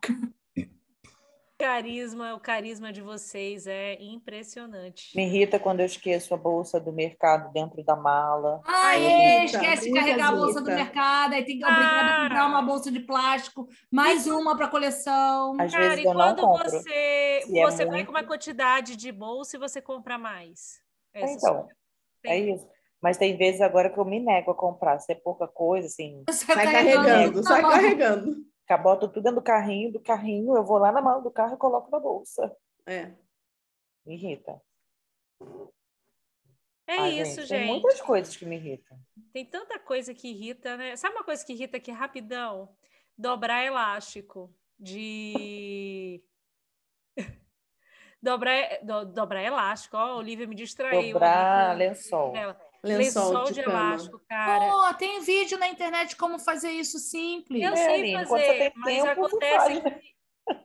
Carisma, 1.66 2.36
o 2.36 2.39
carisma 2.39 2.93
de 2.93 3.01
vocês 3.01 3.66
é 3.66 3.97
impressionante. 3.99 5.16
Me 5.18 5.26
irrita 5.26 5.59
quando 5.59 5.80
eu 5.80 5.86
esqueço 5.88 6.32
a 6.34 6.38
bolsa 6.38 6.80
do 6.80 6.93
mercado 6.93 7.51
dentro 7.51 7.84
da 7.84 7.95
mala. 7.95 8.61
Ah, 8.66 8.89
Ai, 8.89 9.03
é, 9.03 9.45
esquece 9.45 9.86
de 9.91 9.93
carregar 9.93 10.30
a 10.30 10.36
bolsa 10.36 10.61
do 10.61 10.68
mercado, 10.68 11.34
aí 11.34 11.43
tem 11.43 11.57
que 11.57 11.66
obrigada 11.66 12.09
a 12.11 12.22
comprar 12.24 12.41
Ah. 12.43 12.47
uma 12.47 12.61
bolsa 12.61 12.91
de 12.91 12.99
plástico, 12.99 13.68
mais 13.91 14.28
uma 14.28 14.55
para 14.55 14.68
coleção. 14.68 15.55
Às 15.59 15.72
Cara, 15.72 15.84
vezes 15.89 16.03
e 16.03 16.07
eu 16.07 16.13
não 16.13 16.20
quando 16.36 16.41
compro. 16.41 16.70
você, 16.70 16.93
é 16.93 17.41
você 17.63 17.86
vai 17.86 17.95
muito. 17.95 18.05
com 18.05 18.11
uma 18.11 18.24
quantidade 18.24 18.95
de 18.95 19.11
bolsa 19.11 19.55
e 19.55 19.59
você 19.59 19.82
compra 19.82 20.20
mais? 20.20 20.80
Essa 21.16 21.34
Então, 21.34 21.68
é 22.26 22.38
isso. 22.38 22.68
Mas 23.01 23.18
tem 23.18 23.36
vezes 23.38 23.59
agora 23.59 23.89
que 23.89 23.99
eu 23.99 24.05
me 24.05 24.20
nego 24.20 24.51
a 24.51 24.55
comprar. 24.55 24.99
Se 24.99 25.11
é 25.11 25.16
pouca 25.16 25.47
coisa, 25.47 25.88
assim, 25.88 26.24
Sai 26.30 26.55
carregando 26.66 27.05
carregando, 27.07 27.43
sai 27.43 27.61
carregando. 27.61 28.36
Ca- 28.66 28.78
boto 28.78 29.07
tudo 29.07 29.24
dentro 29.24 29.39
do 29.39 29.43
carrinho, 29.43 29.91
do 29.93 29.99
carrinho, 29.99 30.55
eu 30.55 30.63
vou 30.63 30.78
lá 30.78 30.91
na 30.91 31.01
mala 31.01 31.22
do 31.22 31.32
carro 31.32 31.55
e 31.55 31.57
coloco 31.57 31.89
na 31.91 31.99
bolsa. 31.99 32.55
É. 32.86 33.13
Me 34.05 34.16
irrita. 34.16 34.61
É 36.88 37.09
isso, 37.09 37.38
Tem 37.38 37.45
gente. 37.47 37.68
muitas 37.82 37.99
coisas 38.01 38.36
que 38.38 38.45
me 38.45 38.57
irritam. 38.57 38.97
Tem 39.34 39.43
tanta 39.43 39.80
coisa 39.80 40.13
que 40.13 40.28
irrita, 40.30 40.78
né? 40.78 40.95
Sabe 40.95 41.16
uma 41.16 41.24
coisa 41.24 41.43
que 41.43 41.51
irrita 41.53 41.78
aqui 41.78 41.91
rapidão? 41.91 42.76
Dobrar 43.18 43.63
elástico. 43.66 44.53
De. 44.78 46.24
dobrar, 48.22 48.84
do- 48.84 49.05
dobrar 49.05 49.41
elástico. 49.41 49.97
Ó, 49.97 49.99
a 49.99 50.16
Olivia 50.18 50.45
me 50.45 50.53
distraiu. 50.55 51.13
Dobrar 51.13 51.76
lençol. 51.76 52.34
dela. 52.34 52.59
Lençol, 52.86 53.27
Lençol 53.29 53.43
de, 53.45 53.53
de 53.53 53.59
elástico, 53.61 54.21
cara. 54.29 54.69
Pô, 54.69 54.93
tem 54.93 55.19
vídeo 55.21 55.57
na 55.57 55.67
internet 55.67 56.15
como 56.15 56.38
fazer 56.39 56.69
isso 56.71 56.99
simples. 56.99 57.61
Eu 57.63 57.73
É, 57.73 57.75
sei 57.75 58.13
fazer, 58.25 58.57
tem 58.59 58.71
mas 58.75 58.93
tempo, 59.03 59.25
acontece 59.25 59.81
que 59.81 60.05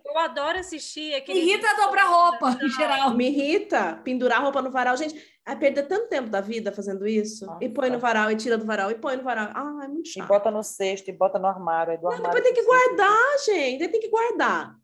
eu 0.09 0.19
adoro 0.19 0.59
assistir 0.59 1.15
aquele. 1.15 1.41
Irrita 1.41 1.75
dobrar 1.77 2.05
roupa, 2.07 2.59
em 2.63 2.69
geral. 2.69 3.15
Me 3.15 3.29
irrita 3.29 3.99
pendurar 4.05 4.43
roupa 4.43 4.61
no 4.61 4.71
varal. 4.71 4.97
Gente, 4.97 5.15
é 5.47 5.55
perder 5.57 5.85
tanto 5.89 6.09
tempo 6.09 6.29
da 6.29 6.41
vida 6.43 6.71
fazendo 6.71 7.07
isso. 7.09 7.47
E 7.61 7.69
põe 7.69 7.87
no 7.89 7.95
Nossa. 7.95 8.07
varal, 8.07 8.31
e 8.31 8.37
tira 8.37 8.59
do 8.59 8.67
varal, 8.67 8.91
e 8.91 8.95
põe 8.97 9.17
no 9.17 9.23
varal. 9.23 9.49
Ah, 9.55 9.81
é 9.85 9.89
muito 9.89 10.09
E 10.09 10.13
chato. 10.13 10.29
bota 10.29 10.51
no 10.51 10.63
cesto, 10.63 11.09
e 11.09 11.13
bota 11.13 11.39
no 11.39 11.47
armário. 11.47 11.93
Aí 11.93 11.97
do 11.99 12.03
Não, 12.05 12.13
armário 12.13 12.35
depois 12.35 12.45
tem 12.45 12.53
que 12.55 12.63
cesto. 12.63 12.97
guardar, 12.97 13.39
gente. 13.47 13.89
Tem 13.89 14.01
que 14.01 14.09
guardar. 14.11 14.80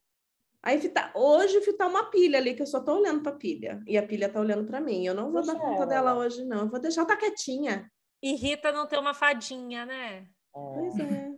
Aí 0.66 0.80
fita... 0.80 1.12
hoje 1.14 1.60
fitar 1.60 1.86
uma 1.86 2.10
pilha 2.10 2.38
ali, 2.40 2.52
que 2.56 2.60
eu 2.62 2.66
só 2.66 2.80
tô 2.82 2.96
olhando 2.98 3.22
pra 3.22 3.30
pilha. 3.30 3.80
E 3.86 3.96
a 3.96 4.04
pilha 4.04 4.28
tá 4.28 4.40
olhando 4.40 4.66
pra 4.66 4.80
mim. 4.80 5.06
Eu 5.06 5.14
não 5.14 5.30
vou 5.30 5.40
Deixa 5.40 5.52
dar 5.54 5.60
conta 5.60 5.76
ela 5.76 5.86
dela 5.86 6.12
lá. 6.12 6.18
hoje, 6.18 6.44
não. 6.44 6.62
Eu 6.62 6.68
vou 6.68 6.80
deixar 6.80 7.02
ela 7.02 7.08
tá 7.08 7.16
quietinha. 7.16 7.88
Irrita 8.20 8.72
não 8.72 8.84
ter 8.88 8.98
uma 8.98 9.14
fadinha, 9.14 9.86
né? 9.86 10.28
Pois 10.52 10.98
é. 10.98 11.30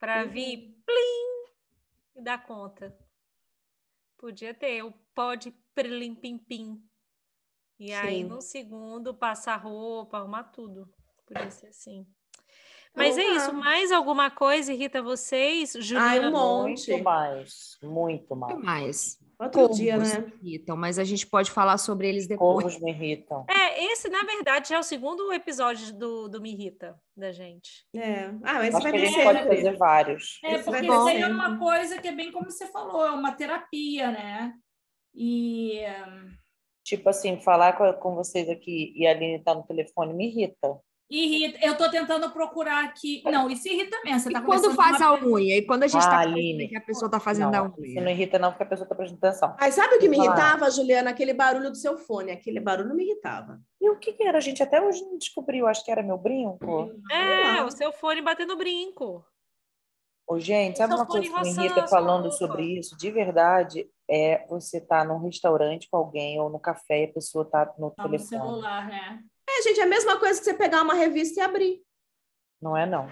Pra 0.00 0.24
Uhum. 0.24 0.30
vir, 0.30 0.74
plim, 0.84 1.52
e 2.16 2.22
dar 2.24 2.44
conta. 2.44 2.92
Podia 4.18 4.52
ter 4.52 4.82
o 4.82 4.92
pó 5.14 5.36
de 5.36 5.52
prelim 5.72 6.14
pim 6.16 6.36
pim. 6.36 6.82
E 7.78 7.92
aí, 7.92 8.22
Sim. 8.22 8.24
num 8.28 8.40
segundo, 8.40 9.14
passar 9.14 9.56
roupa, 9.56 10.18
arrumar 10.18 10.44
tudo. 10.44 10.92
Podia 11.26 11.50
ser 11.50 11.68
assim. 11.68 12.06
Mas 12.96 13.16
Então 13.16 13.30
é 13.30 13.34
tá. 13.34 13.36
isso. 13.36 13.52
Mais 13.52 13.92
alguma 13.92 14.30
coisa 14.30 14.72
irrita 14.72 15.02
vocês? 15.02 15.74
Ai, 15.74 15.82
Juliana? 15.82 16.28
um 16.28 16.30
monte. 16.30 16.90
Muito 16.90 17.04
mais. 17.04 17.78
Muito 17.82 18.36
mais. 18.36 18.58
mais? 18.62 19.24
Outro 19.36 19.74
dia, 19.74 19.96
Corvos 19.96 20.12
né? 20.12 20.32
irritam, 20.42 20.76
mas 20.76 20.98
a 20.98 21.02
gente 21.02 21.26
pode 21.26 21.50
falar 21.50 21.76
sobre 21.76 22.08
eles 22.08 22.26
depois. 22.26 22.62
Corvos 22.62 22.80
me 22.80 22.92
irritam. 22.92 23.44
É, 23.50 23.84
esse, 23.86 24.08
na 24.08 24.22
verdade, 24.22 24.68
já 24.68 24.76
é 24.76 24.78
o 24.78 24.82
segundo 24.82 25.32
episódio 25.32 25.92
do, 25.92 26.28
do 26.28 26.40
Me 26.40 26.52
Irrita, 26.52 26.96
da 27.16 27.32
gente. 27.32 27.84
É. 27.92 28.26
Ah, 28.44 28.54
mas 28.54 28.74
Acho 28.74 28.84
vai 28.84 28.92
que 28.92 28.98
a 28.98 29.00
ter 29.00 29.06
gente 29.06 29.24
pode 29.24 29.44
fazer 29.44 29.76
vários. 29.76 30.40
É, 30.44 30.54
Esse 30.54 30.70
vai 30.70 30.80
porque 30.80 30.94
isso 30.94 31.08
aí 31.08 31.20
é 31.20 31.26
uma 31.26 31.58
coisa 31.58 32.00
que 32.00 32.06
é 32.06 32.12
bem 32.12 32.30
como 32.30 32.48
você 32.48 32.66
falou, 32.68 33.04
é 33.04 33.10
uma 33.10 33.32
terapia, 33.32 34.12
né? 34.12 34.54
E 35.12 35.80
Tipo 36.84 37.08
assim, 37.08 37.40
falar 37.40 37.72
com, 37.72 37.90
com 37.94 38.14
vocês 38.14 38.48
aqui 38.48 38.92
e 38.94 39.06
a 39.06 39.10
Aline 39.10 39.42
tá 39.42 39.54
no 39.54 39.62
telefone 39.62 40.12
me 40.12 40.28
irrita. 40.28 40.78
Irrita. 41.10 41.58
Eu 41.64 41.76
tô 41.76 41.90
tentando 41.90 42.30
procurar 42.30 42.84
aqui. 42.84 43.22
Não, 43.24 43.48
isso 43.50 43.68
irrita 43.68 43.96
mesmo. 44.04 44.20
Você 44.20 44.30
E 44.30 44.32
tá 44.32 44.42
quando 44.42 44.74
faz 44.74 45.00
a 45.00 45.14
unha? 45.14 45.56
E 45.58 45.62
quando 45.66 45.82
a 45.84 45.86
gente 45.86 46.04
Ah, 46.04 46.10
tá 46.10 46.18
Aline. 46.18 46.52
pensando 46.58 46.68
que 46.70 46.76
a 46.76 46.80
pessoa 46.80 47.10
tá 47.10 47.20
fazendo 47.20 47.54
a 47.54 47.58
Não, 47.58 47.66
isso 47.78 47.94
não 47.96 48.02
unha? 48.02 48.10
irrita 48.12 48.38
não, 48.38 48.50
porque 48.50 48.62
a 48.64 48.66
pessoa 48.66 48.88
tá 48.88 48.94
prestando 48.94 49.18
atenção. 49.26 49.56
Mas 49.60 49.74
sabe 49.74 49.96
o 49.96 49.98
que 49.98 50.08
me 50.08 50.16
irritava, 50.16 50.70
Juliana? 50.70 51.10
Aquele 51.10 51.32
barulho 51.34 51.70
do 51.70 51.76
seu 51.76 51.98
fone. 51.98 52.30
Aquele 52.32 52.60
barulho 52.60 52.94
me 52.94 53.04
irritava. 53.04 53.60
E 53.80 53.88
o 53.90 53.98
que 53.98 54.12
que 54.12 54.22
era? 54.22 54.38
A 54.38 54.40
gente 54.40 54.62
até 54.62 54.80
hoje 54.80 55.02
não 55.02 55.18
descobriu, 55.18 55.66
acho 55.66 55.84
que 55.84 55.90
era 55.90 56.02
meu 56.02 56.16
brinco. 56.18 56.90
É, 57.10 57.58
lá. 57.60 57.66
o 57.66 57.70
seu 57.70 57.92
fone 57.92 58.22
batendo 58.22 58.56
brinco. 58.56 59.24
Ô, 60.26 60.40
gente, 60.40 60.78
sabe 60.78 60.94
uma 60.94 61.04
coisa 61.04 61.28
que 61.30 61.40
me 61.42 61.50
irrita 61.50 61.86
falando 61.86 62.22
roupa. 62.30 62.36
sobre 62.38 62.78
isso? 62.78 62.96
De 62.96 63.10
verdade, 63.10 63.86
é 64.10 64.46
você 64.48 64.78
estar 64.78 65.04
num 65.04 65.18
restaurante 65.18 65.86
com 65.90 65.98
alguém 65.98 66.40
ou 66.40 66.48
no 66.48 66.58
café 66.58 67.02
e 67.02 67.04
a 67.04 67.12
pessoa 67.12 67.44
tá 67.44 67.66
no 67.78 67.90
Tá 67.90 68.04
no 68.04 68.08
telefone. 68.10 68.40
celular, 68.40 68.88
né? 68.88 69.20
É, 69.48 69.62
gente, 69.62 69.80
é 69.80 69.82
a 69.84 69.86
mesma 69.86 70.18
coisa 70.18 70.38
que 70.38 70.44
você 70.44 70.54
pegar 70.54 70.82
uma 70.82 70.94
revista 70.94 71.40
e 71.40 71.42
abrir. 71.42 71.80
Não 72.60 72.76
é, 72.76 72.86
não. 72.86 73.08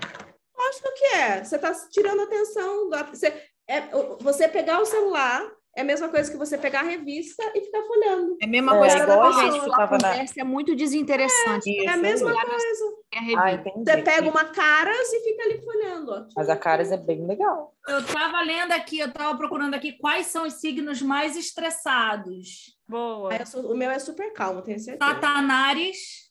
Acho 0.68 0.82
que 0.96 1.04
é. 1.06 1.44
Você 1.44 1.56
está 1.56 1.72
tirando 1.90 2.20
a 2.20 2.24
atenção. 2.24 2.88
Da... 2.88 3.02
Você, 3.04 3.26
é, 3.68 3.80
você 4.20 4.48
pegar 4.48 4.80
o 4.80 4.86
celular 4.86 5.42
é 5.74 5.80
a 5.80 5.84
mesma 5.84 6.08
coisa 6.08 6.30
que 6.30 6.36
você 6.36 6.56
pegar 6.58 6.80
a 6.80 6.84
revista 6.84 7.42
e 7.54 7.60
ficar 7.62 7.82
folhando. 7.82 8.36
É 8.40 8.44
a 8.44 8.48
mesma 8.48 8.74
É, 8.74 8.78
coisa 8.78 8.96
que 8.96 9.02
igual 9.02 9.22
a 9.22 9.28
a 9.28 9.32
gente 9.32 9.52
pessoa 9.54 9.76
tava 9.76 9.98
na- 9.98 10.10
conversa 10.10 10.40
é 10.40 10.44
muito 10.44 10.76
desinteressante. 10.76 11.70
Isso 11.70 11.88
É 11.88 11.92
a 11.92 11.96
mesma 11.96 12.32
coisa. 12.32 12.84
É 13.14 13.18
a 13.34 13.42
Ah, 13.42 13.52
entendi. 13.52 13.84
Você 13.90 14.02
pega 14.02 14.28
uma 14.30 14.44
caras 14.46 15.12
e 15.12 15.20
fica 15.20 15.42
ali 15.44 15.60
folhando. 15.62 16.12
Ó. 16.12 16.26
Mas 16.36 16.48
a 16.48 16.56
Caras 16.56 16.92
é 16.92 16.96
bem 16.96 17.26
legal. 17.26 17.74
Eu 17.88 18.06
tava 18.06 18.40
lendo 18.42 18.72
aqui, 18.72 18.98
eu 19.00 19.12
tava 19.12 19.36
procurando 19.36 19.74
aqui 19.74 19.92
quais 19.98 20.26
são 20.26 20.46
os 20.46 20.54
signos 20.54 21.00
mais 21.02 21.36
estressados. 21.36 22.76
Boa. 22.88 23.44
Sou- 23.46 23.72
o 23.72 23.76
meu 23.76 23.90
é 23.90 23.98
super 23.98 24.32
calmo, 24.32 24.62
tenho 24.62 24.78
certeza. 24.78 25.10
Satanares, 25.10 26.21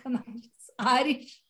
Sacanagem. 0.00 0.40
Ares, 0.78 1.42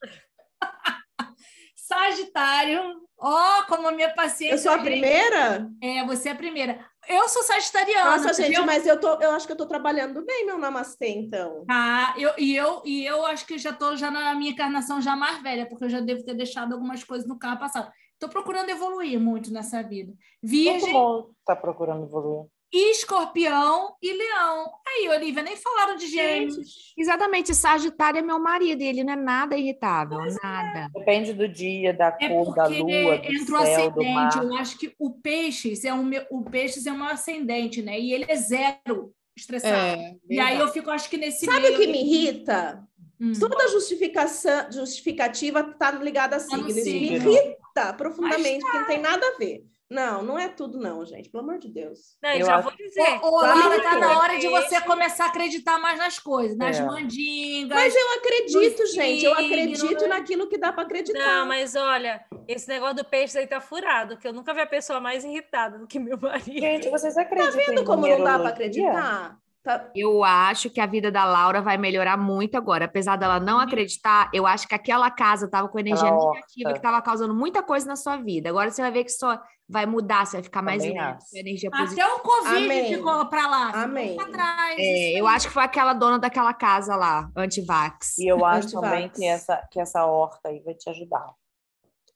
Sagitário. 1.75 3.01
Ó, 3.17 3.63
como 3.63 3.87
a 3.87 3.91
minha 3.91 4.13
paciência. 4.13 4.55
Eu 4.55 4.57
sou 4.57 4.71
a 4.71 4.77
gente. 4.77 4.85
primeira? 4.85 5.69
É, 5.81 6.05
você 6.05 6.29
é 6.29 6.31
a 6.31 6.35
primeira. 6.35 6.85
Eu 7.07 7.27
sou 7.27 7.43
sagitariana. 7.43 8.17
Nossa, 8.17 8.33
gente, 8.33 8.59
mas 8.61 8.85
eu, 8.85 8.99
tô, 8.99 9.19
eu 9.21 9.31
acho 9.31 9.45
que 9.45 9.51
eu 9.51 9.57
tô 9.57 9.65
trabalhando 9.65 10.23
bem 10.25 10.45
meu 10.45 10.57
namastê, 10.57 11.09
então. 11.09 11.65
Tá, 11.65 12.13
eu, 12.17 12.31
e, 12.37 12.55
eu, 12.55 12.81
e 12.85 13.05
eu 13.05 13.25
acho 13.25 13.45
que 13.45 13.57
já 13.57 13.73
tô 13.73 13.95
já 13.95 14.09
na 14.09 14.33
minha 14.35 14.51
encarnação 14.51 15.01
já 15.01 15.15
mais 15.15 15.41
velha, 15.41 15.67
porque 15.67 15.85
eu 15.85 15.89
já 15.89 15.99
devo 15.99 16.23
ter 16.23 16.33
deixado 16.33 16.73
algumas 16.73 17.03
coisas 17.03 17.27
no 17.27 17.37
carro 17.37 17.59
passado. 17.59 17.91
Tô 18.17 18.29
procurando 18.29 18.69
evoluir 18.69 19.19
muito 19.19 19.51
nessa 19.51 19.81
vida. 19.81 20.13
Virgem, 20.41 20.93
mundo 20.93 21.35
tá 21.45 21.55
procurando 21.55 22.05
evoluir. 22.05 22.47
Escorpião 22.73 23.95
e 24.01 24.13
leão. 24.13 24.71
Aí, 24.87 25.09
Olivia, 25.09 25.43
nem 25.43 25.57
falaram 25.57 25.95
de 25.95 26.07
gêmeos. 26.07 26.93
Exatamente, 26.97 27.53
Sagitário 27.53 28.19
é 28.19 28.21
meu 28.21 28.39
marido, 28.39 28.81
e 28.81 28.87
ele 28.87 29.03
não 29.03 29.13
é 29.13 29.15
nada 29.15 29.57
irritável, 29.57 30.19
nada. 30.41 30.89
Depende 30.93 31.33
do 31.33 31.47
dia, 31.47 31.93
da 31.93 32.15
É 32.19 32.29
cor, 32.29 32.55
da 32.55 32.67
lua, 32.67 33.17
do 33.17 33.25
entra 33.25 33.61
o 33.61 33.65
céu, 33.65 33.91
do 33.91 34.01
ascendente. 34.01 34.13
mar. 34.13 34.43
Eu 34.43 34.55
acho 34.55 34.77
que 34.77 34.93
o 34.97 35.11
peixes 35.11 35.83
é 35.83 35.93
o 35.93 36.03
meu, 36.03 36.25
o 36.29 36.43
peixes 36.43 36.85
é 36.85 36.91
o 36.91 36.97
meu 36.97 37.07
ascendente, 37.07 37.81
né? 37.81 37.99
E 37.99 38.13
ele 38.13 38.25
é 38.27 38.35
zero 38.35 39.13
estressado. 39.35 40.01
e 40.29 40.39
aí 40.39 40.59
eu 40.59 40.67
fico, 40.69 40.89
acho 40.89 41.09
que 41.09 41.17
nesse 41.17 41.45
Sabe 41.45 41.61
meio 41.61 41.75
o 41.75 41.77
que 41.79 41.87
me 41.87 42.01
irrita? 42.03 42.83
Hum. 43.19 43.33
Toda 43.39 43.67
justificação, 43.67 44.71
justificativa 44.71 45.63
tá 45.63 45.91
ligada 45.91 46.37
a 46.37 46.39
Tá 46.39 46.57
no 46.57 46.69
signo. 46.71 46.79
Isso 46.79 46.89
me 46.89 47.35
irrita 47.35 47.93
profundamente, 47.95 48.61
porque 48.61 48.77
não 48.79 48.87
tem 48.87 48.99
nada 48.99 49.25
a 49.25 49.37
ver. 49.37 49.63
Não, 49.91 50.23
não 50.23 50.39
é 50.39 50.47
tudo 50.47 50.79
não, 50.79 51.05
gente. 51.05 51.29
Pelo 51.29 51.43
amor 51.43 51.59
de 51.59 51.67
Deus. 51.67 52.17
Não, 52.23 52.29
eu 52.31 52.45
já 52.45 52.55
acho- 52.55 52.63
vou 52.69 52.77
dizer. 52.77 53.19
Ô, 53.21 53.27
ô, 53.27 53.41
Laura, 53.41 53.81
tá 53.83 53.99
na 53.99 54.19
hora 54.19 54.39
de 54.39 54.47
você 54.47 54.79
começar 54.79 55.25
a 55.25 55.27
acreditar 55.27 55.77
mais 55.79 55.99
nas 55.99 56.17
coisas, 56.17 56.57
nas 56.57 56.79
É. 56.79 56.85
mandingas. 56.85 57.77
Mas 57.77 57.93
eu 57.93 58.13
acredito, 58.13 58.85
gente. 58.87 59.25
Eu 59.25 59.33
acredito 59.33 60.01
né? 60.03 60.07
naquilo 60.07 60.47
que 60.47 60.57
dá 60.57 60.71
para 60.71 60.83
acreditar. 60.83 61.19
Não, 61.19 61.45
mas 61.45 61.75
olha, 61.75 62.23
esse 62.47 62.69
negócio 62.69 62.95
do 62.95 63.03
peixe 63.05 63.37
aí 63.37 63.45
tá 63.47 63.59
furado, 63.59 64.15
que 64.17 64.25
eu 64.25 64.31
nunca 64.31 64.53
vi 64.53 64.61
a 64.61 64.65
pessoa 64.65 65.01
mais 65.01 65.25
irritada 65.25 65.77
do 65.77 65.85
que 65.85 65.99
meu 65.99 66.17
marido. 66.17 66.57
Gente, 66.59 66.89
vocês 66.89 67.17
acreditam 67.17 67.51
Tá 67.51 67.57
vendo 67.57 67.81
em 67.81 67.85
como 67.85 68.07
não 68.07 68.23
dá 68.23 68.39
para 68.39 68.47
acreditar? 68.49 69.37
Tá- 69.63 69.91
Eu 69.93 70.23
acho 70.23 70.71
que 70.71 70.81
a 70.81 70.87
vida 70.87 71.11
da 71.11 71.23
Laura 71.23 71.61
vai 71.61 71.77
melhorar 71.77 72.17
muito 72.17 72.55
agora. 72.57 72.85
Apesar 72.85 73.15
dela 73.15 73.39
não 73.39 73.59
acreditar, 73.59 74.27
eu 74.33 74.47
acho 74.47 74.67
que 74.67 74.73
aquela 74.73 75.11
casa 75.11 75.45
estava 75.45 75.67
com 75.67 75.77
energia 75.77 76.09
negativa 76.09 76.71
que 76.71 76.77
estava 76.79 76.99
causando 77.01 77.33
muita 77.35 77.61
coisa 77.61 77.85
na 77.85 77.95
sua 77.95 78.17
vida. 78.17 78.49
Agora 78.49 78.71
você 78.71 78.81
vai 78.81 78.91
ver 78.91 79.03
que 79.03 79.11
só 79.11 79.39
vai 79.69 79.85
mudar, 79.85 80.25
você 80.25 80.37
vai 80.37 80.43
ficar 80.43 80.61
mais 80.63 80.83
energia 80.83 81.69
positiva. 81.69 82.03
Até 82.07 82.15
o 82.15 82.19
Covid 82.19 82.65
Amém. 82.65 82.95
ficou 82.95 83.25
pra 83.27 83.47
lá. 83.47 83.83
Amém. 83.83 84.15
Pra 84.15 84.25
trás. 84.29 84.75
É, 84.79 85.19
eu 85.19 85.27
acho 85.27 85.47
que 85.47 85.53
foi 85.53 85.63
aquela 85.63 85.93
dona 85.93 86.17
daquela 86.17 86.53
casa 86.55 86.95
lá, 86.95 87.29
anti-vax. 87.35 88.17
E 88.17 88.27
eu 88.27 88.43
acho 88.43 88.71
também 88.71 89.09
que 89.09 89.23
essa, 89.25 89.57
que 89.71 89.79
essa 89.79 90.05
horta 90.05 90.49
aí 90.49 90.59
vai 90.61 90.73
te 90.73 90.89
ajudar. 90.89 91.27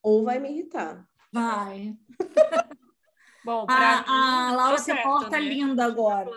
Ou 0.02 0.24
vai 0.24 0.38
me 0.40 0.50
irritar. 0.50 1.04
Vai. 1.32 1.94
Bom, 3.46 3.64
A, 3.68 4.48
a 4.48 4.52
Laura 4.56 4.82
uma 4.82 5.08
horta 5.08 5.38
né? 5.38 5.38
linda 5.38 5.84
agora. 5.84 6.32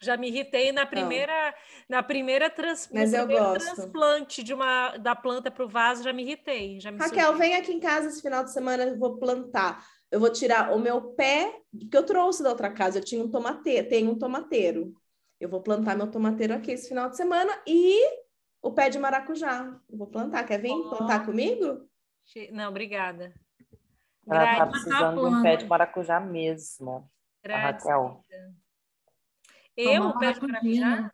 Já 0.00 0.16
me 0.16 0.28
irritei 0.28 0.70
na 0.70 0.86
primeira, 0.86 1.52
na 1.88 2.00
primeira, 2.00 2.48
trans, 2.48 2.88
Mas 2.94 3.12
eu 3.12 3.26
gosto. 3.26 3.74
transplante 3.74 4.44
de 4.44 4.54
uma, 4.54 4.96
da 4.98 5.16
planta 5.16 5.50
para 5.50 5.64
o 5.64 5.68
vaso, 5.68 6.04
já 6.04 6.12
me 6.12 6.22
irritei. 6.22 6.78
Já 6.78 6.92
me 6.92 6.98
Raquel, 7.00 7.34
vem 7.34 7.56
aqui 7.56 7.72
em 7.72 7.80
casa 7.80 8.06
esse 8.06 8.22
final 8.22 8.44
de 8.44 8.52
semana, 8.52 8.84
eu 8.84 8.96
vou 8.96 9.18
plantar. 9.18 9.84
Eu 10.12 10.20
vou 10.20 10.30
tirar 10.30 10.72
o 10.72 10.78
meu 10.78 11.10
pé, 11.14 11.60
que 11.90 11.96
eu 11.96 12.06
trouxe 12.06 12.40
da 12.40 12.50
outra 12.50 12.70
casa. 12.72 13.00
Eu 13.00 13.04
tinha 13.04 13.24
um 13.24 13.28
tomateiro, 13.28 13.88
tenho 13.88 14.12
um 14.12 14.16
tomateiro. 14.16 14.92
Eu 15.40 15.48
vou 15.48 15.60
plantar 15.60 15.96
meu 15.96 16.08
tomateiro 16.08 16.54
aqui 16.54 16.70
esse 16.70 16.88
final 16.88 17.10
de 17.10 17.16
semana 17.16 17.50
e 17.66 18.00
o 18.62 18.70
pé 18.70 18.88
de 18.90 18.98
maracujá. 19.00 19.76
Eu 19.90 19.98
vou 19.98 20.06
plantar. 20.06 20.44
Quer 20.44 20.62
vir 20.62 20.70
Ó. 20.70 20.96
plantar 20.96 21.26
comigo? 21.26 21.84
Não, 22.52 22.68
obrigada. 22.68 23.34
Ela 24.30 24.44
tá 24.46 24.54
Gra- 24.56 24.66
precisando 24.66 25.20
de 25.20 25.34
um 25.36 25.42
pé 25.42 25.56
de 25.56 25.66
maracujá 25.66 26.20
mesmo. 26.20 27.08
Raquel. 27.46 28.24
Eu, 29.76 30.02
Tomar 30.02 30.18
pé 30.18 30.32
de 30.32 30.40
maracujá? 30.42 31.12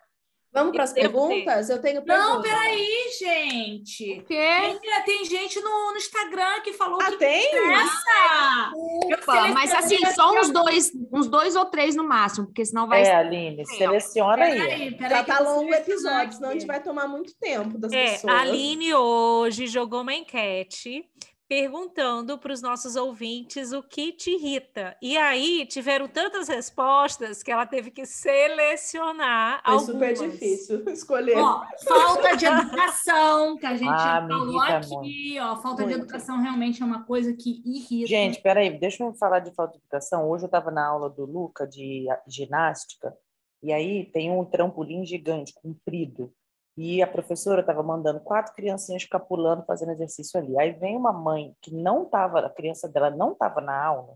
Vamos 0.53 0.73
para 0.73 0.85
as 0.85 0.93
perguntas? 0.93 1.69
Eu 1.69 1.81
tenho 1.83 1.97
Não, 1.97 2.05
perguntas. 2.05 2.43
peraí, 2.43 3.11
gente. 3.19 4.21
O 4.21 4.25
quê? 4.25 4.79
Tem, 4.81 5.05
tem 5.05 5.25
gente 5.25 5.61
no, 5.61 5.91
no 5.91 5.97
Instagram 5.97 6.61
que 6.63 6.73
falou 6.73 7.01
Ah, 7.03 7.07
que 7.11 7.17
tem? 7.17 7.45
interessa. 7.49 8.71
Eu 9.11 9.19
Opa, 9.19 9.49
mas 9.49 9.75
assim, 9.75 9.99
só 10.15 10.33
uns 10.33 10.51
dois, 10.53 10.93
uns 11.13 11.27
dois 11.27 11.57
ou 11.57 11.65
três 11.65 11.97
no 11.97 12.05
máximo, 12.07 12.47
porque 12.47 12.65
senão 12.65 12.87
vai. 12.87 13.03
É, 13.03 13.17
Aline, 13.17 13.67
seleciona 13.67 14.45
aí. 14.45 14.57
Peraí, 14.61 14.97
peraí. 14.97 15.11
Já 15.11 15.25
tá 15.25 15.41
longo 15.41 15.71
o 15.73 15.75
episódio, 15.75 16.35
senão 16.35 16.51
a 16.51 16.53
gente 16.53 16.67
vai 16.67 16.81
tomar 16.81 17.09
muito 17.09 17.35
tempo 17.41 17.77
das 17.77 17.93
É, 17.93 18.13
pessoas. 18.13 18.33
a 18.33 18.41
Aline 18.43 18.95
hoje 18.95 19.67
jogou 19.67 20.03
uma 20.03 20.15
enquete 20.15 21.05
perguntando 21.49 22.39
para 22.39 22.53
os 22.53 22.63
nossos 22.63 22.97
ouvintes 22.97 23.73
o 23.73 23.83
que 23.83 24.13
te 24.13 24.31
irrita. 24.31 24.97
E 25.03 25.17
aí 25.17 25.67
tiveram 25.67 26.09
tantas 26.09 26.49
respostas 26.49 27.43
que 27.43 27.51
ela 27.51 27.67
teve 27.67 27.91
que 27.91 28.07
selecionar 28.07 29.63
Foi 29.65 29.73
algumas. 29.75 30.19
super 30.19 30.31
difícil 30.31 30.85
escolher. 30.91 31.37
Ó, 31.39 31.65
falta 31.87 32.37
de 32.37 32.47
educação, 32.47 33.57
que 33.59 33.67
a 33.67 33.77
gente 33.77 33.89
Ah, 33.89 34.21
já 34.21 34.29
falou 34.29 34.49
irrita 34.49 34.77
aqui, 34.79 35.37
ó, 35.41 35.57
falta 35.57 35.83
de 35.85 35.91
Muito. 35.91 36.03
educação 36.05 36.41
realmente 36.41 36.83
é 36.83 36.85
uma 36.87 37.05
coisa 37.05 37.33
que 37.35 37.63
irrita. 37.65 38.09
Gente, 38.09 38.41
peraí, 38.41 38.79
deixa 38.79 39.03
eu 39.05 39.13
falar 39.15 39.41
de 39.41 39.55
falta 39.55 39.73
de 39.73 39.79
educação. 39.79 40.29
Hoje 40.29 40.45
eu 40.45 40.49
estava 40.49 40.71
na 40.71 40.87
aula 40.87 41.11
do 41.11 41.25
Luca 41.25 41.67
de 41.67 42.07
ginástica, 42.27 43.17
e 43.63 43.73
aí 43.73 44.05
tem 44.13 44.31
um 44.31 44.45
trampolim 44.45 45.05
gigante, 45.07 45.53
comprido. 45.55 46.33
E 46.77 47.01
a 47.01 47.07
professora 47.07 47.61
estava 47.61 47.83
mandando 47.83 48.21
quatro 48.21 48.53
criancinhas 48.53 49.05
ficar 49.05 49.21
pulando, 49.21 49.65
fazendo 49.65 49.93
exercício 49.93 50.39
ali. 50.41 50.59
Aí 50.59 50.73
vem 50.73 50.97
uma 50.97 51.13
mãe 51.13 51.55
que 51.63 51.73
não 51.73 52.03
estava, 52.03 52.41
a 52.41 52.51
criança 52.51 52.89
dela 52.89 53.11
não 53.11 53.33
estava 53.33 53.61
na 53.61 53.81
aula, 53.81 54.15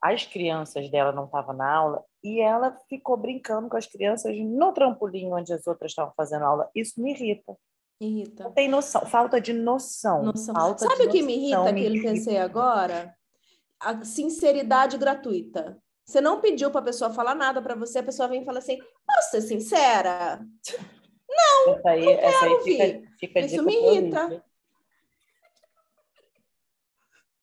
as 0.00 0.24
crianças 0.24 0.88
dela 0.90 1.12
não 1.12 1.24
estavam 1.24 1.54
na 1.54 1.72
aula, 1.72 2.04
e 2.22 2.40
ela 2.40 2.76
ficou 2.88 3.16
brincando 3.16 3.68
com 3.68 3.76
as 3.76 3.86
crianças 3.86 4.36
no 4.36 4.72
trampolim 4.72 5.32
onde 5.32 5.52
as 5.52 5.66
outras 5.66 5.90
estavam 5.90 6.12
fazendo 6.16 6.44
aula. 6.44 6.70
Isso 6.74 7.00
me 7.00 7.12
irrita. 7.12 7.56
Irrita. 8.00 8.44
Não 8.44 8.52
tem 8.52 8.68
noção, 8.68 9.06
falta 9.06 9.40
de 9.40 9.52
noção. 9.52 10.24
Noção. 10.24 10.54
Falta 10.54 10.86
Sabe 10.86 11.04
o 11.04 11.10
que 11.10 11.22
me 11.22 11.36
irrita, 11.36 11.72
que 11.72 11.84
eu 11.84 12.02
pensei 12.02 12.38
agora? 12.38 13.14
A 13.80 14.04
sinceridade 14.04 14.98
gratuita. 14.98 15.80
Você 16.04 16.20
não 16.20 16.40
pediu 16.40 16.70
para 16.70 16.80
a 16.80 16.84
pessoa 16.84 17.12
falar 17.12 17.34
nada 17.34 17.62
para 17.62 17.76
você, 17.76 18.00
a 18.00 18.02
pessoa 18.02 18.28
vem 18.28 18.42
e 18.42 18.44
fala 18.44 18.58
assim: 18.58 18.78
posso 19.06 19.30
ser 19.30 19.40
sincera? 19.42 20.40
Essa 21.68 21.90
aí, 21.90 22.06
essa 22.06 22.44
aí 22.44 22.50
quero 22.50 22.62
fica, 22.62 22.84
ouvir. 22.84 23.08
fica 23.18 23.40
a 23.40 23.42
Isso 23.42 23.62
me 23.64 23.74
irrita. 23.74 24.44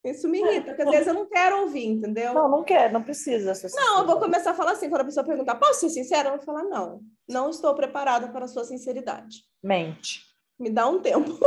Isso 0.04 0.30
me 0.30 0.40
irrita, 0.40 0.68
porque 0.68 0.82
às 0.82 0.90
vezes 0.90 1.08
eu 1.08 1.14
não 1.14 1.28
quero 1.28 1.62
ouvir, 1.62 1.86
entendeu? 1.86 2.34
Não, 2.34 2.50
não 2.50 2.64
quer, 2.64 2.92
não 2.92 3.04
precisa. 3.04 3.52
essa 3.52 3.68
Não, 3.76 4.00
eu 4.00 4.08
vou 4.08 4.18
começar 4.18 4.52
a 4.52 4.54
falar 4.54 4.72
assim, 4.72 4.90
quando 4.90 5.02
a 5.02 5.06
pessoa 5.06 5.26
perguntar, 5.26 5.56
posso 5.56 5.82
ser 5.82 5.90
sincera? 5.90 6.30
Eu 6.30 6.38
vou 6.38 6.46
falar, 6.46 6.64
não, 6.64 7.02
não 7.28 7.50
estou 7.50 7.76
preparada 7.76 8.30
para 8.30 8.46
a 8.46 8.48
sua 8.48 8.64
sinceridade. 8.64 9.44
Mente. 9.62 10.24
Me 10.58 10.70
dá 10.70 10.88
um 10.88 11.02
tempo. 11.02 11.38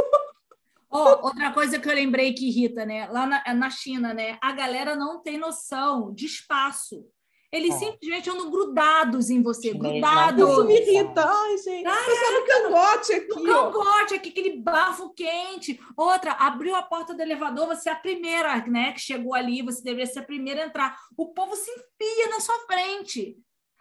Ó, 0.90 1.26
outra 1.26 1.50
coisa 1.52 1.78
que 1.78 1.88
eu 1.88 1.94
lembrei 1.94 2.34
que 2.34 2.48
irrita, 2.48 2.84
né? 2.84 3.08
Lá 3.08 3.26
na, 3.26 3.54
na 3.54 3.70
China, 3.70 4.12
né? 4.12 4.36
A 4.42 4.52
galera 4.52 4.94
não 4.94 5.22
tem 5.22 5.38
noção 5.38 6.12
de 6.12 6.26
espaço. 6.26 7.06
Eles 7.52 7.74
É. 7.74 7.78
simplesmente 7.78 8.30
andam 8.30 8.50
grudados 8.50 9.28
em 9.28 9.42
você, 9.42 9.74
grudados. 9.74 10.48
Isso 10.50 10.64
me 10.64 10.74
irrita. 10.80 11.22
Ai, 11.24 11.58
gente. 11.58 11.84
Você 11.88 12.16
sabe 12.16 12.46
que 12.46 12.52
eu 12.52 12.70
gote 12.70 13.12
No 13.12 13.34
aqui, 13.36 13.50
ó. 13.50 13.70
cangote, 13.70 14.14
aqui, 14.14 14.28
aquele 14.30 14.56
bafo 14.56 15.12
quente. 15.12 15.78
Outra, 15.94 16.32
abriu 16.32 16.74
a 16.74 16.82
porta 16.82 17.12
do 17.12 17.20
elevador, 17.20 17.66
você 17.66 17.90
é 17.90 17.92
a 17.92 17.96
primeira, 17.96 18.56
né? 18.66 18.92
Que 18.92 19.00
chegou 19.00 19.34
ali, 19.34 19.60
você 19.60 19.82
deveria 19.82 20.06
ser 20.06 20.20
a 20.20 20.24
primeira 20.24 20.62
a 20.62 20.66
entrar. 20.66 20.96
O 21.16 21.28
povo 21.34 21.54
se 21.54 21.70
enfia 21.70 22.28
na 22.30 22.40
sua 22.40 22.58
frente. 22.60 23.36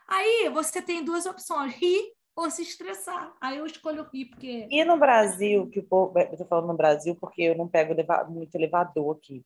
Aí 0.08 0.50
você 0.50 0.82
tem 0.82 1.02
duas 1.04 1.26
opções: 1.26 1.74
rir 1.76 2.12
ou 2.36 2.52
se 2.52 2.64
estressar. 2.64 3.34
Aí 3.40 3.58
eu 3.58 3.66
escolho 3.66 4.06
rir, 4.14 4.26
porque. 4.26 4.68
E 4.70 4.84
no 4.84 4.98
Brasil, 4.98 5.70
que 5.70 5.80
o 5.80 5.84
povo. 5.84 6.20
Eu 6.20 6.38
tô 6.38 6.44
falando 6.46 6.68
no 6.68 6.74
Brasil 6.76 7.16
porque 7.16 7.44
eu 7.44 7.56
não 7.58 7.70
pego 7.70 7.94
eleva- 7.94 8.26
muito 8.26 8.54
elevador 8.56 9.16
aqui. 9.16 9.42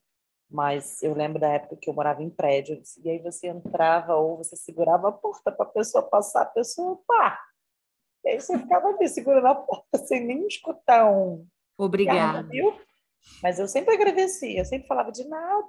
Mas 0.49 1.01
eu 1.01 1.13
lembro 1.15 1.39
da 1.39 1.49
época 1.49 1.75
que 1.81 1.89
eu 1.89 1.93
morava 1.93 2.21
em 2.21 2.29
prédio, 2.29 2.81
e 3.03 3.09
aí 3.09 3.19
você 3.19 3.47
entrava 3.47 4.15
ou 4.15 4.37
você 4.37 4.55
segurava 4.55 5.09
a 5.09 5.11
porta 5.11 5.51
para 5.51 5.65
a 5.65 5.69
pessoa 5.69 6.03
passar, 6.03 6.43
a 6.43 6.45
pessoa 6.45 6.99
pá. 7.07 7.39
E 8.23 8.29
aí 8.29 8.39
você 8.41 8.57
ficava 8.57 8.87
ali 8.89 9.07
segurando 9.07 9.47
a 9.47 9.55
porta 9.55 9.97
sem 9.99 10.25
nem 10.25 10.45
escutar 10.47 11.11
um. 11.11 11.45
Obrigada. 11.77 12.43
Viu? 12.47 12.79
Mas 13.41 13.57
eu 13.59 13.67
sempre 13.67 13.95
agradecia, 13.95 14.59
eu 14.61 14.65
sempre 14.65 14.87
falava 14.87 15.11
de 15.11 15.27
nada. 15.27 15.65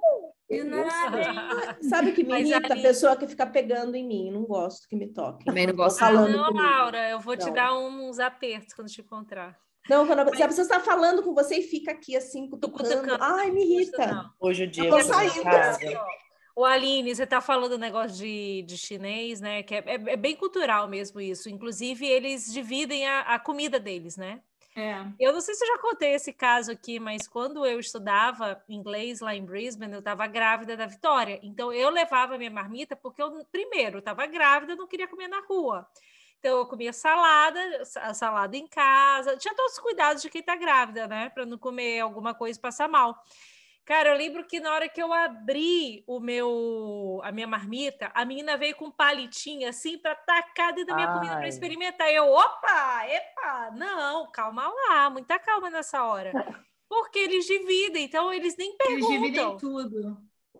De 0.49 0.63
nada. 0.63 1.77
Sabe 1.89 2.11
o 2.11 2.13
que 2.15 2.23
me 2.23 2.29
Mas 2.29 2.47
irrita? 2.47 2.71
ali- 2.73 2.79
A 2.79 2.87
pessoa 2.87 3.17
que 3.17 3.27
fica 3.27 3.47
pegando 3.47 3.95
em 3.95 4.07
mim. 4.07 4.31
Não 4.31 4.43
gosto 4.45 4.87
que 4.87 4.95
me 4.95 5.07
toque. 5.11 5.43
Também 5.43 5.65
não 5.67 5.75
gosto. 5.75 5.99
falando 5.99 6.37
não, 6.37 6.45
comigo. 6.45 6.63
Laura, 6.63 7.09
eu 7.09 7.19
vou 7.19 7.35
te 7.35 7.47
Não. 7.47 7.53
dar 7.53 7.75
uns 7.77 8.19
apertos 8.19 8.73
quando 8.75 8.87
te 8.89 9.01
encontrar. 9.01 9.59
Não, 9.89 10.05
quando 10.05 10.19
a, 10.19 10.35
se 10.35 10.43
a 10.43 10.47
pessoa 10.47 10.63
está 10.63 10.79
falando 10.79 11.23
com 11.23 11.33
você 11.33 11.57
e 11.59 11.61
fica 11.63 11.91
aqui 11.91 12.15
assim, 12.15 12.49
cutucando. 12.49 12.89
cutucando. 12.89 13.23
Ai, 13.23 13.51
me 13.51 13.63
irrita. 13.63 14.07
Não. 14.07 14.29
Hoje 14.39 14.63
o 14.63 14.67
dia 14.67 14.85
Eu 14.85 14.89
tô 14.89 14.99
em 14.99 15.03
saindo. 15.03 15.99
O 16.55 16.65
Aline, 16.65 17.13
você 17.15 17.23
está 17.23 17.39
falando 17.39 17.69
do 17.69 17.77
negócio 17.77 18.17
de, 18.17 18.63
de 18.63 18.77
chinês, 18.79 19.39
né? 19.39 19.61
Que 19.61 19.75
é, 19.75 19.83
é- 19.85 20.13
é 20.13 20.15
bem 20.17 20.35
cultural 20.35 20.87
mesmo 20.87 21.21
isso. 21.21 21.49
Inclusive, 21.49 22.05
eles 22.07 22.51
dividem 22.51 23.05
a, 23.07 23.21
a 23.21 23.39
comida 23.39 23.79
deles, 23.79 24.17
né? 24.17 24.41
É. 24.75 25.05
Eu 25.19 25.33
não 25.33 25.41
sei 25.41 25.53
se 25.55 25.63
eu 25.63 25.67
já 25.69 25.77
contei 25.79 26.13
esse 26.13 26.31
caso 26.33 26.71
aqui, 26.71 26.99
mas 26.99 27.27
quando 27.27 27.65
eu 27.65 27.79
estudava 27.79 28.61
inglês 28.69 29.21
lá 29.21 29.35
em 29.35 29.43
Brisbane, 29.43 29.93
eu 29.93 29.99
estava 29.99 30.25
grávida 30.27 30.75
da 30.75 30.85
Vitória. 30.85 31.39
Então 31.43 31.71
eu 31.73 31.89
levava 31.89 32.37
minha 32.37 32.51
marmita 32.51 32.95
porque 32.95 33.21
eu, 33.21 33.43
primeiro, 33.51 33.99
estava 33.99 34.25
grávida, 34.27 34.75
não 34.75 34.87
queria 34.87 35.07
comer 35.07 35.27
na 35.27 35.41
rua. 35.47 35.87
Então 36.39 36.57
eu 36.59 36.65
comia 36.67 36.93
salada, 36.93 37.85
sa- 37.85 38.13
salada 38.13 38.55
em 38.55 38.67
casa, 38.67 39.37
tinha 39.37 39.55
todos 39.55 39.73
os 39.73 39.79
cuidados 39.79 40.21
de 40.21 40.29
quem 40.29 40.41
está 40.41 40.55
grávida, 40.55 41.07
né? 41.07 41.29
Para 41.29 41.45
não 41.45 41.57
comer 41.57 41.99
alguma 42.01 42.33
coisa 42.33 42.57
e 42.57 42.61
passar 42.61 42.87
mal. 42.87 43.21
Cara, 43.85 44.09
eu 44.09 44.17
lembro 44.17 44.45
que 44.45 44.59
na 44.59 44.73
hora 44.73 44.89
que 44.89 45.01
eu 45.01 45.13
abri 45.13 46.03
o 46.05 46.19
meu 46.19 47.21
a 47.23 47.31
minha 47.31 47.47
marmita, 47.47 48.11
a 48.13 48.25
menina 48.25 48.57
veio 48.57 48.75
com 48.75 48.85
um 48.87 48.91
palitinho 48.91 49.67
assim 49.69 49.97
para 49.97 50.13
tacar 50.15 50.73
dentro 50.73 50.87
da 50.87 50.93
minha 50.93 51.07
comida 51.07 51.37
para 51.37 51.45
Ai. 51.45 51.49
experimentar. 51.49 52.09
Eu, 52.11 52.25
opa, 52.31 53.07
epa, 53.07 53.71
não, 53.71 54.29
calma 54.31 54.67
lá, 54.67 55.09
muita 55.09 55.39
calma 55.39 55.69
nessa 55.69 56.03
hora. 56.03 56.37
Porque 56.89 57.19
eles 57.19 57.45
dividem, 57.45 58.03
então 58.05 58.31
eles 58.33 58.55
nem 58.57 58.75
Eles 58.83 59.07
dividem 59.07 59.51
perguntam. 59.51 59.57
tudo. 59.57 60.17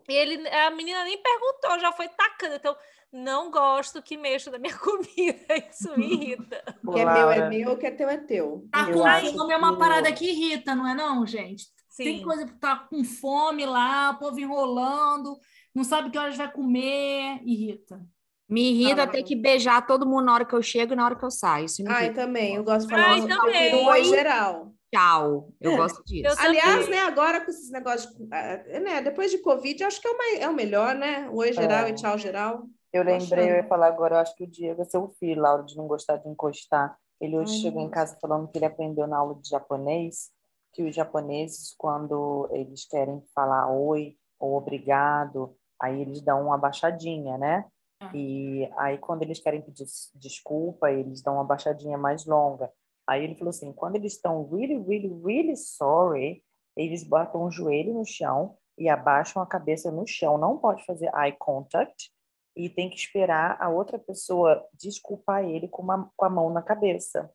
Ele, 0.08 0.48
a 0.48 0.70
menina 0.70 1.04
nem 1.04 1.20
perguntou, 1.22 1.78
já 1.78 1.92
foi 1.92 2.08
tacando. 2.08 2.54
Então, 2.54 2.76
não 3.12 3.50
gosto 3.50 4.02
que 4.02 4.16
mexa 4.16 4.50
na 4.50 4.58
minha 4.58 4.76
comida, 4.78 5.46
isso 5.70 5.96
me 5.98 6.06
irrita. 6.14 6.62
O 6.84 6.92
que 6.92 7.00
é 7.00 7.04
meu 7.04 7.30
é 7.30 7.48
meu, 7.48 7.72
o 7.72 7.76
que 7.78 7.86
é 7.86 7.90
teu 7.90 8.08
é 8.08 8.16
teu. 8.18 8.66
Tá 8.70 8.86
com 8.86 8.92
fome 9.38 9.52
é 9.52 9.56
uma 9.56 9.72
que- 9.72 9.78
parada 9.78 10.12
que 10.12 10.26
irrita, 10.30 10.74
não 10.74 10.86
é 10.86 10.94
não, 10.94 11.26
gente? 11.26 11.64
Tem 11.96 12.18
Sim. 12.18 12.24
coisa 12.24 12.46
que 12.46 12.54
tá 12.60 12.76
com 12.76 13.02
fome 13.02 13.66
lá, 13.66 14.10
o 14.10 14.18
povo 14.18 14.38
enrolando, 14.38 15.36
não 15.74 15.82
sabe 15.82 16.10
que 16.10 16.18
horas 16.18 16.36
vai 16.36 16.50
comer, 16.50 17.40
irrita. 17.44 18.00
Me 18.48 18.70
irrita 18.72 19.02
Ah. 19.02 19.06
ter 19.06 19.22
que 19.24 19.34
beijar 19.34 19.84
todo 19.86 20.06
mundo 20.06 20.24
na 20.26 20.34
hora 20.34 20.44
que 20.44 20.54
eu 20.54 20.62
chego 20.62 20.92
e 20.92 20.96
na 20.96 21.04
hora 21.04 21.16
que 21.16 21.24
eu 21.24 21.30
saio. 21.30 21.66
Isso 21.66 21.82
me 21.82 21.90
Ai, 21.90 22.04
irrita. 22.06 22.22
também, 22.22 22.54
eu 22.54 22.64
gosto 22.64 22.86
de 22.86 22.94
falar 22.94 23.10
Ai, 23.10 23.20
um- 23.20 23.26
também. 23.28 23.86
oi 23.86 24.04
geral. 24.04 24.72
Tchau. 24.94 25.52
Eu 25.60 25.76
gosto 25.76 26.02
disso. 26.04 26.26
Eu 26.28 26.34
Aliás, 26.46 26.84
também. 26.86 26.90
né, 26.90 27.00
agora 27.06 27.44
com 27.44 27.50
esses 27.50 27.70
negócios, 27.70 28.10
ah, 28.32 28.56
né, 28.80 29.02
depois 29.02 29.30
de 29.30 29.38
Covid, 29.38 29.84
acho 29.84 30.00
que 30.00 30.08
é 30.08 30.10
o, 30.10 30.16
mai- 30.16 30.38
é 30.40 30.48
o 30.48 30.54
melhor, 30.54 30.94
né? 30.94 31.28
O 31.30 31.38
oi 31.40 31.52
geral 31.52 31.84
É. 31.84 31.90
e 31.90 31.94
tchau 31.94 32.16
geral. 32.16 32.62
Eu 32.92 33.02
lembrei, 33.02 33.50
eu 33.50 33.56
ia 33.56 33.68
falar 33.68 33.88
agora, 33.88 34.16
eu 34.16 34.20
acho 34.20 34.34
que 34.34 34.44
o 34.44 34.46
Diego 34.46 34.82
é 34.82 34.84
seu 34.84 35.08
filho, 35.18 35.42
Laura, 35.42 35.62
de 35.62 35.76
não 35.76 35.86
gostar 35.86 36.16
de 36.16 36.28
encostar. 36.28 36.96
Ele 37.20 37.36
hoje 37.36 37.60
chegou 37.60 37.82
em 37.82 37.90
casa 37.90 38.16
falando 38.20 38.48
que 38.48 38.56
ele 38.56 38.64
aprendeu 38.64 39.06
na 39.06 39.18
aula 39.18 39.34
de 39.34 39.48
japonês, 39.48 40.30
que 40.72 40.82
os 40.82 40.94
japoneses, 40.94 41.74
quando 41.76 42.48
eles 42.52 42.86
querem 42.86 43.22
falar 43.34 43.70
oi 43.70 44.16
ou 44.38 44.56
obrigado, 44.56 45.54
aí 45.80 46.00
eles 46.00 46.20
dão 46.20 46.46
uma 46.46 46.54
abaixadinha, 46.54 47.36
né? 47.36 47.66
Ah. 48.00 48.10
E 48.14 48.70
aí, 48.78 48.96
quando 48.98 49.22
eles 49.22 49.40
querem 49.40 49.60
pedir 49.60 49.86
desculpa, 50.14 50.90
eles 50.90 51.20
dão 51.22 51.34
uma 51.34 51.42
abaixadinha 51.42 51.98
mais 51.98 52.24
longa. 52.24 52.70
Aí 53.06 53.24
ele 53.24 53.34
falou 53.34 53.50
assim: 53.50 53.72
quando 53.72 53.96
eles 53.96 54.14
estão 54.14 54.48
really, 54.48 54.78
really, 54.78 55.12
really 55.24 55.56
sorry, 55.56 56.44
eles 56.76 57.02
botam 57.02 57.44
o 57.44 57.50
joelho 57.50 57.94
no 57.94 58.04
chão 58.04 58.56
e 58.78 58.88
abaixam 58.88 59.42
a 59.42 59.46
cabeça 59.46 59.90
no 59.90 60.06
chão. 60.06 60.38
Não 60.38 60.56
pode 60.56 60.84
fazer 60.84 61.10
eye 61.14 61.34
contact 61.38 62.12
e 62.58 62.68
tem 62.68 62.90
que 62.90 62.96
esperar 62.96 63.56
a 63.60 63.68
outra 63.68 64.00
pessoa 64.00 64.66
desculpar 64.74 65.44
ele 65.44 65.68
com, 65.68 65.80
uma, 65.80 66.10
com 66.16 66.24
a 66.24 66.28
mão 66.28 66.50
na 66.50 66.60
cabeça. 66.60 67.30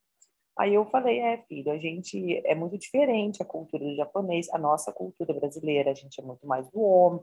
Aí 0.60 0.74
eu 0.74 0.86
falei, 0.88 1.20
é, 1.20 1.38
filho, 1.48 1.72
a 1.72 1.78
gente 1.78 2.42
é 2.46 2.54
muito 2.54 2.78
diferente 2.78 3.42
a 3.42 3.46
cultura 3.46 3.86
do 3.86 3.96
japonês, 3.96 4.50
a 4.54 4.58
nossa 4.58 4.92
cultura 4.92 5.34
brasileira, 5.34 5.92
a 5.92 5.94
gente 5.96 6.20
é 6.20 6.24
muito 6.24 6.46
mais 6.46 6.70
do 6.70 6.82
homem. 6.82 7.22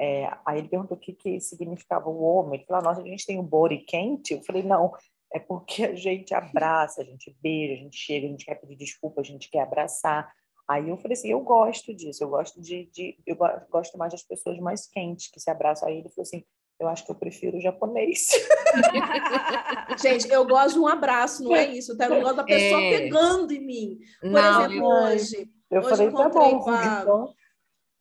É, 0.00 0.26
aí 0.44 0.58
ele 0.58 0.68
perguntou 0.68 0.96
o 0.96 1.00
que, 1.00 1.12
que 1.12 1.38
significava 1.38 2.08
o 2.08 2.22
homem. 2.22 2.54
Ele 2.58 2.66
falou, 2.66 2.82
nossa, 2.82 3.02
a 3.02 3.06
gente 3.06 3.26
tem 3.26 3.38
um 3.38 3.46
body 3.46 3.78
quente. 3.78 4.32
Eu 4.32 4.42
falei, 4.42 4.62
não, 4.62 4.90
é 5.32 5.38
porque 5.38 5.84
a 5.84 5.94
gente 5.94 6.34
abraça, 6.34 7.02
a 7.02 7.04
gente 7.04 7.36
beija, 7.42 7.74
a 7.74 7.76
gente 7.76 7.96
chega, 7.96 8.26
a 8.26 8.30
gente 8.30 8.46
quer 8.46 8.54
pedir 8.54 8.76
desculpa, 8.76 9.20
a 9.20 9.24
gente 9.24 9.50
quer 9.50 9.60
abraçar. 9.60 10.32
Aí 10.66 10.88
eu 10.88 10.96
falei 10.96 11.12
assim, 11.12 11.28
eu 11.28 11.40
gosto 11.40 11.94
disso, 11.94 12.24
eu 12.24 12.30
gosto 12.30 12.58
de, 12.60 12.86
de 12.86 13.18
eu 13.26 13.36
go- 13.36 13.60
gosto 13.70 13.98
mais 13.98 14.12
das 14.12 14.22
pessoas 14.22 14.58
mais 14.58 14.86
quentes 14.88 15.30
que 15.30 15.38
se 15.38 15.50
abraçam. 15.50 15.86
Aí 15.86 15.98
ele 15.98 16.08
falou 16.08 16.22
assim, 16.22 16.42
eu 16.84 16.88
acho 16.88 17.04
que 17.04 17.10
eu 17.10 17.14
prefiro 17.14 17.56
o 17.56 17.60
japonês. 17.60 18.26
Gente, 20.02 20.30
eu 20.30 20.46
gosto 20.46 20.74
de 20.74 20.80
um 20.80 20.86
abraço, 20.86 21.42
não 21.42 21.54
é 21.56 21.66
isso. 21.68 21.92
Eu 22.00 22.08
não 22.10 22.20
gosto 22.20 22.36
da 22.36 22.44
pessoa 22.44 22.80
É. 22.80 22.90
pegando 22.98 23.52
em 23.52 23.64
mim. 23.64 23.98
Por 24.20 24.30
Não, 24.30 24.64
exemplo, 24.66 24.90
Ai. 24.92 25.14
hoje, 25.14 25.50
Eu 25.70 25.80
Hoje 25.80 25.88
falei, 25.90 26.06
eu 26.08 26.12
tá 26.14 26.28
bom, 26.28 26.60
com 26.60 26.70
a- 26.70 27.00
então. 27.02 27.34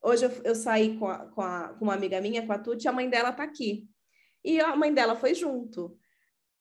Hoje 0.04 0.26
eu, 0.26 0.32
eu 0.44 0.54
saí 0.56 0.98
com, 0.98 1.08
a- 1.08 1.26
com, 1.28 1.42
a- 1.42 1.70
com 1.80 1.86
uma 1.86 1.94
amiga 1.94 2.20
minha, 2.22 2.46
com 2.46 2.52
a 2.54 2.60
Tuti, 2.60 2.86
e 2.86 2.88
a 2.88 2.92
mãe 2.92 3.10
dela 3.10 3.32
tá 3.32 3.44
aqui. 3.44 3.88
E 4.44 4.60
a 4.60 4.76
mãe 4.76 4.94
dela 4.94 5.16
foi 5.16 5.34
junto. 5.34 5.98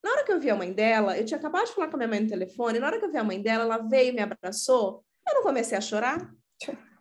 Na 0.02 0.10
hora 0.10 0.24
que 0.24 0.32
eu 0.32 0.40
vi 0.40 0.48
a 0.50 0.56
mãe 0.56 0.72
dela, 0.72 1.18
eu 1.18 1.24
tinha 1.24 1.38
acabado 1.38 1.66
de 1.66 1.72
falar 1.72 1.88
com 1.88 1.96
a 1.96 1.98
minha 1.98 2.08
mãe 2.08 2.20
no 2.20 2.28
telefone, 2.28 2.78
na 2.78 2.86
hora 2.86 2.98
que 2.98 3.04
eu 3.04 3.10
vi 3.10 3.18
a 3.18 3.24
mãe 3.24 3.42
dela, 3.42 3.64
ela 3.64 3.78
veio 3.78 4.10
e 4.10 4.12
me 4.12 4.20
abraçou. 4.22 5.04
Eu 5.28 5.34
não 5.34 5.42
comecei 5.42 5.76
a 5.76 5.80
chorar. 5.80 6.30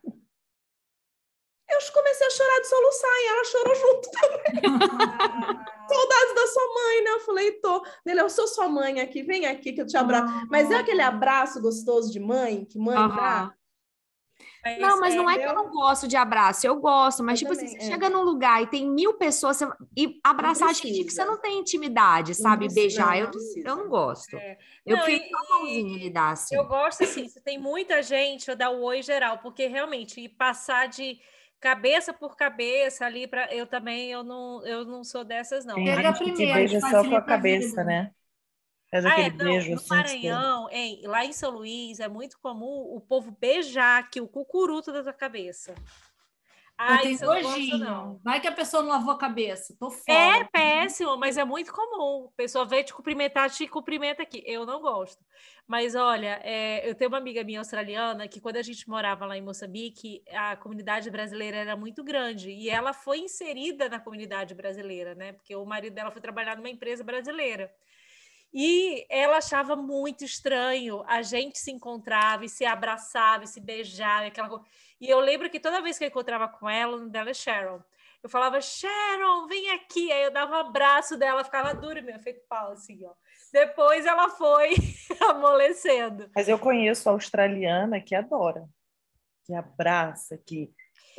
Eu 1.72 1.94
comecei 1.94 2.28
a 2.28 2.30
chorar 2.30 2.60
de 2.60 2.68
soluçar 2.68 3.12
e 3.12 3.28
ela 3.28 3.44
chorou 3.46 3.76
junto. 3.76 4.10
Saudades 5.88 6.36
da 6.36 6.48
sua 6.48 6.74
mãe, 6.74 7.04
né? 7.04 7.12
Eu 7.12 7.20
falei, 7.22 7.52
tô. 7.54 7.84
Ele, 8.06 8.22
eu 8.22 8.30
sou 8.30 8.48
sua 8.48 8.70
mãe 8.70 9.00
aqui, 9.02 9.24
vem 9.24 9.46
aqui 9.46 9.74
que 9.74 9.82
eu 9.82 9.88
te 9.88 9.98
abraço. 9.98 10.46
Mas 10.50 10.72
é 10.72 10.76
aquele 10.76 11.02
abraço 11.02 11.62
gostoso 11.62 12.12
de 12.12 12.20
mãe, 12.20 12.66
que 12.66 12.78
mãe 12.80 12.98
Aham. 12.98 13.16
dá? 13.16 13.54
Não, 14.80 15.00
mas 15.00 15.16
não 15.16 15.30
é 15.30 15.38
que 15.40 15.46
eu 15.46 15.56
não 15.56 15.70
gosto 15.72 16.08
de 16.08 16.16
abraço, 16.16 16.66
eu 16.68 16.76
gosto, 16.76 17.24
mas 17.24 17.40
Eu 17.42 17.48
tipo 17.48 17.54
assim, 17.54 17.66
também, 17.66 17.80
você 17.82 17.88
é. 17.88 17.90
chega 17.92 18.10
num 18.10 18.22
lugar 18.22 18.62
e 18.62 18.68
tem 18.68 18.88
mil 18.88 19.16
pessoas 19.16 19.58
você- 19.58 19.68
e 19.98 20.20
abraçar 20.24 20.74
gente 20.74 21.04
que 21.04 21.10
você 21.10 21.26
não 21.26 21.38
tem 21.40 21.60
intimidade, 21.60 22.36
sabe? 22.36 22.66
precisa, 22.66 22.82
Beijar, 22.82 23.08
não, 23.08 23.16
eu, 23.16 23.26
não 23.26 23.32
não- 23.34 23.64
eu 23.72 23.76
não 23.84 23.90
gosto. 23.90 24.38
É. 24.38 24.58
Eu 24.86 24.98
Não, 24.98 25.10
e- 25.10 25.30
só 25.30 25.60
mãozinha 25.60 26.14
dar 26.14 26.32
assim. 26.32 26.56
Eu 26.56 26.66
gosto 26.68 27.04
assim, 27.04 27.28
se 27.28 27.42
tem 27.42 27.58
muita 27.60 28.04
gente, 28.04 28.50
eu 28.50 28.56
dar 28.56 28.70
o 28.70 28.82
oi 28.84 29.02
geral, 29.02 29.40
porque 29.40 29.66
realmente 29.68 30.22
e 30.22 30.30
passar 30.30 30.88
de 30.88 31.20
cabeça 31.62 32.14
por 32.14 32.36
cabeça 32.38 33.06
ali 33.06 33.28
para 33.28 33.54
eu 33.56 33.68
também 33.68 34.12
eu 34.12 34.24
não 34.24 34.66
eu 34.68 34.86
não 34.86 35.04
sou 35.06 35.24
dessas 35.26 35.66
não. 35.66 35.82
Tem 35.82 35.94
Pega 35.96 36.14
gente 36.14 36.24
que 36.24 36.32
primeiro, 36.34 36.48
beija 36.48 36.80
só 36.82 37.04
com 37.06 37.16
a 37.16 37.22
cabeça, 37.22 37.84
vida. 37.84 37.84
né? 37.84 38.12
Faz 38.92 39.06
Ah, 39.06 39.20
é, 39.22 39.30
não, 39.32 39.38
beijo 39.42 39.74
no 39.74 39.82
assim. 39.82 40.04
que- 40.04 40.28
Maranhão, 40.28 40.70
hein, 40.72 41.02
lá 41.06 41.26
em 41.26 41.34
São 41.34 41.52
Luís 41.52 42.00
é 42.00 42.08
muito 42.08 42.40
comum 42.40 42.96
o 42.96 43.02
povo 43.02 43.32
beijar 43.40 44.00
aqui 44.00 44.22
o 44.22 44.28
cucuruto 44.28 44.92
da 44.94 45.04
tua 45.04 45.14
cabeça. 45.14 45.74
Ai, 46.88 47.02
tenho 47.02 47.20
eu 47.22 47.30
não 47.30 47.42
gosto, 47.42 47.50
nojinho. 47.50 47.78
não. 47.78 48.20
Vai 48.24 48.40
que 48.42 48.48
a 48.48 48.52
pessoa 48.52 48.82
não 48.82 48.90
lavou 48.90 49.12
a 49.12 49.18
cabeça. 49.18 49.76
Tô 49.80 49.92
fora. 49.92 50.40
É 50.40 50.44
péssimo, 50.46 51.16
mas 51.18 51.38
é 51.38 51.46
muito 51.46 51.72
comum. 51.72 52.28
A 52.34 52.36
pessoa 52.36 52.66
vem 52.66 52.84
te 52.84 52.94
cumprimentar, 52.94 53.50
te 53.52 53.68
cumprimenta 53.68 54.24
aqui. 54.24 54.44
Eu 54.46 54.66
não 54.66 54.82
gosto. 54.82 55.24
Mas 55.68 55.96
olha, 55.96 56.40
é, 56.44 56.90
eu 56.90 56.96
tenho 56.96 57.10
uma 57.10 57.18
amiga 57.20 57.44
minha 57.44 57.60
australiana 57.60 58.28
que, 58.28 58.42
quando 58.42 58.58
a 58.58 58.62
gente 58.62 58.90
morava 58.90 59.26
lá 59.26 59.38
em 59.38 59.42
Moçambique, 59.42 60.24
a 60.34 60.56
comunidade 60.56 61.10
brasileira 61.12 61.58
era 61.58 61.76
muito 61.76 62.04
grande 62.04 62.50
e 62.52 62.70
ela 62.70 62.94
foi 62.94 63.20
inserida 63.20 63.88
na 63.88 64.00
comunidade 64.00 64.56
brasileira, 64.56 65.14
né? 65.16 65.34
Porque 65.34 65.56
o 65.56 65.66
marido 65.66 65.94
dela 65.94 66.12
foi 66.12 66.22
trabalhar 66.22 66.58
numa 66.58 66.70
empresa 66.70 67.04
brasileira. 67.04 67.72
E 68.54 69.06
ela 69.10 69.38
achava 69.38 69.76
muito 69.76 70.26
estranho. 70.26 71.04
A 71.08 71.22
gente 71.22 71.58
se 71.58 71.72
encontrava 71.72 72.46
e 72.46 72.50
se 72.50 72.66
abraçava 72.66 73.46
e 73.46 73.48
se 73.48 73.60
beijava. 73.60 74.26
e 74.26 74.28
Aquela... 74.28 74.62
E 75.00 75.10
eu 75.10 75.20
lembro 75.20 75.50
que 75.50 75.60
toda 75.60 75.82
vez 75.82 75.98
que 75.98 76.04
eu 76.04 76.10
encontrava 76.10 76.48
com 76.48 76.70
ela, 76.70 76.96
o 76.96 77.00
nome 77.00 77.12
dela 77.12 77.30
é 77.30 77.34
Sharon. 77.34 77.82
Eu 78.22 78.30
falava, 78.30 78.62
Sharon, 78.62 79.48
vem 79.48 79.72
aqui. 79.72 80.12
Aí 80.12 80.24
eu 80.24 80.32
dava 80.32 80.56
um 80.56 80.60
abraço 80.60 81.18
dela, 81.18 81.44
ficava 81.44 81.74
dura, 81.74 82.02
minha, 82.02 82.20
feito 82.20 82.42
pau, 82.48 82.72
assim, 82.72 83.04
ó. 83.06 83.14
Depois 83.52 84.06
ela 84.06 84.30
foi 84.30 84.76
amolecendo. 85.30 86.30
Mas 86.36 86.48
eu 86.48 86.60
conheço 86.60 87.10
a 87.10 87.14
australiana 87.14 88.00
que 88.00 88.14
adora, 88.14 88.68
que 89.46 89.54
abraça, 89.54 90.38
que 90.38 90.72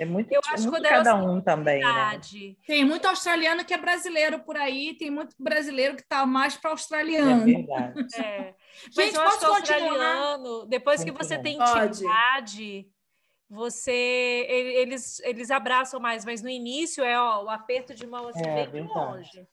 é 0.03 0.05
muito, 0.07 0.33
Eu 0.33 0.41
acho 0.49 0.65
que 0.65 0.71
muito 0.71 0.87
ela 0.87 0.97
cada 1.05 1.15
um 1.17 1.41
também, 1.41 1.81
né? 1.81 1.87
Verdade. 1.87 2.59
Tem 2.67 2.85
muito 2.85 3.07
australiano 3.07 3.65
que 3.65 3.73
é 3.75 3.79
brasileiro 3.79 4.41
por 4.41 4.57
aí, 4.57 4.95
tem 4.99 5.11
muito 5.11 5.35
brasileiro 5.39 5.97
que 5.97 6.07
tá 6.07 6.25
mais 6.27 6.57
para 6.57 6.71
É 6.71 6.73
australiano. 6.73 7.45
verdade. 7.45 7.95
É. 8.17 8.55
Mas 8.97 9.07
Gente, 9.07 9.17
acho 9.17 9.21
o 9.21 9.25
posso 9.25 9.47
continuar? 9.47 9.57
australiano, 9.59 10.67
depois 10.67 11.05
que 11.05 11.13
você 11.13 11.37
bom. 11.37 11.43
tem 11.43 11.59
intimidade, 11.61 12.87
você 13.49 14.47
ele- 14.49 14.75
eles, 14.75 15.21
eles 15.21 15.51
abraçam 15.51 16.01
mais, 16.01 16.25
mas 16.25 16.43
no 16.43 16.49
início 16.49 17.05
é 17.05 17.19
ó, 17.21 17.45
o 17.45 17.51
aperto 17.51 17.95
de 17.95 18.07
mão 18.07 18.29
assim, 18.29 18.43
É, 18.45 18.67
bem 18.67 18.85
longe. 18.85 19.47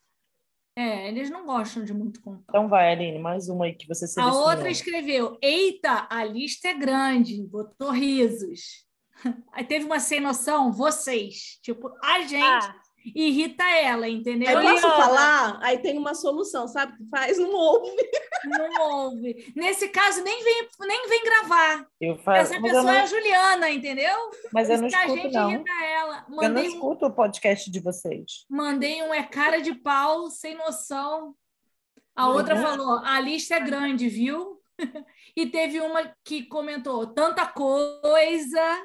É, 0.77 1.09
eles 1.09 1.30
não 1.30 1.45
gostam 1.45 1.84
de 1.84 1.93
muito 1.93 2.21
contato. 2.21 2.45
Então 2.47 2.69
vai, 2.69 2.93
Aline, 2.93 3.19
mais 3.19 3.49
uma 3.49 3.65
aí 3.65 3.73
que 3.73 3.85
você 3.88 4.05
A 4.05 4.07
selecionou. 4.07 4.47
outra 4.49 4.69
escreveu: 4.69 5.38
Eita, 5.41 6.07
a 6.09 6.23
lista 6.23 6.69
é 6.69 6.73
grande, 6.73 7.43
botou 7.45 7.91
risos. 7.91 8.88
Aí 9.53 9.63
teve 9.65 9.85
uma 9.85 9.99
sem 9.99 10.19
noção, 10.19 10.71
vocês. 10.71 11.59
Tipo, 11.61 11.91
a 12.03 12.21
gente 12.21 12.43
Ah, 12.43 12.75
irrita 13.15 13.63
ela, 13.63 14.07
entendeu? 14.07 14.57
Aí 14.57 14.65
posso 14.65 14.81
falar? 14.81 15.59
Aí 15.61 15.77
tem 15.79 15.97
uma 15.97 16.13
solução, 16.13 16.67
sabe 16.67 16.95
que 16.97 17.09
faz? 17.09 17.37
Não 17.37 17.51
ouve. 17.53 17.89
Não 18.45 18.91
ouve. 19.05 19.51
Nesse 19.55 19.89
caso, 19.89 20.23
nem 20.23 20.41
vem, 20.43 20.67
nem 20.81 21.07
vem 21.09 21.23
gravar. 21.25 21.85
Eu 21.99 22.17
faço, 22.19 22.53
Essa 22.53 22.61
pessoa 22.61 22.81
é 22.81 22.83
não, 22.95 23.03
a 23.03 23.05
Juliana, 23.05 23.69
entendeu? 23.69 24.15
mas 24.53 24.69
eu 24.69 24.81
não 24.81 24.87
que 24.87 24.95
a 24.95 25.05
escuto, 25.05 25.21
gente 25.23 25.33
não. 25.33 25.51
irrita 25.51 25.71
ela. 25.83 26.25
Eu 26.25 26.29
não 26.29 26.37
Mandei 26.37 26.63
um, 26.63 26.71
escuto 26.71 27.05
o 27.07 27.11
podcast 27.13 27.69
de 27.69 27.79
vocês. 27.81 28.45
mandei 28.49 29.03
um 29.03 29.13
é 29.13 29.23
cara 29.23 29.59
de 29.61 29.75
pau, 29.75 30.29
sem 30.29 30.55
noção. 30.55 31.35
A 32.15 32.29
outra 32.29 32.55
Uhum. 32.55 32.61
falou: 32.61 32.99
a 33.03 33.19
lista 33.19 33.55
é 33.55 33.59
grande, 33.59 34.07
viu? 34.07 34.57
e 35.35 35.45
teve 35.47 35.81
uma 35.81 36.13
que 36.23 36.43
comentou 36.43 37.07
tanta 37.07 37.45
coisa. 37.45 38.81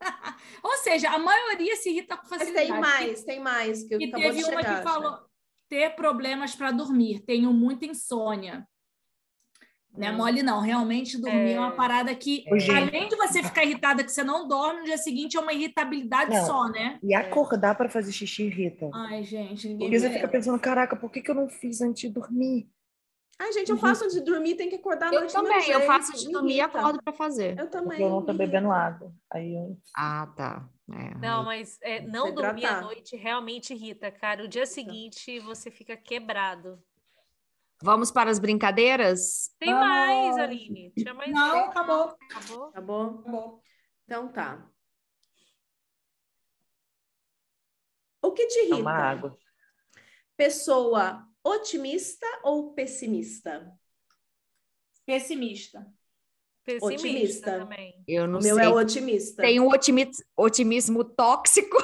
Ou 0.62 0.76
seja, 0.78 1.10
a 1.10 1.18
maioria 1.18 1.76
se 1.76 1.90
irrita 1.90 2.16
com 2.16 2.22
Mas 2.30 2.38
facilidade. 2.40 2.68
tem 2.70 2.80
mais, 2.80 3.24
tem 3.24 3.40
mais. 3.40 3.82
Que 3.84 3.96
E 3.96 4.04
acabou 4.06 4.20
teve 4.30 4.38
de 4.38 4.44
uma 4.44 4.62
chegar, 4.62 4.76
que 4.78 4.82
falou 4.82 5.18
ter 5.68 5.94
problemas 5.94 6.54
para 6.54 6.70
dormir. 6.70 7.20
Tenho 7.20 7.52
muita 7.52 7.86
insônia. 7.86 8.66
Não 9.92 10.06
é 10.06 10.12
Hum. 10.12 10.16
mole, 10.16 10.42
não. 10.42 10.60
Realmente, 10.60 11.20
dormir 11.20 11.50
é, 11.50 11.52
É. 11.54 11.58
uma 11.60 11.72
parada 11.72 12.14
que, 12.14 12.44
gente. 12.58 12.70
além 12.70 13.08
de 13.08 13.16
você 13.16 13.42
ficar 13.42 13.64
irritada 13.64 14.04
que 14.04 14.10
você 14.12 14.22
não 14.22 14.46
dorme, 14.46 14.80
no 14.80 14.84
dia 14.86 14.96
seguinte 14.98 15.36
é 15.36 15.40
uma 15.40 15.52
irritabilidade 15.52 16.30
Não. 16.34 16.46
só, 16.46 16.68
né? 16.68 16.98
E 17.02 17.12
acordar 17.12 17.74
para 17.74 17.88
fazer 17.90 18.12
xixi 18.12 18.44
irrita. 18.44 18.88
Ai, 18.94 19.24
gente, 19.24 19.68
ninguém 19.68 19.88
Porque 19.88 19.98
você 20.00 20.10
fica 20.10 20.28
pensando, 20.28 20.60
caraca, 20.60 20.94
por 20.96 21.10
que, 21.10 21.20
que 21.20 21.30
eu 21.30 21.34
não 21.34 21.48
fiz 21.48 21.80
antes 21.80 22.02
de 22.02 22.08
dormir? 22.08 22.68
Ai, 23.42 23.52
gente, 23.54 23.70
eu 23.70 23.78
faço 23.78 24.04
antes 24.04 24.14
de 24.14 24.20
dormir, 24.22 24.54
tem 24.54 24.68
que 24.68 24.76
acordar 24.76 25.06
à 25.08 25.14
Eu 25.14 25.20
noite 25.20 25.34
do 25.34 25.42
meu 25.42 25.52
também, 25.52 25.70
eu 25.70 25.80
faço 25.86 26.12
de 26.12 26.30
dormir 26.30 26.56
e 26.56 26.60
acordo 26.60 27.02
para 27.02 27.10
fazer. 27.14 27.58
Eu 27.58 27.70
também. 27.70 27.88
Porque 27.88 28.02
eu 28.02 28.10
não 28.10 28.22
tô 28.26 28.34
bebendo 28.34 28.70
água. 28.70 29.10
Aí 29.32 29.54
eu... 29.54 29.78
Ah, 29.96 30.26
tá. 30.36 30.68
É, 30.92 31.14
Não, 31.18 31.40
aí- 31.48 31.60
mas 31.60 31.78
é, 31.80 32.00
não 32.02 32.26
Se 32.26 32.32
dormir 32.32 32.66
à 32.66 32.82
noite 32.82 33.16
realmente 33.16 33.72
irrita, 33.72 34.10
cara. 34.12 34.44
O 34.44 34.48
dia 34.48 34.66
seguinte 34.66 35.40
você 35.40 35.70
fica 35.70 35.96
quebrado. 35.96 36.82
Vamos 37.82 38.10
para 38.10 38.30
as 38.30 38.38
brincadeiras? 38.38 39.54
Tem 39.58 39.72
Vamos. 39.72 39.88
mais, 39.88 40.36
Aline. 40.36 40.92
Tinha 40.94 41.14
mais 41.14 41.32
Não, 41.32 41.56
uma. 41.56 41.64
acabou. 41.70 42.14
Acabou? 42.30 42.64
Acabou. 42.68 43.62
Então 44.04 44.28
tá. 44.28 44.68
O 48.20 48.32
que 48.32 48.46
te 48.48 48.68
Toma 48.68 48.74
irrita? 48.76 48.90
água. 48.90 49.38
Pessoa 50.36 51.26
otimista 51.44 52.26
ou 52.44 52.72
pessimista? 52.74 53.72
Pessimista. 55.06 55.86
Pessimista 56.64 56.94
Otimista. 57.06 57.58
também. 57.58 58.04
Eu 58.06 58.28
não 58.28 58.38
o 58.38 58.42
meu 58.42 58.54
sei. 58.56 58.64
é 58.64 58.68
otimista. 58.68 59.42
Tem 59.42 59.58
um 59.60 59.68
otimi- 59.68 60.10
otimismo 60.36 61.02
tóxico. 61.04 61.76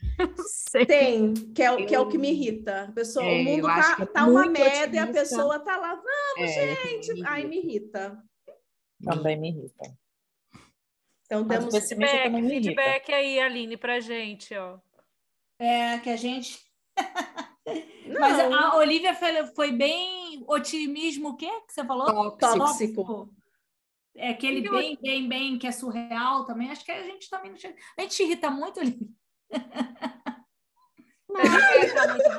Tem, 0.88 1.32
que 1.54 1.62
é, 1.62 1.70
o- 1.72 1.86
que 1.86 1.94
é 1.94 2.00
o 2.00 2.08
que 2.08 2.18
me 2.18 2.30
irrita. 2.30 2.82
A 2.84 2.92
pessoa, 2.92 3.24
É, 3.24 3.40
o 3.40 3.44
mundo 3.44 3.58
eu 3.60 3.66
tá, 3.66 3.96
é 4.00 4.06
tá 4.06 4.26
uma 4.26 4.46
merda 4.46 4.96
e 4.96 4.98
a 4.98 5.06
pessoa 5.06 5.58
tá 5.60 5.76
lá, 5.76 6.02
É, 6.36 6.46
gente, 6.46 7.14
me 7.14 7.24
ai, 7.26 7.44
me 7.44 7.58
irrita. 7.58 8.22
Também 9.02 9.38
me 9.40 9.50
irrita. 9.50 9.96
Então 11.26 11.44
Mas 11.44 11.58
temos. 11.58 11.88
Feedback, 11.88 12.48
feedback 12.48 13.12
aí, 13.12 13.40
Aline, 13.40 13.76
pra 13.76 13.98
gente, 14.00 14.54
ó. 14.54 14.78
É, 15.58 15.98
que 16.00 16.10
a 16.10 16.16
gente. 16.16 16.60
Não, 18.06 18.20
Mas 18.20 18.38
a 18.38 18.76
Olivia 18.76 19.14
foi, 19.14 19.46
foi 19.54 19.72
bem 19.72 20.44
otimismo, 20.46 21.30
o 21.30 21.36
quê 21.36 21.48
que 21.66 21.72
você 21.72 21.84
falou? 21.84 22.06
Tóxico. 22.36 22.58
tóxico. 22.58 23.34
É 24.16 24.30
aquele 24.30 24.62
Que 24.62 24.70
bem, 24.70 24.98
bem, 25.00 25.28
bem, 25.28 25.58
que 25.58 25.66
é 25.66 25.72
surreal 25.72 26.44
também. 26.44 26.70
Acho 26.70 26.84
que 26.84 26.92
a 26.92 27.02
gente 27.02 27.28
também 27.28 27.50
não 27.50 27.58
chega. 27.58 27.74
A 27.98 28.02
gente 28.02 28.22
irrita 28.22 28.50
muito, 28.50 28.80
Olivia. 28.80 29.08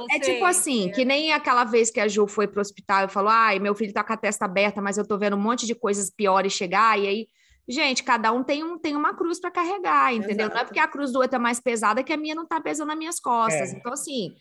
É 0.10 0.20
tipo 0.20 0.46
assim, 0.46 0.90
que 0.92 1.04
nem 1.04 1.34
aquela 1.34 1.66
vez 1.66 1.92
que 1.92 2.00
a 2.00 2.08
Ju 2.08 2.28
foi 2.28 2.48
pro 2.48 2.62
hospital 2.62 3.06
e 3.06 3.10
falou: 3.10 3.30
ai, 3.30 3.60
meu 3.60 3.76
filho 3.76 3.92
tá 3.92 4.04
com 4.04 4.14
a 4.14 4.18
testa 4.18 4.46
aberta, 4.46 4.82
mas 4.82 4.98
eu 4.98 5.06
tô 5.06 5.18
vendo 5.18 5.36
um 5.36 5.42
monte 5.42 5.66
de 5.66 5.76
coisas 5.76 6.10
piores 6.10 6.54
chegar, 6.54 6.98
e 6.98 7.08
aí. 7.08 7.28
Gente, 7.68 8.04
cada 8.04 8.32
um 8.32 8.44
tem, 8.44 8.64
um, 8.64 8.78
tem 8.78 8.96
uma 8.96 9.16
cruz 9.16 9.40
para 9.40 9.50
carregar, 9.50 10.14
entendeu? 10.14 10.50
Não 10.50 10.54
é 10.54 10.58
Exato. 10.58 10.66
porque 10.66 10.80
a 10.80 10.88
cruz 10.88 11.12
do 11.12 11.20
outro 11.20 11.36
é 11.36 11.40
mais 11.40 11.60
pesada 11.60 12.04
que 12.04 12.14
a 12.14 12.18
minha 12.18 12.36
não 12.36 12.46
tá 12.46 12.62
pesando 12.62 12.90
nas 12.90 12.98
minhas 12.98 13.20
costas. 13.20 13.74
É. 13.74 13.76
Então, 13.76 13.92
assim, 13.92 14.36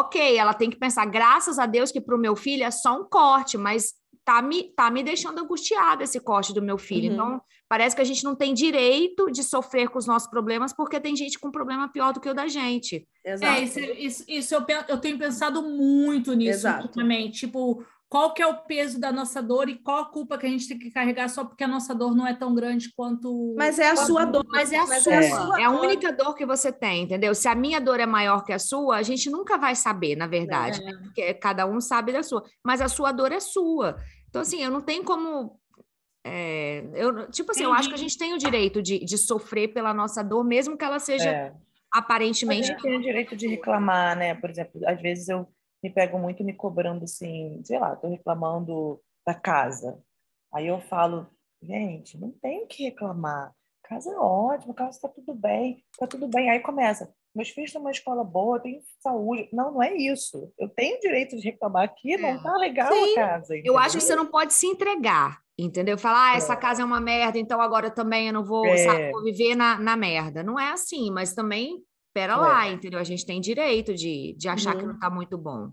ok, 0.00 0.36
ela 0.36 0.54
tem 0.54 0.70
que 0.70 0.78
pensar, 0.78 1.04
graças 1.06 1.58
a 1.58 1.66
Deus 1.66 1.90
que 1.90 2.00
pro 2.00 2.18
meu 2.18 2.36
filho 2.36 2.64
é 2.64 2.70
só 2.70 3.00
um 3.00 3.04
corte, 3.04 3.56
mas 3.56 3.94
tá 4.26 4.42
me, 4.42 4.64
tá 4.74 4.90
me 4.90 5.04
deixando 5.04 5.40
angustiada 5.40 6.02
esse 6.02 6.18
corte 6.18 6.52
do 6.52 6.60
meu 6.60 6.76
filho. 6.76 7.08
Uhum. 7.08 7.14
Então, 7.14 7.42
parece 7.68 7.94
que 7.94 8.02
a 8.02 8.04
gente 8.04 8.24
não 8.24 8.34
tem 8.34 8.52
direito 8.52 9.30
de 9.30 9.44
sofrer 9.44 9.88
com 9.88 9.98
os 9.98 10.06
nossos 10.06 10.28
problemas, 10.28 10.72
porque 10.72 10.98
tem 10.98 11.14
gente 11.14 11.38
com 11.38 11.50
problema 11.50 11.88
pior 11.88 12.12
do 12.12 12.20
que 12.20 12.28
o 12.28 12.34
da 12.34 12.48
gente. 12.48 13.06
Exato. 13.24 13.52
É, 13.52 13.62
isso, 13.62 13.80
isso, 13.80 14.24
isso 14.26 14.54
eu, 14.54 14.64
eu 14.88 14.98
tenho 14.98 15.16
pensado 15.16 15.62
muito 15.62 16.34
nisso 16.34 16.58
Exato. 16.58 16.86
ultimamente. 16.86 17.46
Tipo, 17.46 17.84
qual 18.08 18.32
que 18.32 18.40
é 18.40 18.46
o 18.46 18.58
peso 18.64 19.00
da 19.00 19.10
nossa 19.10 19.42
dor 19.42 19.68
e 19.68 19.76
qual 19.78 19.98
a 19.98 20.04
culpa 20.04 20.38
que 20.38 20.46
a 20.46 20.48
gente 20.48 20.68
tem 20.68 20.78
que 20.78 20.90
carregar 20.92 21.28
só 21.28 21.44
porque 21.44 21.64
a 21.64 21.68
nossa 21.68 21.92
dor 21.94 22.14
não 22.14 22.26
é 22.26 22.32
tão 22.34 22.54
grande 22.54 22.92
quanto. 22.94 23.54
Mas 23.58 23.78
é 23.80 23.88
a 23.90 23.96
sua 23.96 24.24
dor. 24.24 24.44
Mas 24.48 24.72
é 24.72 24.78
a 24.78 24.86
Mas 24.86 25.02
sua, 25.02 25.12
é 25.12 25.16
é 25.16 25.18
a 25.18 25.34
a, 25.34 25.44
sua 25.44 25.56
dor. 25.70 25.80
única 25.84 26.12
dor 26.12 26.34
que 26.34 26.46
você 26.46 26.70
tem, 26.72 27.02
entendeu? 27.02 27.34
Se 27.34 27.48
a 27.48 27.54
minha 27.54 27.80
dor 27.80 27.98
é 27.98 28.06
maior 28.06 28.44
que 28.44 28.52
a 28.52 28.58
sua, 28.58 28.96
a 28.96 29.02
gente 29.02 29.28
nunca 29.28 29.58
vai 29.58 29.74
saber, 29.74 30.14
na 30.16 30.26
verdade, 30.28 30.80
né? 30.84 30.92
Porque 31.02 31.34
cada 31.34 31.66
um 31.66 31.80
sabe 31.80 32.12
da 32.12 32.22
sua, 32.22 32.44
mas 32.64 32.80
a 32.80 32.88
sua 32.88 33.10
dor 33.10 33.32
é 33.32 33.40
sua. 33.40 33.96
Então, 34.28 34.42
assim, 34.42 34.62
eu 34.62 34.70
não 34.70 34.80
tenho 34.80 35.02
como. 35.02 35.58
é, 36.24 36.84
eu, 36.94 37.28
tipo 37.30 37.50
assim, 37.50 37.64
eu 37.64 37.72
acho 37.72 37.88
que 37.88 37.94
a 37.94 37.96
Entendi. 37.96 38.08
gente 38.10 38.18
tem 38.18 38.34
o 38.34 38.38
direito 38.38 38.80
de, 38.82 39.00
de 39.04 39.18
sofrer 39.18 39.68
pela 39.74 39.92
nossa 39.92 40.22
dor, 40.22 40.44
mesmo 40.44 40.76
que 40.76 40.84
ela 40.84 40.98
seja 41.00 41.28
É. 41.30 41.52
aparentemente. 41.92 42.68
Mas 42.72 42.76
eu 42.78 42.82
tenho 42.82 42.98
o 42.98 43.02
direito 43.02 43.34
de 43.36 43.48
reclamar, 43.48 44.16
né? 44.16 44.34
Por 44.34 44.48
exemplo, 44.50 44.80
às 44.86 45.00
vezes 45.00 45.28
eu 45.28 45.48
me 45.82 45.90
pego 45.90 46.18
muito 46.18 46.42
me 46.44 46.52
cobrando 46.52 47.04
assim, 47.04 47.60
sei 47.64 47.78
lá, 47.78 47.94
tô 47.96 48.08
reclamando 48.08 49.00
da 49.26 49.34
casa. 49.34 49.98
Aí 50.52 50.66
eu 50.66 50.80
falo, 50.80 51.26
gente, 51.62 52.18
não 52.18 52.30
tem 52.30 52.66
que 52.66 52.84
reclamar. 52.84 53.52
Casa 53.84 54.10
é 54.10 54.16
ótima, 54.16 54.74
casa 54.74 54.98
tá 55.00 55.08
tudo 55.08 55.32
bem, 55.34 55.84
tá 55.98 56.06
tudo 56.06 56.26
bem. 56.26 56.50
Aí 56.50 56.58
começa, 56.60 57.12
meus 57.34 57.50
filhos 57.50 57.68
estão 57.68 57.80
numa 57.82 57.92
escola 57.92 58.24
boa, 58.24 58.58
tem 58.58 58.80
saúde. 59.00 59.48
Não, 59.52 59.74
não 59.74 59.82
é 59.82 59.94
isso. 59.94 60.52
Eu 60.58 60.68
tenho 60.68 60.96
o 60.96 61.00
direito 61.00 61.36
de 61.36 61.42
reclamar 61.42 61.84
aqui, 61.84 62.14
É. 62.14 62.18
não 62.18 62.42
tá 62.42 62.56
legal 62.56 62.92
Sim. 62.92 63.12
a 63.12 63.14
casa. 63.14 63.54
Eu 63.64 63.78
acho 63.78 63.92
que 63.92 63.98
entendeu? 63.98 64.06
você 64.08 64.16
não 64.16 64.26
pode 64.26 64.54
se 64.54 64.66
entregar, 64.66 65.38
entendeu? 65.56 65.96
Falar, 65.96 66.32
ah, 66.32 66.36
essa 66.36 66.54
É. 66.54 66.56
casa 66.56 66.82
é 66.82 66.84
uma 66.84 67.00
merda, 67.00 67.38
então 67.38 67.60
agora 67.60 67.88
também 67.90 68.26
eu 68.26 68.32
não 68.32 68.44
vou, 68.44 68.66
É. 68.66 68.76
sabe, 68.78 69.12
vou 69.12 69.22
viver 69.22 69.54
na, 69.54 69.78
na 69.78 69.96
merda. 69.96 70.42
Não 70.42 70.58
é 70.58 70.72
assim, 70.72 71.10
mas 71.12 71.32
também, 71.32 71.80
pera 72.16 72.32
É. 72.32 72.36
lá, 72.36 72.68
entendeu? 72.68 72.98
A 72.98 73.04
gente 73.04 73.26
tem 73.26 73.40
direito 73.40 73.92
de, 73.94 74.34
de 74.38 74.48
achar 74.48 74.74
que 74.76 74.82
Uhum. 74.82 74.92
não 74.92 74.98
tá 74.98 75.10
muito 75.10 75.36
bom. 75.36 75.70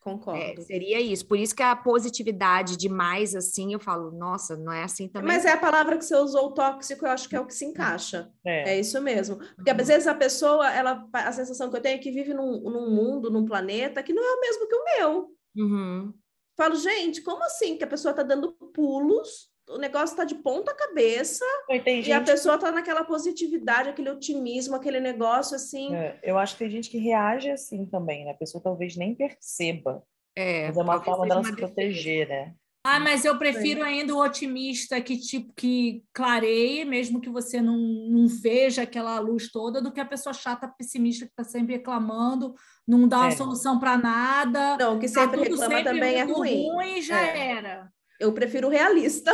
Concordo. 0.00 0.40
É, 0.40 0.54
seria 0.62 1.00
isso. 1.00 1.26
Por 1.26 1.38
isso 1.38 1.54
que 1.54 1.62
a 1.62 1.74
positividade 1.76 2.76
demais, 2.76 3.34
assim, 3.34 3.72
eu 3.72 3.80
falo, 3.80 4.10
nossa, 4.10 4.56
não 4.56 4.72
é 4.72 4.82
assim 4.84 5.08
também. 5.08 5.26
Mas 5.34 5.44
é 5.44 5.52
a 5.52 5.56
palavra 5.58 5.98
que 5.98 6.04
você 6.04 6.16
usou, 6.16 6.52
tóxico, 6.54 7.04
eu 7.06 7.10
acho 7.10 7.28
que 7.28 7.34
é 7.36 7.40
o 7.40 7.46
que 7.46 7.54
se 7.54 7.64
encaixa. 7.64 8.30
É. 8.44 8.70
É 8.74 8.80
isso 8.80 9.00
mesmo. 9.02 9.36
Porque 9.56 9.70
às 9.70 9.88
vezes 9.88 10.06
a 10.06 10.14
pessoa, 10.14 10.70
ela, 10.72 11.06
a 11.12 11.32
sensação 11.32 11.68
que 11.70 11.76
eu 11.76 11.80
tenho 11.80 11.96
é 11.96 11.98
que 11.98 12.10
vive 12.10 12.32
num, 12.32 12.60
num 12.60 12.90
mundo, 12.90 13.30
num 13.30 13.44
planeta 13.44 14.02
que 14.02 14.12
não 14.12 14.22
é 14.24 14.32
o 14.36 14.40
mesmo 14.40 14.68
que 14.68 14.74
o 14.74 14.84
meu. 14.84 15.34
Uhum. 15.56 16.14
Falo, 16.56 16.76
gente, 16.76 17.20
como 17.22 17.42
assim 17.44 17.76
que 17.76 17.84
a 17.84 17.88
pessoa 17.88 18.10
está 18.12 18.22
dando 18.22 18.52
pulos, 18.74 19.50
o 19.68 19.78
negócio 19.78 20.14
está 20.14 20.24
de 20.24 20.34
ponta 20.36 20.74
cabeça 20.74 21.44
E 21.68 21.78
tem 21.80 21.96
e 22.02 22.12
a 22.12 22.18
gente 22.18 22.26
pessoa 22.26 22.54
está 22.56 22.70
naquela 22.72 23.04
positividade, 23.04 23.88
aquele 23.90 24.10
otimismo, 24.10 24.74
aquele 24.76 25.00
negócio 25.00 25.54
assim. 25.56 25.94
É, 25.94 26.18
eu 26.22 26.38
acho 26.38 26.54
que 26.54 26.60
tem 26.60 26.70
gente 26.70 26.90
que 26.90 26.98
reage 26.98 27.50
assim 27.50 27.84
também, 27.86 28.24
né? 28.24 28.30
A 28.32 28.34
pessoa 28.34 28.62
talvez 28.62 28.96
nem 28.96 29.14
perceba, 29.14 30.02
É, 30.36 30.66
mas 30.68 30.76
é 30.76 30.82
uma 30.82 31.02
forma 31.02 31.26
dela 31.26 31.40
uma 31.40 31.44
se 31.44 31.50
defesa. 31.52 31.66
proteger, 31.74 32.28
né? 32.28 32.54
Ah, 32.86 33.00
mas 33.00 33.24
eu 33.24 33.36
prefiro 33.36 33.82
ainda 33.84 34.14
o 34.14 34.22
otimista 34.22 34.98
que 35.00 35.18
tipo 35.18 35.52
que 35.54 36.02
clareie, 36.14 36.84
mesmo 36.86 37.20
que 37.20 37.28
você 37.28 37.60
não, 37.60 37.76
não 37.76 38.26
veja 38.28 38.82
aquela 38.82 39.18
luz 39.18 39.50
toda, 39.50 39.82
do 39.82 39.92
que 39.92 40.00
a 40.00 40.06
pessoa 40.06 40.32
chata, 40.32 40.66
pessimista 40.68 41.26
que 41.26 41.32
está 41.32 41.44
sempre 41.44 41.74
reclamando, 41.74 42.54
não 42.86 43.06
dá 43.06 43.18
uma 43.18 43.28
É. 43.28 43.32
solução 43.32 43.78
para 43.78 43.98
nada. 43.98 44.76
Não, 44.78 44.96
o 44.96 44.98
que 44.98 45.06
tá 45.12 45.22
sempre 45.22 45.38
tudo 45.40 45.50
reclama 45.60 45.76
sempre 45.76 45.84
também 45.92 46.14
é 46.14 46.22
ruim. 46.22 46.70
ruim 46.70 46.98
e 46.98 47.02
já 47.02 47.20
É. 47.20 47.50
era. 47.50 47.92
Eu 48.18 48.32
prefiro 48.32 48.68
o 48.68 48.70
realista. 48.70 49.32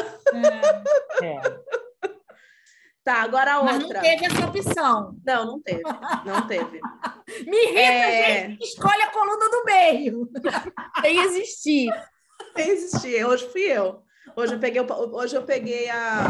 É. 1.21 1.25
É. 1.27 1.41
Tá, 3.05 3.23
agora 3.23 3.55
a 3.57 3.63
Mas 3.63 3.83
outra. 3.83 4.01
não 4.01 4.09
teve 4.09 4.25
essa 4.25 4.47
opção. 4.47 5.17
Não, 5.27 5.45
não 5.45 5.61
teve. 5.61 5.83
Não 6.25 6.47
teve. 6.47 6.81
Me 7.47 7.65
irrita 7.65 7.81
É, 7.81 8.47
gente 8.49 8.65
escolhe 8.65 9.03
a 9.03 9.11
coluna 9.11 9.51
do 9.51 9.65
meio. 9.65 10.31
Sem 11.03 11.21
existir. 11.21 11.93
sem 12.57 12.71
existir. 12.71 13.27
Hoje 13.27 13.47
fui 13.51 13.63
eu. 13.63 14.03
Hoje 14.35 14.55
eu 14.55 14.59
peguei, 14.59 14.81
hoje 15.13 15.37
eu 15.37 15.43
peguei 15.43 15.91
a, 15.91 16.27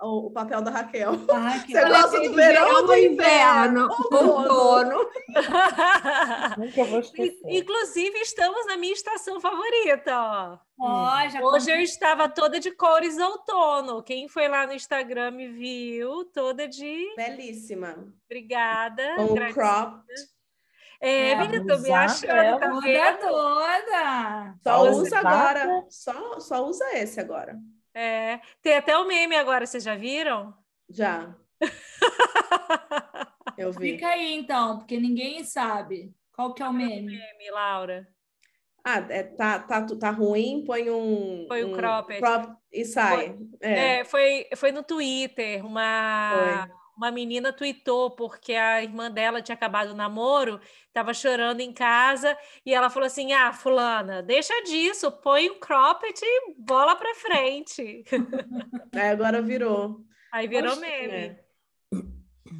o, 0.00 0.26
o 0.26 0.30
papel 0.30 0.60
da 0.62 0.70
Raquel. 0.70 1.12
Ai, 1.32 1.60
que 1.64 1.72
Você 1.78 1.88
gosta 1.88 2.20
do 2.20 2.32
verão 2.34 2.74
ou 2.76 2.86
do 2.86 2.94
inverno? 2.96 3.88
outono. 4.12 4.98
Nunca 6.58 6.84
vou 6.84 7.00
esquecer. 7.00 7.40
Inclusive, 7.46 8.18
estamos 8.20 8.66
na 8.66 8.76
minha 8.76 8.92
estação 8.92 9.40
favorita, 9.40 10.12
ó. 10.14 10.58
Já 11.30 11.40
Hoje 11.42 11.70
eu 11.70 11.80
estava 11.80 12.28
toda 12.28 12.60
de 12.60 12.70
cores 12.70 13.18
outono. 13.18 14.02
Quem 14.02 14.28
foi 14.28 14.48
lá 14.48 14.66
no 14.66 14.72
Instagram 14.74 15.30
me 15.30 15.48
viu, 15.48 16.24
toda 16.26 16.68
de 16.68 17.14
Belíssima. 17.16 17.96
obrigada. 18.26 19.14
Com 19.16 19.24
o 19.24 19.34
gratidão. 19.34 19.54
crop. 19.54 20.04
É, 21.00 21.30
É, 21.30 21.34
menina, 21.36 21.66
tô 21.66 21.78
me 21.82 21.90
achando, 21.92 22.26
dela. 22.28 22.58
tá 22.58 22.68
toda, 22.70 22.80
vendo? 22.80 23.18
toda. 23.20 24.54
Só 24.62 24.80
Olha, 24.80 24.90
usa 24.92 25.18
agora. 25.18 25.84
Só, 25.90 26.40
só 26.40 26.64
usa 26.66 26.84
esse 26.98 27.20
agora. 27.20 27.56
É, 27.98 28.40
tem 28.60 28.76
até 28.76 28.94
o 28.98 29.06
meme 29.06 29.36
agora, 29.36 29.64
vocês 29.64 29.82
já 29.82 29.94
viram? 29.94 30.52
Já. 30.86 31.34
Eu 33.56 33.72
vi. 33.72 33.92
Fica 33.92 34.08
aí 34.08 34.34
então, 34.34 34.76
porque 34.76 35.00
ninguém 35.00 35.42
sabe. 35.44 36.14
Qual 36.30 36.52
que 36.52 36.62
é 36.62 36.68
o 36.68 36.74
meme? 36.74 37.16
Meme, 37.16 37.50
Laura. 37.50 38.06
Ah, 38.84 38.98
é, 39.08 39.22
tá, 39.22 39.60
tá, 39.60 39.86
tá 39.98 40.10
ruim, 40.10 40.62
põe 40.66 40.90
um. 40.90 41.46
Põe 41.48 41.64
um 41.64 41.72
cropped. 41.72 42.20
crop 42.20 42.54
e 42.70 42.84
sai. 42.84 43.34
É. 43.62 44.00
É, 44.00 44.04
foi, 44.04 44.46
foi 44.54 44.72
no 44.72 44.82
Twitter, 44.82 45.64
uma, 45.64 46.68
uma 46.96 47.10
menina 47.10 47.52
tweetou 47.52 48.10
porque 48.10 48.54
a 48.54 48.82
irmã 48.82 49.10
dela 49.10 49.42
tinha 49.42 49.54
acabado 49.54 49.90
o 49.90 49.94
namoro, 49.94 50.58
estava 50.88 51.12
chorando 51.12 51.60
em 51.60 51.72
casa, 51.72 52.36
e 52.64 52.72
ela 52.72 52.88
falou 52.88 53.06
assim: 53.06 53.32
Ah, 53.32 53.52
fulana, 53.52 54.22
deixa 54.22 54.54
disso, 54.64 55.12
põe 55.12 55.50
um 55.50 55.60
cropped 55.60 56.18
e 56.22 56.54
bola 56.58 56.96
pra 56.96 57.14
frente. 57.16 58.04
Aí 58.94 59.08
agora 59.10 59.42
virou. 59.42 60.00
Aí 60.32 60.48
virou 60.48 60.72
Oxe, 60.72 60.80
meme. 60.80 61.12
É. 61.12 61.46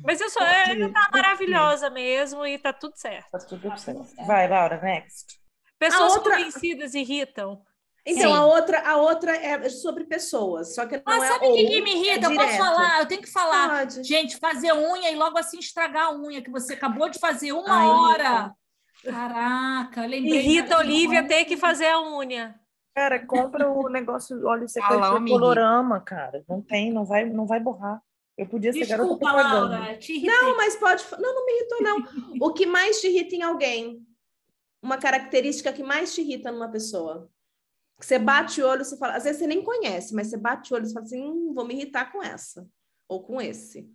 Mas 0.05 0.21
eu 0.21 0.29
sou, 0.29 0.43
ela 0.43 0.93
tá 0.93 1.09
maravilhosa 1.13 1.89
mesmo 1.91 2.45
e 2.47 2.59
tá 2.59 2.73
tudo 2.73 2.97
certo. 2.97 3.31
Tá 3.31 3.39
tudo 3.39 3.79
certo. 3.79 4.05
Vai, 4.27 4.49
Laura, 4.49 4.81
next. 4.81 5.41
Pessoas 5.79 6.15
outra- 6.17 6.37
convencidas 6.37 6.95
irritam. 6.95 7.63
Então, 8.09 8.31
Sim. 8.31 8.37
a 8.37 8.47
outra, 8.47 8.89
a 8.89 8.97
outra 8.99 9.37
é 9.37 9.69
sobre 9.69 10.05
pessoas, 10.05 10.77
só 10.77 10.87
que 10.87 10.95
não 10.97 11.03
Mas 11.05 11.25
é 11.25 11.27
sabe 11.27 11.47
o 11.49 11.55
que, 11.55 11.67
que 11.67 11.83
me 11.83 11.91
irrita? 11.93 12.29
é 12.29 12.33
eu 12.33 12.37
posso 12.37 12.57
falar, 12.57 13.01
eu 13.01 13.07
tenho 13.07 13.21
que 13.23 13.31
falar. 13.31 13.79
Pode. 13.81 14.05
Gente, 14.05 14.37
fazer 14.37 14.73
unha 14.73 15.11
e 15.11 15.17
logo 15.17 15.37
assim 15.37 15.59
estragar 15.59 16.07
a 16.07 16.15
unha 16.17 16.41
que 16.41 16.49
você 16.51 16.75
acabou 16.75 17.09
de 17.09 17.19
fazer 17.19 17.53
uma 17.53 17.69
Ai, 17.69 17.87
hora. 17.87 18.55
Caraca, 19.03 20.03
lembrei. 20.07 20.39
Irrita 20.39 20.69
da- 20.69 20.77
a 20.77 20.79
Olivia 20.79 21.27
ter 21.27 21.45
que 21.47 21.57
fazer 21.57 21.87
a 21.87 22.01
unha. 22.01 22.55
Cara, 22.95 23.27
compra 23.27 23.69
o 23.71 23.89
negócio 23.89 24.41
Falão, 24.41 24.69
secante 24.69 25.21
me 25.21 25.31
colorama, 25.31 26.01
cara. 26.01 26.45
Não 26.49 26.63
tem, 26.63 26.93
não 26.93 27.05
vai, 27.05 27.25
não 27.27 27.45
vai 27.45 27.59
borrar. 27.61 28.01
Eu 28.39 28.47
podia 28.47 28.73
ser 28.73 28.87
garota 28.87 29.11
Desculpa, 29.11 29.33
propaganda. 29.33 29.79
Laura, 29.79 29.99
te 29.99 30.13
irritei. 30.13 30.31
Não, 30.31 30.57
mas 30.57 30.77
pode. 30.77 31.05
Não, 31.19 31.35
não 31.35 31.45
me 31.45 31.53
irritou, 31.53 31.83
não. 31.83 32.05
o 32.41 32.53
que 32.53 32.67
mais 32.67 33.01
te 33.01 33.09
irrita 33.09 33.35
em 33.35 33.43
alguém? 33.43 34.07
Uma 34.81 34.97
característica 34.97 35.73
que 35.73 35.83
mais 35.83 36.15
te 36.15 36.21
irrita 36.21 36.53
numa 36.53 36.69
pessoa. 36.71 37.29
Que 37.99 38.05
você 38.05 38.19
bate 38.19 38.61
o 38.63 38.67
olho, 38.69 38.85
você 38.85 38.97
fala. 38.99 39.15
Às 39.17 39.25
vezes 39.25 39.39
você 39.39 39.47
nem 39.47 39.63
conhece, 39.65 40.15
mas 40.15 40.27
você 40.29 40.37
bate 40.37 40.73
o 40.73 40.77
olho 40.77 40.87
e 40.87 40.93
fala 40.93 41.05
assim: 41.07 41.23
hum, 41.23 41.53
vou 41.55 41.67
me 41.67 41.75
irritar 41.75 42.13
com 42.13 42.23
essa. 42.23 42.69
Ou 43.09 43.23
com 43.23 43.41
esse. 43.41 43.91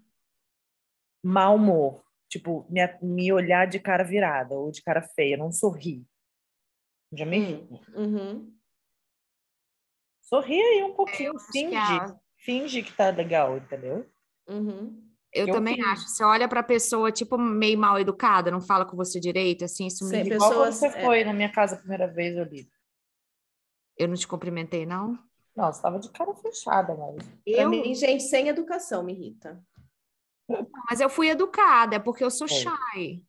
Mau 1.24 1.56
humor. 1.56 2.04
Tipo, 2.30 2.66
me, 2.70 2.82
me 3.02 3.32
olhar 3.34 3.68
de 3.68 3.80
cara 3.80 4.04
virada 4.04 4.56
ou 4.56 4.72
de 4.72 4.82
cara 4.82 5.02
feia, 5.02 5.38
não 5.38 5.52
sorrir. 5.52 6.04
Já 7.14 7.26
me 7.26 7.38
irrita. 7.38 7.80
Uhum. 7.94 8.56
Sorri 10.22 10.60
aí 10.62 10.84
um 10.84 10.94
pouquinho, 10.94 11.36
acho 11.36 11.46
que 11.48 11.52
finge. 11.52 11.76
a- 11.76 12.16
Finge 12.38 12.82
que 12.82 12.94
tá 12.94 13.10
legal, 13.12 13.58
entendeu? 13.58 14.10
Uhum. 14.48 15.08
Eu, 15.32 15.46
Eu 15.48 15.54
também 15.54 15.80
acho. 15.84 16.08
Você 16.08 16.24
olha 16.24 16.48
pra 16.48 16.64
pessoa, 16.64 17.12
tipo, 17.12 17.38
meio 17.38 17.78
mal 17.78 18.00
educada, 18.00 18.50
não 18.50 18.60
fala 18.62 18.84
com 18.84 18.98
você 18.98 19.20
direito, 19.20 19.64
assim, 19.64 19.86
isso 19.86 20.04
me 20.06 20.10
Sim, 20.10 20.18
irrita. 20.22 20.36
Igual 20.36 20.50
quando 20.50 20.66
Pessoas- 20.72 20.92
você 20.92 20.98
é. 20.98 21.06
foi 21.06 21.24
na 21.24 21.34
minha 21.34 21.52
casa 21.52 21.76
a 21.76 21.78
primeira 21.78 22.08
vez, 22.08 22.36
eu 22.36 22.44
li. 22.46 22.68
Eu 23.98 24.08
não 24.08 24.16
te 24.16 24.28
cumprimentei, 24.28 24.86
não? 24.86 25.18
Não, 25.56 25.72
você 25.72 25.82
tava 25.82 26.00
de 26.00 26.10
cara 26.12 26.34
fechada, 26.36 26.96
mas. 26.96 27.30
Eu, 27.46 27.70
mim, 27.70 27.94
gente 27.94 28.24
sem 28.24 28.48
educação 28.48 29.04
me 29.04 29.14
irrita. 29.14 29.62
mas 30.90 31.00
eu 31.02 31.10
fui 31.10 31.30
educada, 31.30 31.96
é 31.96 32.00
porque 32.00 32.24
eu 32.24 32.32
sou 32.32 32.48
Foi. 32.48 32.58
shy. 32.58 33.26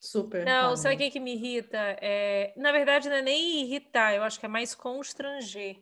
Super. 0.00 0.44
Não, 0.44 0.70
Tá 0.70 0.76
sabe 0.76 0.94
o 0.96 0.98
que, 0.98 1.10
que 1.10 1.20
me 1.20 1.34
irrita? 1.34 1.78
É, 2.00 2.52
na 2.56 2.72
verdade, 2.72 3.08
não 3.08 3.16
é 3.16 3.22
nem 3.22 3.62
irritar, 3.62 4.14
eu 4.14 4.22
acho 4.22 4.38
que 4.38 4.44
é 4.46 4.48
mais 4.48 4.74
constranger. 4.74 5.78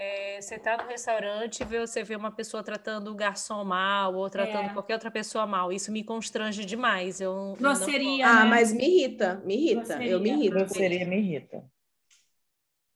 É, 0.00 0.40
você 0.40 0.56
tá 0.60 0.76
no 0.76 0.88
restaurante 0.88 1.60
e 1.60 1.64
vê- 1.64 1.80
você 1.84 2.04
vê 2.04 2.14
uma 2.14 2.30
pessoa 2.30 2.62
tratando 2.62 3.10
o 3.10 3.16
garçom 3.16 3.64
mal 3.64 4.14
ou 4.14 4.30
tratando 4.30 4.66
É. 4.70 4.72
qualquer 4.72 4.94
outra 4.94 5.10
pessoa 5.10 5.44
mal. 5.44 5.72
Isso 5.72 5.90
me 5.90 6.04
constrange 6.04 6.64
demais. 6.64 7.20
Eu 7.20 7.34
não- 7.34 7.54
Grosseria, 7.74 8.24
Ah, 8.28 8.44
né? 8.44 8.50
mas 8.50 8.72
me 8.72 8.84
irrita, 8.86 9.42
me 9.44 9.56
irrita. 9.56 10.04
Eu 10.04 10.20
me 10.20 10.30
irrito. 10.30 10.54
Grosseria 10.54 11.04
me 11.04 11.18
irrita. 11.18 11.64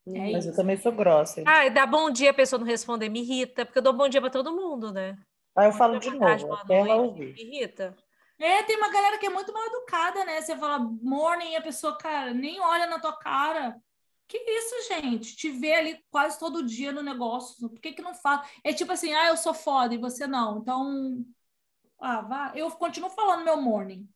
É 0.07 0.33
Mas 0.33 0.45
eu 0.45 0.51
isso. 0.51 0.57
também 0.57 0.77
sou 0.77 0.93
grossa. 0.93 1.43
Ah, 1.47 1.67
e 1.67 1.71
dar 1.71 1.87
bom 1.87 2.11
dia, 2.11 2.31
a 2.31 2.35
pessoa 2.35 2.59
não 2.59 2.67
responder, 2.67 3.09
me 3.09 3.21
irrita, 3.21 3.65
porque 3.65 3.79
eu 3.79 3.83
dou 3.83 3.93
bom 3.93 4.09
dia 4.09 4.21
para 4.21 4.31
todo 4.31 4.55
mundo, 4.55 4.93
né? 4.93 5.17
Aí 5.55 5.69
eu 5.69 5.73
falo 5.73 5.99
de 5.99 6.11
novo, 6.11 6.47
boa 6.47 6.61
até 6.61 6.79
ela 6.79 6.97
ouvir. 6.97 7.35
Me 7.35 7.43
irrita. 7.43 7.97
É, 8.39 8.63
tem 8.65 8.77
uma 8.77 8.91
galera 8.91 9.19
que 9.19 9.27
é 9.27 9.31
muito 9.31 9.53
mal 9.53 9.65
educada, 9.67 10.25
né? 10.25 10.41
Você 10.41 10.57
fala 10.57 10.79
morning 10.79 11.53
e 11.53 11.57
a 11.57 11.63
pessoa, 11.63 11.97
cara, 11.97 12.35
nem 12.35 12.61
olha 12.61 12.87
na 12.87 12.99
tua 12.99 13.17
cara. 13.17 13.77
Que 14.27 14.39
isso, 14.39 14.89
gente? 14.89 15.37
Te 15.37 15.51
vê 15.51 15.75
ali 15.75 15.99
quase 16.11 16.39
todo 16.39 16.65
dia 16.65 16.91
no 16.91 17.03
negócio. 17.03 17.69
Por 17.69 17.79
que 17.79 17.93
que 17.93 18.03
não 18.03 18.15
fala? 18.15 18.45
É 18.65 18.73
tipo 18.73 18.91
assim, 18.91 19.13
ah, 19.13 19.29
eu 19.29 19.37
sou 19.37 19.55
foda 19.55 19.95
e 19.95 19.99
você 19.99 20.27
não. 20.27 20.59
Então, 20.59 21.25
ah, 22.01 22.23
vá. 22.23 22.53
Eu 22.55 22.71
continuo 22.71 23.11
falando 23.11 23.45
meu 23.45 23.61
morning. 23.61 24.09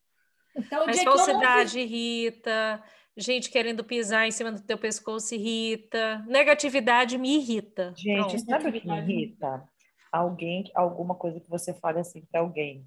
Então, 0.56 0.86
Mas 0.86 0.98
eu 0.98 1.04
falsidade 1.04 1.78
irrita, 1.78 2.82
gente 3.16 3.51
querendo 3.51 3.82
pisar 3.84 4.26
em 4.26 4.30
cima 4.30 4.52
do 4.52 4.60
teu 4.62 4.76
pescoço 4.78 5.34
irrita, 5.34 6.22
negatividade 6.26 7.16
me 7.18 7.36
irrita. 7.38 7.94
Gente, 7.97 8.43
Pronto. 8.43 8.44
sabe 8.47 8.68
o 8.68 8.72
que 8.80 8.86
me 8.86 8.98
irrita? 8.98 9.68
Alguém, 10.12 10.70
alguma 10.74 11.14
coisa 11.14 11.40
que 11.40 11.48
você 11.51 11.74
fale 11.74 11.98
assim 12.01 12.24
para 12.30 12.40
alguém. 12.40 12.86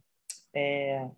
É, 0.53 1.10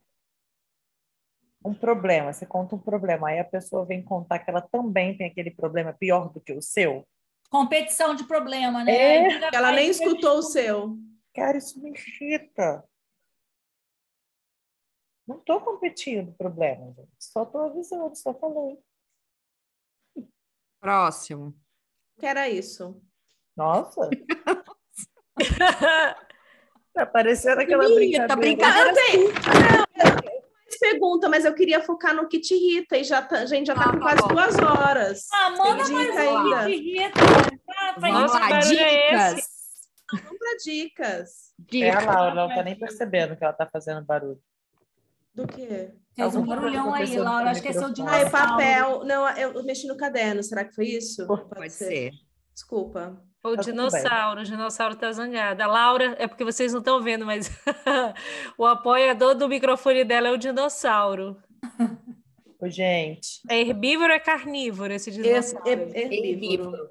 Um 1.63 1.73
problema, 1.73 2.33
você 2.33 2.45
conta 2.45 2.75
um 2.75 2.79
problema, 2.79 3.29
aí 3.29 3.39
a 3.39 3.45
pessoa 3.45 3.85
vem 3.85 4.01
contar 4.03 4.39
que 4.39 4.49
ela 4.49 4.61
também 4.61 5.15
tem 5.15 5.27
aquele 5.27 5.51
problema 5.51 5.93
pior 5.93 6.29
do 6.33 6.41
que 6.41 6.53
o 6.53 6.61
seu. 6.61 7.05
competição 7.49 8.15
de 8.15 8.23
problema, 8.23 8.83
né? 8.83 8.93
É. 8.93 9.49
Ela 9.53 9.71
nem 9.73 9.89
escutou 9.89 10.37
o 10.39 10.41
seu. 10.43 10.97
Cara, 11.33 11.57
isso 11.57 11.81
me 11.81 11.91
irrita. 11.91 12.83
Não 15.27 15.37
estou 15.37 15.61
competindo 15.61 16.33
problema, 16.33 16.91
gente. 16.93 17.09
Só 17.19 17.43
estou 17.43 17.61
avisando, 17.61 18.15
só 18.15 18.33
falei. 18.33 18.77
Próximo. 20.81 21.53
Que 22.19 22.25
era 22.25 22.49
isso. 22.49 22.99
Nossa, 23.55 24.09
tá 26.93 27.05
parecendo 27.05 27.61
aquela 27.61 27.85
irrita, 27.89 28.35
brincadeira. 28.35 28.93
brincadeira. 28.93 29.85
Não, 29.97 30.15
tem. 30.21 30.31
Mais 30.71 30.79
pergunta, 30.79 31.29
mas 31.29 31.45
eu 31.45 31.53
queria 31.53 31.81
focar 31.81 32.15
no 32.15 32.27
que 32.27 32.39
te 32.39 32.53
irrita 32.55 32.97
e 32.97 33.03
já 33.03 33.21
tá- 33.21 33.39
a 33.39 33.45
gente 33.45 33.67
já 33.67 33.75
tá 33.75 33.81
Ah, 33.81 33.91
com 33.91 33.99
tá 33.99 33.99
quase 33.99 34.21
bom. 34.21 34.27
duas 34.29 34.57
horas. 34.59 35.27
Ah, 35.31 35.49
manda 35.51 35.83
Tem 35.83 35.93
mais 35.93 36.09
um 36.09 36.17
ainda. 36.37 36.65
que 36.65 36.65
te 36.65 36.71
irrita. 36.71 37.19
Ah, 37.77 37.95
vai 37.99 38.11
Vamos 38.11 38.33
lá, 38.33 38.49
é 38.49 38.59
dicas. 38.59 39.49
Vamos 40.13 40.37
para 40.39 40.57
dicas. 40.63 41.53
É 41.59 41.61
a 41.61 41.65
Dicas. 41.99 42.05
Laura, 42.05 42.31
ela 42.31 42.35
não 42.35 42.47
tá 42.55 42.63
nem 42.63 42.77
percebendo 42.79 43.35
que 43.37 43.43
ela 43.43 43.53
tá 43.53 43.67
fazendo 43.71 44.03
barulho. 44.03 44.39
Do 45.33 45.47
quê? 45.47 45.93
Fez 46.13 46.35
um 46.35 46.45
barulhão 46.45 46.93
aí, 46.93 47.17
Laura. 47.17 47.51
Acho 47.51 47.61
que 47.61 47.69
é 47.69 47.73
seu 47.73 47.87
microfone. 47.87 48.09
Ah, 48.09 48.19
é 48.19 48.25
dinossauro. 48.25 48.51
papel. 48.51 49.03
Não, 49.05 49.29
eu 49.37 49.63
mexi 49.63 49.87
no 49.87 49.95
caderno. 49.95 50.43
Será 50.43 50.65
que 50.65 50.73
foi 50.75 50.85
isso? 50.87 51.25
Pode 51.25 51.69
ser. 51.71 52.11
Desculpa. 52.53 53.21
O 53.43 53.55
Tá 53.55 53.61
dinossauro, 53.63 54.41
o 54.41 54.43
dinossauro 54.43 54.95
tá 54.95 55.11
zangado. 55.11 55.63
A 55.63 55.65
Laura, 55.67 56.15
é 56.19 56.27
porque 56.27 56.43
vocês 56.43 56.73
não 56.73 56.79
estão 56.79 57.01
vendo, 57.01 57.25
mas 57.25 57.49
o 58.57 58.65
apoiador 58.65 59.33
do 59.33 59.47
microfone 59.49 60.03
dela 60.03 60.27
é 60.27 60.31
o 60.31 60.37
dinossauro. 60.37 61.41
Ô, 62.59 62.67
gente, 62.69 63.41
É 63.49 63.59
herbívoro 63.59 64.09
ou 64.09 64.15
é 64.15 64.19
carnívoro 64.19 64.93
esse 64.93 65.09
dinossauro? 65.09 65.67
er- 65.67 65.95
Herbívoro. 65.95 66.87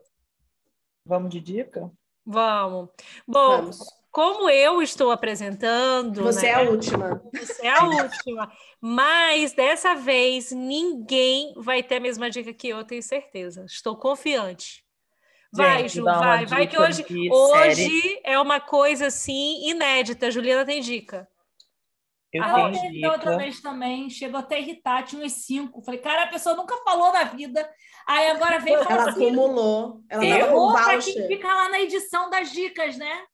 vamos 1.06 1.30
de 1.30 1.40
dica? 1.40 1.88
Vamos. 2.26 2.88
Bom, 3.28 3.48
Vamos. 3.58 3.78
Como 4.10 4.48
eu 4.50 4.82
estou 4.82 5.10
apresentando, 5.10 6.22
Você 6.22 6.46
é 6.48 6.56
né, 6.56 6.62
a 6.66 6.70
última. 6.70 7.22
você 7.32 7.66
é 7.66 7.70
a 7.70 7.84
última, 7.84 8.52
mas 8.80 9.52
dessa 9.52 9.94
vez 9.94 10.50
ninguém 10.52 11.52
vai 11.56 11.82
ter 11.82 11.96
a 11.96 12.00
mesma 12.00 12.28
dica 12.30 12.52
que 12.52 12.68
eu, 12.68 12.84
tenho 12.84 13.02
certeza. 13.02 13.64
Estou 13.66 13.96
confiante. 13.96 14.84
Vai, 15.52 15.80
Gente, 15.82 15.96
Ju, 15.96 16.04
vai. 16.04 16.46
Vai 16.46 16.66
que 16.68 16.78
hoje, 16.78 17.04
hoje 17.30 17.74
série. 17.74 18.20
é 18.24 18.38
uma 18.38 18.60
coisa 18.60 19.06
assim 19.08 19.68
inédita. 19.68 20.30
Juliana 20.30 20.64
tem 20.64 20.80
dica. 20.80 21.28
Eu 22.32 22.44
Ah, 22.44 22.70
tenho 22.70 23.10
outra 23.10 23.36
vez 23.36 23.60
também, 23.60 24.08
chegou 24.08 24.38
até 24.38 24.54
a 24.54 24.58
irritar, 24.60 25.02
tinha 25.02 25.24
uns 25.24 25.32
cinco. 25.32 25.82
Falei, 25.82 25.98
cara, 25.98 26.22
a 26.22 26.26
pessoa 26.28 26.54
nunca 26.54 26.76
falou 26.84 27.12
na 27.12 27.24
vida. 27.24 27.68
Aí 28.06 28.30
agora 28.30 28.60
vem 28.60 28.78
fala 28.78 28.92
Ela 29.02 29.10
assim, 29.10 29.24
acumulou. 29.26 30.00
Ela 30.08 30.24
Eu? 30.24 30.30
tava 30.30 30.40
com 30.44 30.48
errou 30.56 30.72
pra 30.72 30.84
quem 30.84 30.94
voucher. 31.00 31.26
fica 31.26 31.48
lá 31.48 31.68
na 31.68 31.80
edição 31.80 32.30
das 32.30 32.52
dicas, 32.52 32.96
né? 32.96 33.24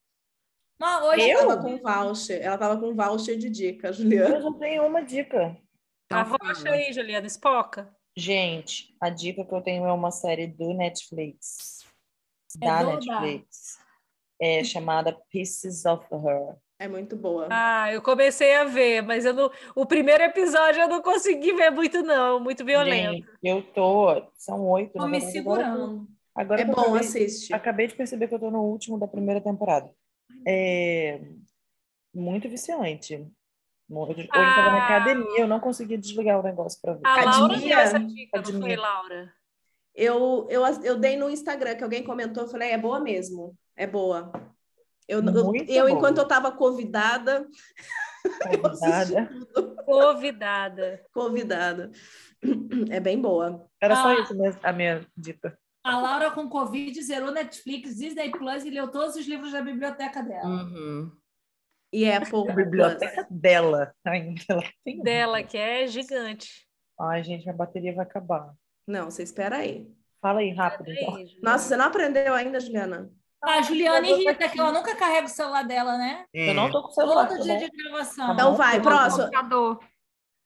Mas 0.79 1.03
hoje 1.05 1.31
Eu? 1.31 1.39
Ela 1.41 1.57
tava 1.57 1.63
com 1.63 1.79
voucher. 1.79 2.43
Ela 2.43 2.59
tava 2.59 2.81
com 2.81 2.95
voucher 2.95 3.39
de 3.39 3.49
dica, 3.51 3.93
Juliana. 3.93 4.37
Eu 4.37 4.43
só 4.43 4.53
tenho 4.55 4.87
uma 4.87 5.03
dica. 5.03 5.57
Então 6.07 6.19
Arrocha 6.19 6.71
aí, 6.71 6.93
Juliana, 6.93 7.27
espoca. 7.27 7.95
Gente, 8.17 8.95
a 9.01 9.11
dica 9.11 9.45
que 9.45 9.55
eu 9.55 9.61
tenho 9.61 9.85
é 9.87 9.93
uma 9.93 10.11
série 10.11 10.47
do 10.47 10.73
Netflix. 10.75 11.85
É 12.63 12.67
Da 12.67 12.83
do- 12.83 12.91
Netflix. 12.93 13.79
É 14.41 14.63
chamada 14.63 15.17
Pieces 15.31 15.85
of 15.87 16.05
Her. 16.13 16.57
É 16.79 16.87
muito 16.87 17.17
boa. 17.17 17.49
Ah, 17.51 17.91
eu 17.91 18.03
comecei 18.03 18.55
a 18.55 18.65
ver, 18.65 19.01
mas 19.03 19.25
eu 19.25 19.33
não, 19.33 19.51
o 19.75 19.87
primeiro 19.87 20.23
episódio 20.23 20.83
eu 20.83 20.89
não 20.89 21.01
consegui 21.01 21.55
ver 21.55 21.71
muito, 21.71 22.03
não. 22.03 22.39
Muito 22.39 22.63
violento. 22.65 23.13
Gente, 23.15 23.29
eu 23.43 23.63
tô. 23.63 24.31
São 24.35 24.63
oito, 24.69 24.93
tô 24.93 25.07
me 25.07 25.19
verdade, 25.19 25.39
agora 25.39 25.63
eu 25.63 25.67
tô- 25.67 25.73
segurando. 25.79 26.09
Agora 26.35 26.61
É 26.61 26.65
bom, 26.67 26.73
acabei- 26.83 27.01
assiste. 27.01 27.55
Acabei 27.55 27.87
de 27.87 27.95
perceber 27.95 28.29
que 28.29 28.35
eu 28.35 28.39
tô 28.39 28.51
no 28.51 28.61
último 28.63 28.99
da 28.99 29.09
primeira 29.09 29.41
temporada. 29.41 29.91
É 30.47 31.21
muito 32.15 32.49
viciante. 32.49 33.27
Hoje 33.91 34.23
eu 34.23 34.29
tava 34.29 34.71
na 34.71 34.79
Ah. 34.79 34.85
academia, 34.87 35.41
eu 35.41 35.47
não 35.49 35.61
conseguia 35.61 35.99
desligar 35.99 36.41
o 36.41 36.43
negócio 36.43 36.81
pra 36.81 36.95
ver. 36.95 37.07
A 37.07 37.25
Laura 37.25 37.59
deu 37.59 37.79
essa 37.79 37.99
dica, 38.01 38.41
não 38.43 38.61
foi. 38.61 38.77
Laura? 38.77 39.33
Eu, 39.95 40.47
eu, 40.51 40.63
eu 40.83 40.99
dei 40.99 41.17
no 41.17 41.31
Instagram, 41.31 41.75
que 41.77 41.85
alguém 41.85 42.03
comentou, 42.05 42.43
eu 42.45 42.49
falei, 42.49 42.71
é 42.71 42.79
boa 42.79 43.01
mesmo, 43.01 43.57
é 43.77 43.87
boa. 43.87 44.31
Eu, 45.09 45.23
eu, 45.25 45.45
Muito 45.45 45.71
eu, 45.71 45.89
enquanto 45.89 46.19
eu 46.19 46.25
estava 46.25 46.51
convidada, 46.57 47.47
Convidada. 48.61 49.31
Convidada. 49.85 51.07
Convidada. 51.15 51.91
É 52.91 52.99
bem 52.99 53.21
boa. 53.21 53.69
Era 53.81 53.95
só 53.97 54.09
Ah. 54.09 54.21
isso 54.21 54.37
mesmo, 54.37 54.61
a 54.65 54.73
minha 54.73 55.07
dica. 55.17 55.57
A 55.87 56.01
Laura 56.01 56.33
com 56.33 56.49
Covid 56.49 57.01
zerou 57.01 57.31
Netflix, 57.31 57.95
Disney 57.95 58.33
Plus 58.33 58.65
e 58.65 58.71
leu 58.71 58.91
todos 58.91 59.15
os 59.15 59.25
livros 59.25 59.53
da 59.53 59.63
biblioteca 59.63 60.21
dela. 60.21 60.45
Uhum. 60.45 61.13
E 61.93 62.05
é 62.05 62.17
Apple 62.17 62.51
A 62.51 62.53
biblioteca 62.53 63.25
dela 63.31 63.95
ainda. 64.05 64.43
Ela 64.51 64.65
tem 64.85 65.01
Dela, 65.01 65.43
que 65.45 65.57
é 65.57 65.87
gigante. 65.87 66.67
Ai, 67.01 67.23
gente, 67.23 67.45
minha 67.45 67.55
bateria 67.55 67.95
vai 67.95 68.05
acabar. 68.05 68.53
Não, 68.85 69.13
você 69.13 69.23
espera 69.23 69.59
aí. 69.59 69.87
Fala 70.21 70.41
aí 70.41 70.53
rápido. 70.53 70.91
Aí, 70.91 70.97
Então. 70.99 71.25
Nossa, 71.41 71.69
você 71.69 71.77
não 71.77 71.85
aprendeu 71.85 72.35
ainda, 72.35 72.59
Juliana? 72.59 73.09
A 73.45 73.63
Juliana 73.63 74.09
irrita, 74.09 74.49
que 74.49 74.59
ela 74.59 74.73
nunca 74.73 74.97
carrega 74.97 75.27
o 75.27 75.31
celular 75.31 75.63
dela, 75.63 75.97
né? 75.97 76.25
Eu 76.35 76.53
não 76.53 76.69
tô 76.69 76.83
com 76.83 76.89
o 76.89 76.93
celular. 76.93 77.29
Todo 77.29 77.39
tá 77.39 77.45
dia 77.45 77.71
de 77.71 77.77
gravação. 77.77 78.33
Então 78.33 78.57
vai, 78.57 78.79
Tá 78.79 78.83
próximo. 78.83 79.31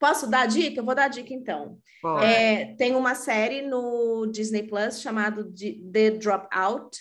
Posso 0.01 0.27
dar 0.27 0.47
dica? 0.47 0.81
Eu 0.81 0.85
vou 0.85 0.95
dar 0.95 1.09
dica 1.09 1.35
então. 1.35 1.79
É, 2.23 2.75
tem 2.77 2.95
uma 2.97 3.15
série 3.15 3.61
no 3.61 4.27
Disney 4.33 4.63
Plus 4.63 5.03
chamado 5.03 5.45
de 5.53 5.75
The 5.93 6.13
Dropout. 6.13 6.99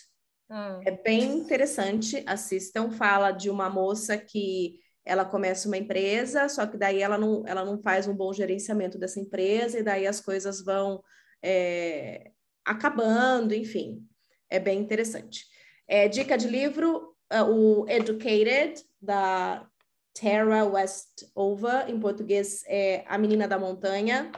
Ah, 0.50 0.82
É 0.86 0.92
bem 0.92 1.38
interessante, 1.38 2.22
assistam. 2.28 2.92
Fala 2.92 3.32
de 3.32 3.50
uma 3.50 3.70
moça 3.70 4.18
que 4.18 4.80
ela 5.06 5.24
começa 5.24 5.68
uma 5.70 5.78
empresa, 5.78 6.50
só 6.50 6.68
que 6.68 6.78
daí 6.78 7.02
ela 7.02 7.18
não, 7.18 7.44
ela 7.48 7.64
não 7.64 7.82
faz 7.82 8.06
um 8.06 8.14
bom 8.14 8.34
gerenciamento 8.34 9.00
dessa 9.00 9.20
empresa, 9.20 9.80
e 9.80 9.84
daí 9.84 10.06
as 10.06 10.20
coisas 10.20 10.62
vão 10.64 11.02
é, 11.42 12.32
acabando, 12.66 13.54
enfim. 13.56 14.06
É 14.50 14.60
bem 14.60 14.78
interessante. 14.78 15.46
É, 15.88 16.08
dica 16.10 16.38
de 16.38 16.48
livro, 16.48 17.16
ah, 17.30 17.46
o 17.46 17.88
Educated, 17.88 18.84
da 19.02 19.66
Tara 20.14 20.66
Westover, 20.66 21.90
em 21.90 22.00
português 22.00 22.64
é 22.68 23.04
A 23.08 23.18
Menina 23.18 23.48
da 23.48 23.58
Montanha. 23.58 24.32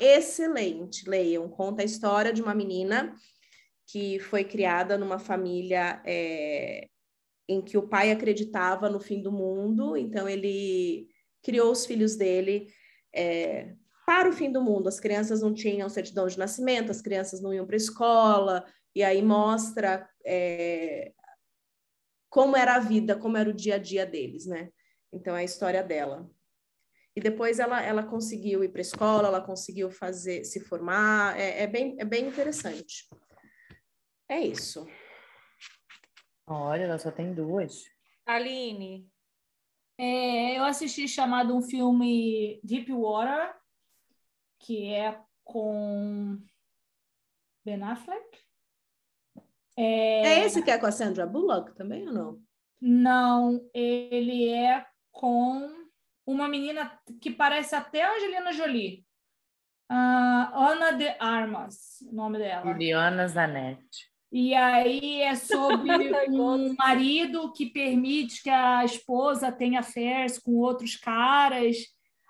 Excelente, 0.00 1.08
leiam. 1.08 1.48
Conta 1.48 1.82
a 1.82 1.84
história 1.84 2.32
de 2.32 2.40
uma 2.40 2.54
menina 2.54 3.14
que 3.86 4.18
foi 4.20 4.44
criada 4.44 4.96
numa 4.98 5.18
família 5.18 6.00
é, 6.04 6.88
em 7.48 7.62
que 7.62 7.78
o 7.78 7.88
pai 7.88 8.10
acreditava 8.10 8.90
no 8.90 9.00
fim 9.00 9.22
do 9.22 9.32
mundo, 9.32 9.96
então 9.96 10.28
ele 10.28 11.08
criou 11.42 11.72
os 11.72 11.86
filhos 11.86 12.14
dele 12.14 12.68
é, 13.14 13.74
para 14.06 14.28
o 14.28 14.32
fim 14.32 14.52
do 14.52 14.62
mundo. 14.62 14.88
As 14.88 15.00
crianças 15.00 15.40
não 15.40 15.54
tinham 15.54 15.88
certidão 15.88 16.26
de 16.26 16.38
nascimento, 16.38 16.90
as 16.90 17.00
crianças 17.00 17.40
não 17.40 17.52
iam 17.52 17.66
para 17.66 17.76
a 17.76 17.78
escola, 17.78 18.64
e 18.94 19.02
aí 19.02 19.22
mostra 19.22 20.08
é, 20.24 21.12
como 22.28 22.56
era 22.56 22.74
a 22.74 22.80
vida, 22.80 23.16
como 23.16 23.36
era 23.36 23.48
o 23.48 23.54
dia 23.54 23.76
a 23.76 23.78
dia 23.78 24.04
deles, 24.04 24.46
né? 24.46 24.70
Então 25.12 25.36
é 25.36 25.40
a 25.40 25.44
história 25.44 25.82
dela. 25.82 26.30
E 27.16 27.20
depois 27.20 27.58
ela, 27.58 27.82
ela 27.82 28.04
conseguiu 28.04 28.62
ir 28.62 28.68
para 28.68 28.80
a 28.80 28.82
escola, 28.82 29.28
ela 29.28 29.40
conseguiu 29.40 29.90
fazer, 29.90 30.44
se 30.44 30.60
formar, 30.60 31.38
é, 31.38 31.62
é 31.62 31.66
bem, 31.66 31.96
é 31.98 32.04
bem 32.04 32.28
interessante. 32.28 33.08
É 34.28 34.40
isso. 34.40 34.86
Olha, 36.46 36.84
ela 36.84 36.98
só 36.98 37.10
tem 37.10 37.34
duas. 37.34 37.84
Aline, 38.24 39.10
É, 39.98 40.56
eu 40.56 40.64
assisti 40.64 41.08
chamado 41.08 41.56
um 41.56 41.60
filme 41.60 42.60
Deep 42.62 42.92
Water, 42.92 43.52
que 44.60 44.92
é 44.94 45.20
com 45.42 46.38
Ben 47.64 47.82
Affleck. 47.82 48.38
É 49.76 50.44
esse 50.44 50.62
que 50.62 50.70
é 50.70 50.78
com 50.78 50.86
a 50.86 50.92
Sandra 50.92 51.26
Bullock 51.26 51.74
também 51.74 52.06
ou 52.06 52.12
não? 52.12 52.42
Não, 52.80 53.68
ele 53.74 54.48
é 54.48 54.86
com 55.10 55.68
uma 56.26 56.48
menina 56.48 56.98
que 57.20 57.30
parece 57.30 57.74
até 57.74 58.04
Angelina 58.04 58.52
Jolie. 58.52 59.04
Ah, 59.88 60.52
Ana 60.54 60.92
de 60.92 61.08
Armas, 61.18 62.02
o 62.02 62.14
nome 62.14 62.38
dela. 62.38 62.70
Juliana 62.70 63.26
Zanetti. 63.26 64.08
E 64.30 64.54
aí 64.54 65.22
é 65.22 65.34
sobre 65.34 65.90
um 66.28 66.74
marido 66.78 67.50
que 67.52 67.66
permite 67.66 68.42
que 68.42 68.50
a 68.50 68.84
esposa 68.84 69.50
tenha 69.50 69.80
affairs 69.80 70.38
com 70.38 70.52
outros 70.56 70.96
caras. 70.96 71.76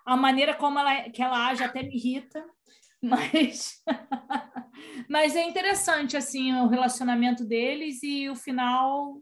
A 0.06 0.16
maneira 0.16 0.54
como 0.54 0.78
ela, 0.78 1.10
que 1.10 1.20
ela 1.20 1.48
age 1.48 1.64
até 1.64 1.82
me 1.82 1.96
irrita, 1.96 2.44
mas, 3.02 3.82
mas 5.10 5.34
é 5.34 5.42
interessante 5.42 6.16
assim 6.16 6.54
o 6.54 6.68
relacionamento 6.68 7.44
deles 7.44 8.02
e 8.02 8.28
o 8.30 8.36
final 8.36 9.20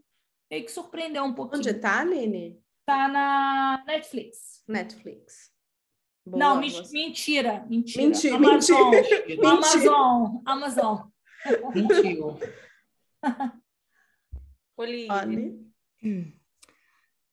meio 0.49 0.63
que 0.63 0.71
surpreendeu 0.71 1.23
um 1.23 1.33
pouquinho. 1.33 1.59
Onde 1.59 1.73
tá, 1.73 2.01
Aline? 2.01 2.61
Tá 2.87 3.07
na 3.09 3.83
Netflix. 3.85 4.63
Netflix. 4.65 5.51
Boa, 6.25 6.39
Não, 6.39 6.61
você- 6.61 6.93
mentira, 6.93 7.65
mentira. 7.69 8.03
Menti- 8.05 8.29
Amazon, 8.29 8.91
mentira. 9.27 9.49
Amazon, 9.49 10.41
Amazon. 10.45 11.07
Mentiu. 11.75 12.37
Olivia. 14.77 15.13
Olha. 15.13 15.53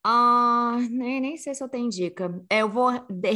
Ah, 0.02 0.76
nem, 0.90 1.20
nem 1.20 1.36
sei 1.36 1.54
se 1.54 1.62
eu 1.62 1.68
tenho 1.68 1.88
dica. 1.88 2.28
Eu 2.50 2.68
vou 2.68 2.90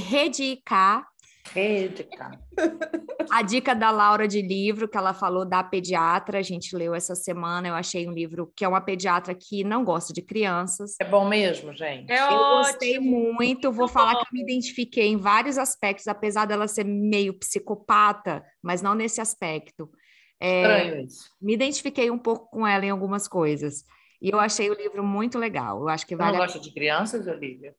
redicar 0.08 1.08
Rede, 1.52 2.04
cara. 2.04 2.38
a 3.30 3.42
dica 3.42 3.74
da 3.74 3.90
Laura 3.90 4.28
de 4.28 4.40
livro 4.42 4.88
que 4.88 4.96
ela 4.96 5.12
falou 5.14 5.44
da 5.44 5.62
pediatra. 5.62 6.38
A 6.38 6.42
gente 6.42 6.76
leu 6.76 6.94
essa 6.94 7.14
semana. 7.14 7.68
Eu 7.68 7.74
achei 7.74 8.06
um 8.08 8.12
livro 8.12 8.52
que 8.54 8.64
é 8.64 8.68
uma 8.68 8.80
pediatra 8.80 9.34
que 9.34 9.64
não 9.64 9.84
gosta 9.84 10.12
de 10.12 10.22
crianças. 10.22 10.96
É 11.00 11.04
bom 11.04 11.26
mesmo, 11.28 11.72
gente? 11.74 12.10
É 12.10 12.20
Eu 12.20 12.38
gostei 12.58 12.96
ótimo. 12.98 13.32
muito, 13.32 13.72
vou 13.72 13.88
falar 13.88 14.14
que 14.16 14.20
eu 14.22 14.26
me 14.32 14.42
identifiquei 14.42 15.06
em 15.06 15.16
vários 15.16 15.58
aspectos, 15.58 16.06
apesar 16.08 16.44
dela 16.46 16.68
ser 16.68 16.84
meio 16.84 17.32
psicopata, 17.38 18.44
mas 18.62 18.82
não 18.82 18.94
nesse 18.94 19.20
aspecto. 19.20 19.90
É, 20.40 20.62
Estranho 20.62 21.04
isso. 21.04 21.30
me 21.40 21.54
identifiquei 21.54 22.10
um 22.10 22.18
pouco 22.18 22.48
com 22.50 22.66
ela 22.66 22.84
em 22.84 22.90
algumas 22.90 23.26
coisas. 23.26 23.82
E 24.20 24.30
eu 24.30 24.38
achei 24.40 24.68
o 24.70 24.74
livro 24.74 25.02
muito 25.04 25.38
legal. 25.38 25.80
Eu 25.80 25.88
acho 25.88 26.06
que 26.06 26.14
Você 26.14 26.18
não 26.22 26.26
vale 26.26 26.36
a 26.36 26.40
gosta 26.46 26.58
de 26.60 26.72
crianças, 26.72 27.26
Olivia? 27.26 27.74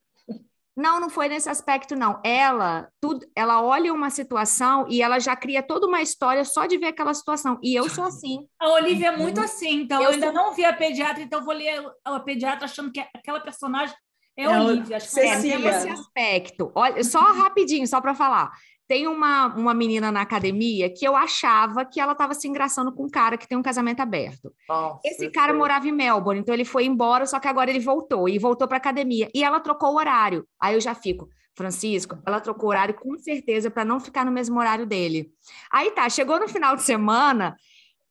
Não, 0.79 0.97
não 0.99 1.09
foi 1.09 1.27
nesse 1.27 1.49
aspecto, 1.49 1.93
não. 1.93 2.21
Ela, 2.23 2.87
tudo, 3.01 3.25
ela 3.35 3.61
olha 3.61 3.93
uma 3.93 4.09
situação 4.09 4.85
e 4.89 5.01
ela 5.01 5.19
já 5.19 5.35
cria 5.35 5.61
toda 5.61 5.85
uma 5.85 6.01
história 6.01 6.45
só 6.45 6.65
de 6.65 6.77
ver 6.77 6.87
aquela 6.87 7.13
situação. 7.13 7.59
E 7.61 7.75
eu 7.75 7.89
sou 7.89 8.05
assim. 8.05 8.47
A 8.57 8.69
Olivia 8.69 9.07
é 9.09 9.17
muito 9.17 9.41
assim, 9.41 9.81
então 9.81 9.97
eu, 10.01 10.05
Eu 10.07 10.13
ainda 10.13 10.27
sou- 10.27 10.35
não 10.35 10.53
vi 10.53 10.63
a 10.63 10.71
pediatra, 10.71 11.21
então 11.21 11.43
vou 11.43 11.53
ler 11.53 11.83
a 12.05 12.19
pediatra 12.21 12.63
achando 12.63 12.93
que 12.93 12.99
aquela 13.13 13.41
personagem 13.41 13.93
é, 14.37 14.43
É 14.43 14.45
a 14.45 14.63
Olivia. 14.63 14.95
Acho 14.95 15.11
que 15.13 15.19
É, 15.19 15.23
é 15.23 15.35
esse 15.69 15.89
aspecto. 15.89 16.71
Olha, 16.73 17.03
só 17.03 17.19
rapidinho, 17.33 17.85
só 17.85 17.99
para 17.99 18.15
falar. 18.15 18.49
Tem 18.89 19.05
uma, 19.07 19.45
uma 19.55 19.71
menina 19.71 20.11
na 20.11 20.21
academia 20.21 20.91
que 20.91 21.07
eu 21.07 21.15
achava 21.15 21.85
que 21.85 22.01
ela 22.01 22.13
estava 22.13 22.33
se 22.33 22.47
engraçando 22.47 22.91
com 22.91 23.03
um 23.03 23.09
cara 23.09 23.37
que 23.37 23.47
tem 23.47 23.55
um 23.55 23.61
casamento 23.61 23.99
aberto. 23.99 24.51
Nossa, 24.67 24.99
Esse 25.05 25.29
cara 25.29 25.51
sei. 25.51 25.59
morava 25.59 25.87
em 25.87 25.91
Melbourne, 25.91 26.41
então 26.41 26.55
ele 26.55 26.65
foi 26.65 26.85
embora, 26.85 27.27
só 27.27 27.39
que 27.39 27.47
agora 27.47 27.69
ele 27.69 27.79
voltou 27.79 28.27
e 28.27 28.39
voltou 28.39 28.67
para 28.67 28.77
academia. 28.77 29.29
E 29.31 29.43
ela 29.43 29.59
trocou 29.59 29.93
o 29.93 29.97
horário. 29.97 30.43
Aí 30.59 30.73
eu 30.73 30.81
já 30.81 30.95
fico, 30.95 31.29
Francisco, 31.55 32.17
ela 32.25 32.41
trocou 32.41 32.65
o 32.65 32.69
horário 32.71 32.95
com 32.95 33.15
certeza 33.19 33.69
para 33.69 33.85
não 33.85 33.99
ficar 33.99 34.25
no 34.25 34.31
mesmo 34.31 34.59
horário 34.59 34.87
dele. 34.87 35.29
Aí 35.71 35.91
tá, 35.91 36.09
chegou 36.09 36.39
no 36.39 36.47
final 36.47 36.75
de 36.75 36.81
semana, 36.81 37.55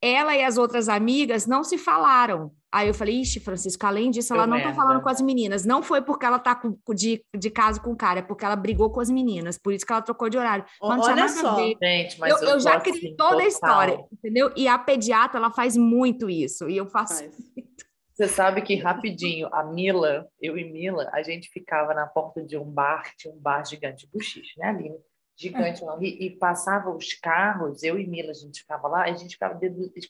ela 0.00 0.36
e 0.36 0.44
as 0.44 0.56
outras 0.56 0.88
amigas 0.88 1.44
não 1.44 1.64
se 1.64 1.76
falaram. 1.76 2.52
Aí 2.70 2.86
eu 2.88 2.92
falei, 2.94 3.20
ixi, 3.22 3.40
Francisco, 3.40 3.86
além 3.86 4.10
disso, 4.10 4.34
ela 4.34 4.42
Deu 4.42 4.50
não 4.50 4.58
tá 4.58 4.66
merda. 4.66 4.80
falando 4.82 5.02
com 5.02 5.08
as 5.08 5.20
meninas. 5.22 5.64
Não 5.64 5.82
foi 5.82 6.02
porque 6.02 6.26
ela 6.26 6.38
tá 6.38 6.54
com- 6.54 6.76
de, 6.94 7.24
de 7.34 7.50
caso 7.50 7.80
com 7.80 7.92
o 7.92 7.96
cara, 7.96 8.18
é 8.18 8.22
porque 8.22 8.44
ela 8.44 8.56
brigou 8.56 8.90
com 8.90 9.00
as 9.00 9.08
meninas. 9.08 9.56
Por 9.58 9.72
isso 9.72 9.86
que 9.86 9.92
ela 9.92 10.02
trocou 10.02 10.28
de 10.28 10.36
horário. 10.36 10.64
Olha 10.80 11.14
nada 11.16 11.24
a 11.24 11.28
só. 11.28 11.54
ver. 11.56 11.76
Gente, 11.82 12.20
mas 12.20 12.30
Eu, 12.30 12.46
eu, 12.46 12.54
eu 12.54 12.60
já 12.60 12.78
criei 12.78 12.98
assim, 12.98 13.16
toda 13.16 13.30
a 13.30 13.30
total. 13.36 13.48
história, 13.48 14.04
entendeu? 14.12 14.52
E 14.54 14.68
a 14.68 14.78
pediatra, 14.78 15.38
ela 15.38 15.50
faz 15.50 15.76
muito 15.78 16.28
isso. 16.28 16.68
E 16.68 16.76
eu 16.76 16.86
faço. 16.86 17.24
Você 18.14 18.26
sabe 18.26 18.62
que 18.62 18.74
rapidinho, 18.74 19.48
a 19.52 19.62
Mila, 19.62 20.26
eu 20.42 20.58
e 20.58 20.64
Mila, 20.70 21.08
a 21.12 21.22
gente 21.22 21.48
ficava 21.50 21.94
na 21.94 22.04
porta 22.04 22.42
de 22.42 22.58
um 22.58 22.64
bar, 22.64 23.04
tinha 23.16 23.32
um 23.32 23.38
bar 23.38 23.64
gigante, 23.64 24.08
buchiche, 24.12 24.58
né, 24.58 24.70
Aline? 24.70 24.96
Gigante, 25.38 25.84
não, 25.84 26.02
e, 26.02 26.26
e 26.26 26.30
passava 26.30 26.90
os 26.90 27.12
carros, 27.14 27.82
eu 27.84 27.98
e 27.98 28.06
Mila, 28.06 28.32
a 28.32 28.34
gente 28.34 28.60
ficava 28.60 28.88
lá, 28.88 29.08
e 29.08 29.12
a 29.12 29.16
gente 29.16 29.34
ficava 29.34 29.58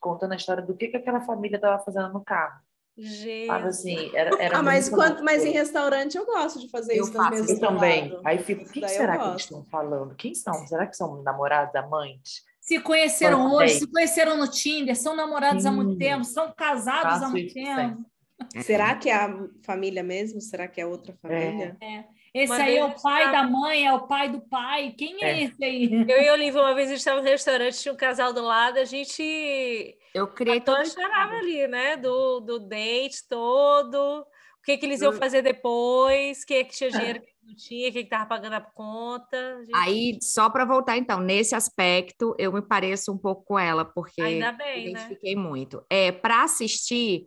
contando 0.00 0.32
a 0.32 0.36
história 0.36 0.62
do 0.62 0.74
que, 0.74 0.88
que 0.88 0.96
aquela 0.96 1.20
família 1.20 1.56
estava 1.56 1.78
fazendo 1.84 2.10
no 2.12 2.24
carro. 2.24 2.60
Gente. 2.96 3.50
Assim, 3.50 4.10
era, 4.16 4.30
era 4.42 4.58
Ah, 4.58 4.62
mas, 4.62 4.88
quando, 4.88 5.22
mas 5.22 5.42
em 5.42 5.44
loucura. 5.46 5.62
restauante 5.62 6.16
eu 6.16 6.26
gosto 6.26 6.58
de 6.58 6.68
fazer 6.68 6.96
Eu 6.96 7.04
isso 7.04 7.12
faço 7.12 7.52
Eu 7.52 7.60
também. 7.60 8.08
lado. 8.10 8.22
Aí 8.24 8.38
fico, 8.38 8.64
quem 8.72 8.88
será 8.88 9.18
que 9.18 9.28
eles 9.28 9.42
estão 9.42 9.64
falando? 9.66 10.14
Quem 10.16 10.34
são? 10.34 10.66
Será 10.66 10.84
que 10.86 10.96
são 10.96 11.22
namorados, 11.22 11.74
amantes? 11.76 12.42
Se 12.60 12.80
conheceram 12.80 13.42
Quanto 13.42 13.54
hoje, 13.54 13.72
tem? 13.74 13.80
se 13.80 13.86
conheceram 13.92 14.36
no 14.36 14.48
Tinder, 14.48 14.96
são 14.96 15.14
namorados 15.14 15.64
há 15.64 15.70
muito 15.70 15.96
tempo, 15.96 16.24
são 16.24 16.52
casados 16.56 17.22
há 17.22 17.28
muito 17.28 17.54
tempo. 17.54 18.04
Será 18.62 18.94
que 18.96 19.08
é 19.10 19.14
a 19.14 19.46
família 19.62 20.02
mesmo? 20.02 20.40
Será 20.40 20.66
que 20.66 20.80
é 20.80 20.86
outra 20.86 21.14
família? 21.22 21.76
Esse 22.38 22.52
Uma 22.52 22.62
aí 22.62 22.76
é 22.76 22.84
o 22.84 22.94
pai 22.94 23.26
eu 23.26 23.32
da 23.32 23.42
mãe, 23.42 23.86
é 23.86 23.92
o 23.92 24.06
pai 24.06 24.28
do 24.28 24.40
pai. 24.40 24.94
Quem 24.96 25.24
é, 25.24 25.30
É. 25.30 25.42
esse 25.42 25.64
aí? 25.64 25.90
Eu 25.92 26.22
e 26.22 26.28
a 26.28 26.32
Olivia, 26.32 26.60
uma 26.60 26.74
vez 26.74 26.86
a 26.86 26.90
gente 26.90 27.00
estava 27.00 27.20
no 27.20 27.26
restaurante, 27.26 27.80
tinha 27.80 27.92
um 27.92 27.96
casal 27.96 28.32
do 28.32 28.42
lado, 28.42 28.78
a 28.78 28.84
gente 28.84 29.98
Eu 30.14 30.28
criei 30.28 30.60
todo 30.60 30.86
chorava 30.86 31.34
ali, 31.34 31.66
né? 31.66 31.96
Do, 31.96 32.38
do 32.38 32.60
date 32.60 33.26
todo, 33.28 34.20
o 34.20 34.62
que, 34.64 34.76
que 34.76 34.86
eles 34.86 35.00
iam 35.00 35.12
fazer 35.12 35.42
depois, 35.42 36.44
quem 36.44 36.58
é 36.58 36.64
que 36.64 36.76
tinha 36.76 36.90
dinheiro, 36.90 37.22
quem 37.22 37.34
não 37.42 37.56
tinha, 37.56 37.90
quem 37.90 38.04
que 38.04 38.10
tava 38.10 38.26
pagando 38.26 38.52
a 38.52 38.60
conta. 38.60 39.58
Gente, 39.64 39.74
Aí, 39.74 40.18
só 40.22 40.48
para 40.48 40.64
voltar, 40.64 40.96
então, 40.96 41.20
nesse 41.20 41.56
aspecto, 41.56 42.36
eu 42.38 42.52
me 42.52 42.62
pareço 42.62 43.12
um 43.12 43.18
pouco 43.18 43.42
com 43.44 43.58
ela, 43.58 43.84
porque 43.84 44.22
Ainda 44.22 44.52
bem, 44.52 44.84
né? 44.84 44.90
identifiquei 44.90 45.34
muito. 45.34 45.84
É, 45.90 46.12
para 46.12 46.44
assistir, 46.44 47.26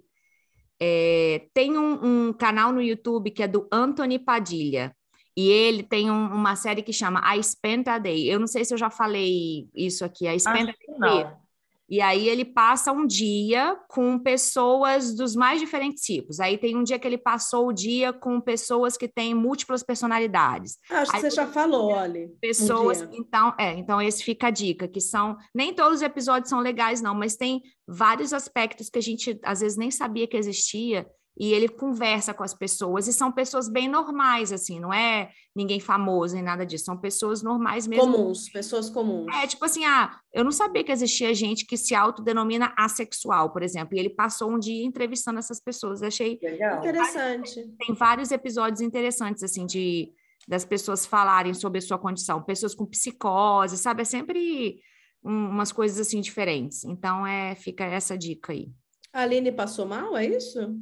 é, 0.80 1.48
tem 1.54 1.78
um, 1.78 2.30
um 2.30 2.34
canal 2.34 2.72
no 2.72 2.82
YouTube 2.82 3.30
que 3.30 3.44
é 3.44 3.48
do 3.48 3.68
Anthony 3.72 4.18
Padilha. 4.18 4.96
E 5.38 5.50
ele 5.50 5.84
tem 5.84 6.12
um- 6.12 6.34
uma 6.34 6.56
série 6.56 6.84
que 6.84 6.92
chama 6.94 7.22
I 7.36 7.44
Spent 7.44 7.88
a 7.88 7.98
Day. 7.98 8.28
Eu 8.30 8.40
não 8.40 8.48
sei 8.48 8.66
se 8.66 8.74
eu 8.74 8.78
já 8.78 8.90
falei 8.90 9.68
isso 9.74 10.04
aqui. 10.04 10.28
I 10.28 10.40
Spent 10.40 10.68
a 10.68 10.70
Acho 10.72 10.78
que 10.80 10.88
Day. 10.88 11.24
não. 11.24 11.42
E 11.90 12.00
aí 12.00 12.30
ele 12.30 12.46
passa 12.46 12.94
um 12.94 13.06
dia 13.06 13.78
com 13.90 14.18
pessoas 14.18 15.14
dos 15.14 15.36
mais 15.36 15.60
diferentes 15.60 16.02
tipos. 16.04 16.40
Aí 16.40 16.58
tem 16.58 16.74
um 16.78 16.84
dia 16.84 16.98
que 16.98 17.06
ele 17.06 17.18
passou 17.18 17.68
o 17.68 17.74
dia 17.74 18.14
com 18.14 18.40
pessoas 18.40 18.96
que 18.96 19.10
têm 19.10 19.34
múltiplas 19.34 19.84
personalidades. 19.84 20.78
Acho 20.90 21.12
que 21.12 21.18
Aí 21.18 21.22
você 21.24 21.30
já 21.32 21.48
falou, 21.48 21.92
Oli. 21.94 22.30
Pessoas, 22.40 23.00
dia. 23.00 23.10
então, 23.14 23.54
é, 23.60 23.74
então 23.74 24.02
esse 24.02 24.24
fica 24.24 24.48
a 24.48 24.52
dica, 24.52 24.88
que 24.88 25.02
são, 25.02 25.36
nem 25.54 25.74
todos 25.74 25.96
os 25.98 26.02
episódios 26.02 26.50
são 26.50 26.62
legais 26.62 27.02
não, 27.02 27.14
mas 27.14 27.36
tem 27.36 27.62
vários 27.86 28.32
aspectos 28.32 28.90
que 28.90 28.98
a 29.00 29.02
gente 29.02 29.38
às 29.44 29.60
vezes 29.60 29.78
nem 29.78 29.92
sabia 29.92 30.28
que 30.28 30.38
existia 30.38 31.06
e 31.40 31.54
ele 31.54 31.68
conversa 31.70 32.34
com 32.34 32.44
as 32.44 32.54
pessoas 32.54 33.08
e 33.08 33.14
são 33.14 33.32
pessoas 33.32 33.70
bem 33.70 33.88
normais 33.88 34.52
assim, 34.52 34.80
não 34.80 34.94
é 34.94 35.32
ninguém 35.56 35.80
famoso 35.80 36.36
nem 36.36 36.44
nada 36.44 36.66
disso, 36.66 36.86
são 36.86 36.98
pessoas 36.98 37.42
normais 37.42 37.88
mesmo. 37.88 38.12
Comuns, 38.12 38.50
pessoas 38.50 38.90
comuns. 38.90 39.34
É 39.36 39.48
tipo 39.48 39.64
assim, 39.66 39.86
ah, 39.86 40.18
eu 40.34 40.44
não 40.44 40.52
sabia 40.52 40.84
que 40.84 40.92
existia 40.92 41.34
gente 41.34 41.66
que 41.66 41.78
se 41.78 41.96
autodenomina 41.96 42.74
assexual, 42.78 43.50
por 43.52 43.64
exemplo, 43.64 43.96
e 43.96 44.00
ele 44.00 44.10
passou 44.10 44.52
um 44.52 44.60
dia 44.60 44.86
entrevistando 44.86 45.40
essas 45.40 45.60
pessoas. 45.60 46.02
Eu 46.02 46.10
achei 46.10 46.38
Legal. 46.42 46.80
Interessante. 46.80 47.68
tem 47.80 47.96
vários 47.96 48.32
episódios 48.32 48.82
interessantes, 48.82 49.42
assim, 49.44 49.66
de 49.66 50.12
das 50.48 50.66
pessoas 50.66 51.06
falarem 51.06 51.54
sobre 51.54 51.78
a 51.78 51.82
sua 51.82 52.00
condição, 52.00 52.42
pessoas 52.42 52.74
com 52.74 52.86
psicose, 52.86 53.78
sabe? 53.78 54.02
É 54.02 54.06
sempre 54.06 54.80
um- 55.24 55.50
umas 55.50 55.72
coisas 55.72 56.00
assim 56.00 56.20
diferentes. 56.20 56.84
Então, 56.84 57.26
é, 57.26 57.54
fica 57.56 57.86
essa 57.86 58.18
dica 58.18 58.52
aí. 58.52 58.68
A 59.14 59.22
Aline 59.24 59.52
passou 59.52 59.86
mal, 59.86 60.16
é 60.18 60.26
isso? 60.26 60.74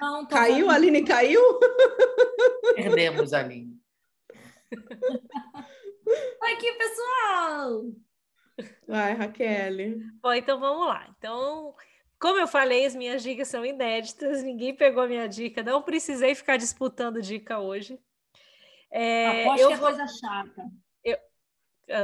Não, 0.00 0.26
Caiu? 0.26 0.70
A 0.70 0.74
Aline 0.74 1.04
caiu? 1.04 1.40
Perdemos 2.74 3.32
a 3.34 3.40
Aline. 3.40 3.78
Aqui, 6.42 6.72
pessoal. 6.72 7.84
Vai, 8.86 9.14
Raquel. 9.14 9.98
Bom, 10.22 10.32
então 10.32 10.58
vamos 10.60 10.86
lá. 10.86 11.06
Então, 11.18 11.74
como 12.20 12.38
eu 12.38 12.46
falei, 12.46 12.84
as 12.86 12.94
minhas 12.94 13.22
dicas 13.22 13.48
são 13.48 13.64
inéditas, 13.64 14.42
ninguém 14.42 14.74
pegou 14.74 15.02
a 15.02 15.08
minha 15.08 15.26
dica, 15.28 15.62
não 15.62 15.82
precisei 15.82 16.34
ficar 16.34 16.56
disputando 16.56 17.20
dica 17.20 17.58
hoje. 17.58 17.98
É, 18.90 19.42
Aposto 19.44 19.60
eu 19.62 19.68
que 19.68 19.74
é 19.74 19.76
vou- 19.76 19.88
coisa 19.88 20.06
chata. 20.06 20.62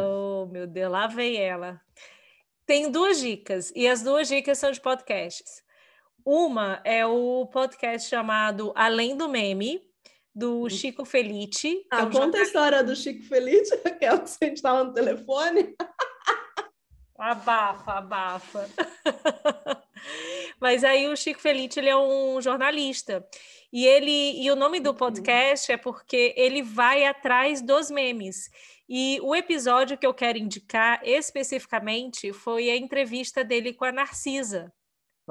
Oh, 0.02 0.44
meu 0.46 0.66
Deus, 0.66 0.90
lá 0.92 1.06
vem 1.06 1.36
ela. 1.42 1.80
Tem 2.66 2.90
duas 2.90 3.18
dicas, 3.20 3.72
e 3.74 3.88
as 3.88 4.02
duas 4.02 4.28
dicas 4.28 4.58
são 4.58 4.70
de 4.70 4.80
podcasts. 4.80 5.62
Uma 6.32 6.80
é 6.84 7.04
o 7.04 7.44
podcast 7.46 8.08
chamado 8.08 8.72
Além 8.76 9.16
do 9.16 9.28
Meme, 9.28 9.82
do 10.32 10.70
Chico 10.70 11.04
Felice. 11.04 11.78
que 11.78 11.88
é 11.92 11.98
Ah, 11.98 12.04
um 12.04 12.10
conta 12.12 12.38
a 12.38 12.42
história 12.42 12.84
do 12.84 12.94
Chico 12.94 13.24
Feliz, 13.24 13.68
Raquel, 13.84 14.20
que 14.38 14.44
a 14.44 14.46
gente 14.46 14.58
estava 14.58 14.84
no 14.84 14.92
telefone. 14.92 15.74
Abafa, 17.18 17.94
abafa. 17.94 18.70
Mas 20.60 20.84
aí 20.84 21.08
o 21.08 21.16
Chico 21.16 21.40
Felice, 21.40 21.80
ele 21.80 21.88
é 21.88 21.96
um 21.96 22.40
jornalista. 22.40 23.26
E 23.72 23.84
ele 23.84 24.40
e 24.40 24.48
o 24.52 24.54
nome 24.54 24.78
do 24.78 24.94
podcast 24.94 25.72
é 25.72 25.76
porque 25.76 26.32
ele 26.36 26.62
vai 26.62 27.06
atrás 27.06 27.60
dos 27.60 27.90
memes. 27.90 28.48
E 28.88 29.18
o 29.24 29.34
episódio 29.34 29.98
que 29.98 30.06
eu 30.06 30.14
quero 30.14 30.38
indicar 30.38 31.00
especificamente 31.02 32.32
foi 32.32 32.70
a 32.70 32.76
entrevista 32.76 33.42
dele 33.42 33.72
com 33.72 33.84
a 33.84 33.90
Narcisa. 33.90 34.72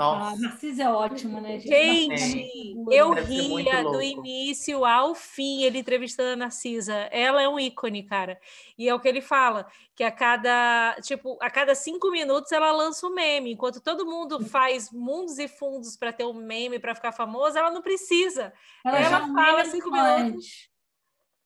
A 0.02 0.16
Nossa. 0.16 0.42
Narcisa 0.42 0.84
é 0.84 0.90
ótima, 0.90 1.42
né, 1.42 1.60
gente? 1.60 2.18
Gente, 2.18 2.72
é 2.72 2.74
boa. 2.76 2.96
eu 2.96 3.12
ria 3.12 3.84
do 3.84 4.02
início 4.02 4.86
ao 4.86 5.14
fim 5.14 5.64
ele 5.64 5.80
entrevistando 5.80 6.32
a 6.32 6.36
Narcisa. 6.36 6.94
Ela 7.12 7.42
é 7.42 7.50
um 7.50 7.60
ícone, 7.60 8.04
cara. 8.04 8.40
E 8.78 8.88
é 8.88 8.94
o 8.94 9.00
que 9.00 9.08
ele 9.08 9.22
fala, 9.22 9.68
que 9.96 10.04
a 10.04 10.12
cada, 10.12 10.96
tipo, 11.02 11.38
a 11.42 11.50
cada 11.50 11.76
cinco 11.76 12.10
minutos 12.12 12.52
ela 12.52 12.72
lança 12.72 13.06
um 13.06 13.14
meme. 13.14 13.52
Enquanto 13.52 13.82
todo 13.82 14.06
mundo 14.06 14.46
faz 14.46 14.92
mundos 14.92 15.38
e 15.38 15.48
fundos 15.48 15.98
para 15.98 16.14
ter 16.14 16.26
um 16.26 16.34
meme 16.34 16.80
para 16.80 16.96
ficar 16.96 17.12
famoso, 17.12 17.58
ela 17.58 17.72
não 17.72 17.82
precisa. 17.82 18.54
Ela, 18.86 19.00
ela 19.00 19.10
já 19.10 19.26
um 19.26 19.34
fala 19.34 19.66
cinco 19.66 19.94
antes. 19.94 20.24
minutos. 20.24 20.69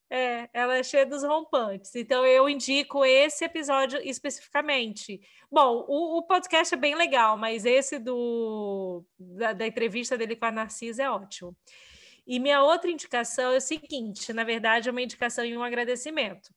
É, 0.09 0.47
ela 0.53 0.77
é 0.77 0.84
cheia 0.84 1.05
dos 1.05 1.23
rompantes. 1.23 1.95
Então 1.95 2.25
eu 2.25 2.47
indico 2.47 3.03
esse 3.03 3.43
episódio 3.45 3.99
especificamente. 4.03 5.19
Bom, 5.51 5.85
o, 5.88 6.19
o 6.19 6.23
podcast 6.23 6.73
é 6.73 6.77
bem 6.77 6.95
legal, 6.95 7.38
mas 7.38 7.65
esse 7.65 7.97
do 7.97 9.03
da, 9.17 9.53
da 9.53 9.67
entrevista 9.67 10.17
dele 10.17 10.35
com 10.35 10.45
a 10.45 10.51
Narcisa 10.51 11.03
é 11.03 11.09
ótimo. 11.09 11.55
E 12.25 12.39
minha 12.39 12.63
outra 12.63 12.89
indicação 12.89 13.51
é 13.51 13.57
o 13.57 13.61
seguinte: 13.61 14.31
na 14.34 14.43
verdade, 14.43 14.88
é 14.89 14.91
uma 14.91 15.01
indicação 15.01 15.43
e 15.45 15.57
um 15.57 15.63
agradecimento. 15.63 16.49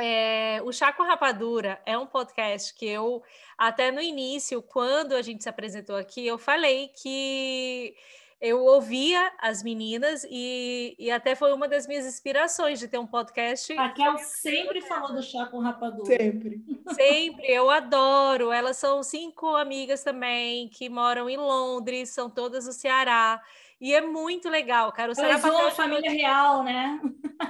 É, 0.00 0.60
o 0.62 0.72
Chaco 0.72 1.02
Rapadura 1.02 1.82
é 1.84 1.98
um 1.98 2.06
podcast 2.06 2.72
que 2.74 2.86
eu, 2.86 3.20
até 3.58 3.90
no 3.90 4.00
início, 4.00 4.62
quando 4.62 5.14
a 5.14 5.22
gente 5.22 5.42
se 5.42 5.48
apresentou 5.48 5.96
aqui, 5.96 6.24
eu 6.24 6.38
falei 6.38 6.88
que 7.02 7.96
eu 8.40 8.62
ouvia 8.62 9.32
as 9.38 9.62
meninas 9.62 10.24
e, 10.30 10.94
e 10.98 11.10
até 11.10 11.34
foi 11.34 11.52
uma 11.52 11.66
das 11.66 11.86
minhas 11.86 12.06
inspirações 12.06 12.78
de 12.78 12.86
ter 12.86 12.98
um 12.98 13.06
podcast. 13.06 13.74
Raquel 13.74 14.18
sempre 14.18 14.80
falou 14.82 15.12
do 15.12 15.22
chá 15.22 15.46
com 15.46 15.58
rapadura. 15.58 16.06
Sempre. 16.06 16.62
Sempre, 16.94 17.46
eu 17.46 17.68
adoro. 17.68 18.50
Elas 18.50 18.76
são 18.76 19.02
cinco 19.02 19.54
amigas 19.56 20.02
também 20.02 20.68
que 20.68 20.88
moram 20.88 21.28
em 21.28 21.36
Londres, 21.36 22.10
são 22.10 22.30
todas 22.30 22.64
do 22.64 22.72
Ceará. 22.72 23.42
E 23.80 23.94
é 23.94 24.00
muito 24.00 24.48
legal, 24.48 24.90
cara. 24.92 25.12
O 25.12 25.20
Elas 25.20 25.40
Sarapatel 25.40 25.52
zoam 25.52 25.66
a 25.66 25.70
de 25.70 25.76
família 25.76 26.10
real, 26.10 26.64
né? 26.64 27.00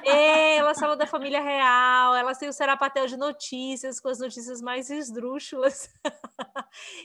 É, 0.05 0.57
elas 0.57 0.79
falam 0.79 0.97
da 0.97 1.07
família 1.07 1.41
real, 1.41 2.15
elas 2.15 2.37
têm 2.37 2.49
o 2.51 2.53
Sarapatel 2.53 3.07
de 3.07 3.17
notícias, 3.17 3.99
com 3.99 4.09
as 4.09 4.19
notícias 4.19 4.61
mais 4.61 4.91
esdrúxulas. 4.91 5.89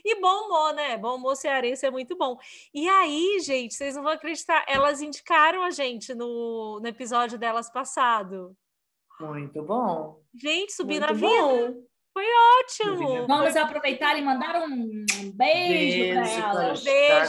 e 0.04 0.20
bom 0.20 0.46
humor, 0.46 0.74
né? 0.74 0.98
Bom 0.98 1.16
humor 1.16 1.36
cearense 1.36 1.86
é 1.86 1.90
muito 1.90 2.16
bom. 2.16 2.36
E 2.74 2.86
aí, 2.86 3.40
gente, 3.40 3.72
vocês 3.72 3.96
não 3.96 4.02
vão 4.02 4.12
acreditar, 4.12 4.62
elas 4.68 5.00
indicaram 5.00 5.62
a 5.62 5.70
gente 5.70 6.14
no, 6.14 6.78
no 6.80 6.86
episódio 6.86 7.38
delas 7.38 7.70
passado. 7.72 8.54
Muito 9.18 9.62
bom. 9.62 10.20
Gente, 10.34 10.72
subir 10.72 11.00
Muito 11.00 11.06
na 11.06 11.12
vida, 11.12 11.26
bom. 11.28 11.84
ótimo. 12.60 13.26
Vamos 13.26 13.56
aproveitar 13.56 14.18
e 14.18 14.22
mandar 14.22 14.62
um 14.62 15.04
beijo 15.34 16.12
para 16.12 16.22
Beijo 16.22 16.40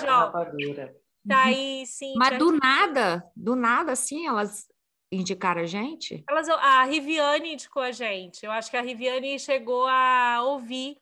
ela. 0.06 0.32
para 0.32 0.50
Um 0.50 0.58
beijo. 0.58 1.05
Thaís, 1.28 1.90
Cíntia. 1.90 2.16
Mas 2.18 2.38
do 2.38 2.52
nada, 2.52 3.24
do 3.36 3.56
nada, 3.56 3.92
assim, 3.92 4.28
elas 4.28 4.68
indicaram 5.12 5.62
a 5.62 5.66
gente? 5.66 6.24
Elas, 6.30 6.50
a 6.50 6.84
Riviane 6.84 7.54
indicou 7.54 7.82
a 7.82 7.92
gente. 7.92 8.46
Eu 8.46 8.52
acho 8.52 8.70
que 8.70 8.78
a 8.78 8.82
Riviane 8.82 9.40
chegou 9.40 9.88
a 9.88 10.42
ouvir 10.44 10.98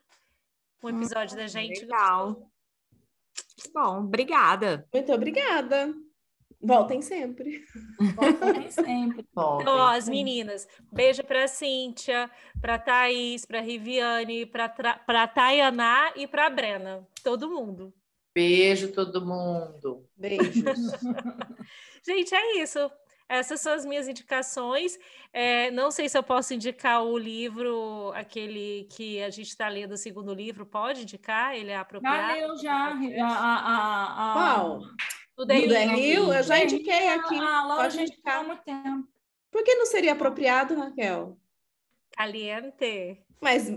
um 0.84 0.90
episódio 0.90 1.38
da 1.38 1.48
gente. 1.48 1.82
Legal. 1.82 2.50
Bom, 3.74 4.00
obrigada. 4.00 4.88
Muito 4.94 5.12
obrigada. 5.12 5.94
Voltem 6.62 7.02
sempre. 7.02 7.66
Voltem 8.16 8.70
sempre. 8.72 9.26
Bom, 9.34 9.60
Então, 9.62 9.76
ó, 9.76 9.88
as 9.90 10.08
meninas, 10.08 10.68
beijo 10.92 11.24
para 11.24 11.48
Cíntia, 11.48 12.32
para 12.62 12.80
Thaís, 12.80 13.46
para 13.46 13.60
Riviane, 13.60 14.46
para 14.46 15.28
Tayaná 15.28 16.14
e 16.16 16.26
para 16.26 16.50
Brena. 16.50 17.06
Todo 17.22 17.50
mundo. 17.50 17.94
Beijo 18.34 18.92
todo 18.92 19.26
mundo. 19.26 20.08
Beijos. 20.16 20.64
Gente, 22.06 22.34
é 22.34 22.62
isso. 22.62 22.80
Essas 23.30 23.62
são 23.62 23.74
as 23.74 23.86
minhas 23.86 24.08
indicações. 24.08 24.98
É, 25.32 25.72
não 25.72 25.90
sei 25.90 26.10
se 26.10 26.18
eu 26.18 26.24
posso 26.24 26.54
indicar 26.54 27.04
o 27.04 27.18
livro, 27.18 28.12
aquele 28.14 28.88
que 28.92 29.22
a 29.24 29.30
gente 29.30 29.48
está 29.48 29.70
lendo, 29.70 29.94
o 29.94 29.98
segundo 29.98 30.34
livro. 30.34 30.66
Pode 30.66 31.04
indicar? 31.04 31.56
Ele 31.56 31.72
é 31.72 31.78
apropriado? 31.78 32.34
leu, 32.40 32.58
já. 32.58 32.90
A, 32.90 33.28
a, 33.28 33.56
a, 33.58 34.32
a, 34.32 34.34
Qual? 34.34 34.82
O 35.38 35.46
Do 35.46 35.48
The 35.48 35.68
The 35.68 35.86
Hill. 35.86 35.98
Hill, 35.98 36.34
eu 36.34 36.44
já 36.44 36.60
indiquei 36.64 37.08
Hill, 37.08 37.20
aqui. 37.20 37.36
A 37.36 37.66
Laura 37.66 37.84
Pode 37.84 37.96
já 37.96 38.02
indicou 38.04 38.32
há 38.32 38.36
indicar. 38.42 38.46
muito 38.46 38.64
tempo. 38.64 39.08
Por 39.50 39.64
que 39.64 39.76
não 39.76 39.86
seria 39.86 40.14
apropriado, 40.14 40.76
Raquel? 40.76 41.38
Caliente. 42.12 43.20
Mas 43.42 43.70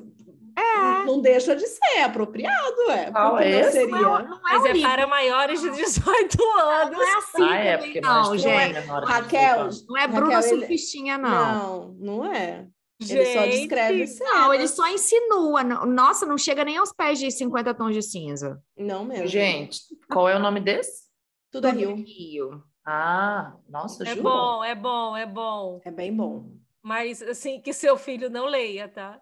É. 0.59 1.05
não 1.05 1.21
deixa 1.21 1.55
de 1.55 1.67
ser 1.67 2.01
apropriado, 2.03 2.91
é. 2.91 3.11
Qual 3.11 3.39
é 3.39 3.63
não 3.63 3.71
seria. 3.73 3.87
Não, 3.91 4.01
não 4.23 4.37
é 4.37 4.41
Mas 4.43 4.65
é 4.65 4.73
livro. 4.73 4.89
para 4.89 5.07
maiores 5.07 5.61
de 5.61 5.71
18 5.71 6.43
anos. 6.59 6.97
Não 6.97 7.03
é 7.03 7.17
assim 7.19 7.43
Ah, 7.43 7.57
é, 7.57 7.77
também, 7.77 8.01
não, 8.01 8.39
gente. 8.39 8.73
de 8.75 8.87
Raquel, 8.89 9.69
18 9.69 9.87
Não 9.89 9.97
é 9.99 10.09
Bruna 10.09 10.35
Raquel, 10.37 10.51
ele- 10.51 10.59
Surfistinha, 10.61 11.19
não. 11.19 11.31
Não, 11.31 11.95
não 12.23 12.33
é. 12.33 12.67
Ele 12.99 13.27
só 13.27 13.45
descreve 13.45 14.07
cena. 14.07 14.31
Não, 14.31 14.55
ele 14.55 14.67
só 14.67 14.89
insinua. 14.89 15.63
Nossa, 15.63 16.25
não 16.25 16.39
chega 16.39 16.65
nem 16.65 16.79
aos 16.79 16.93
pés 16.95 17.19
de 17.19 17.31
50 17.31 17.75
tons 17.75 17.93
de 17.95 18.01
cinza. 18.03 18.59
Não 18.75 19.05
mesmo. 19.05 19.27
Gente, 19.27 19.81
qual 20.11 20.27
é 20.29 20.35
o 20.37 20.39
nome 20.41 20.61
desse? 20.61 21.05
Tudo 21.53 21.69
é 21.69 21.73
Rio. 21.73 21.95
Rio. 21.97 22.63
Ah, 22.87 23.53
nossa, 23.69 24.03
É 24.05 24.11
juro. 24.15 24.23
bom, 24.23 24.65
é 24.65 24.75
bom, 24.75 25.15
é 25.17 25.27
bom. 25.27 25.81
É 25.85 25.91
bem 25.91 26.15
bom. 26.15 26.47
Mas 26.83 27.21
assim, 27.21 27.61
que 27.61 27.73
seu 27.75 27.99
filho 27.99 28.31
não 28.31 28.47
leia, 28.47 28.89
tá? 28.89 29.21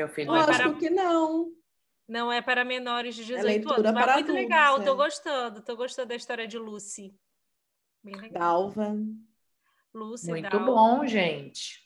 Meu 0.00 0.08
filho 0.08 0.28
Não 0.28 0.36
é 0.36 0.38
vai 0.38 0.46
para- 0.46 0.64
Lógico 0.64 0.80
que 0.80 0.88
não. 0.90 1.52
Não 2.08 2.32
é 2.32 2.40
para 2.40 2.64
menores 2.64 3.14
de 3.14 3.22
18 3.24 3.44
leitura 3.44 3.74
anos. 3.74 3.92
Mas 3.92 4.02
para 4.04 4.14
muito 4.14 4.30
adultos, 4.30 4.42
legal, 4.42 4.82
tô 4.82 4.92
é. 4.92 4.96
gostando. 4.96 5.60
Tô 5.62 5.76
gostando 5.76 6.08
da 6.08 6.16
história 6.16 6.48
de 6.48 6.58
Lucy. 6.58 7.14
Bem 8.02 8.16
legal. 8.16 8.40
Dalva. 8.70 8.96
Lucy, 9.92 10.28
Muito 10.30 10.48
Dal, 10.48 10.64
bom, 10.64 11.06
gente. 11.06 11.80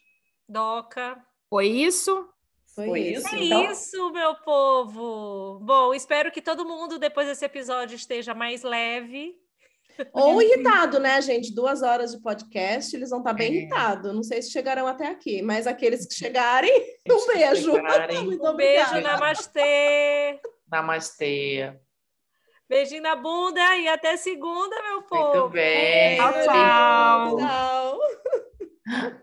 Doca. 0.49 1.21
Foi 1.51 1.67
isso? 1.67 2.29
Foi, 2.75 2.87
Foi 2.87 3.01
isso. 3.01 3.27
isso? 3.27 3.35
É 3.35 3.45
Então- 3.45 3.71
isso, 3.73 4.11
meu 4.13 4.35
povo. 4.37 5.59
Bom, 5.61 5.93
espero 5.93 6.31
que 6.31 6.41
todo 6.43 6.65
mundo, 6.65 6.99
depois 6.99 7.27
desse 7.27 7.45
episódio, 7.45 7.97
esteja 7.97 8.33
mais 8.35 8.63
leve. 8.63 9.37
Ou 10.13 10.41
irritado, 10.43 10.99
né, 10.99 11.21
gente? 11.21 11.55
Duas 11.55 11.83
horas 11.83 12.13
de 12.13 12.21
podcast, 12.21 12.95
eles 12.97 13.11
vão 13.11 13.21
estar 13.21 13.33
bem 13.33 13.53
É. 13.53 13.55
irritados. 13.57 14.15
Não 14.15 14.23
sei 14.23 14.43
se 14.43 14.51
chegarão 14.51 14.87
até 14.87 15.07
aqui, 15.09 15.43
mas 15.43 15.67
aqueles 15.67 16.07
que 16.07 16.15
chegarem, 16.15 16.71
um 17.11 17.27
beijo. 17.27 17.73
Chegarem. 17.73 18.25
Muito 18.25 18.47
Um 18.47 18.55
beijo, 18.57 19.01
namastê. 19.01 20.41
Namastê. 20.71 21.73
Beijinho 22.69 23.03
na 23.03 23.15
bunda 23.15 23.77
e 23.77 23.87
até 23.87 24.17
segunda, 24.17 24.75
meu 24.83 25.03
povo. 25.03 25.39
Muito 25.41 25.49
bem. 25.51 26.17
Tchau, 26.17 26.33
tchau. 26.33 27.37
Tchau. 27.39 29.21